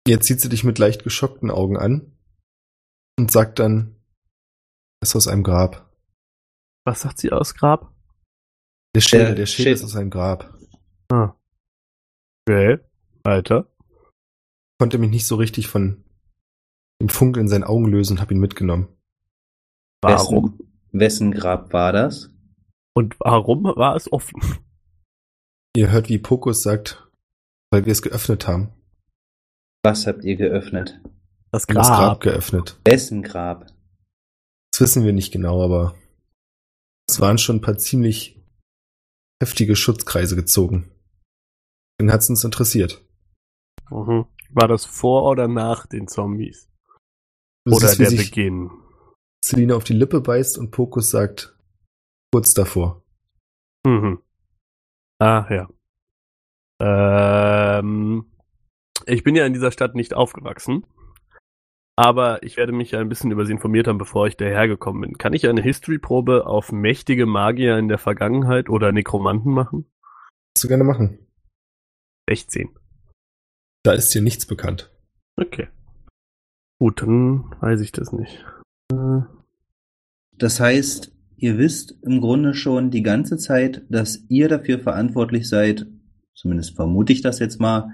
Jetzt 0.07 0.27
sieht 0.27 0.41
sie 0.41 0.49
dich 0.49 0.63
mit 0.63 0.79
leicht 0.79 1.03
geschockten 1.03 1.51
Augen 1.51 1.77
an 1.77 2.17
und 3.19 3.31
sagt 3.31 3.59
dann, 3.59 3.95
es 5.01 5.09
ist 5.09 5.15
aus 5.15 5.27
einem 5.27 5.43
Grab. 5.43 5.90
Was 6.85 7.01
sagt 7.01 7.19
sie 7.19 7.31
aus 7.31 7.53
Grab? 7.53 7.93
Der 8.95 9.01
Schädel, 9.01 9.27
Der 9.27 9.35
der 9.35 9.45
Schädel 9.45 9.63
Schädel. 9.63 9.73
ist 9.73 9.83
aus 9.83 9.95
einem 9.95 10.09
Grab. 10.09 10.57
Ah. 11.11 11.33
Okay. 12.47 12.79
Weiter. 13.23 13.67
Konnte 14.79 14.97
mich 14.97 15.11
nicht 15.11 15.27
so 15.27 15.35
richtig 15.35 15.67
von 15.67 16.03
dem 17.01 17.09
Funkel 17.09 17.41
in 17.41 17.47
seinen 17.47 17.63
Augen 17.63 17.85
lösen 17.85 18.13
und 18.17 18.21
hab 18.21 18.31
ihn 18.31 18.39
mitgenommen. 18.39 18.87
Warum? 20.01 20.57
Wessen, 20.59 20.69
wessen 20.91 21.31
Grab 21.31 21.71
war 21.73 21.91
das? 21.93 22.31
Und 22.93 23.15
warum 23.19 23.63
war 23.63 23.95
es 23.95 24.11
offen? 24.11 24.41
Ihr 25.75 25.91
hört, 25.91 26.09
wie 26.09 26.17
Pokus 26.17 26.63
sagt, 26.63 27.07
weil 27.71 27.85
wir 27.85 27.91
es 27.91 28.01
geöffnet 28.01 28.47
haben. 28.47 28.73
Was 29.83 30.05
habt 30.07 30.23
ihr 30.25 30.35
geöffnet? 30.35 30.99
Das 31.51 31.63
haben 31.67 31.75
Das 31.75 31.87
Grab 31.87 31.97
Grab. 31.99 32.21
geöffnet. 32.21 32.79
Wessen 32.85 33.21
Grab? 33.23 33.67
Das 34.71 34.81
wissen 34.81 35.05
wir 35.05 35.13
nicht 35.13 35.31
genau, 35.31 35.63
aber 35.63 35.95
es 37.11 37.19
waren 37.19 37.37
schon 37.37 37.57
ein 37.57 37.61
paar 37.61 37.77
ziemlich 37.77 38.41
heftige 39.41 39.75
Schutzkreise 39.75 40.35
gezogen. 40.35 40.91
Den 41.99 42.11
hat's 42.11 42.29
uns 42.29 42.43
interessiert. 42.43 43.03
Mhm. 43.89 44.25
War 44.49 44.67
das 44.67 44.85
vor 44.85 45.29
oder 45.29 45.47
nach 45.47 45.87
den 45.87 46.07
Zombies? 46.07 46.69
Du 47.65 47.75
Oder 47.75 47.89
siehst, 47.89 47.99
wie 47.99 48.15
der 48.15 48.23
Beginn? 48.23 48.71
Selina 49.43 49.75
auf 49.75 49.83
die 49.83 49.93
Lippe 49.93 50.21
beißt 50.21 50.57
und 50.57 50.71
Pokus 50.71 51.09
sagt, 51.09 51.57
kurz 52.33 52.53
davor. 52.53 53.03
Mhm. 53.85 54.21
Ah, 55.19 55.47
ja. 55.49 55.69
Ähm, 57.79 58.31
ich 59.05 59.23
bin 59.23 59.35
ja 59.35 59.45
in 59.45 59.53
dieser 59.53 59.71
Stadt 59.71 59.95
nicht 59.95 60.13
aufgewachsen. 60.13 60.85
Aber 61.95 62.41
ich 62.43 62.57
werde 62.57 62.71
mich 62.71 62.91
ja 62.91 62.99
ein 62.99 63.09
bisschen 63.09 63.31
über 63.31 63.45
sie 63.45 63.51
informiert 63.51 63.87
haben, 63.87 63.97
bevor 63.97 64.27
ich 64.27 64.37
dahergekommen 64.37 65.01
bin. 65.01 65.17
Kann 65.17 65.33
ich 65.33 65.47
eine 65.47 65.61
History-Probe 65.61 66.47
auf 66.47 66.71
mächtige 66.71 67.25
Magier 67.25 67.77
in 67.77 67.89
der 67.89 67.97
Vergangenheit 67.97 68.69
oder 68.69 68.91
Nekromanten 68.91 69.53
machen? 69.53 69.85
Kannst 70.53 70.63
du 70.63 70.67
gerne 70.67 70.83
machen. 70.83 71.19
16. 72.29 72.69
Da 73.83 73.93
ist 73.93 74.13
dir 74.13 74.21
nichts 74.21 74.45
bekannt. 74.45 74.91
Okay. 75.35 75.67
Gut, 76.79 77.01
dann 77.01 77.55
weiß 77.59 77.81
ich 77.81 77.91
das 77.91 78.11
nicht. 78.11 78.43
Äh, 78.91 79.21
Das 80.37 80.59
heißt, 80.59 81.11
ihr 81.37 81.57
wisst 81.57 81.97
im 82.03 82.21
Grunde 82.21 82.53
schon 82.53 82.89
die 82.89 83.03
ganze 83.03 83.37
Zeit, 83.37 83.83
dass 83.89 84.23
ihr 84.29 84.47
dafür 84.47 84.79
verantwortlich 84.79 85.47
seid, 85.49 85.85
zumindest 86.33 86.75
vermute 86.75 87.13
ich 87.13 87.21
das 87.21 87.39
jetzt 87.39 87.59
mal, 87.59 87.91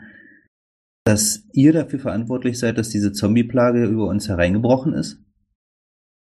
dass 1.07 1.45
ihr 1.53 1.71
dafür 1.71 1.99
verantwortlich 1.99 2.59
seid, 2.59 2.77
dass 2.77 2.89
diese 2.89 3.13
Zombie-Plage 3.13 3.85
über 3.85 4.07
uns 4.07 4.27
hereingebrochen 4.27 4.91
ist? 4.93 5.23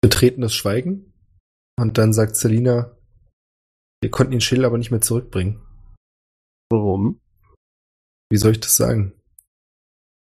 Betretenes 0.03 0.55
Schweigen. 0.55 1.15
Und 1.81 1.97
dann 1.97 2.13
sagt 2.13 2.37
Selina, 2.37 2.95
wir 4.03 4.11
konnten 4.11 4.33
den 4.33 4.43
Schädel 4.43 4.67
aber 4.67 4.77
nicht 4.77 4.91
mehr 4.91 5.01
zurückbringen. 5.01 5.63
Warum? 6.71 7.19
Wie 8.31 8.37
soll 8.37 8.53
ich 8.53 8.61
das 8.61 8.77
sagen? 8.77 9.15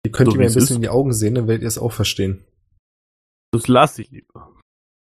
Ihr 0.05 0.13
könnt 0.13 0.29
So 0.29 0.35
ihm 0.35 0.39
wie 0.39 0.45
ein 0.45 0.53
bisschen 0.53 0.63
ist. 0.63 0.75
in 0.77 0.81
die 0.81 0.89
Augen 0.89 1.11
sehen, 1.11 1.35
dann 1.35 1.47
werdet 1.47 1.63
ihr 1.63 1.67
es 1.67 1.77
auch 1.77 1.91
verstehen. 1.91 2.45
Das 3.51 3.67
lasse 3.67 4.01
ich 4.01 4.11
lieber. 4.11 4.57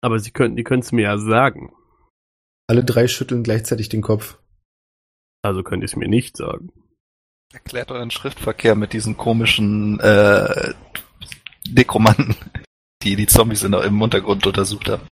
Aber 0.02 0.18
sie 0.18 0.32
können, 0.32 0.56
die 0.56 0.64
können 0.64 0.82
es 0.82 0.90
mir 0.90 1.02
ja 1.02 1.18
sagen. 1.18 1.72
Alle 2.68 2.82
drei 2.84 3.06
schütteln 3.06 3.44
gleichzeitig 3.44 3.88
den 3.88 4.02
Kopf. 4.02 4.40
Also 5.42 5.62
könnt 5.62 5.84
ihr 5.84 5.86
es 5.86 5.94
mir 5.94 6.08
nicht 6.08 6.36
sagen. 6.36 6.72
Erklärt 7.52 7.90
euren 7.90 8.10
Schriftverkehr 8.10 8.74
mit 8.74 8.92
diesen 8.92 9.16
komischen 9.16 10.00
äh, 10.00 10.74
Nekromanten. 11.68 12.36
die 13.02 13.16
die 13.16 13.26
Zombies 13.26 13.62
in, 13.62 13.72
im 13.72 14.02
Untergrund 14.02 14.46
untersucht 14.46 14.88
haben. 14.88 15.06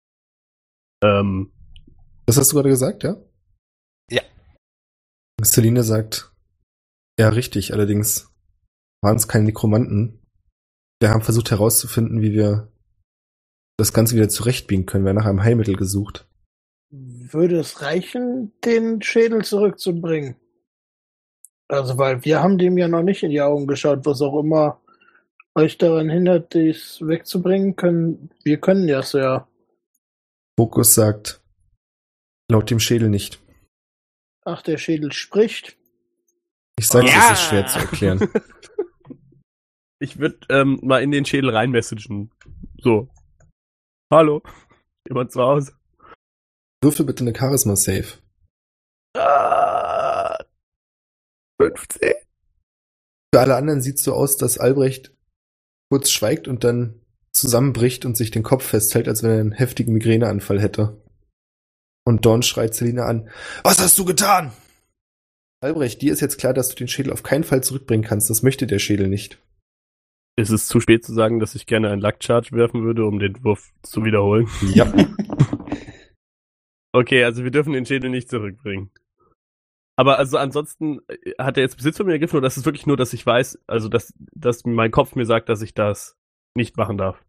Ähm, 1.03 1.51
Das 2.25 2.37
hast 2.37 2.51
du 2.51 2.55
gerade 2.55 2.69
gesagt, 2.69 3.03
ja? 3.03 3.17
Ja. 4.09 4.21
Celine 5.43 5.83
sagt, 5.83 6.31
ja, 7.19 7.29
richtig, 7.29 7.73
allerdings 7.73 8.31
waren 9.01 9.17
es 9.17 9.27
keine 9.27 9.45
Nekromanten. 9.45 10.19
Wir 10.99 11.09
haben 11.09 11.21
versucht 11.21 11.51
herauszufinden, 11.51 12.21
wie 12.21 12.31
wir 12.31 12.71
das 13.77 13.93
Ganze 13.93 14.15
wieder 14.15 14.29
zurechtbiegen 14.29 14.85
können. 14.85 15.03
Wir 15.03 15.09
haben 15.09 15.17
nach 15.17 15.25
einem 15.25 15.43
Heilmittel 15.43 15.75
gesucht. 15.75 16.27
Würde 16.89 17.59
es 17.59 17.81
reichen, 17.81 18.53
den 18.63 19.01
Schädel 19.01 19.43
zurückzubringen? 19.43 20.35
Also, 21.73 21.97
weil 21.97 22.23
wir 22.23 22.39
haben 22.39 22.59
dem 22.59 22.77
ja 22.77 22.87
noch 22.87 23.01
nicht 23.01 23.23
in 23.23 23.31
die 23.31 23.41
Augen 23.41 23.65
geschaut, 23.65 24.05
was 24.05 24.21
auch 24.21 24.39
immer 24.39 24.79
euch 25.55 25.79
daran 25.79 26.07
hindert, 26.07 26.53
dies 26.53 26.99
wegzubringen 27.01 27.75
können. 27.75 28.29
Wir 28.43 28.59
können 28.59 28.87
das 28.87 29.13
ja. 29.13 29.47
Fokus 30.59 30.93
sagt, 30.93 31.41
laut 32.51 32.69
dem 32.69 32.79
Schädel 32.79 33.09
nicht. 33.09 33.41
Ach, 34.45 34.61
der 34.61 34.77
Schädel 34.77 35.11
spricht. 35.11 35.75
Ich 36.77 36.87
sage, 36.87 37.07
Ja. 37.07 37.31
es 37.31 37.39
ist 37.39 37.47
schwer 37.47 37.65
zu 37.65 37.79
erklären. 37.79 38.29
ich 39.99 40.19
würde 40.19 40.37
ähm, 40.49 40.79
mal 40.83 41.01
in 41.01 41.09
den 41.09 41.25
Schädel 41.25 41.49
reinmessagen. 41.49 42.29
So. 42.81 43.09
Hallo. 44.11 44.43
Jemand 45.07 45.31
zu 45.31 45.41
Hause? 45.41 45.73
Würfel 46.83 47.05
bitte 47.07 47.23
eine 47.23 47.35
Charisma-Save. 47.35 48.19
Ah, 49.17 49.62
15. 51.61 52.13
Für 53.33 53.39
alle 53.39 53.55
anderen 53.55 53.81
sieht 53.81 53.95
es 53.95 54.03
so 54.03 54.13
aus, 54.13 54.37
dass 54.37 54.57
Albrecht 54.57 55.15
kurz 55.89 56.11
schweigt 56.11 56.47
und 56.47 56.63
dann 56.63 57.01
zusammenbricht 57.33 58.05
und 58.05 58.15
sich 58.15 58.31
den 58.31 58.43
Kopf 58.43 58.63
festhält, 58.65 59.07
als 59.07 59.23
wenn 59.23 59.31
er 59.31 59.39
einen 59.39 59.51
heftigen 59.51 59.93
Migräneanfall 59.93 60.61
hätte. 60.61 61.01
Und 62.05 62.25
Dorn 62.25 62.43
schreit 62.43 62.75
Selina 62.75 63.05
an. 63.05 63.29
Was 63.63 63.79
hast 63.79 63.97
du 63.97 64.05
getan? 64.05 64.51
Albrecht, 65.61 66.01
dir 66.01 66.11
ist 66.11 66.19
jetzt 66.19 66.37
klar, 66.37 66.53
dass 66.53 66.69
du 66.69 66.75
den 66.75 66.87
Schädel 66.87 67.13
auf 67.13 67.23
keinen 67.23 67.43
Fall 67.43 67.63
zurückbringen 67.63 68.03
kannst. 68.03 68.29
Das 68.29 68.43
möchte 68.43 68.67
der 68.67 68.79
Schädel 68.79 69.07
nicht. 69.07 69.39
Ist 70.35 70.49
es 70.49 70.67
zu 70.67 70.79
spät 70.79 71.05
zu 71.05 71.13
sagen, 71.13 71.39
dass 71.39 71.55
ich 71.55 71.65
gerne 71.65 71.89
einen 71.89 72.01
Luck 72.01 72.15
Charge 72.21 72.51
werfen 72.51 72.83
würde, 72.83 73.05
um 73.05 73.19
den 73.19 73.43
Wurf 73.43 73.71
zu 73.83 74.03
wiederholen? 74.03 74.47
Ja. 74.73 74.91
Okay, 76.95 77.23
also 77.23 77.43
wir 77.43 77.49
dürfen 77.49 77.73
den 77.73 77.87
Schädel 77.87 78.11
nicht 78.11 78.29
zurückbringen. 78.29 78.91
Aber 79.95 80.17
also 80.17 80.37
ansonsten 80.37 80.99
äh, 81.07 81.33
hat 81.37 81.57
er 81.57 81.63
jetzt 81.63 81.77
Besitz 81.77 81.97
von 81.97 82.05
mir 82.05 82.13
ergriffen 82.13 82.37
oder 82.37 82.47
ist 82.47 82.57
es 82.57 82.65
wirklich 82.65 82.87
nur, 82.87 82.97
dass 82.97 83.13
ich 83.13 83.25
weiß, 83.25 83.59
also 83.67 83.89
dass, 83.89 84.13
dass 84.33 84.65
mein 84.65 84.91
Kopf 84.91 85.15
mir 85.15 85.25
sagt, 85.25 85.49
dass 85.49 85.61
ich 85.61 85.73
das 85.73 86.17
nicht 86.55 86.77
machen 86.77 86.97
darf? 86.97 87.23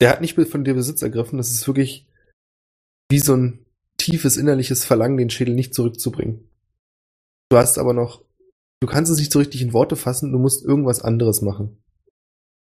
Der 0.00 0.10
hat 0.10 0.20
nicht 0.20 0.34
von 0.34 0.64
dir 0.64 0.74
Besitz 0.74 1.02
ergriffen. 1.02 1.38
Das 1.38 1.50
ist 1.50 1.66
wirklich 1.66 2.06
wie 3.10 3.20
so 3.20 3.36
ein 3.36 3.64
tiefes 3.96 4.36
innerliches 4.36 4.84
Verlangen, 4.84 5.16
den 5.16 5.30
Schädel 5.30 5.54
nicht 5.54 5.74
zurückzubringen. 5.74 6.50
Du 7.48 7.56
hast 7.56 7.78
aber 7.78 7.92
noch, 7.92 8.24
du 8.80 8.88
kannst 8.88 9.10
es 9.10 9.18
nicht 9.18 9.32
so 9.32 9.38
richtig 9.38 9.62
in 9.62 9.72
Worte 9.72 9.96
fassen, 9.96 10.32
du 10.32 10.38
musst 10.38 10.64
irgendwas 10.64 11.00
anderes 11.00 11.42
machen. 11.42 11.82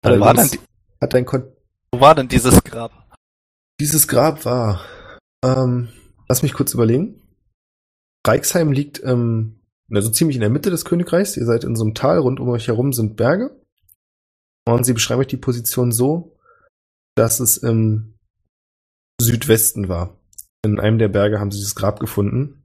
Wo 0.03 0.09
war, 0.09 0.11
denn 0.11 0.21
Allerdings 0.23 0.51
die, 0.51 0.59
hat 1.01 1.13
dein 1.13 1.25
Kon 1.25 1.51
wo 1.91 2.01
war 2.01 2.13
denn 2.13 2.27
dieses 2.27 2.63
Grab? 2.63 2.91
Dieses 3.79 4.07
Grab 4.07 4.43
war, 4.43 4.81
ähm, 5.43 5.89
lass 6.27 6.43
mich 6.43 6.53
kurz 6.53 6.73
überlegen. 6.73 7.21
Reichsheim 8.25 8.71
liegt, 8.71 9.03
ähm, 9.03 9.59
also 9.91 10.09
ziemlich 10.09 10.35
in 10.35 10.41
der 10.41 10.49
Mitte 10.49 10.69
des 10.69 10.85
Königreichs. 10.85 11.37
Ihr 11.37 11.45
seid 11.45 11.63
in 11.63 11.75
so 11.75 11.83
einem 11.83 11.93
Tal, 11.93 12.19
rund 12.19 12.39
um 12.39 12.49
euch 12.49 12.67
herum 12.67 12.93
sind 12.93 13.15
Berge. 13.15 13.59
Und 14.67 14.83
sie 14.83 14.93
beschreiben 14.93 15.21
euch 15.21 15.27
die 15.27 15.37
Position 15.37 15.91
so, 15.91 16.37
dass 17.15 17.39
es 17.39 17.57
im 17.57 18.17
Südwesten 19.21 19.89
war. 19.89 20.19
In 20.63 20.79
einem 20.79 20.97
der 20.97 21.09
Berge 21.09 21.39
haben 21.39 21.51
sie 21.51 21.59
dieses 21.59 21.75
Grab 21.75 21.99
gefunden. 21.99 22.63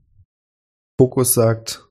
Fokus 0.99 1.33
sagt, 1.33 1.87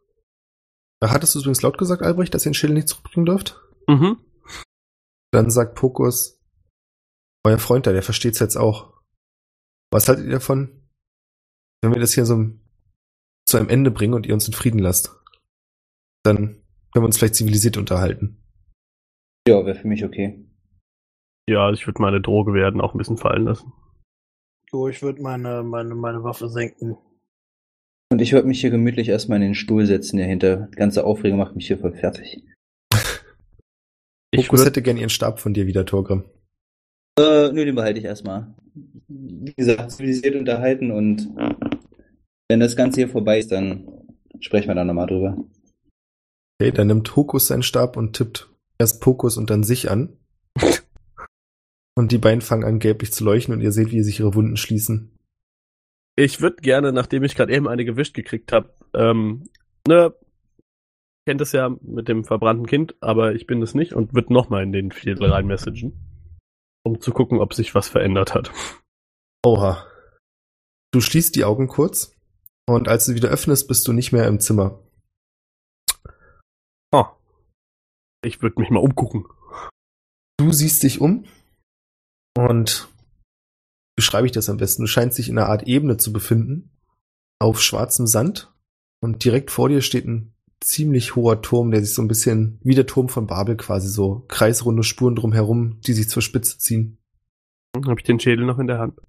hattest 1.03 1.35
du 1.35 1.41
übrigens 1.41 1.63
laut 1.63 1.79
gesagt, 1.79 2.03
Albrecht, 2.03 2.35
dass 2.35 2.45
ihr 2.45 2.51
den 2.51 2.55
Schädel 2.55 2.75
nicht 2.75 2.89
zurückbringen 2.89 3.27
dürft? 3.27 3.61
Mhm. 3.87 4.19
Dann 5.33 5.51
sagt 5.51 5.77
Pokus, 5.77 6.41
euer 7.45 7.59
Freund 7.59 7.87
da, 7.87 7.93
der 7.93 8.03
versteht's 8.03 8.41
jetzt 8.41 8.57
auch. 8.57 9.01
Was 9.93 10.09
haltet 10.09 10.27
ihr 10.27 10.33
davon, 10.33 10.89
wenn 11.83 11.95
wir 11.95 12.01
das 12.01 12.13
hier 12.13 12.27
so 12.27 12.51
zu 13.51 13.57
einem 13.57 13.69
Ende 13.69 13.91
bringen 13.91 14.15
und 14.15 14.27
ihr 14.27 14.35
uns 14.35 14.47
in 14.47 14.55
Frieden 14.55 14.79
lasst? 14.79 15.17
Dann 16.23 16.37
können 16.93 17.05
wir 17.05 17.05
uns 17.05 17.19
vielleicht 17.19 17.35
zivilisiert 17.35 17.77
unterhalten. 17.77 18.43
Ja, 19.47 19.65
wäre 19.65 19.79
für 19.79 19.89
mich 19.89 20.05
okay. 20.05 20.47
Ja, 21.49 21.71
ich 21.73 21.87
würde 21.87 22.01
meine 22.01 22.21
Droge 22.21 22.53
werden 22.53 22.81
auch 22.81 22.95
ein 22.95 22.99
bisschen 22.99 23.17
fallen 23.17 23.45
lassen. 23.45 23.73
Jo, 24.73 24.89
ich 24.89 25.03
würde 25.03 25.21
meine, 25.21 25.63
meine, 25.63 25.95
meine 25.95 26.23
Waffe 26.23 26.49
senken. 26.49 26.97
Und 28.13 28.21
ich 28.21 28.33
würde 28.33 28.47
mich 28.47 28.61
hier 28.61 28.71
gemütlich 28.71 29.09
erstmal 29.09 29.37
in 29.37 29.43
den 29.43 29.55
Stuhl 29.55 29.87
setzen 29.87 30.19
dahinter. 30.19 30.69
Die 30.73 30.77
ganze 30.77 31.05
Aufregung 31.05 31.39
macht 31.39 31.57
mich 31.57 31.67
hier 31.67 31.79
voll 31.79 31.93
fertig. 31.93 32.45
Ich 34.33 34.47
Fokus 34.47 34.61
würd, 34.61 34.69
hätte 34.69 34.83
gern 34.83 34.97
ihren 34.97 35.11
Stab 35.11 35.41
von 35.41 35.55
dir 35.55 35.67
wieder, 35.67 35.85
Torgrim. 35.85 36.23
Äh, 37.19 37.51
nö, 37.51 37.65
den 37.65 37.75
behalte 37.75 37.99
ich 37.99 38.05
erstmal. 38.05 38.55
Wie 39.09 39.53
gesagt, 39.55 39.91
zivilisiert 39.91 40.37
unterhalten 40.37 40.93
und 40.93 41.37
wenn 42.51 42.59
das 42.59 42.75
Ganze 42.75 43.03
hier 43.03 43.09
vorbei 43.09 43.39
ist, 43.39 43.53
dann 43.53 43.87
sprechen 44.41 44.67
wir 44.67 44.75
da 44.75 44.83
nochmal 44.83 45.07
drüber. 45.07 45.37
Okay, 46.61 46.73
dann 46.73 46.89
nimmt 46.89 47.15
Hokus 47.15 47.47
seinen 47.47 47.63
Stab 47.63 47.97
und 47.97 48.17
tippt 48.17 48.51
erst 48.77 49.01
Pokus 49.01 49.37
und 49.37 49.51
dann 49.51 49.63
sich 49.63 49.89
an. 49.89 50.17
Und 51.97 52.13
die 52.13 52.19
beiden 52.19 52.41
fangen 52.41 52.65
an, 52.65 52.79
gelblich 52.79 53.13
zu 53.13 53.25
leuchten 53.25 53.53
und 53.53 53.61
ihr 53.61 53.73
seht, 53.73 53.91
wie 53.91 54.03
sich 54.03 54.21
ihre 54.21 54.35
Wunden 54.35 54.57
schließen. 54.57 55.11
ich 56.17 56.41
würde 56.41 56.63
gerne, 56.63 56.93
nachdem 56.93 57.25
ich 57.25 57.35
gerade 57.35 57.53
eben 57.53 57.69
eine 57.69 57.85
gewischt 57.85 58.15
gekriegt 58.15 58.53
habe, 58.53 58.73
ähm, 58.95 59.51
ne, 59.87 60.15
kennt 61.27 61.43
es 61.43 61.53
ja 61.53 61.77
mit 61.83 62.09
dem 62.09 62.25
verbrannten 62.25 62.65
Kind, 62.67 62.95
aber 63.01 63.35
ich 63.35 63.47
bin 63.47 63.61
es 63.61 63.75
nicht 63.75 63.93
und 63.93 64.15
würde 64.15 64.33
nochmal 64.33 64.63
in 64.63 64.73
den 64.73 64.93
Viertel 64.93 65.31
reinmessagen, 65.31 65.93
um 66.85 67.01
zu 67.01 67.13
gucken, 67.13 67.39
ob 67.39 67.53
sich 67.53 67.75
was 67.75 67.89
verändert 67.89 68.35
hat. 68.35 68.51
Oha. 69.45 69.85
Du 70.93 71.03
schließt 71.03 71.37
die 71.37 71.45
Augen 71.45 71.69
kurz 71.69 72.17
und 72.75 72.89
als 72.89 73.07
du 73.07 73.15
wieder 73.15 73.29
öffnest, 73.29 73.69
bist 73.69 73.87
du 73.87 73.93
nicht 73.93 74.13
mehr 74.13 74.27
im 74.27 74.41
Zimmer. 74.41 74.79
Oh. 76.93 77.07
Ich 78.25 78.43
würde 78.43 78.61
mich 78.61 78.71
mal 78.71 78.81
umgucken. 78.81 79.25
Du 80.39 80.53
siehst 80.53 80.83
dich 80.83 81.01
um 81.01 81.25
und 82.37 82.89
beschreibe 83.97 84.27
ich 84.27 84.33
das 84.33 84.49
am 84.49 84.57
besten. 84.57 84.83
Du 84.83 84.87
scheinst 84.87 85.19
dich 85.19 85.29
in 85.29 85.39
einer 85.39 85.49
Art 85.49 85.65
Ebene 85.65 85.97
zu 85.97 86.13
befinden, 86.13 86.71
auf 87.39 87.61
schwarzem 87.61 88.07
Sand 88.07 88.53
und 89.03 89.25
direkt 89.25 89.51
vor 89.51 89.69
dir 89.69 89.83
steht 89.83 90.07
ein 90.07 90.35
ziemlich 90.63 91.17
hoher 91.17 91.41
Turm, 91.41 91.71
der 91.71 91.81
sich 91.81 91.95
so 91.95 92.03
ein 92.03 92.09
bisschen 92.09 92.59
wie 92.63 92.75
der 92.75 92.87
Turm 92.87 93.09
von 93.09 93.27
Babel 93.27 93.57
quasi 93.57 93.89
so 93.89 94.25
kreisrunde 94.29 94.83
Spuren 94.83 95.17
drumherum, 95.17 95.81
die 95.81 95.95
sich 95.95 96.09
zur 96.09 96.23
Spitze 96.23 96.59
ziehen. 96.59 96.99
Habe 97.75 97.99
ich 97.99 98.05
den 98.05 98.21
Schädel 98.21 98.45
noch 98.45 98.59
in 98.59 98.67
der 98.67 98.79
Hand? 98.79 99.01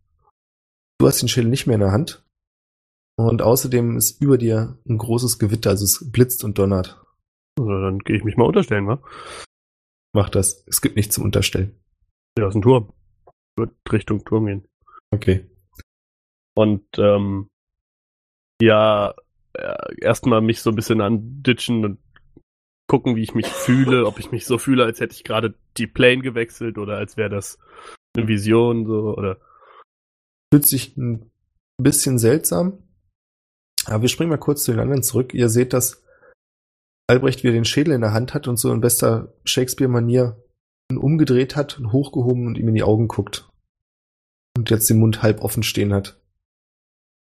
Du 0.99 1.07
hast 1.07 1.21
den 1.21 1.27
Schädel 1.27 1.49
nicht 1.49 1.67
mehr 1.67 1.75
in 1.75 1.81
der 1.81 1.91
Hand 1.91 2.23
und 3.30 3.41
außerdem 3.41 3.98
ist 3.98 4.22
über 4.22 4.38
dir 4.38 4.77
ein 4.88 4.98
großes 4.98 5.39
Gewitter, 5.39 5.72
also 5.72 5.85
es 5.85 6.11
blitzt 6.11 6.43
und 6.43 6.57
donnert. 6.57 7.02
Also 7.60 7.72
dann 7.72 7.99
gehe 7.99 8.15
ich 8.15 8.23
mich 8.23 8.38
mal 8.38 8.45
unterstellen, 8.45 8.88
wa? 8.88 9.02
Mach 10.14 10.30
das. 10.30 10.64
Es 10.68 10.81
gibt 10.81 10.95
nichts 10.95 11.15
zum 11.15 11.23
Unterstellen. 11.23 11.80
Ja, 12.38 12.48
ist 12.48 12.56
ein 12.56 12.61
Turm. 12.61 12.93
Wird 13.57 13.72
Richtung 13.91 14.23
Turm 14.26 14.45
gehen. 14.45 14.68
Okay. 15.11 15.49
Und 16.56 16.85
ähm, 16.98 17.49
ja, 18.61 19.14
äh, 19.53 19.95
erstmal 20.02 20.41
mich 20.41 20.61
so 20.61 20.69
ein 20.69 20.76
bisschen 20.76 21.02
anditschen 21.02 21.85
und 21.85 21.99
gucken, 22.88 23.15
wie 23.15 23.23
ich 23.23 23.34
mich 23.34 23.48
fühle, 23.48 24.06
ob 24.06 24.19
ich 24.19 24.31
mich 24.31 24.45
so 24.45 24.57
fühle, 24.57 24.84
als 24.84 24.99
hätte 24.99 25.14
ich 25.14 25.23
gerade 25.23 25.56
die 25.77 25.88
Plane 25.88 26.22
gewechselt 26.22 26.77
oder 26.77 26.98
als 26.98 27.15
wäre 27.15 27.30
das 27.30 27.57
eine 28.15 28.27
Vision 28.27 28.85
so 28.85 29.15
oder 29.15 29.39
Fühlt 30.53 30.65
sich 30.65 30.98
ein 30.98 31.31
bisschen 31.77 32.19
seltsam. 32.19 32.84
Aber 33.85 34.01
wir 34.01 34.09
springen 34.09 34.29
mal 34.29 34.37
kurz 34.37 34.63
zu 34.63 34.71
den 34.71 34.79
anderen 34.79 35.03
zurück. 35.03 35.33
Ihr 35.33 35.49
seht, 35.49 35.73
dass 35.73 36.03
Albrecht 37.07 37.43
wieder 37.43 37.53
den 37.53 37.65
Schädel 37.65 37.93
in 37.93 38.01
der 38.01 38.13
Hand 38.13 38.33
hat 38.33 38.47
und 38.47 38.57
so 38.57 38.71
in 38.71 38.81
bester 38.81 39.33
Shakespeare-Manier 39.43 40.37
ihn 40.91 40.97
umgedreht 40.97 41.55
hat 41.55 41.77
und 41.79 41.91
hochgehoben 41.91 42.47
und 42.47 42.57
ihm 42.57 42.67
in 42.67 42.75
die 42.75 42.83
Augen 42.83 43.07
guckt. 43.07 43.49
Und 44.55 44.69
jetzt 44.69 44.89
den 44.89 44.99
Mund 44.99 45.23
halb 45.23 45.41
offen 45.41 45.63
stehen 45.63 45.93
hat. 45.93 46.19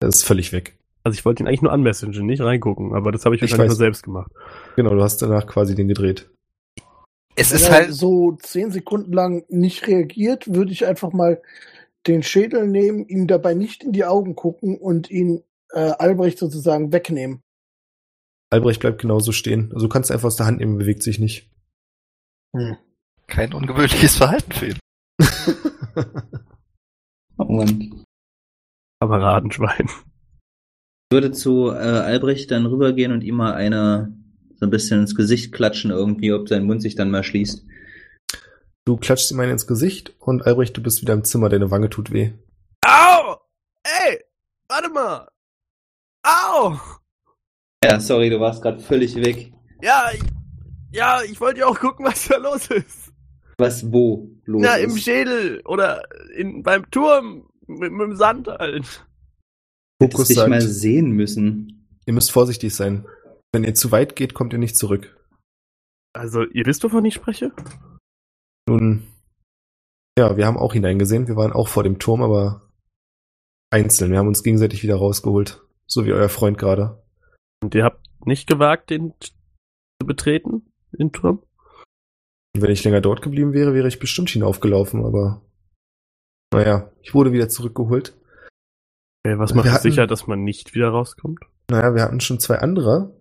Er 0.01 0.09
ist 0.09 0.25
völlig 0.25 0.53
weg. 0.53 0.79
also 1.05 1.17
ich 1.17 1.25
wollte 1.25 1.43
ihn 1.43 1.47
eigentlich 1.47 1.63
nur 1.63 1.73
anmessagen, 1.73 2.27
nicht 2.27 2.41
reingucken, 2.41 2.95
aber 2.95 3.13
das 3.13 3.25
habe 3.25 3.35
ich 3.35 3.43
Ich 3.43 3.51
wahrscheinlich 3.51 3.71
nur 3.71 3.77
selbst 3.77 4.03
gemacht. 4.03 4.31
Genau, 4.77 4.91
du 4.91 5.03
hast 5.03 5.23
danach 5.23 5.47
quasi 5.47 5.75
den 5.75 5.89
gedreht. 5.89 6.31
Es 7.35 7.51
Wenn 7.51 7.57
ist 7.57 7.69
er 7.69 7.73
halt, 7.73 7.93
so 7.95 8.33
zehn 8.33 8.71
Sekunden 8.71 9.13
lang 9.13 9.45
nicht 9.49 9.87
reagiert, 9.87 10.53
würde 10.53 10.73
ich 10.73 10.87
einfach 10.87 11.13
mal 11.13 11.41
den 12.07 12.23
Schädel 12.23 12.67
nehmen, 12.67 13.07
ihm 13.07 13.27
dabei 13.27 13.55
nicht 13.55 13.85
in 13.85 13.93
die 13.93 14.05
Augen 14.05 14.35
gucken 14.35 14.77
und 14.77 15.11
ihn 15.11 15.43
äh, 15.73 15.93
Albrecht 15.99 16.39
sozusagen 16.39 16.93
wegnehmen. 16.93 17.41
Albrecht 18.51 18.81
bleibt 18.81 19.01
genauso 19.01 19.33
stehen. 19.33 19.71
Also 19.73 19.87
du 19.87 19.93
kannst 19.93 20.11
einfach 20.11 20.27
aus 20.27 20.37
der 20.37 20.47
Hand 20.47 20.59
nehmen, 20.59 20.79
bewegt 20.79 21.03
sich 21.03 21.19
nicht. 21.19 21.51
Hm. 22.57 22.79
kein 23.27 23.53
ungewöhnliches 23.53 24.17
Verhalten 24.17 24.53
für 24.53 24.69
ihn. 24.69 24.79
Oh 27.39 27.45
Mann. 27.45 28.05
Kameradenschwein. 29.01 29.89
Ich 29.89 31.13
würde 31.15 31.31
zu 31.31 31.71
äh, 31.71 31.79
Albrecht 31.79 32.51
dann 32.51 32.67
rübergehen 32.67 33.13
und 33.13 33.23
ihm 33.23 33.37
mal 33.37 33.55
eine 33.55 34.13
so 34.57 34.67
ein 34.67 34.71
bisschen 34.71 35.01
ins 35.01 35.15
Gesicht 35.15 35.53
klatschen 35.53 35.93
irgendwie, 35.93 36.33
ob 36.33 36.49
sein 36.49 36.65
Mund 36.65 36.83
sich 36.83 36.97
dann 36.97 37.13
mal 37.13 37.23
schließt. 37.23 37.65
Du 38.85 38.97
klatschst 38.97 39.31
ihm 39.31 39.39
einen 39.39 39.53
ins 39.53 39.69
Gesicht 39.69 40.15
und 40.19 40.47
Albrecht, 40.47 40.77
du 40.77 40.83
bist 40.83 41.01
wieder 41.01 41.15
im 41.15 41.23
Zimmer, 41.23 41.49
deine 41.49 41.71
Wange 41.71 41.91
tut 41.91 42.11
weh. 42.13 42.33
Au! 42.85 43.37
Ey! 43.85 44.25
Warte 44.69 44.89
mal! 44.91 45.29
Au! 46.29 46.79
Ja, 47.83 48.01
sorry, 48.01 48.29
du 48.29 48.39
warst 48.41 48.61
gerade 48.63 48.81
völlig 48.81 49.17
weg. 49.17 49.53
Ja, 49.83 50.11
ich, 50.13 50.23
ja, 50.91 51.23
ich 51.23 51.41
wollte 51.41 51.61
ja 51.61 51.67
auch 51.67 51.79
gucken, 51.79 52.05
was 52.05 52.29
da 52.29 52.37
los 52.37 52.69
ist. 52.69 53.13
Was 53.57 53.91
wo 53.91 54.29
los 54.45 54.61
Na, 54.63 54.75
ist. 54.75 54.91
im 54.93 54.99
Schädel 54.99 55.63
oder 55.65 56.03
in, 56.37 56.63
beim 56.63 56.91
Turm 56.91 57.49
mit, 57.67 57.93
mit 57.93 58.01
dem 58.03 58.17
Sand 58.17 58.49
halt. 58.49 59.07
Hättest 60.01 60.17
Fokus 60.17 60.29
dich 60.29 60.37
mal 60.37 60.61
sehen 60.61 61.13
müssen. 61.13 61.89
ihr 62.07 62.13
müsst 62.13 62.31
vorsichtig 62.31 62.75
sein. 62.75 63.07
Wenn 63.53 63.65
ihr 63.65 63.75
zu 63.75 63.91
weit 63.91 64.15
geht, 64.15 64.35
kommt 64.35 64.53
ihr 64.53 64.59
nicht 64.59 64.77
zurück. 64.77 65.17
Also, 66.13 66.45
ihr 66.45 66.67
wisst, 66.67 66.85
wovon 66.85 67.05
ich 67.05 67.15
spreche? 67.15 67.53
Nun, 68.69 69.07
ja, 70.19 70.37
wir 70.37 70.47
haben 70.47 70.59
auch 70.59 70.73
hineingesehen. 70.73 71.29
Wir 71.29 71.37
waren 71.37 71.53
auch 71.53 71.69
vor 71.69 71.85
dem 71.85 71.99
Turm, 71.99 72.23
aber 72.23 72.69
einzeln. 73.71 74.11
Wir 74.11 74.19
haben 74.19 74.29
uns 74.29 74.43
gegenseitig 74.43 74.83
wieder 74.83 74.97
rausgeholt. 74.97 75.63
So 75.91 76.05
wie 76.05 76.13
euer 76.13 76.29
Freund 76.29 76.59
gerade. 76.59 77.03
Und 77.63 77.75
ihr 77.75 77.85
habt 77.85 78.07
nicht 78.25 78.47
gewagt, 78.47 78.91
den 78.91 79.15
zu 79.21 80.07
betreten, 80.07 80.71
den 80.93 81.13
Turm? 81.13 81.43
Wenn 82.57 82.71
ich 82.71 82.85
länger 82.85 83.01
dort 83.01 83.23
geblieben 83.23 83.53
wäre, 83.53 83.75
wäre 83.75 83.89
ich 83.89 83.99
bestimmt 83.99 84.31
hinaufgelaufen, 84.31 85.05
aber 85.05 85.43
naja, 86.53 86.91
ich 87.03 87.15
wurde 87.15 87.33
wieder 87.33 87.49
zurückgeholt. 87.49 88.17
Okay, 89.25 89.39
was 89.39 89.55
macht 89.55 89.69
hatten- 89.71 89.83
sicher, 89.83 90.07
dass 90.07 90.27
man 90.27 90.45
nicht 90.45 90.75
wieder 90.75 90.89
rauskommt? 90.89 91.41
Naja, 91.71 91.95
wir 91.95 92.03
hatten 92.03 92.21
schon 92.21 92.41
zwei 92.41 92.59
andere 92.59 93.15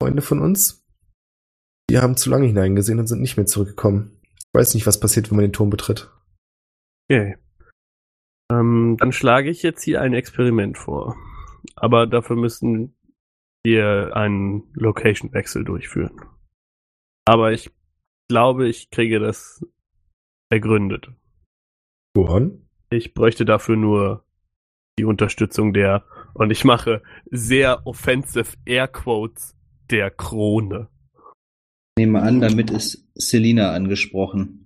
Freunde 0.00 0.22
von 0.22 0.40
uns. 0.40 0.84
Die 1.90 1.98
haben 1.98 2.16
zu 2.16 2.30
lange 2.30 2.46
hineingesehen 2.46 2.98
und 2.98 3.06
sind 3.06 3.20
nicht 3.20 3.36
mehr 3.36 3.46
zurückgekommen. 3.46 4.20
Ich 4.38 4.46
weiß 4.54 4.74
nicht, 4.74 4.86
was 4.86 5.00
passiert, 5.00 5.30
wenn 5.30 5.36
man 5.36 5.44
den 5.46 5.52
Turm 5.52 5.70
betritt. 5.70 6.10
Okay. 7.10 7.36
Ähm, 8.50 8.96
dann 8.98 9.12
schlage 9.12 9.50
ich 9.50 9.62
jetzt 9.62 9.82
hier 9.82 10.00
ein 10.02 10.12
Experiment 10.12 10.76
vor. 10.76 11.16
Aber 11.76 12.06
dafür 12.06 12.36
müssen 12.36 12.94
wir 13.64 14.16
einen 14.16 14.64
Location-Wechsel 14.74 15.64
durchführen. 15.64 16.20
Aber 17.24 17.52
ich 17.52 17.70
glaube, 18.28 18.68
ich 18.68 18.90
kriege 18.90 19.20
das 19.20 19.64
ergründet. 20.50 21.08
Johann? 22.16 22.68
Ich 22.90 23.14
bräuchte 23.14 23.44
dafür 23.44 23.76
nur 23.76 24.24
die 24.98 25.04
Unterstützung 25.04 25.72
der, 25.72 26.04
und 26.34 26.50
ich 26.50 26.64
mache 26.64 27.02
sehr 27.30 27.86
offensive 27.86 28.56
Airquotes, 28.66 29.56
der 29.90 30.10
Krone. 30.10 30.88
Nehme 31.98 32.22
an, 32.22 32.40
damit 32.40 32.70
ist 32.70 33.08
Selina 33.14 33.72
angesprochen. 33.72 34.62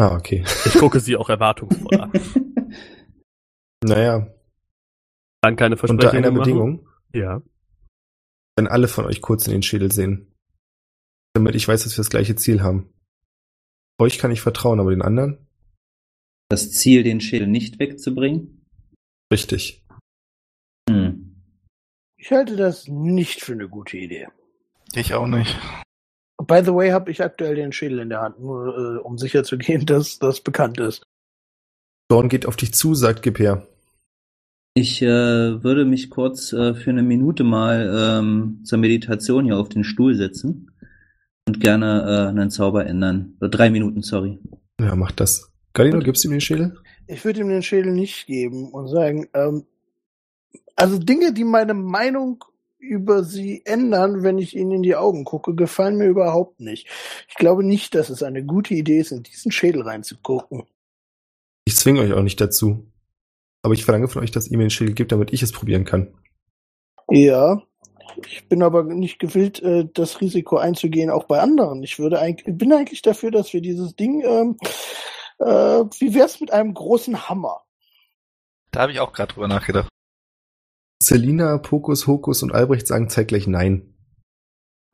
Ah, 0.00 0.14
okay. 0.14 0.42
Ich 0.64 0.74
gucke 0.78 0.98
sie 0.98 1.14
auch 1.16 1.28
erwartungsvoll 1.28 2.00
an. 2.00 2.12
Naja, 3.82 4.26
Dann 5.42 5.56
keine 5.56 5.76
Versprechungen 5.76 6.16
unter 6.16 6.28
einer 6.28 6.30
machen. 6.30 6.38
Bedingung, 6.40 6.88
Ja. 7.14 7.42
wenn 8.56 8.66
alle 8.66 8.88
von 8.88 9.06
euch 9.06 9.22
kurz 9.22 9.46
in 9.46 9.52
den 9.52 9.62
Schädel 9.62 9.90
sehen. 9.90 10.34
Damit 11.34 11.54
ich 11.54 11.66
weiß, 11.66 11.84
dass 11.84 11.92
wir 11.94 11.98
das 12.02 12.10
gleiche 12.10 12.36
Ziel 12.36 12.62
haben. 12.62 12.92
Euch 13.98 14.18
kann 14.18 14.30
ich 14.30 14.40
vertrauen, 14.40 14.80
aber 14.80 14.90
den 14.90 15.02
anderen? 15.02 15.46
Das 16.48 16.72
Ziel, 16.72 17.02
den 17.04 17.20
Schädel 17.20 17.46
nicht 17.46 17.78
wegzubringen? 17.78 18.66
Richtig. 19.32 19.84
Hm. 20.88 21.42
Ich 22.16 22.32
halte 22.32 22.56
das 22.56 22.88
nicht 22.88 23.40
für 23.40 23.52
eine 23.52 23.68
gute 23.68 23.96
Idee. 23.96 24.28
Ich 24.94 25.14
auch 25.14 25.26
nicht. 25.26 25.56
By 26.42 26.62
the 26.64 26.74
way, 26.74 26.90
habe 26.90 27.10
ich 27.10 27.22
aktuell 27.22 27.54
den 27.54 27.72
Schädel 27.72 28.00
in 28.00 28.08
der 28.08 28.22
Hand, 28.22 28.40
nur 28.40 28.76
äh, 28.76 28.98
um 28.98 29.16
sicher 29.18 29.44
zu 29.44 29.56
gehen, 29.56 29.86
dass 29.86 30.18
das 30.18 30.40
bekannt 30.40 30.78
ist. 30.78 31.02
Dorn 32.08 32.28
geht 32.28 32.46
auf 32.46 32.56
dich 32.56 32.74
zu, 32.74 32.94
sagt 32.94 33.22
Gib 33.22 33.38
her. 33.38 33.66
Ich 34.80 35.02
äh, 35.02 35.62
würde 35.62 35.84
mich 35.84 36.08
kurz 36.08 36.54
äh, 36.54 36.72
für 36.72 36.88
eine 36.88 37.02
Minute 37.02 37.44
mal 37.44 38.18
ähm, 38.18 38.60
zur 38.64 38.78
Meditation 38.78 39.44
hier 39.44 39.58
auf 39.58 39.68
den 39.68 39.84
Stuhl 39.84 40.14
setzen 40.14 40.70
und 41.46 41.60
gerne 41.60 42.06
äh, 42.06 42.28
einen 42.30 42.50
Zauber 42.50 42.86
ändern. 42.86 43.34
Oder 43.40 43.50
drei 43.50 43.68
Minuten, 43.68 44.00
sorry. 44.00 44.38
Ja, 44.80 44.96
macht 44.96 45.20
das. 45.20 45.52
Galino, 45.74 45.98
gibst 45.98 46.24
du 46.24 46.28
ihm 46.28 46.32
den 46.32 46.40
Schädel? 46.40 46.78
Ich 47.06 47.22
würde 47.26 47.40
ihm 47.40 47.50
den 47.50 47.62
Schädel 47.62 47.92
nicht 47.92 48.26
geben 48.26 48.70
und 48.70 48.88
sagen, 48.88 49.28
ähm, 49.34 49.66
also 50.76 50.96
Dinge, 50.96 51.34
die 51.34 51.44
meine 51.44 51.74
Meinung 51.74 52.42
über 52.78 53.22
sie 53.22 53.60
ändern, 53.66 54.22
wenn 54.22 54.38
ich 54.38 54.56
ihnen 54.56 54.72
in 54.72 54.82
die 54.82 54.96
Augen 54.96 55.26
gucke, 55.26 55.54
gefallen 55.54 55.98
mir 55.98 56.06
überhaupt 56.06 56.58
nicht. 56.58 56.88
Ich 57.28 57.34
glaube 57.34 57.64
nicht, 57.64 57.94
dass 57.94 58.08
es 58.08 58.22
eine 58.22 58.42
gute 58.46 58.72
Idee 58.72 59.00
ist, 59.00 59.12
in 59.12 59.24
diesen 59.24 59.52
Schädel 59.52 59.82
reinzugucken. 59.82 60.62
Ich 61.66 61.76
zwinge 61.76 62.00
euch 62.00 62.14
auch 62.14 62.22
nicht 62.22 62.40
dazu. 62.40 62.89
Aber 63.62 63.74
ich 63.74 63.84
verlange 63.84 64.08
von 64.08 64.22
euch, 64.22 64.30
dass 64.30 64.48
ihr 64.48 64.56
mir 64.56 64.64
den 64.64 64.70
Schädel 64.70 64.94
gebt, 64.94 65.12
damit 65.12 65.32
ich 65.32 65.42
es 65.42 65.52
probieren 65.52 65.84
kann. 65.84 66.14
Ja, 67.10 67.62
ich 68.26 68.48
bin 68.48 68.62
aber 68.62 68.84
nicht 68.84 69.18
gewillt, 69.18 69.62
äh, 69.62 69.86
das 69.92 70.20
Risiko 70.20 70.56
einzugehen, 70.56 71.10
auch 71.10 71.24
bei 71.24 71.40
anderen. 71.40 71.82
Ich 71.82 71.98
würde 71.98 72.18
eigentlich, 72.18 72.56
bin 72.56 72.72
eigentlich 72.72 73.02
dafür, 73.02 73.30
dass 73.30 73.52
wir 73.52 73.60
dieses 73.60 73.94
Ding, 73.96 74.22
ähm, 74.24 74.56
äh, 75.38 75.84
wie 75.98 76.14
wär's 76.14 76.40
mit 76.40 76.52
einem 76.52 76.74
großen 76.74 77.28
Hammer? 77.28 77.62
Da 78.70 78.82
habe 78.82 78.92
ich 78.92 79.00
auch 79.00 79.12
gerade 79.12 79.32
drüber 79.32 79.48
nachgedacht. 79.48 79.88
Selina, 81.02 81.58
Pokus, 81.58 82.06
Hokus 82.06 82.42
und 82.42 82.52
Albrecht 82.52 82.86
sagen 82.86 83.08
zeitgleich 83.08 83.46
Nein. 83.46 83.94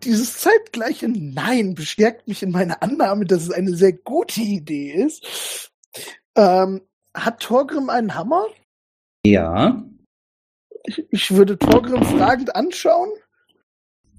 Dieses 0.04 0.38
zeitgleiche 0.38 1.08
Nein 1.08 1.74
bestärkt 1.74 2.28
mich 2.28 2.42
in 2.42 2.50
meiner 2.50 2.82
Annahme, 2.82 3.24
dass 3.24 3.42
es 3.42 3.50
eine 3.50 3.74
sehr 3.74 3.92
gute 3.92 4.40
Idee 4.40 4.92
ist. 4.92 5.72
Ähm, 6.36 6.82
hat 7.16 7.40
Torgrim 7.40 7.90
einen 7.90 8.14
Hammer? 8.14 8.46
Ja. 9.26 9.82
Ich, 10.84 11.04
ich 11.10 11.34
würde 11.34 11.58
Torgrim 11.58 12.02
fragend 12.04 12.54
anschauen. 12.54 13.10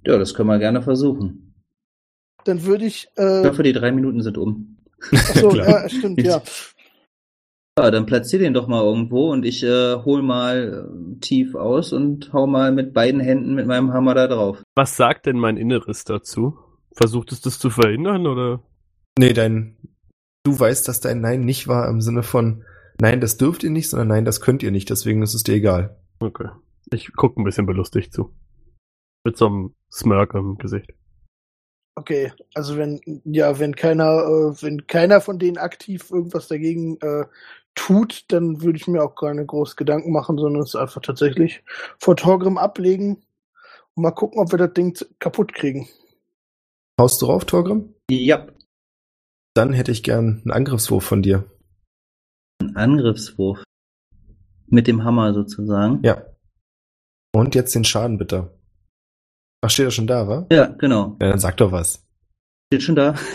Ja, 0.06 0.18
das 0.18 0.34
können 0.34 0.49
wir 0.49 0.60
gerne 0.60 0.82
versuchen. 0.82 1.53
Dann 2.45 2.64
würde 2.65 2.86
ich. 2.86 3.07
Ich 3.15 3.24
Äh, 3.24 3.48
hoffe, 3.48 3.64
die 3.64 3.74
drei 3.74 3.91
Minuten 3.91 4.22
sind 4.22 4.38
um. 4.38 4.78
achso, 5.11 5.52
ja, 5.56 5.88
stimmt, 5.90 6.22
ja. 6.22 6.41
Ja, 7.80 7.91
dann 7.91 8.07
platzier 8.07 8.40
den 8.40 8.56
doch 8.56 8.68
mal 8.68 8.84
irgendwo 8.84 9.32
und 9.32 9.45
ich 9.45 9.61
äh, 9.64 9.95
hol 10.03 10.24
mal 10.24 10.90
äh, 10.90 11.19
tief 11.19 11.53
aus 11.53 11.94
und 11.94 12.34
hau 12.34 12.48
mal 12.48 12.72
mit 12.72 12.94
beiden 12.94 13.22
Händen 13.22 13.53
mit 13.53 13.68
meinem 13.68 13.94
Hammer 13.94 14.15
da 14.15 14.28
drauf. 14.28 14.64
Was 14.76 14.98
sagt 14.98 15.28
denn 15.28 15.38
mein 15.38 15.57
Inneres 15.57 16.03
dazu? 16.03 16.57
Versucht 16.94 17.32
es 17.32 17.41
das 17.41 17.60
zu 17.60 17.69
verhindern 17.69 18.26
oder? 18.26 18.64
Nee, 19.19 19.34
dein. 19.34 19.78
Du 20.44 20.60
weißt, 20.60 20.88
dass 20.88 21.02
dein 21.02 21.22
Nein 21.22 21.41
nicht 21.41 21.68
war 21.68 21.88
im 21.90 22.02
Sinne 22.02 22.24
von 22.24 22.64
Nein, 22.99 23.22
das 23.22 23.38
dürft 23.38 23.64
ihr 23.64 23.69
nicht, 23.69 23.90
sondern 23.90 24.07
Nein, 24.10 24.26
das 24.26 24.41
könnt 24.41 24.64
ihr 24.64 24.72
nicht, 24.72 24.90
deswegen 24.90 25.22
ist 25.22 25.34
es 25.34 25.44
dir 25.44 25.56
egal. 25.56 25.98
Okay. 26.19 26.49
Ich 26.91 27.14
gucke 27.14 27.41
ein 27.41 27.44
bisschen 27.44 27.65
belustigt 27.65 28.14
zu. 28.14 28.34
Mit 29.24 29.38
so 29.38 29.48
einem 29.48 29.76
Smirk 29.91 30.34
im 30.34 30.57
Gesicht. 30.57 30.94
Okay, 31.95 32.32
also 32.53 32.78
wenn, 32.78 33.02
ja, 33.26 33.57
wenn 33.60 33.76
keiner, 33.76 34.06
äh, 34.06 34.61
wenn 34.61 34.86
keiner 34.86 35.19
von 35.19 35.40
denen 35.40 35.57
aktiv 35.57 36.11
irgendwas 36.11 36.48
dagegen 36.48 36.98
äh, 37.02 37.26
tut, 37.74 38.26
dann 38.28 38.61
würde 38.61 38.78
ich 38.78 38.88
mir 38.88 39.03
auch 39.03 39.15
keine 39.15 39.45
groß 39.45 39.76
Gedanken 39.76 40.11
machen, 40.11 40.38
sondern 40.38 40.61
es 40.61 40.76
einfach 40.76 41.02
tatsächlich 41.02 41.64
vor 41.98 42.15
Torgrim 42.15 42.57
ablegen 42.57 43.24
und 43.95 44.03
mal 44.03 44.11
gucken, 44.11 44.40
ob 44.40 44.52
wir 44.52 44.60
das 44.60 44.74
Ding 44.74 44.95
kaputt 45.19 45.53
kriegen. 45.53 45.88
Haust 46.99 47.22
du 47.22 47.26
drauf, 47.26 47.45
Torgrim? 47.45 47.94
Ja. 48.10 48.48
Dann 49.56 49.74
hätte 49.74 49.91
ich 49.91 50.03
gern 50.03 50.41
einen 50.44 50.52
Angriffswurf 50.52 51.03
von 51.03 51.22
dir. 51.22 51.45
Ein 52.59 52.75
Angriffswurf. 52.75 53.63
Mit 54.67 54.88
dem 54.88 55.03
Hammer 55.03 55.34
sozusagen. 55.34 55.99
Ja. 56.03 56.25
Und 57.34 57.55
jetzt 57.55 57.73
den 57.75 57.84
Schaden 57.84 58.17
bitte. 58.17 58.57
Ach, 59.61 59.69
steht 59.69 59.85
er 59.85 59.91
schon 59.91 60.07
da, 60.07 60.27
wa? 60.27 60.47
Ja, 60.51 60.67
genau. 60.67 61.17
Ja, 61.21 61.29
dann 61.29 61.39
sag 61.39 61.57
doch 61.57 61.71
was. 61.71 62.05
Steht 62.71 62.84
schon 62.84 62.95
da. 62.95 63.15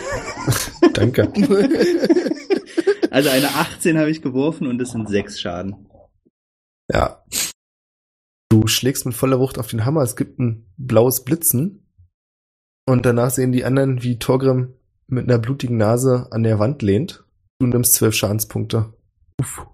Danke. 0.93 1.31
Also 3.11 3.29
eine 3.29 3.49
18 3.49 3.97
habe 3.97 4.09
ich 4.09 4.21
geworfen 4.21 4.67
und 4.67 4.81
es 4.81 4.91
sind 4.91 5.07
sechs 5.07 5.39
Schaden. 5.39 5.87
Ja. 6.91 7.23
Du 8.49 8.67
schlägst 8.67 9.05
mit 9.05 9.15
voller 9.15 9.39
Wucht 9.39 9.57
auf 9.57 9.67
den 9.67 9.85
Hammer, 9.85 10.01
es 10.01 10.15
gibt 10.15 10.39
ein 10.39 10.71
blaues 10.77 11.23
Blitzen. 11.23 11.91
Und 12.85 13.05
danach 13.05 13.29
sehen 13.29 13.51
die 13.51 13.63
anderen, 13.63 14.03
wie 14.03 14.19
Torgrim 14.19 14.73
mit 15.07 15.29
einer 15.29 15.39
blutigen 15.39 15.77
Nase 15.77 16.27
an 16.31 16.43
der 16.43 16.59
Wand 16.59 16.81
lehnt. 16.81 17.23
Du 17.59 17.67
nimmst 17.67 17.93
zwölf 17.93 18.13
Schadenspunkte. 18.13 18.93
Uff. 19.39 19.65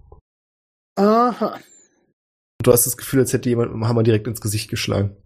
Aha. 0.96 1.54
Und 1.54 2.66
du 2.66 2.72
hast 2.72 2.86
das 2.86 2.96
Gefühl, 2.96 3.20
als 3.20 3.32
hätte 3.32 3.48
jemand 3.48 3.72
mit 3.72 3.80
dem 3.80 3.88
Hammer 3.88 4.02
direkt 4.02 4.26
ins 4.26 4.40
Gesicht 4.40 4.68
geschlagen. 4.68 5.16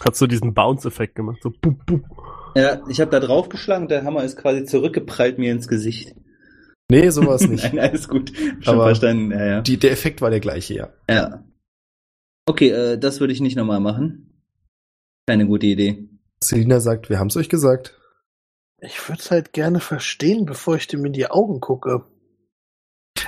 Hat 0.00 0.16
so 0.16 0.26
diesen 0.26 0.54
Bounce-Effekt 0.54 1.14
gemacht. 1.14 1.38
So 1.42 1.50
bup, 1.50 1.84
bup. 1.86 2.02
Ja, 2.54 2.86
ich 2.88 3.00
habe 3.00 3.10
da 3.10 3.20
draufgeschlagen 3.20 3.84
und 3.84 3.90
der 3.90 4.04
Hammer 4.04 4.24
ist 4.24 4.36
quasi 4.36 4.64
zurückgeprallt 4.64 5.38
mir 5.38 5.52
ins 5.52 5.68
Gesicht. 5.68 6.14
Nee, 6.90 7.08
sowas 7.10 7.46
nicht. 7.48 7.64
Nein, 7.74 7.90
alles 7.90 8.08
gut. 8.08 8.32
Schon 8.60 8.74
Aber 8.74 8.84
verstanden. 8.84 9.30
Ja, 9.32 9.46
ja. 9.46 9.60
Die, 9.60 9.78
der 9.78 9.92
Effekt 9.92 10.20
war 10.20 10.30
der 10.30 10.40
gleiche, 10.40 10.74
ja. 10.74 10.92
ja. 11.08 11.44
Okay, 12.46 12.70
äh, 12.70 12.98
das 12.98 13.20
würde 13.20 13.32
ich 13.32 13.40
nicht 13.40 13.56
nochmal 13.56 13.80
machen. 13.80 14.42
Keine 15.26 15.46
gute 15.46 15.66
Idee. 15.66 16.08
Selina 16.42 16.80
sagt, 16.80 17.08
wir 17.08 17.18
haben's 17.18 17.36
euch 17.36 17.48
gesagt. 17.48 17.98
Ich 18.80 19.08
würde 19.08 19.20
es 19.20 19.30
halt 19.30 19.52
gerne 19.52 19.80
verstehen, 19.80 20.44
bevor 20.44 20.76
ich 20.76 20.86
dem 20.86 21.04
in 21.06 21.14
die 21.14 21.30
Augen 21.30 21.60
gucke. 21.60 22.04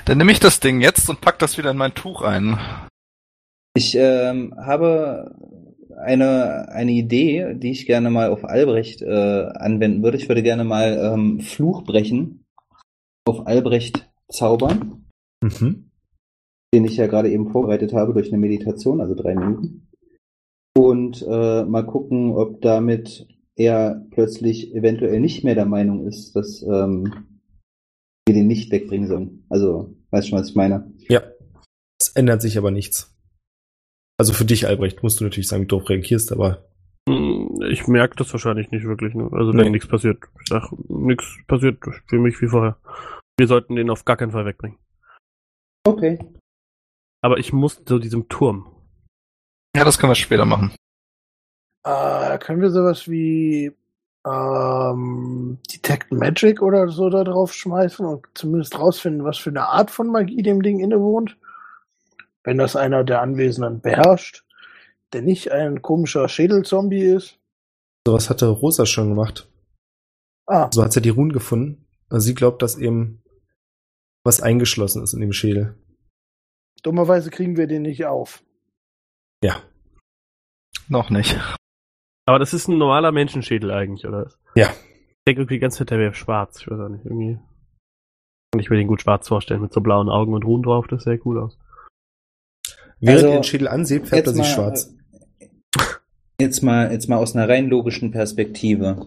Dann 0.06 0.18
nehme 0.18 0.30
ich 0.30 0.38
das 0.38 0.60
Ding 0.60 0.80
jetzt 0.80 1.10
und 1.10 1.20
pack 1.20 1.40
das 1.40 1.58
wieder 1.58 1.72
in 1.72 1.76
mein 1.76 1.92
Tuch 1.92 2.22
ein. 2.22 2.58
Ich 3.74 3.96
ähm, 3.96 4.54
habe 4.56 5.34
eine, 5.96 6.68
eine 6.68 6.92
Idee, 6.92 7.54
die 7.54 7.72
ich 7.72 7.86
gerne 7.86 8.10
mal 8.10 8.30
auf 8.30 8.44
Albrecht 8.44 9.02
äh, 9.02 9.46
anwenden 9.54 10.04
würde. 10.04 10.16
Ich 10.16 10.28
würde 10.28 10.44
gerne 10.44 10.62
mal 10.62 10.96
ähm, 10.96 11.40
Fluch 11.40 11.82
brechen 11.82 12.44
auf 13.26 13.46
Albrecht 13.48 14.08
zaubern, 14.28 15.06
Mhm. 15.42 15.90
den 16.72 16.84
ich 16.84 16.96
ja 16.96 17.08
gerade 17.08 17.30
eben 17.30 17.50
vorbereitet 17.50 17.92
habe 17.92 18.12
durch 18.14 18.28
eine 18.28 18.38
Meditation, 18.38 19.00
also 19.00 19.14
drei 19.14 19.34
Minuten. 19.34 19.88
Und 20.76 21.22
äh, 21.22 21.64
mal 21.64 21.84
gucken, 21.84 22.32
ob 22.32 22.60
damit 22.60 23.26
er 23.56 24.06
plötzlich 24.10 24.74
eventuell 24.74 25.20
nicht 25.20 25.42
mehr 25.42 25.54
der 25.54 25.66
Meinung 25.66 26.06
ist, 26.06 26.36
dass 26.36 26.62
ähm, 26.62 27.35
wir 28.26 28.34
den 28.34 28.46
nicht 28.48 28.70
wegbringen 28.70 29.08
sollen. 29.08 29.44
Also, 29.48 29.94
weißt 30.10 30.28
schon, 30.28 30.38
was 30.38 30.48
ich 30.50 30.54
meine? 30.56 30.92
Ja. 31.08 31.22
Es 32.00 32.08
ändert 32.10 32.42
sich 32.42 32.58
aber 32.58 32.70
nichts. 32.70 33.14
Also 34.18 34.32
für 34.32 34.44
dich, 34.44 34.66
Albrecht, 34.66 35.02
musst 35.02 35.20
du 35.20 35.24
natürlich 35.24 35.48
sagen, 35.48 35.62
wie 35.62 35.66
du 35.66 35.78
doof 35.78 35.88
reagierst, 35.88 36.32
aber 36.32 36.64
Hm, 37.08 37.60
Ich 37.70 37.86
merke 37.86 38.16
das 38.16 38.32
wahrscheinlich 38.32 38.70
nicht 38.72 38.84
wirklich. 38.84 39.14
Ne? 39.14 39.28
Also 39.32 39.52
Nee. 39.52 39.64
wenn 39.64 39.72
nichts 39.72 39.86
passiert. 39.86 40.18
Ich 40.40 40.48
sag, 40.48 40.70
nichts 40.88 41.24
passiert 41.46 41.78
für 42.08 42.18
mich 42.18 42.40
wie 42.42 42.48
vorher. 42.48 42.76
Wir 43.38 43.46
sollten 43.46 43.76
den 43.76 43.90
auf 43.90 44.04
gar 44.04 44.16
keinen 44.16 44.32
Fall 44.32 44.44
wegbringen. 44.44 44.78
Okay. 45.86 46.18
Aber 47.22 47.38
ich 47.38 47.52
muss 47.52 47.84
zu 47.84 47.98
diesem 48.00 48.28
Turm. 48.28 48.66
Ja, 49.76 49.84
das 49.84 49.98
können 49.98 50.10
wir 50.10 50.14
später 50.16 50.44
machen. 50.44 50.74
Äh, 51.86 52.38
können 52.38 52.60
wir 52.60 52.70
sowas 52.70 53.06
wie 53.08 53.72
ähm, 54.26 55.58
Detect 55.72 56.10
Magic 56.12 56.60
oder 56.60 56.88
so 56.88 57.08
da 57.08 57.22
drauf 57.24 57.54
schmeißen 57.54 58.04
und 58.04 58.26
zumindest 58.34 58.78
rausfinden, 58.78 59.24
was 59.24 59.38
für 59.38 59.50
eine 59.50 59.68
Art 59.68 59.90
von 59.90 60.08
Magie 60.08 60.42
dem 60.42 60.62
Ding 60.62 60.80
innewohnt? 60.80 61.36
Wenn 62.42 62.58
das 62.58 62.76
einer 62.76 63.04
der 63.04 63.22
Anwesenden 63.22 63.80
beherrscht, 63.80 64.44
der 65.12 65.22
nicht 65.22 65.52
ein 65.52 65.82
komischer 65.82 66.28
Schädelzombie 66.28 67.02
ist. 67.02 67.38
sowas 68.06 68.28
hatte 68.30 68.46
Rosa 68.48 68.86
schon 68.86 69.10
gemacht. 69.10 69.48
Ah, 70.46 70.68
So 70.72 70.82
hat 70.82 70.92
sie 70.92 71.00
die 71.00 71.10
Runen 71.10 71.32
gefunden. 71.32 71.86
Also 72.08 72.26
sie 72.26 72.34
glaubt, 72.34 72.62
dass 72.62 72.76
eben 72.76 73.22
was 74.24 74.40
eingeschlossen 74.40 75.02
ist 75.02 75.12
in 75.12 75.20
dem 75.20 75.32
Schädel. 75.32 75.74
dummerweise 76.82 77.30
kriegen 77.30 77.56
wir 77.56 77.66
den 77.66 77.82
nicht 77.82 78.06
auf. 78.06 78.42
Ja. 79.42 79.60
Noch 80.88 81.10
nicht. 81.10 81.36
Aber 82.26 82.38
das 82.38 82.52
ist 82.52 82.68
ein 82.68 82.78
normaler 82.78 83.12
Menschenschädel 83.12 83.70
eigentlich, 83.70 84.06
oder? 84.06 84.30
Ja. 84.54 84.68
Ich 84.70 85.24
denke 85.28 85.42
irgendwie 85.42 85.54
die 85.54 85.60
ganze 85.60 85.78
Zeit, 85.78 85.90
der 85.90 85.98
wäre 85.98 86.14
schwarz. 86.14 86.60
Ich 86.60 86.68
weiß 86.70 86.78
auch 86.80 86.88
nicht. 86.88 87.04
Irgendwie. 87.04 87.38
Kann 88.52 88.60
ich 88.60 88.70
mir 88.70 88.76
den 88.76 88.88
gut 88.88 89.02
schwarz 89.02 89.28
vorstellen, 89.28 89.60
mit 89.62 89.72
so 89.72 89.80
blauen 89.80 90.08
Augen 90.08 90.34
und 90.34 90.44
Ruhen 90.44 90.62
drauf. 90.62 90.86
Das 90.88 91.04
sähe 91.04 91.20
cool 91.24 91.38
aus. 91.40 91.58
Während 93.00 93.18
Also, 93.18 93.28
ihr 93.28 93.34
den 93.34 93.44
Schädel 93.44 93.68
anseht, 93.68 94.08
färbt 94.08 94.26
er 94.26 94.32
sich 94.32 94.42
mal, 94.42 94.48
schwarz. 94.48 94.94
äh, 95.40 95.46
Jetzt 96.40 96.62
mal, 96.62 96.92
jetzt 96.92 97.08
mal 97.08 97.16
aus 97.16 97.34
einer 97.34 97.48
rein 97.48 97.68
logischen 97.68 98.10
Perspektive. 98.10 99.06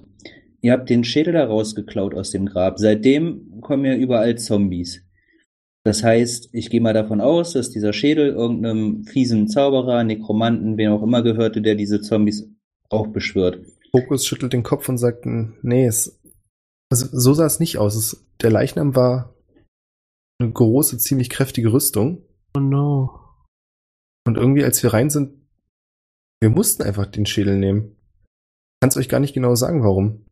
Ihr 0.62 0.74
habt 0.74 0.90
den 0.90 1.04
Schädel 1.04 1.34
da 1.34 1.46
rausgeklaut 1.46 2.14
aus 2.14 2.32
dem 2.32 2.46
Grab. 2.46 2.80
Seitdem 2.80 3.62
kommen 3.62 3.86
ja 3.86 3.96
überall 3.96 4.38
Zombies. 4.38 5.06
Das 5.86 6.04
heißt, 6.04 6.50
ich 6.54 6.70
gehe 6.70 6.82
mal 6.82 6.94
davon 6.94 7.22
aus, 7.22 7.54
dass 7.54 7.70
dieser 7.72 7.94
Schädel 7.94 8.30
irgendeinem 8.30 9.04
fiesen 9.06 9.48
Zauberer, 9.48 10.04
Nekromanten, 10.04 10.78
wem 10.78 10.92
auch 10.92 11.02
immer 11.02 11.24
gehörte, 11.24 11.62
der 11.62 11.76
diese 11.76 12.02
Zombies 12.02 12.52
auch 12.90 13.08
beschwört. 13.08 13.60
Fokus 13.92 14.26
schüttelt 14.26 14.54
den 14.54 14.64
Kopf 14.64 14.88
und 14.90 14.98
sagt, 14.98 15.26
nee, 15.26 15.86
es, 15.86 16.20
also 16.92 17.08
so 17.12 17.34
sah 17.34 17.46
es 17.46 17.60
nicht 17.60 17.78
aus. 17.78 17.96
Es, 17.96 18.28
der 18.42 18.52
Leichnam 18.52 18.96
war 18.96 19.36
eine 20.40 20.52
große, 20.52 20.98
ziemlich 20.98 21.30
kräftige 21.30 21.74
Rüstung. 21.74 22.24
Oh 22.56 22.60
no. 22.60 23.20
Und 24.26 24.38
irgendwie, 24.38 24.64
als 24.64 24.82
wir 24.84 24.94
rein 24.94 25.10
sind, 25.10 25.34
wir 26.42 26.50
mussten 26.50 26.84
einfach 26.84 27.06
den 27.06 27.26
Schädel 27.26 27.58
nehmen. 27.58 27.96
Ich 27.96 28.82
kann 28.82 28.90
es 28.90 28.98
euch 28.98 29.10
gar 29.10 29.20
nicht 29.20 29.34
genau 29.34 29.56
sagen, 29.56 29.84
warum. 29.84 30.26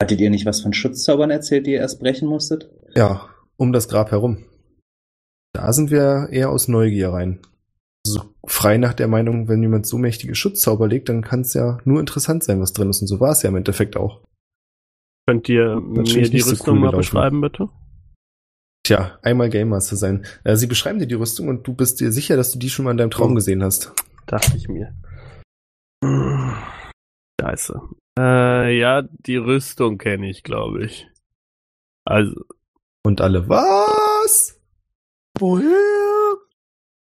Hattet 0.00 0.20
ihr 0.20 0.30
nicht 0.30 0.46
was 0.46 0.60
von 0.60 0.72
Schutzzaubern 0.72 1.30
erzählt, 1.30 1.66
die 1.66 1.72
ihr 1.72 1.80
erst 1.80 1.98
brechen 1.98 2.28
musstet? 2.28 2.70
Ja, 2.94 3.28
um 3.56 3.72
das 3.72 3.88
Grab 3.88 4.12
herum. 4.12 4.44
Da 5.52 5.72
sind 5.72 5.90
wir 5.90 6.28
eher 6.30 6.50
aus 6.50 6.68
Neugier 6.68 7.08
rein. 7.10 7.40
So 8.06 8.34
frei 8.46 8.78
nach 8.78 8.94
der 8.94 9.08
Meinung, 9.08 9.48
wenn 9.48 9.60
jemand 9.62 9.86
so 9.86 9.98
mächtige 9.98 10.34
Schutzzauber 10.34 10.88
legt, 10.88 11.08
dann 11.08 11.22
kann 11.22 11.40
es 11.42 11.54
ja 11.54 11.78
nur 11.84 12.00
interessant 12.00 12.42
sein, 12.44 12.60
was 12.60 12.72
drin 12.72 12.88
ist. 12.90 13.00
Und 13.02 13.08
so 13.08 13.20
war 13.20 13.32
es 13.32 13.42
ja 13.42 13.50
im 13.50 13.56
Endeffekt 13.56 13.96
auch. 13.96 14.22
Könnt 15.26 15.48
ihr 15.48 15.78
mir 15.80 16.04
die 16.04 16.20
nicht 16.30 16.44
so 16.44 16.50
Rüstung 16.52 16.68
cool 16.76 16.80
mal 16.80 16.86
gelaufen. 16.86 16.98
beschreiben, 17.00 17.40
bitte? 17.42 17.68
Tja, 18.86 19.18
einmal 19.22 19.50
Game 19.50 19.68
Master 19.68 19.96
sein. 19.96 20.24
Äh, 20.44 20.56
sie 20.56 20.66
beschreiben 20.66 20.98
dir 20.98 21.06
die 21.06 21.14
Rüstung 21.14 21.48
und 21.48 21.66
du 21.66 21.74
bist 21.74 22.00
dir 22.00 22.10
sicher, 22.12 22.36
dass 22.36 22.50
du 22.52 22.58
die 22.58 22.70
schon 22.70 22.86
mal 22.86 22.92
in 22.92 22.96
deinem 22.96 23.10
Traum 23.10 23.32
Oh. 23.32 23.34
gesehen 23.34 23.62
hast. 23.62 23.92
Dachte 24.26 24.56
ich 24.56 24.68
mir. 24.68 24.94
Scheiße. 27.40 27.80
Äh, 28.18 28.78
ja, 28.78 29.02
die 29.02 29.36
Rüstung 29.36 29.98
kenne 29.98 30.30
ich, 30.30 30.42
glaube 30.42 30.84
ich. 30.86 31.06
Also, 32.06 32.34
Und 33.04 33.20
alle, 33.20 33.48
was? 33.48 34.58
Woher? 35.38 35.66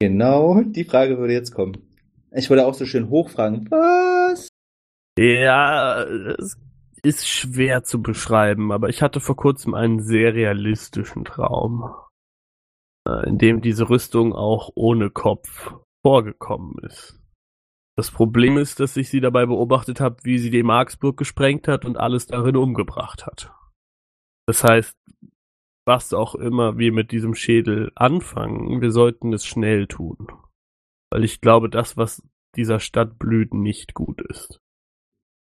Genau, 0.01 0.60
die 0.62 0.85
Frage 0.85 1.18
würde 1.18 1.32
jetzt 1.32 1.52
kommen. 1.52 1.78
Ich 2.32 2.51
würde 2.51 2.66
auch 2.66 2.74
so 2.74 2.85
schön 2.85 3.09
hochfragen. 3.09 3.70
Was? 3.70 4.48
ja, 5.18 6.02
es 6.02 6.56
ist 7.02 7.27
schwer 7.27 7.82
zu 7.85 8.02
beschreiben, 8.02 8.73
aber 8.73 8.89
ich 8.90 9.01
hatte 9.01 9.20
vor 9.20 9.36
kurzem 9.36 9.74
einen 9.74 10.02
sehr 10.02 10.35
realistischen 10.35 11.24
Traum, 11.24 11.94
äh, 13.09 13.27
in 13.27 13.39
dem 13.39 13.62
diese 13.62 13.89
Rüstung 13.89 14.35
auch 14.35 14.70
ohne 14.74 15.10
Kopf 15.10 15.73
vorgekommen 16.05 16.77
ist. 16.82 17.18
Das 17.97 18.10
Problem 18.10 18.59
ist, 18.59 18.78
dass 18.81 18.97
ich 18.98 19.09
sie 19.09 19.20
dabei 19.20 19.47
beobachtet 19.47 20.01
habe, 20.01 20.16
wie 20.23 20.39
sie 20.39 20.51
die 20.51 20.62
Marksburg 20.62 21.16
gesprengt 21.16 21.66
hat 21.66 21.86
und 21.86 21.97
alles 21.97 22.27
darin 22.27 22.56
umgebracht 22.56 23.24
hat. 23.24 23.51
Das 24.47 24.62
heißt, 24.62 24.94
was 25.86 26.12
auch 26.12 26.34
immer 26.34 26.78
wir 26.78 26.92
mit 26.92 27.12
diesem 27.12 27.34
Schädel 27.34 27.92
anfangen, 27.94 28.80
wir 28.80 28.90
sollten 28.90 29.32
es 29.32 29.46
schnell 29.46 29.86
tun. 29.86 30.28
Weil 31.10 31.24
ich 31.24 31.40
glaube, 31.40 31.70
das, 31.70 31.96
was 31.96 32.22
dieser 32.56 32.80
Stadt 32.80 33.18
blüht, 33.18 33.54
nicht 33.54 33.94
gut 33.94 34.20
ist. 34.20 34.60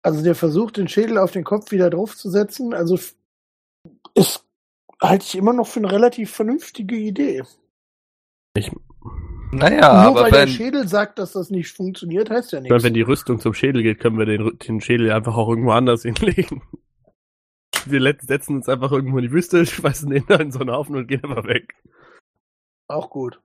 Also 0.02 0.24
der 0.24 0.34
Versuch, 0.34 0.70
den 0.70 0.88
Schädel 0.88 1.18
auf 1.18 1.32
den 1.32 1.44
Kopf 1.44 1.70
wieder 1.72 1.90
draufzusetzen, 1.90 2.72
also 2.72 2.98
ist 4.14 4.46
halte 5.00 5.24
ich 5.24 5.36
immer 5.36 5.52
noch 5.52 5.66
für 5.66 5.80
eine 5.80 5.92
relativ 5.92 6.30
vernünftige 6.30 6.96
Idee. 6.96 7.42
Ich, 8.54 8.70
Naja, 9.52 10.04
Nur 10.04 10.10
aber 10.10 10.22
weil 10.22 10.30
der 10.30 10.40
wenn, 10.42 10.48
Schädel 10.48 10.88
sagt, 10.88 11.18
dass 11.18 11.32
das 11.32 11.50
nicht 11.50 11.72
funktioniert, 11.72 12.30
heißt 12.30 12.52
ja 12.52 12.58
ich 12.58 12.64
meine, 12.64 12.74
nichts. 12.74 12.84
wenn 12.84 12.94
die 12.94 13.02
Rüstung 13.02 13.40
zum 13.40 13.54
Schädel 13.54 13.82
geht, 13.82 14.00
können 14.00 14.18
wir 14.18 14.26
den, 14.26 14.58
den 14.58 14.80
Schädel 14.80 15.10
einfach 15.10 15.36
auch 15.36 15.48
irgendwo 15.48 15.70
anders 15.70 16.02
hinlegen. 16.02 16.62
Wir 17.86 18.16
setzen 18.20 18.56
uns 18.56 18.68
einfach 18.68 18.92
irgendwo 18.92 19.18
in 19.18 19.24
die 19.24 19.32
Wüste, 19.32 19.64
schmeißen 19.66 20.10
den 20.10 20.24
da 20.26 20.36
in 20.36 20.52
so 20.52 20.60
einen 20.60 20.70
Haufen 20.70 20.96
und 20.96 21.06
gehen 21.06 21.24
einfach 21.24 21.44
weg. 21.44 21.74
Auch 22.88 23.10
gut. 23.10 23.40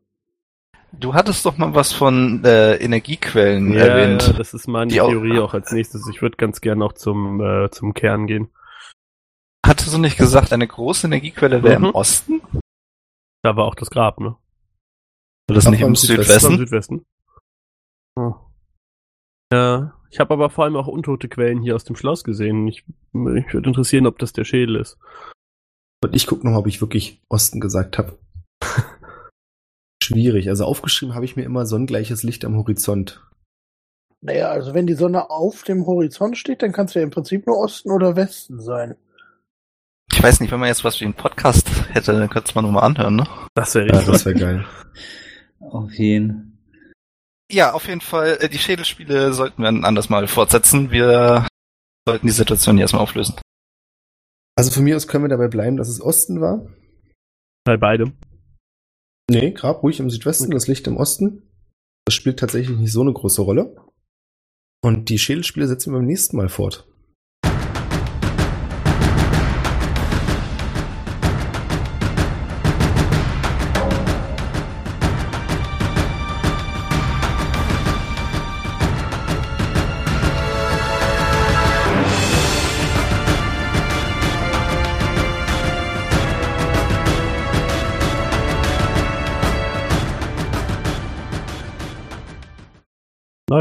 du 0.91 1.13
hattest 1.13 1.45
doch 1.45 1.57
mal 1.57 1.75
was 1.75 1.91
von 1.93 2.43
äh, 2.45 2.75
Energiequellen 2.77 3.73
erwähnt. 3.75 4.27
ja, 4.27 4.33
das 4.33 4.53
ist 4.53 4.67
meine 4.67 4.91
Die 4.91 5.01
auch- 5.01 5.09
Theorie 5.09 5.39
auch 5.39 5.53
als 5.53 5.71
nächstes. 5.71 6.07
Ich 6.09 6.21
würde 6.21 6.37
ganz 6.37 6.61
gerne 6.61 6.83
auch 6.85 6.93
zum, 6.93 7.41
äh, 7.41 7.69
zum 7.69 7.93
Kern 7.93 8.27
gehen. 8.27 8.49
Hattest 9.65 9.93
du 9.93 9.97
nicht 9.97 10.17
gesagt, 10.17 10.53
eine 10.53 10.67
große 10.67 11.07
Energiequelle 11.07 11.63
wäre 11.63 11.79
Mhm. 11.79 11.85
im 11.85 11.95
Osten? 11.95 12.41
Da 13.43 13.55
war 13.55 13.65
auch 13.65 13.75
das 13.75 13.89
Grab, 13.89 14.19
ne? 14.19 14.35
Oder 15.49 15.55
das 15.55 15.67
Ach, 15.67 15.71
nicht 15.71 15.81
im 15.81 15.95
Südwesten. 15.95 16.31
War 16.51 16.57
Südwesten? 16.57 16.57
Südwesten. 16.57 17.05
Oh. 18.15 18.33
Ja, 19.51 19.94
ich 20.09 20.19
habe 20.19 20.33
aber 20.33 20.49
vor 20.49 20.63
allem 20.63 20.75
auch 20.75 20.87
untote 20.87 21.27
Quellen 21.27 21.61
hier 21.61 21.75
aus 21.75 21.83
dem 21.83 21.95
Schloss 21.95 22.23
gesehen. 22.23 22.67
Ich, 22.67 22.83
mich 23.11 23.53
würde 23.53 23.69
interessieren, 23.69 24.07
ob 24.07 24.19
das 24.19 24.33
der 24.33 24.45
Schädel 24.45 24.75
ist. 24.75 24.97
Und 26.03 26.15
ich 26.15 26.27
guck 26.27 26.43
noch 26.43 26.51
mal, 26.51 26.59
ob 26.59 26.67
ich 26.67 26.81
wirklich 26.81 27.21
Osten 27.29 27.59
gesagt 27.59 27.97
habe. 27.97 28.17
Schwierig. 30.03 30.49
Also 30.49 30.65
aufgeschrieben 30.65 31.15
habe 31.15 31.25
ich 31.25 31.35
mir 31.35 31.43
immer 31.43 31.65
sonnengleiches 31.65 32.23
Licht 32.23 32.45
am 32.45 32.55
Horizont. 32.57 33.25
Naja, 34.21 34.49
also 34.49 34.73
wenn 34.73 34.87
die 34.87 34.93
Sonne 34.93 35.29
auf 35.29 35.63
dem 35.63 35.85
Horizont 35.85 36.37
steht, 36.37 36.61
dann 36.61 36.71
kann 36.71 36.85
es 36.85 36.93
ja 36.93 37.01
im 37.01 37.11
Prinzip 37.11 37.45
nur 37.47 37.57
Osten 37.57 37.91
oder 37.91 38.15
Westen 38.15 38.59
sein. 38.59 38.95
Ich 40.11 40.21
weiß 40.21 40.39
nicht, 40.39 40.51
wenn 40.51 40.59
man 40.59 40.69
jetzt 40.69 40.83
was 40.83 40.99
wie 41.01 41.05
einen 41.05 41.13
Podcast 41.13 41.69
hätte, 41.93 42.13
dann 42.13 42.29
könnte 42.29 42.49
es 42.49 42.55
man 42.55 42.65
nochmal 42.65 42.83
anhören, 42.83 43.15
ne? 43.17 43.27
Das 43.55 43.75
wäre 43.75 43.87
Ja, 43.87 43.95
richtig. 43.97 44.13
das 44.13 44.25
wäre 44.25 44.39
geil. 44.39 44.65
Auf 45.59 45.91
jeden. 45.93 46.54
Ja, 47.51 47.73
auf 47.73 47.87
jeden 47.87 48.01
Fall, 48.01 48.37
äh, 48.41 48.49
die 48.49 48.57
Schädelspiele 48.57 49.33
sollten 49.33 49.61
wir 49.61 49.69
ein 49.69 49.85
anderes 49.85 50.09
Mal 50.09 50.27
fortsetzen. 50.27 50.91
Wir 50.91 51.47
sollten 52.07 52.27
die 52.27 52.33
Situation 52.33 52.75
hier 52.75 52.83
erstmal 52.83 53.03
auflösen. 53.03 53.35
Also 54.55 54.71
von 54.71 54.83
mir 54.83 54.95
aus 54.95 55.07
können 55.07 55.25
wir 55.25 55.29
dabei 55.29 55.47
bleiben, 55.47 55.77
dass 55.77 55.89
es 55.89 56.01
Osten 56.01 56.41
war. 56.41 56.65
Bei 57.65 57.77
beidem. 57.77 58.13
Nee, 59.29 59.51
Grab 59.51 59.83
ruhig 59.83 59.99
im 59.99 60.09
Südwesten, 60.09 60.51
das 60.51 60.67
Licht 60.67 60.87
im 60.87 60.97
Osten. 60.97 61.49
Das 62.05 62.13
spielt 62.13 62.39
tatsächlich 62.39 62.77
nicht 62.77 62.91
so 62.91 63.01
eine 63.01 63.13
große 63.13 63.41
Rolle. 63.41 63.75
Und 64.83 65.09
die 65.09 65.17
Schädelspiele 65.17 65.67
setzen 65.67 65.91
wir 65.91 65.97
beim 65.97 66.05
nächsten 66.05 66.37
Mal 66.37 66.49
fort. 66.49 66.87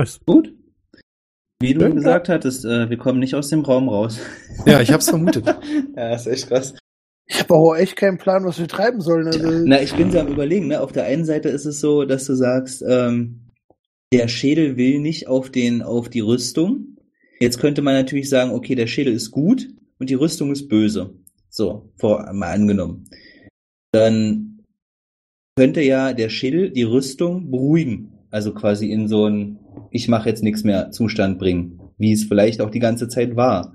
Nice. 0.05 0.21
Gut. 0.27 0.55
Wie 1.61 1.73
du 1.73 1.81
Ja. 1.83 1.89
gesagt 1.89 2.29
hattest, 2.29 2.65
äh, 2.65 2.91
wir 2.91 2.99
kommen 2.99 3.21
nicht 3.21 3.35
aus 3.35 3.49
dem 3.49 3.61
Raum 3.61 3.89
raus. 3.89 4.19
Ja, 4.67 4.81
ich 4.81 4.93
hab's 4.93 5.09
vermutet. 5.09 5.47
ja, 5.97 6.15
ist 6.15 6.27
echt 6.27 6.49
krass. 6.49 6.75
Ich 7.27 7.41
habe 7.41 7.55
auch 7.55 7.75
echt 7.75 7.97
keinen 7.97 8.19
Plan, 8.19 8.45
was 8.45 8.59
wir 8.59 8.69
treiben 8.69 9.01
sollen. 9.01 9.27
Also, 9.27 9.49
Na, 9.65 9.81
ich 9.81 9.95
bin 9.95 10.11
so 10.11 10.19
am 10.19 10.29
überlegen, 10.29 10.69
ne? 10.69 10.81
Auf 10.81 10.93
der 10.93 11.05
einen 11.05 11.25
Seite 11.25 11.49
ist 11.49 11.65
es 11.65 11.81
so, 11.81 12.05
dass 12.05 12.27
du 12.27 12.35
sagst, 12.35 12.85
ähm, 12.87 13.51
der 14.13 14.29
Schädel 14.29 14.77
will 14.77 15.01
nicht 15.01 15.27
auf 15.27 15.51
den, 15.51 15.83
auf 15.83 16.11
die 16.11 16.21
Rüstung. 16.21 16.99
Jetzt 17.41 17.59
könnte 17.59 17.81
man 17.83 17.95
natürlich 17.95 18.29
sagen, 18.29 18.51
okay, 18.53 18.75
der 18.75 18.87
Schädel 18.87 19.15
ist 19.15 19.31
gut 19.31 19.69
und 19.99 20.11
die 20.11 20.15
Rüstung 20.15 20.53
ist 20.53 20.69
böse. 20.69 21.15
So, 21.49 21.91
vor, 21.99 22.31
mal 22.33 22.53
angenommen. 22.53 23.09
Dann 23.93 24.63
könnte 25.57 25.81
ja 25.81 26.13
der 26.13 26.29
Schädel 26.29 26.71
die 26.71 26.83
Rüstung 26.83 27.51
beruhigen. 27.51 28.19
Also 28.31 28.53
quasi 28.53 28.91
in 28.91 29.09
so 29.09 29.27
ein 29.27 29.59
Ich 29.91 30.09
mache 30.09 30.29
jetzt 30.29 30.43
nichts 30.43 30.65
mehr 30.65 30.91
Zustand 30.91 31.39
bringen. 31.39 31.81
Wie 31.99 32.13
es 32.13 32.25
vielleicht 32.25 32.61
auch 32.61 32.71
die 32.71 32.81
ganze 32.81 33.09
Zeit 33.09 33.37
war. 33.37 33.75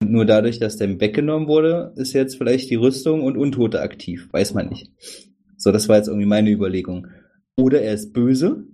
Und 0.00 0.12
nur 0.12 0.24
dadurch, 0.24 0.58
dass 0.58 0.76
der 0.76 1.00
weggenommen 1.00 1.48
wurde, 1.48 1.92
ist 1.96 2.12
jetzt 2.12 2.36
vielleicht 2.36 2.70
die 2.70 2.76
Rüstung 2.76 3.22
und 3.22 3.36
Untote 3.36 3.80
aktiv. 3.80 4.28
Weiß 4.32 4.54
man 4.54 4.68
nicht. 4.68 4.90
So, 5.56 5.72
das 5.72 5.88
war 5.88 5.96
jetzt 5.96 6.08
irgendwie 6.08 6.26
meine 6.26 6.50
Überlegung. 6.50 7.06
Oder 7.56 7.82
er 7.82 7.94
ist 7.94 8.12
böse, 8.12 8.64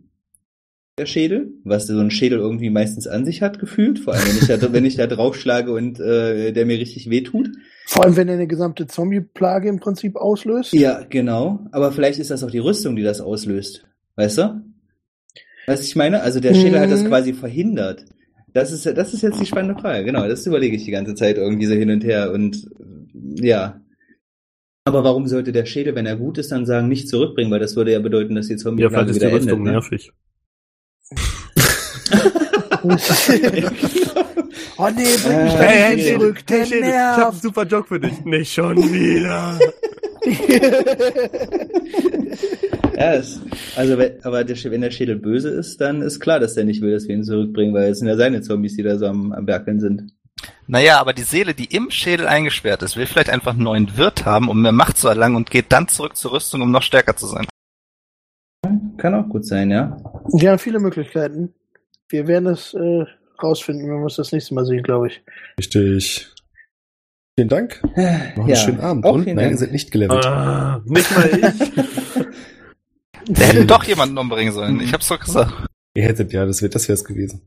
der 0.99 1.07
Schädel, 1.07 1.53
was 1.62 1.87
so 1.87 1.99
ein 1.99 2.11
Schädel 2.11 2.39
irgendwie 2.39 2.70
meistens 2.70 3.07
an 3.07 3.27
sich 3.27 3.43
hat, 3.43 3.59
gefühlt. 3.59 3.99
Vor 3.99 4.15
allem, 4.15 4.27
wenn 4.27 4.37
ich 4.37 4.47
da, 4.47 4.73
wenn 4.73 4.85
ich 4.85 4.97
da 4.97 5.07
draufschlage 5.07 5.73
und 5.73 6.01
äh, 6.01 6.53
der 6.53 6.65
mir 6.65 6.78
richtig 6.78 7.11
wehtut. 7.11 7.51
vor 7.87 8.05
allem, 8.05 8.16
wenn 8.16 8.28
er 8.28 8.35
eine 8.35 8.47
gesamte 8.47 8.87
Zombie-Plage 8.87 9.69
im 9.69 9.78
Prinzip 9.78 10.16
auslöst. 10.16 10.73
Ja, 10.73 11.03
genau. 11.03 11.66
Aber 11.73 11.93
vielleicht 11.93 12.19
ist 12.19 12.31
das 12.31 12.43
auch 12.43 12.51
die 12.51 12.61
Rüstung, 12.61 12.97
die 12.97 13.03
das 13.03 13.20
auslöst. 13.20 13.85
Weißt 14.15 14.39
du? 14.39 14.62
Was 15.66 15.82
ich 15.82 15.97
meine? 15.97 16.22
Also 16.22 16.40
der 16.40 16.55
Schädel 16.55 16.80
hat 16.80 16.90
das 16.90 17.02
Mhm. 17.02 17.09
quasi 17.09 17.34
verhindert. 17.34 18.05
Das 18.52 18.72
ist, 18.72 18.86
das 18.86 19.12
ist 19.12 19.22
jetzt 19.22 19.38
die 19.40 19.47
spannende 19.47 19.78
Frage. 19.80 20.05
Genau, 20.05 20.26
das 20.26 20.47
überlege 20.47 20.76
ich 20.76 20.84
die 20.84 20.90
ganze 20.90 21.14
Zeit 21.14 21.36
irgendwie 21.36 21.66
so 21.66 21.74
hin 21.74 21.90
und 21.90 22.02
her 22.05 22.32
und 22.32 22.56
äh, 22.56 23.47
ja. 23.47 23.80
Aber 24.84 25.05
warum 25.05 25.26
sollte 25.26 25.52
der 25.52 25.66
Schädel, 25.66 25.94
wenn 25.97 26.06
er 26.06 26.16
gut 26.16 26.38
ist, 26.38 26.52
dann 26.52 26.64
sagen, 26.64 26.88
nicht 26.88 27.09
zurückbringen? 27.09 27.51
Weil 27.51 27.59
das 27.59 27.74
würde 27.76 27.93
ja 27.93 27.98
bedeuten, 27.98 28.34
dass 28.36 28.47
die 28.47 28.52
Ja, 28.55 28.59
Zombie-Plage 28.59 28.94
vielleicht 28.94 29.10
ist 29.10 29.22
die 29.22 29.26
wieder 29.26 29.36
Rüstung 29.36 29.59
endet. 29.59 29.66
Ne? 29.66 29.72
nervig. 29.72 30.12
oh 34.78 34.88
nee, 34.94 35.05
bring 35.24 35.44
mich 35.44 35.55
Äh, 35.55 35.59
hey, 35.59 35.97
nicht 35.97 36.06
hey, 36.06 36.14
zurück. 36.18 36.47
Der 36.47 36.64
Schädel, 36.66 36.88
ich 36.88 36.94
hab 36.94 37.32
einen 37.32 37.40
super 37.40 37.64
Joke 37.66 37.88
für 37.88 37.98
dich. 38.01 38.24
Nicht 38.24 38.52
schon 38.52 38.76
wieder. 38.76 39.59
Ja, 42.97 43.12
es, 43.14 43.40
also 43.77 43.98
wenn, 43.98 44.24
aber 44.24 44.43
der, 44.44 44.56
wenn 44.70 44.81
der 44.81 44.90
Schädel 44.90 45.16
böse 45.16 45.51
ist, 45.51 45.81
dann 45.81 46.01
ist 46.02 46.18
klar, 46.20 46.40
dass 46.40 46.55
der 46.55 46.64
nicht 46.64 46.81
will, 46.81 46.93
dass 46.93 47.06
wir 47.06 47.14
ihn 47.14 47.24
zurückbringen, 47.24 47.74
weil 47.74 47.90
es 47.90 47.98
sind 47.98 48.09
ja 48.09 48.16
seine 48.16 48.40
Zombies, 48.40 48.77
die 48.77 48.82
da 48.82 48.97
so 48.98 49.06
am, 49.06 49.32
am 49.32 49.47
Werkeln 49.47 49.81
sind. 49.81 50.12
Naja, 50.66 50.98
aber 51.01 51.12
die 51.12 51.23
Seele, 51.23 51.55
die 51.55 51.66
im 51.66 51.90
Schädel 51.90 52.27
eingesperrt 52.27 52.82
ist, 52.82 52.97
will 52.97 53.06
vielleicht 53.06 53.31
einfach 53.31 53.52
einen 53.52 53.62
neuen 53.64 53.97
Wirt 53.97 54.24
haben, 54.24 54.48
um 54.48 54.60
mehr 54.62 54.73
Macht 54.73 54.97
zu 54.98 55.09
erlangen 55.09 55.36
und 55.36 55.51
geht 55.51 55.66
dann 55.70 55.89
zurück 55.89 56.16
zur 56.16 56.32
Rüstung, 56.32 56.62
um 56.62 56.70
noch 56.70 56.82
stärker 56.82 57.16
zu 57.16 57.27
sein. 57.27 57.47
Kann 58.98 59.14
auch 59.14 59.28
gut 59.28 59.47
sein, 59.47 59.70
ja. 59.70 59.97
Wir 60.32 60.51
haben 60.51 60.59
viele 60.59 60.78
Möglichkeiten. 60.81 61.55
Wir 62.09 62.27
werden 62.27 62.48
es 62.48 62.74
äh, 62.74 63.05
rausfinden, 63.43 63.85
wenn 63.89 63.98
wir 63.98 64.05
uns 64.05 64.16
das 64.16 64.32
nächste 64.32 64.55
Mal 64.55 64.64
sehen, 64.64 64.82
glaube 64.82 65.09
ich. 65.09 65.23
Richtig. 65.59 66.28
Vielen 67.39 67.48
Dank. 67.48 67.81
Noch 67.85 67.97
einen 67.97 68.48
Ja, 68.48 68.56
schönen 68.56 68.81
Abend. 68.81 69.05
Auch 69.05 69.14
Und? 69.14 69.27
Nein, 69.27 69.36
ihr 69.39 69.44
Dank. 69.44 69.59
seid 69.59 69.73
nicht 69.73 69.90
gelevelt. 69.90 70.24
Ah, 70.27 70.82
nicht 70.86 71.10
mal 71.16 71.31
ich. 71.31 72.26
Der 73.28 73.47
hätte 73.47 73.66
doch 73.66 73.85
jemanden 73.85 74.19
umbringen 74.19 74.53
sollen. 74.53 74.81
Ich 74.81 74.93
hab's 74.93 75.09
doch 75.09 75.20
gesagt. 75.20 75.53
Ihr 75.94 76.05
hättet 76.05 76.32
ja, 76.32 76.44
das 76.47 76.62
wäre 76.62 76.70
das 76.70 76.89
wär's 76.89 77.05
gewesen. 77.05 77.43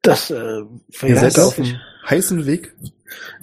Das 0.00 0.30
äh, 0.30 0.34
Ihr 0.34 0.68
wäre 1.02 1.30
seid 1.30 1.38
auf 1.38 1.56
dem 1.56 1.76
heißen 2.08 2.46
Weg. 2.46 2.74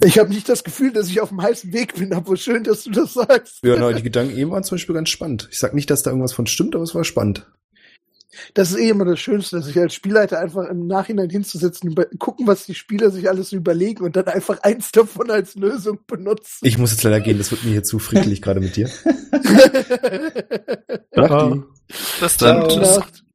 Ich 0.04 0.18
habe 0.18 0.30
nicht 0.30 0.48
das 0.48 0.64
Gefühl, 0.64 0.92
dass 0.92 1.08
ich 1.08 1.20
auf 1.20 1.30
dem 1.30 1.40
heißen 1.40 1.72
Weg 1.72 1.94
bin, 1.94 2.12
aber 2.12 2.36
schön, 2.36 2.64
dass 2.64 2.84
du 2.84 2.90
das 2.90 3.14
sagst. 3.14 3.60
Ja, 3.62 3.76
na, 3.78 3.92
die 3.92 4.02
Gedanken 4.02 4.36
eben 4.36 4.50
waren 4.50 4.64
zum 4.64 4.76
Beispiel 4.76 4.94
ganz 4.94 5.08
spannend. 5.08 5.48
Ich 5.50 5.58
sag 5.58 5.74
nicht, 5.74 5.88
dass 5.90 6.02
da 6.02 6.10
irgendwas 6.10 6.32
von 6.32 6.46
stimmt, 6.46 6.74
aber 6.74 6.84
es 6.84 6.94
war 6.94 7.04
spannend. 7.04 7.46
Das 8.54 8.70
ist 8.70 8.78
eh 8.78 8.88
immer 8.88 9.04
das 9.04 9.20
Schönste, 9.20 9.60
sich 9.62 9.78
als 9.78 9.94
Spielleiter 9.94 10.38
einfach 10.38 10.68
im 10.68 10.86
Nachhinein 10.86 11.30
hinzusetzen, 11.30 11.90
über, 11.90 12.06
gucken, 12.18 12.46
was 12.46 12.66
die 12.66 12.74
Spieler 12.74 13.10
sich 13.10 13.28
alles 13.28 13.52
überlegen 13.52 14.04
und 14.04 14.16
dann 14.16 14.26
einfach 14.26 14.60
eins 14.62 14.92
davon 14.92 15.30
als 15.30 15.56
Lösung 15.56 15.98
benutzen. 16.06 16.60
Ich 16.62 16.78
muss 16.78 16.92
jetzt 16.92 17.02
leider 17.02 17.20
gehen, 17.20 17.38
das 17.38 17.50
wird 17.50 17.64
mir 17.64 17.72
hier 17.72 17.82
zu 17.82 17.98
friedlich 17.98 18.40
gerade 18.42 18.60
mit 18.60 18.76
dir. 18.76 18.88
Ciao. 21.12 21.64
Mach 22.20 22.36
die. 22.36 23.29